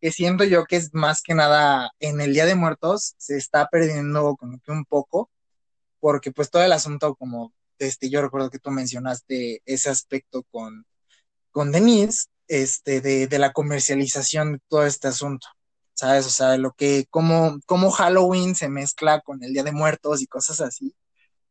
que 0.00 0.12
siento 0.12 0.44
yo 0.44 0.66
que 0.66 0.76
es 0.76 0.94
más 0.94 1.20
que 1.20 1.34
nada 1.34 1.90
en 1.98 2.20
el 2.20 2.32
Día 2.32 2.46
de 2.46 2.54
Muertos 2.54 3.14
se 3.18 3.36
está 3.36 3.66
perdiendo 3.68 4.36
como 4.36 4.60
que 4.60 4.70
un 4.70 4.84
poco, 4.84 5.28
porque 5.98 6.30
pues 6.30 6.50
todo 6.50 6.62
el 6.62 6.72
asunto 6.72 7.16
como 7.16 7.52
este, 7.80 8.08
yo 8.08 8.22
recuerdo 8.22 8.50
que 8.50 8.60
tú 8.60 8.70
mencionaste 8.70 9.62
ese 9.66 9.90
aspecto 9.90 10.44
con, 10.52 10.86
con 11.50 11.72
Denise, 11.72 12.26
este, 12.46 13.00
de, 13.00 13.26
de 13.26 13.38
la 13.40 13.52
comercialización 13.52 14.52
de 14.54 14.58
todo 14.68 14.86
este 14.86 15.08
asunto, 15.08 15.48
¿sabes? 15.98 16.26
O 16.26 16.30
sea, 16.30 16.56
lo 16.58 16.72
que, 16.74 17.06
como, 17.10 17.58
como 17.66 17.90
Halloween 17.90 18.54
se 18.54 18.68
mezcla 18.68 19.20
con 19.20 19.42
el 19.42 19.52
Día 19.52 19.64
de 19.64 19.72
Muertos 19.72 20.22
y 20.22 20.28
cosas 20.28 20.60
así. 20.60 20.94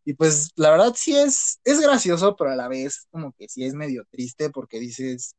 Y 0.05 0.13
pues 0.13 0.51
la 0.55 0.71
verdad 0.71 0.93
sí 0.95 1.17
es, 1.17 1.59
es 1.65 1.81
gracioso, 1.81 2.35
pero 2.37 2.51
a 2.51 2.55
la 2.55 2.69
vez 2.69 3.07
como 3.11 3.33
que 3.33 3.49
sí 3.49 3.65
es 3.65 3.73
medio 3.73 4.05
triste 4.09 4.49
porque 4.49 4.79
dices, 4.79 5.35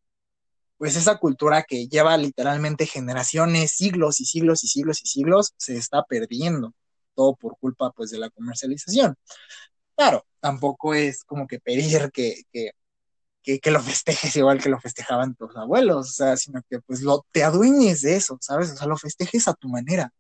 pues 0.79 0.97
esa 0.97 1.19
cultura 1.19 1.65
que 1.65 1.89
lleva 1.89 2.17
literalmente 2.19 2.87
generaciones, 2.87 3.73
siglos 3.73 4.21
y 4.21 4.27
siglos 4.27 4.65
y 4.65 4.69
siglos 4.69 5.03
y 5.03 5.09
siglos, 5.09 5.55
se 5.57 5.77
está 5.77 6.05
perdiendo, 6.05 6.75
todo 7.15 7.35
por 7.37 7.59
culpa 7.59 7.93
pues 7.93 8.11
de 8.11 8.19
la 8.19 8.31
comercialización. 8.31 9.17
Claro, 9.97 10.27
tampoco 10.41 10.95
es 10.95 11.25
como 11.25 11.47
que 11.47 11.61
pedir 11.61 12.11
que, 12.13 12.43
que, 12.53 12.73
que, 13.49 13.61
que, 13.61 13.71
lo 13.71 13.81
festejes 13.81 14.37
igual 14.37 14.61
que 14.61 14.69
lo 14.69 14.79
festejaban 14.79 15.35
tus 15.35 15.57
abuelos, 15.57 16.11
o 16.11 16.13
sea, 16.13 16.37
sino 16.37 16.61
que 16.69 16.81
pues 16.81 17.01
lo, 17.01 17.25
te 17.33 17.43
adueñes 17.43 18.03
de 18.03 18.15
eso, 18.15 18.37
¿sabes? 18.43 18.73
O 18.73 18.77
sea, 18.77 18.87
lo 18.87 18.99
festejes 18.99 19.49
a 19.49 19.55
tu 19.55 19.71
manera, 19.71 20.13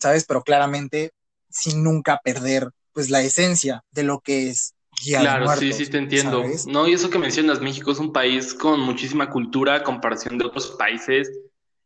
¿sabes? 0.00 0.24
Pero 0.24 0.42
claramente 0.42 1.12
sin 1.48 1.84
nunca 1.84 2.20
perder 2.24 2.70
pues 2.92 3.10
la 3.10 3.20
esencia 3.20 3.84
de 3.92 4.02
lo 4.02 4.18
que 4.18 4.50
es 4.50 4.74
Día 5.04 5.20
claro, 5.20 5.44
muertos, 5.44 5.76
sí, 5.76 5.84
sí 5.84 5.90
te 5.90 5.98
entiendo. 5.98 6.42
¿sabes? 6.42 6.66
No, 6.66 6.88
y 6.88 6.94
eso 6.94 7.10
que 7.10 7.18
mencionas, 7.18 7.60
México 7.60 7.92
es 7.92 8.00
un 8.00 8.12
país 8.12 8.54
con 8.54 8.80
muchísima 8.80 9.30
cultura 9.30 9.76
a 9.76 9.82
comparación 9.84 10.36
de 10.38 10.46
otros 10.46 10.72
países. 10.72 11.30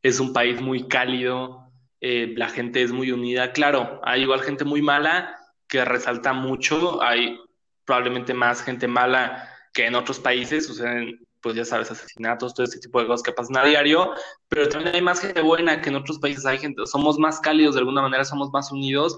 Es 0.03 0.21
un 0.21 0.33
país 0.33 0.61
muy 0.61 0.89
cálido, 0.89 1.71
eh, 2.01 2.33
la 2.37 2.49
gente 2.49 2.83
es 2.83 2.93
muy 2.93 3.13
unida. 3.13 3.53
Claro, 3.53 4.01
hay 4.05 4.23
igual 4.23 4.41
gente 4.43 4.65
muy 4.65 4.81
mala 4.83 5.35
que 5.67 5.85
resalta 5.85 6.35
mucho. 6.35 7.03
Hay 7.03 7.39
probablemente 7.85 8.35
más 8.35 8.63
gente 8.63 8.87
mala 8.89 9.58
que 9.79 9.87
en 9.87 9.95
otros 9.95 10.19
países. 10.19 10.67
Suceden, 10.67 11.25
pues 11.41 11.55
ya 11.55 11.65
sabes, 11.65 11.89
asesinatos, 11.93 12.53
todo 12.53 12.65
este 12.65 12.81
tipo 12.81 13.01
de 13.01 13.07
cosas 13.07 13.23
que 13.23 13.33
pasan 13.33 13.59
a 13.59 13.65
diario. 13.65 14.13
Pero 14.49 14.69
también 14.69 14.97
hay 14.97 15.03
más 15.03 15.21
gente 15.21 15.41
buena 15.41 15.81
que 15.81 15.91
en 15.91 15.95
otros 15.95 16.19
países. 16.19 16.45
Hay 16.47 16.59
gente, 16.59 16.85
somos 16.87 17.17
más 17.17 17.39
cálidos 17.39 17.77
de 17.77 17.81
alguna 17.81 18.03
manera, 18.03 18.25
somos 18.25 18.51
más 18.51 18.73
unidos 18.73 19.17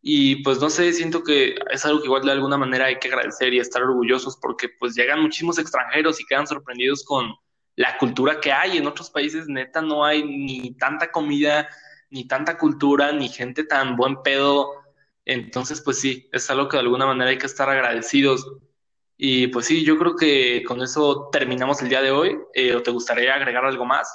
y 0.00 0.42
pues 0.44 0.60
no 0.60 0.70
sé, 0.70 0.92
siento 0.92 1.22
que 1.22 1.56
es 1.70 1.84
algo 1.84 2.00
que 2.00 2.06
igual 2.06 2.22
de 2.22 2.32
alguna 2.32 2.56
manera 2.56 2.86
hay 2.86 2.98
que 2.98 3.08
agradecer 3.08 3.52
y 3.52 3.58
estar 3.58 3.82
orgullosos 3.82 4.38
porque 4.40 4.68
pues 4.78 4.94
llegan 4.94 5.20
muchísimos 5.20 5.58
extranjeros 5.58 6.20
y 6.20 6.24
quedan 6.26 6.46
sorprendidos 6.46 7.04
con 7.04 7.34
la 7.76 7.98
cultura 7.98 8.40
que 8.40 8.52
hay. 8.52 8.78
En 8.78 8.86
otros 8.86 9.10
países 9.10 9.46
neta 9.48 9.82
no 9.82 10.04
hay 10.06 10.22
ni 10.24 10.74
tanta 10.76 11.10
comida, 11.10 11.68
ni 12.10 12.26
tanta 12.26 12.56
cultura, 12.56 13.12
ni 13.12 13.28
gente 13.28 13.64
tan 13.64 13.96
buen 13.96 14.22
pedo. 14.22 14.72
Entonces 15.26 15.82
pues 15.82 16.00
sí, 16.00 16.28
es 16.32 16.48
algo 16.48 16.68
que 16.68 16.78
de 16.78 16.84
alguna 16.84 17.06
manera 17.06 17.30
hay 17.30 17.38
que 17.38 17.46
estar 17.46 17.68
agradecidos. 17.68 18.46
Y 19.20 19.48
pues 19.48 19.66
sí, 19.66 19.84
yo 19.84 19.98
creo 19.98 20.14
que 20.14 20.62
con 20.64 20.80
eso 20.80 21.28
terminamos 21.32 21.82
el 21.82 21.88
día 21.88 22.00
de 22.00 22.12
hoy. 22.12 22.38
Eh, 22.54 22.74
¿O 22.76 22.82
te 22.82 22.92
gustaría 22.92 23.34
agregar 23.34 23.64
algo 23.64 23.84
más? 23.84 24.08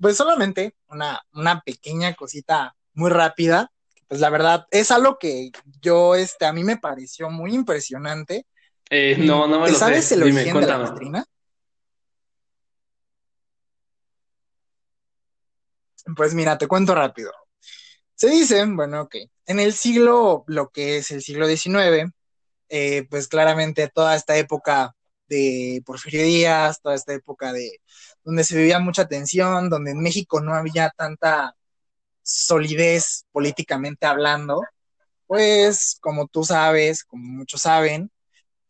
Pues 0.00 0.16
solamente 0.16 0.74
una, 0.88 1.20
una 1.34 1.60
pequeña 1.60 2.14
cosita 2.14 2.74
muy 2.94 3.10
rápida, 3.10 3.70
pues 4.06 4.20
la 4.20 4.30
verdad 4.30 4.66
es 4.70 4.90
algo 4.90 5.18
que 5.18 5.50
yo, 5.82 6.14
este, 6.14 6.46
a 6.46 6.52
mí 6.54 6.64
me 6.64 6.78
pareció 6.78 7.28
muy 7.28 7.54
impresionante. 7.54 8.46
Eh, 8.88 9.16
no, 9.18 9.46
no 9.46 9.60
me 9.60 9.70
lo 9.70 9.78
¿Sabes 9.78 10.06
sé. 10.06 10.14
el 10.14 10.22
Dime, 10.22 10.40
origen 10.40 10.54
de 10.60 10.66
la 10.66 10.66
cuéntame. 10.78 10.88
Catrina? 10.88 11.24
Pues 16.16 16.32
mira, 16.32 16.56
te 16.56 16.66
cuento 16.66 16.94
rápido. 16.94 17.30
Se 18.18 18.28
dice, 18.30 18.64
bueno, 18.66 19.08
que 19.08 19.30
en 19.46 19.60
el 19.60 19.72
siglo, 19.72 20.42
lo 20.48 20.70
que 20.70 20.98
es 20.98 21.12
el 21.12 21.22
siglo 21.22 21.46
XIX, 21.46 22.12
eh, 22.68 23.06
pues 23.08 23.28
claramente 23.28 23.88
toda 23.88 24.16
esta 24.16 24.36
época 24.36 24.96
de 25.28 25.82
Porfirio 25.86 26.24
Díaz, 26.24 26.80
toda 26.82 26.96
esta 26.96 27.14
época 27.14 27.52
de 27.52 27.80
donde 28.24 28.42
se 28.42 28.56
vivía 28.56 28.80
mucha 28.80 29.06
tensión, 29.06 29.70
donde 29.70 29.92
en 29.92 30.00
México 30.00 30.40
no 30.40 30.54
había 30.54 30.90
tanta 30.96 31.54
solidez 32.22 33.24
políticamente 33.30 34.06
hablando, 34.06 34.62
pues 35.28 35.98
como 36.00 36.26
tú 36.26 36.44
sabes, 36.44 37.04
como 37.04 37.24
muchos 37.24 37.62
saben, 37.62 38.10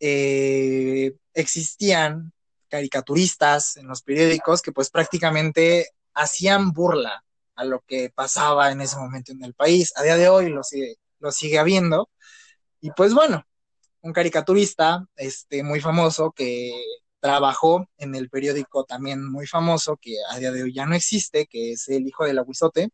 eh, 0.01 1.15
existían 1.35 2.35
caricaturistas 2.69 3.79
en 3.79 3.89
los 3.89 4.03
periódicos 4.03 4.61
que 4.61 4.73
pues 4.73 4.91
prácticamente 4.91 5.89
hacían 6.13 6.73
burla 6.73 7.25
a 7.59 7.65
lo 7.65 7.81
que 7.81 8.11
pasaba 8.15 8.71
en 8.71 8.81
ese 8.81 8.97
momento 8.97 9.33
en 9.33 9.43
el 9.43 9.53
país. 9.53 9.93
A 9.97 10.05
día 10.05 10.17
de 10.17 10.29
hoy 10.29 10.49
lo 10.49 10.63
sigue, 10.63 10.97
lo 11.19 11.33
sigue 11.33 11.59
habiendo. 11.59 12.09
Y 12.81 12.93
pues 12.93 13.15
bueno, 13.15 13.45
un 14.01 14.13
caricaturista 14.13 15.05
este, 15.17 15.65
muy 15.65 15.81
famoso 15.81 16.31
que 16.31 16.73
trabajó 17.21 17.89
en 17.99 18.15
el 18.15 18.31
periódico 18.31 18.85
también 18.85 19.29
muy 19.29 19.47
famoso 19.49 19.97
que 20.01 20.15
a 20.31 20.39
día 20.39 20.53
de 20.53 20.63
hoy 20.63 20.73
ya 20.73 20.87
no 20.87 20.95
existe, 20.95 21.47
que 21.47 21.73
es 21.73 21.89
El 21.89 22.07
Hijo 22.07 22.25
del 22.25 22.39
Aguizote. 22.39 22.91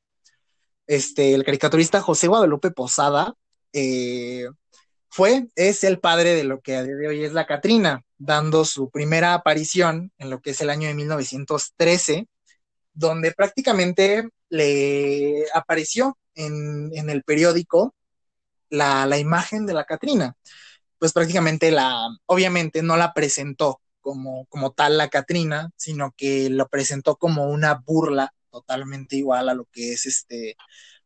Este, 0.86 1.34
el 1.34 1.44
caricaturista 1.44 2.00
José 2.00 2.26
Guadalupe 2.28 2.70
Posada 2.70 3.34
eh, 3.74 4.46
fue, 5.10 5.48
es 5.56 5.84
el 5.84 6.00
padre 6.00 6.34
de 6.34 6.44
lo 6.44 6.62
que 6.62 6.76
a 6.76 6.82
día 6.82 6.96
de 6.96 7.08
hoy 7.08 7.24
es 7.24 7.34
la 7.34 7.46
Catrina, 7.46 8.02
dando 8.16 8.64
su 8.64 8.88
primera 8.88 9.34
aparición 9.34 10.10
en 10.16 10.30
lo 10.30 10.40
que 10.40 10.50
es 10.50 10.60
el 10.62 10.70
año 10.70 10.88
de 10.88 10.94
1913, 10.94 12.28
donde 12.94 13.32
prácticamente 13.32 14.30
le 14.54 15.46
apareció 15.52 16.16
en, 16.34 16.90
en 16.94 17.10
el 17.10 17.24
periódico 17.24 17.94
la, 18.70 19.06
la, 19.06 19.18
imagen 19.18 19.66
de 19.66 19.74
la 19.74 19.84
Catrina. 19.84 20.36
Pues 20.98 21.12
prácticamente 21.12 21.70
la, 21.70 22.08
obviamente 22.26 22.82
no 22.82 22.96
la 22.96 23.12
presentó 23.12 23.80
como, 24.00 24.46
como 24.46 24.72
tal 24.72 24.96
la 24.96 25.08
Catrina, 25.08 25.70
sino 25.76 26.12
que 26.16 26.50
lo 26.50 26.68
presentó 26.68 27.16
como 27.16 27.48
una 27.48 27.74
burla 27.74 28.32
totalmente 28.50 29.16
igual 29.16 29.48
a 29.48 29.54
lo 29.54 29.64
que 29.72 29.92
es 29.92 30.06
este, 30.06 30.56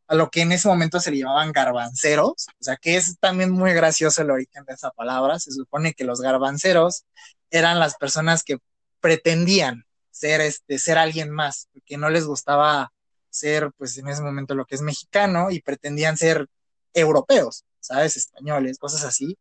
a 0.08 0.14
lo 0.14 0.30
que 0.30 0.42
en 0.42 0.52
ese 0.52 0.68
momento 0.68 1.00
se 1.00 1.10
le 1.10 1.18
llamaban 1.18 1.52
garbanceros, 1.52 2.48
o 2.48 2.64
sea 2.64 2.76
que 2.76 2.96
es 2.96 3.18
también 3.18 3.50
muy 3.50 3.72
gracioso 3.72 4.20
el 4.20 4.30
origen 4.30 4.64
de 4.66 4.74
esa 4.74 4.90
palabra, 4.90 5.38
se 5.38 5.52
supone 5.52 5.94
que 5.94 6.04
los 6.04 6.20
garbanceros 6.20 7.04
eran 7.50 7.78
las 7.78 7.96
personas 7.96 8.42
que 8.42 8.58
pretendían 9.00 9.84
ser, 10.10 10.42
este, 10.42 10.78
ser 10.78 10.98
alguien 10.98 11.30
más, 11.30 11.68
que 11.86 11.96
no 11.96 12.10
les 12.10 12.26
gustaba 12.26 12.92
ser, 13.30 13.70
pues 13.76 13.96
en 13.98 14.08
ese 14.08 14.22
momento 14.22 14.54
lo 14.54 14.66
que 14.66 14.74
es 14.76 14.82
mexicano 14.82 15.50
y 15.50 15.60
pretendían 15.62 16.16
ser 16.16 16.48
europeos, 16.94 17.64
¿sabes? 17.80 18.16
Españoles, 18.16 18.78
cosas 18.78 19.04
así. 19.04 19.38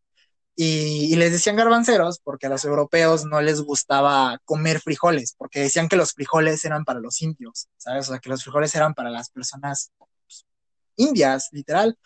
Y, 0.60 1.16
les 1.18 1.32
decían 1.32 1.56
garbanceros 1.56 2.20
porque 2.24 2.48
a 2.48 2.50
los 2.50 2.66
europeos 2.66 3.26
no 3.26 3.42
les 3.42 3.62
gustaba 3.62 4.40
comer 4.44 4.82
frijoles, 4.82 5.36
porque 5.38 5.60
decían 5.62 5.88
que 5.88 5.96
los 5.96 6.14
frijoles 6.14 6.66
eran 6.66 6.84
para 6.84 7.00
los 7.00 7.22
indios, 7.22 7.68
¿sabes? 7.78 8.08
O 8.10 8.12
sea, 8.12 8.20
que 8.20 8.30
los 8.30 8.44
frijoles 8.44 8.74
eran 8.76 8.96
para 8.96 9.12
las 9.12 9.30
personas 9.30 9.92
pues, 9.98 10.46
indias, 10.96 11.50
literal. 11.52 11.98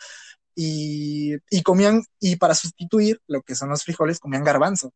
y, 0.55 1.35
y 1.49 1.63
comían, 1.63 2.03
y 2.19 2.37
para 2.37 2.55
sustituir 2.55 3.21
lo 3.27 3.41
que 3.41 3.55
son 3.55 3.69
los 3.69 3.83
frijoles, 3.83 4.19
comían 4.19 4.43
garbanzo. 4.43 4.93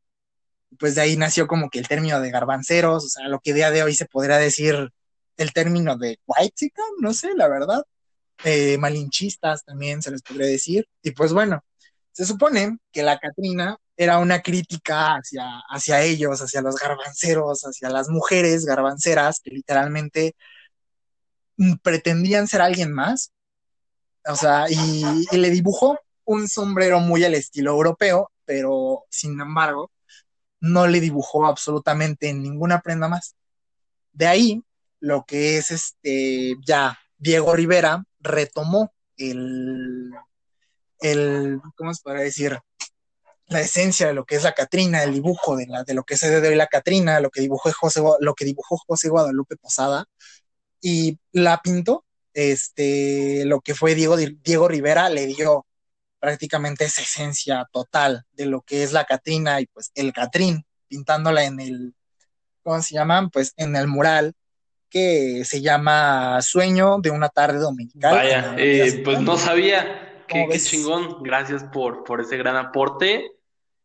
Pues 0.80 0.96
de 0.96 1.02
ahí 1.02 1.18
nació 1.18 1.48
como 1.48 1.70
que 1.70 1.80
el 1.80 1.88
término 1.88 2.20
de 2.22 2.32
garbanceros, 2.32 3.06
o 3.06 3.10
sea, 3.10 3.28
lo 3.30 3.40
que 3.40 3.54
día 3.54 3.72
de 3.72 3.84
hoy 3.84 3.96
se 3.96 4.06
podría 4.06 4.38
decir 4.38 4.92
el 5.38 5.54
término 5.54 5.98
de 5.98 6.20
white 6.26 6.72
no 7.00 7.14
sé, 7.14 7.34
la 7.36 7.48
verdad. 7.48 7.84
Eh, 8.44 8.78
malinchistas 8.78 9.64
también 9.64 10.02
se 10.02 10.12
les 10.12 10.22
podría 10.22 10.48
decir. 10.48 10.88
Y 11.02 11.12
pues 11.12 11.34
bueno, 11.34 11.64
se 12.12 12.26
supone 12.26 12.78
que 12.92 13.04
la 13.04 13.18
Catrina 13.20 13.78
era 13.98 14.20
una 14.20 14.42
crítica 14.42 15.16
hacia, 15.16 15.46
hacia 15.70 16.02
ellos, 16.02 16.42
hacia 16.42 16.62
los 16.62 16.76
garbanceros, 16.76 17.62
hacia 17.64 17.90
las 17.90 18.10
mujeres 18.10 18.66
garbanceras 18.66 19.40
que 19.40 19.52
literalmente 19.52 20.36
pretendían 21.82 22.48
ser 22.48 22.62
alguien 22.62 22.92
más. 22.92 23.32
O 24.28 24.36
sea, 24.36 24.66
y, 24.70 25.04
y 25.32 25.38
le 25.38 25.50
dibujó 25.50 26.00
un 26.26 26.48
sombrero 26.48 27.00
muy 27.00 27.24
al 27.24 27.36
estilo 27.36 27.72
europeo, 27.72 28.32
pero 28.46 29.06
sin 29.10 29.40
embargo, 29.40 29.92
no 30.60 30.88
le 30.88 31.00
dibujó 31.00 31.46
absolutamente 31.46 32.34
ninguna 32.34 32.82
prenda 32.82 33.08
más. 33.08 33.36
De 34.14 34.28
ahí, 34.28 34.64
lo 35.06 35.24
que 35.24 35.58
es 35.58 35.70
este 35.70 36.56
ya 36.66 36.98
Diego 37.18 37.56
Rivera 37.56 38.04
retomó 38.20 38.92
el, 39.18 40.12
el 41.00 41.62
¿cómo 41.78 41.94
se 41.94 42.02
podría 42.02 42.24
decir? 42.24 42.60
La 43.48 43.62
esencia 43.62 44.08
de 44.08 44.16
lo 44.16 44.26
que 44.26 44.36
es 44.36 44.44
la 44.44 44.54
Catrina, 44.54 45.04
el 45.04 45.14
dibujo 45.14 45.56
de, 45.58 45.68
la, 45.68 45.84
de 45.84 45.94
lo 45.94 46.04
que 46.04 46.18
se 46.18 46.32
debe 46.32 46.56
la 46.56 46.66
Catrina, 46.66 47.20
lo 47.20 47.30
que 47.30 47.42
dibujó 47.42 47.72
José, 47.72 48.02
lo 48.20 48.34
que 48.34 48.46
dibujó 48.46 48.78
José 48.88 49.10
Guadalupe 49.10 49.58
Posada, 49.58 50.06
y 50.82 51.20
la 51.32 51.62
pintó. 51.62 52.04
Este, 52.34 53.46
lo 53.46 53.62
que 53.62 53.76
fue 53.76 53.94
Diego, 53.94 54.18
Diego 54.18 54.68
Rivera 54.68 55.10
le 55.10 55.28
dio 55.28 55.68
prácticamente 56.20 56.86
esa 56.86 57.04
esencia 57.04 57.70
total 57.72 58.26
de 58.34 58.48
lo 58.48 58.62
que 58.62 58.84
es 58.84 58.92
la 58.92 59.06
Catrina 59.06 59.62
y 59.62 59.68
pues 59.68 59.92
el 59.94 60.12
Catrín, 60.14 60.66
pintándola 60.88 61.46
en 61.46 61.60
el, 61.60 61.96
¿cómo 62.64 62.82
se 62.82 62.96
llaman? 62.96 63.30
Pues 63.30 63.54
en 63.56 63.76
el 63.76 63.88
mural 63.88 64.36
que 64.90 65.44
se 65.46 65.62
llama 65.62 66.42
Sueño 66.42 66.98
de 67.00 67.12
una 67.12 67.30
tarde 67.30 67.60
dominical. 67.60 68.16
Vaya, 68.16 68.56
eh, 68.58 69.02
pues 69.04 69.20
no 69.22 69.38
sabía. 69.38 70.24
Qué, 70.28 70.48
qué, 70.50 70.60
chingón. 70.60 71.22
Gracias 71.22 71.64
por, 71.66 72.04
por 72.04 72.22
ese 72.22 72.38
gran 72.38 72.56
aporte. 72.56 73.32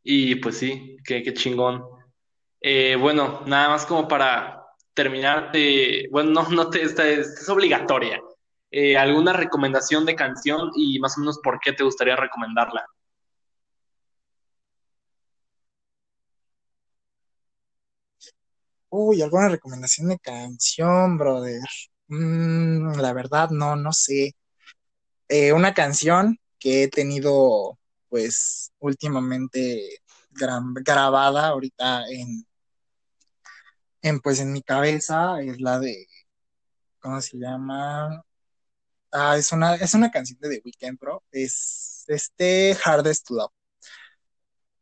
Y 0.03 0.37
pues 0.37 0.57
sí, 0.59 0.97
qué, 1.05 1.23
qué 1.23 1.35
chingón. 1.35 1.85
Eh, 2.61 2.97
bueno, 2.97 3.43
nada 3.47 3.71
más 3.71 3.87
como 3.87 4.07
para 4.07 4.61
terminar, 4.95 5.51
bueno, 6.11 6.31
no, 6.31 6.49
no 6.51 6.71
te, 6.71 6.83
esta 6.83 7.07
es, 7.09 7.49
obligatoria. 7.49 8.21
Eh, 8.71 8.97
¿Alguna 8.97 9.33
recomendación 9.33 10.05
de 10.05 10.15
canción 10.15 10.71
y 10.77 10.99
más 11.01 11.17
o 11.17 11.21
menos 11.21 11.41
por 11.43 11.59
qué 11.61 11.73
te 11.73 11.85
gustaría 11.85 12.17
recomendarla? 12.17 12.87
Uy, 18.91 19.23
¿alguna 19.23 19.49
recomendación 19.49 20.09
de 20.09 20.19
canción, 20.19 21.17
brother? 21.19 21.61
Mm, 22.09 22.95
la 23.01 23.13
verdad, 23.13 23.51
no, 23.51 23.77
no 23.77 23.93
sé. 23.93 24.35
Eh, 25.29 25.53
una 25.53 25.75
canción 25.75 26.39
que 26.59 26.85
he 26.85 26.89
tenido, 26.89 27.79
pues, 28.09 28.73
últimamente 28.81 30.01
grabada 30.85 31.49
ahorita 31.49 32.05
en, 32.11 32.47
en, 34.03 34.21
pues, 34.21 34.41
en 34.41 34.53
mi 34.53 34.63
cabeza 34.63 35.41
es 35.43 35.61
la 35.61 35.79
de, 35.79 36.07
¿cómo 37.01 37.21
se 37.21 37.39
llama? 37.39 38.23
Ah, 39.13 39.37
es 39.39 39.53
una, 39.53 39.77
es 39.77 39.95
una 39.95 40.11
canción 40.11 40.39
de 40.41 40.51
The 40.51 40.63
Weeknd, 40.65 40.99
bro. 41.01 41.25
Es 41.33 42.05
este 42.09 42.77
Hardest 42.85 43.29
to 43.29 43.35
Love. 43.35 43.53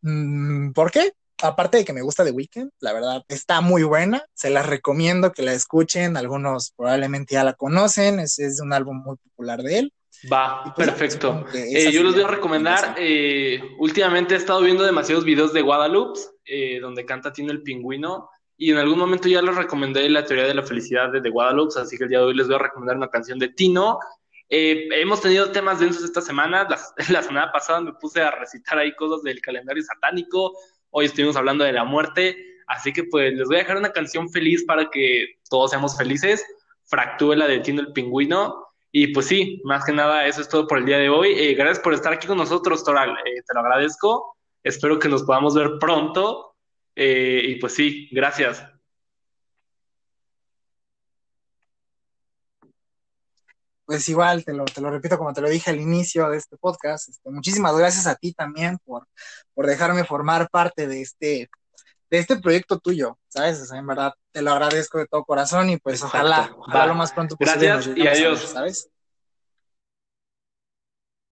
Mm, 0.03 0.73
¿Por 0.73 0.91
qué? 0.91 1.13
Aparte 1.43 1.79
de 1.79 1.85
que 1.85 1.93
me 1.93 2.03
gusta 2.03 2.25
The 2.25 2.31
Weeknd, 2.31 2.71
la 2.81 2.93
verdad 2.93 3.23
está 3.29 3.61
muy 3.61 3.83
buena, 3.83 4.25
se 4.35 4.51
las 4.51 4.67
recomiendo 4.67 5.33
que 5.33 5.43
la 5.43 5.53
escuchen, 5.53 6.17
algunos 6.17 6.73
probablemente 6.77 7.35
ya 7.35 7.45
la 7.45 7.55
conocen, 7.55 8.21
es, 8.21 8.39
es 8.39 8.61
un 8.61 8.73
álbum 8.73 9.03
muy 9.05 9.17
popular 9.17 9.63
de 9.63 9.79
él. 9.79 9.93
Va, 10.31 10.73
pues, 10.75 10.89
perfecto. 10.89 11.45
Eh, 11.55 11.93
yo 11.93 12.03
les 12.03 12.15
voy 12.15 12.25
a 12.25 12.29
recomendar, 12.29 12.97
eh, 12.99 13.61
últimamente 13.79 14.35
he 14.35 14.39
estado 14.39 14.61
viendo 14.61 14.83
demasiados 14.83 15.25
videos 15.25 15.53
de 15.53 15.63
Guadalupe, 15.63 16.19
eh, 16.45 16.81
donde 16.81 17.05
canta 17.05 17.33
Tino 17.33 17.53
el 17.53 17.63
Pingüino, 17.63 18.29
y 18.57 18.73
en 18.73 18.79
algún 18.79 18.99
momento 18.99 19.29
ya 19.29 19.41
les 19.41 19.55
recomendé 19.55 20.09
la 20.09 20.25
teoría 20.25 20.47
de 20.47 20.55
la 20.55 20.65
felicidad 20.65 21.13
de 21.13 21.31
Guadalupe, 21.31 21.79
así 21.81 21.97
que 21.97 22.05
el 22.05 22.11
día 22.11 22.19
de 22.19 22.25
hoy 22.25 22.35
les 22.35 22.49
voy 22.49 22.57
a 22.57 22.61
recomendar 22.61 22.97
una 22.97 23.09
canción 23.09 23.39
de 23.39 23.51
Tino. 23.51 24.01
hemos 24.49 25.21
tenido 25.21 25.53
temas 25.53 25.79
densos 25.79 26.03
esta 26.03 26.21
semana, 26.21 26.67
la, 26.69 26.81
la 27.13 27.23
semana 27.23 27.53
pasada 27.53 27.81
me 27.81 27.93
puse 27.93 28.21
a 28.21 28.33
recitar 28.33 28.79
ahí 28.79 28.97
cosas 28.97 29.23
del 29.23 29.41
calendario 29.41 29.85
satánico, 29.85 30.53
Hoy 30.99 31.05
estuvimos 31.05 31.37
hablando 31.37 31.63
de 31.63 31.73
la 31.73 31.85
muerte, 31.85 32.37
así 32.67 32.93
que 32.93 33.05
pues 33.05 33.33
les 33.33 33.47
voy 33.47 33.55
a 33.55 33.59
dejar 33.61 33.77
una 33.77 33.93
canción 33.93 34.29
feliz 34.31 34.65
para 34.65 34.91
que 34.91 35.37
todos 35.49 35.71
seamos 35.71 35.97
felices. 35.97 36.45
la 37.37 37.47
de 37.47 37.61
Tino 37.61 37.83
el 37.83 37.93
Pingüino. 37.93 38.67
Y 38.91 39.07
pues 39.15 39.27
sí, 39.27 39.61
más 39.63 39.85
que 39.85 39.93
nada, 39.93 40.27
eso 40.27 40.41
es 40.41 40.49
todo 40.49 40.67
por 40.67 40.79
el 40.79 40.87
día 40.87 40.99
de 40.99 41.09
hoy. 41.09 41.35
Eh, 41.37 41.55
gracias 41.55 41.79
por 41.79 41.95
estar 41.95 42.13
aquí 42.13 42.27
con 42.27 42.37
nosotros, 42.37 42.83
Toral. 42.83 43.11
Eh, 43.11 43.43
te 43.47 43.55
lo 43.55 43.61
agradezco. 43.61 44.37
Espero 44.65 44.99
que 44.99 45.09
nos 45.09 45.23
podamos 45.23 45.55
ver 45.55 45.79
pronto. 45.79 46.57
Eh, 46.97 47.43
y 47.45 47.55
pues 47.61 47.75
sí, 47.75 48.09
gracias. 48.11 48.67
Pues 53.89 54.07
igual, 54.11 54.45
te 54.45 54.53
lo, 54.53 54.67
te 54.67 54.83
lo 54.83 54.91
repito 54.91 55.17
como 55.17 55.33
te 55.33 55.41
lo 55.41 55.49
dije 55.49 55.71
al 55.71 55.81
inicio 55.81 56.29
de 56.29 56.37
este 56.37 56.59
podcast, 56.59 57.09
este, 57.09 57.31
muchísimas 57.31 57.75
gracias 57.75 58.07
a 58.07 58.17
ti 58.17 58.35
también 58.35 58.77
por, 58.85 59.09
por 59.55 59.67
dejarme 59.67 60.05
formar 60.05 60.51
parte 60.51 60.87
de 60.87 61.01
este, 61.01 61.49
de 62.11 62.19
este 62.19 62.37
proyecto 62.37 62.79
tuyo, 62.79 63.19
¿sabes? 63.29 63.63
O 63.63 63.65
sea, 63.65 63.79
en 63.79 63.87
verdad 63.87 64.13
te 64.31 64.43
lo 64.43 64.51
agradezco 64.51 64.99
de 64.99 65.07
todo 65.07 65.25
corazón 65.25 65.71
y 65.71 65.79
pues 65.79 66.03
ojalá, 66.03 66.55
ojalá 66.59 66.85
lo 66.85 66.97
más 66.97 67.13
pronto 67.13 67.35
posible. 67.35 67.67
Gracias 67.67 67.97
y 67.97 68.07
adiós. 68.07 68.41
¿sabes? 68.53 68.91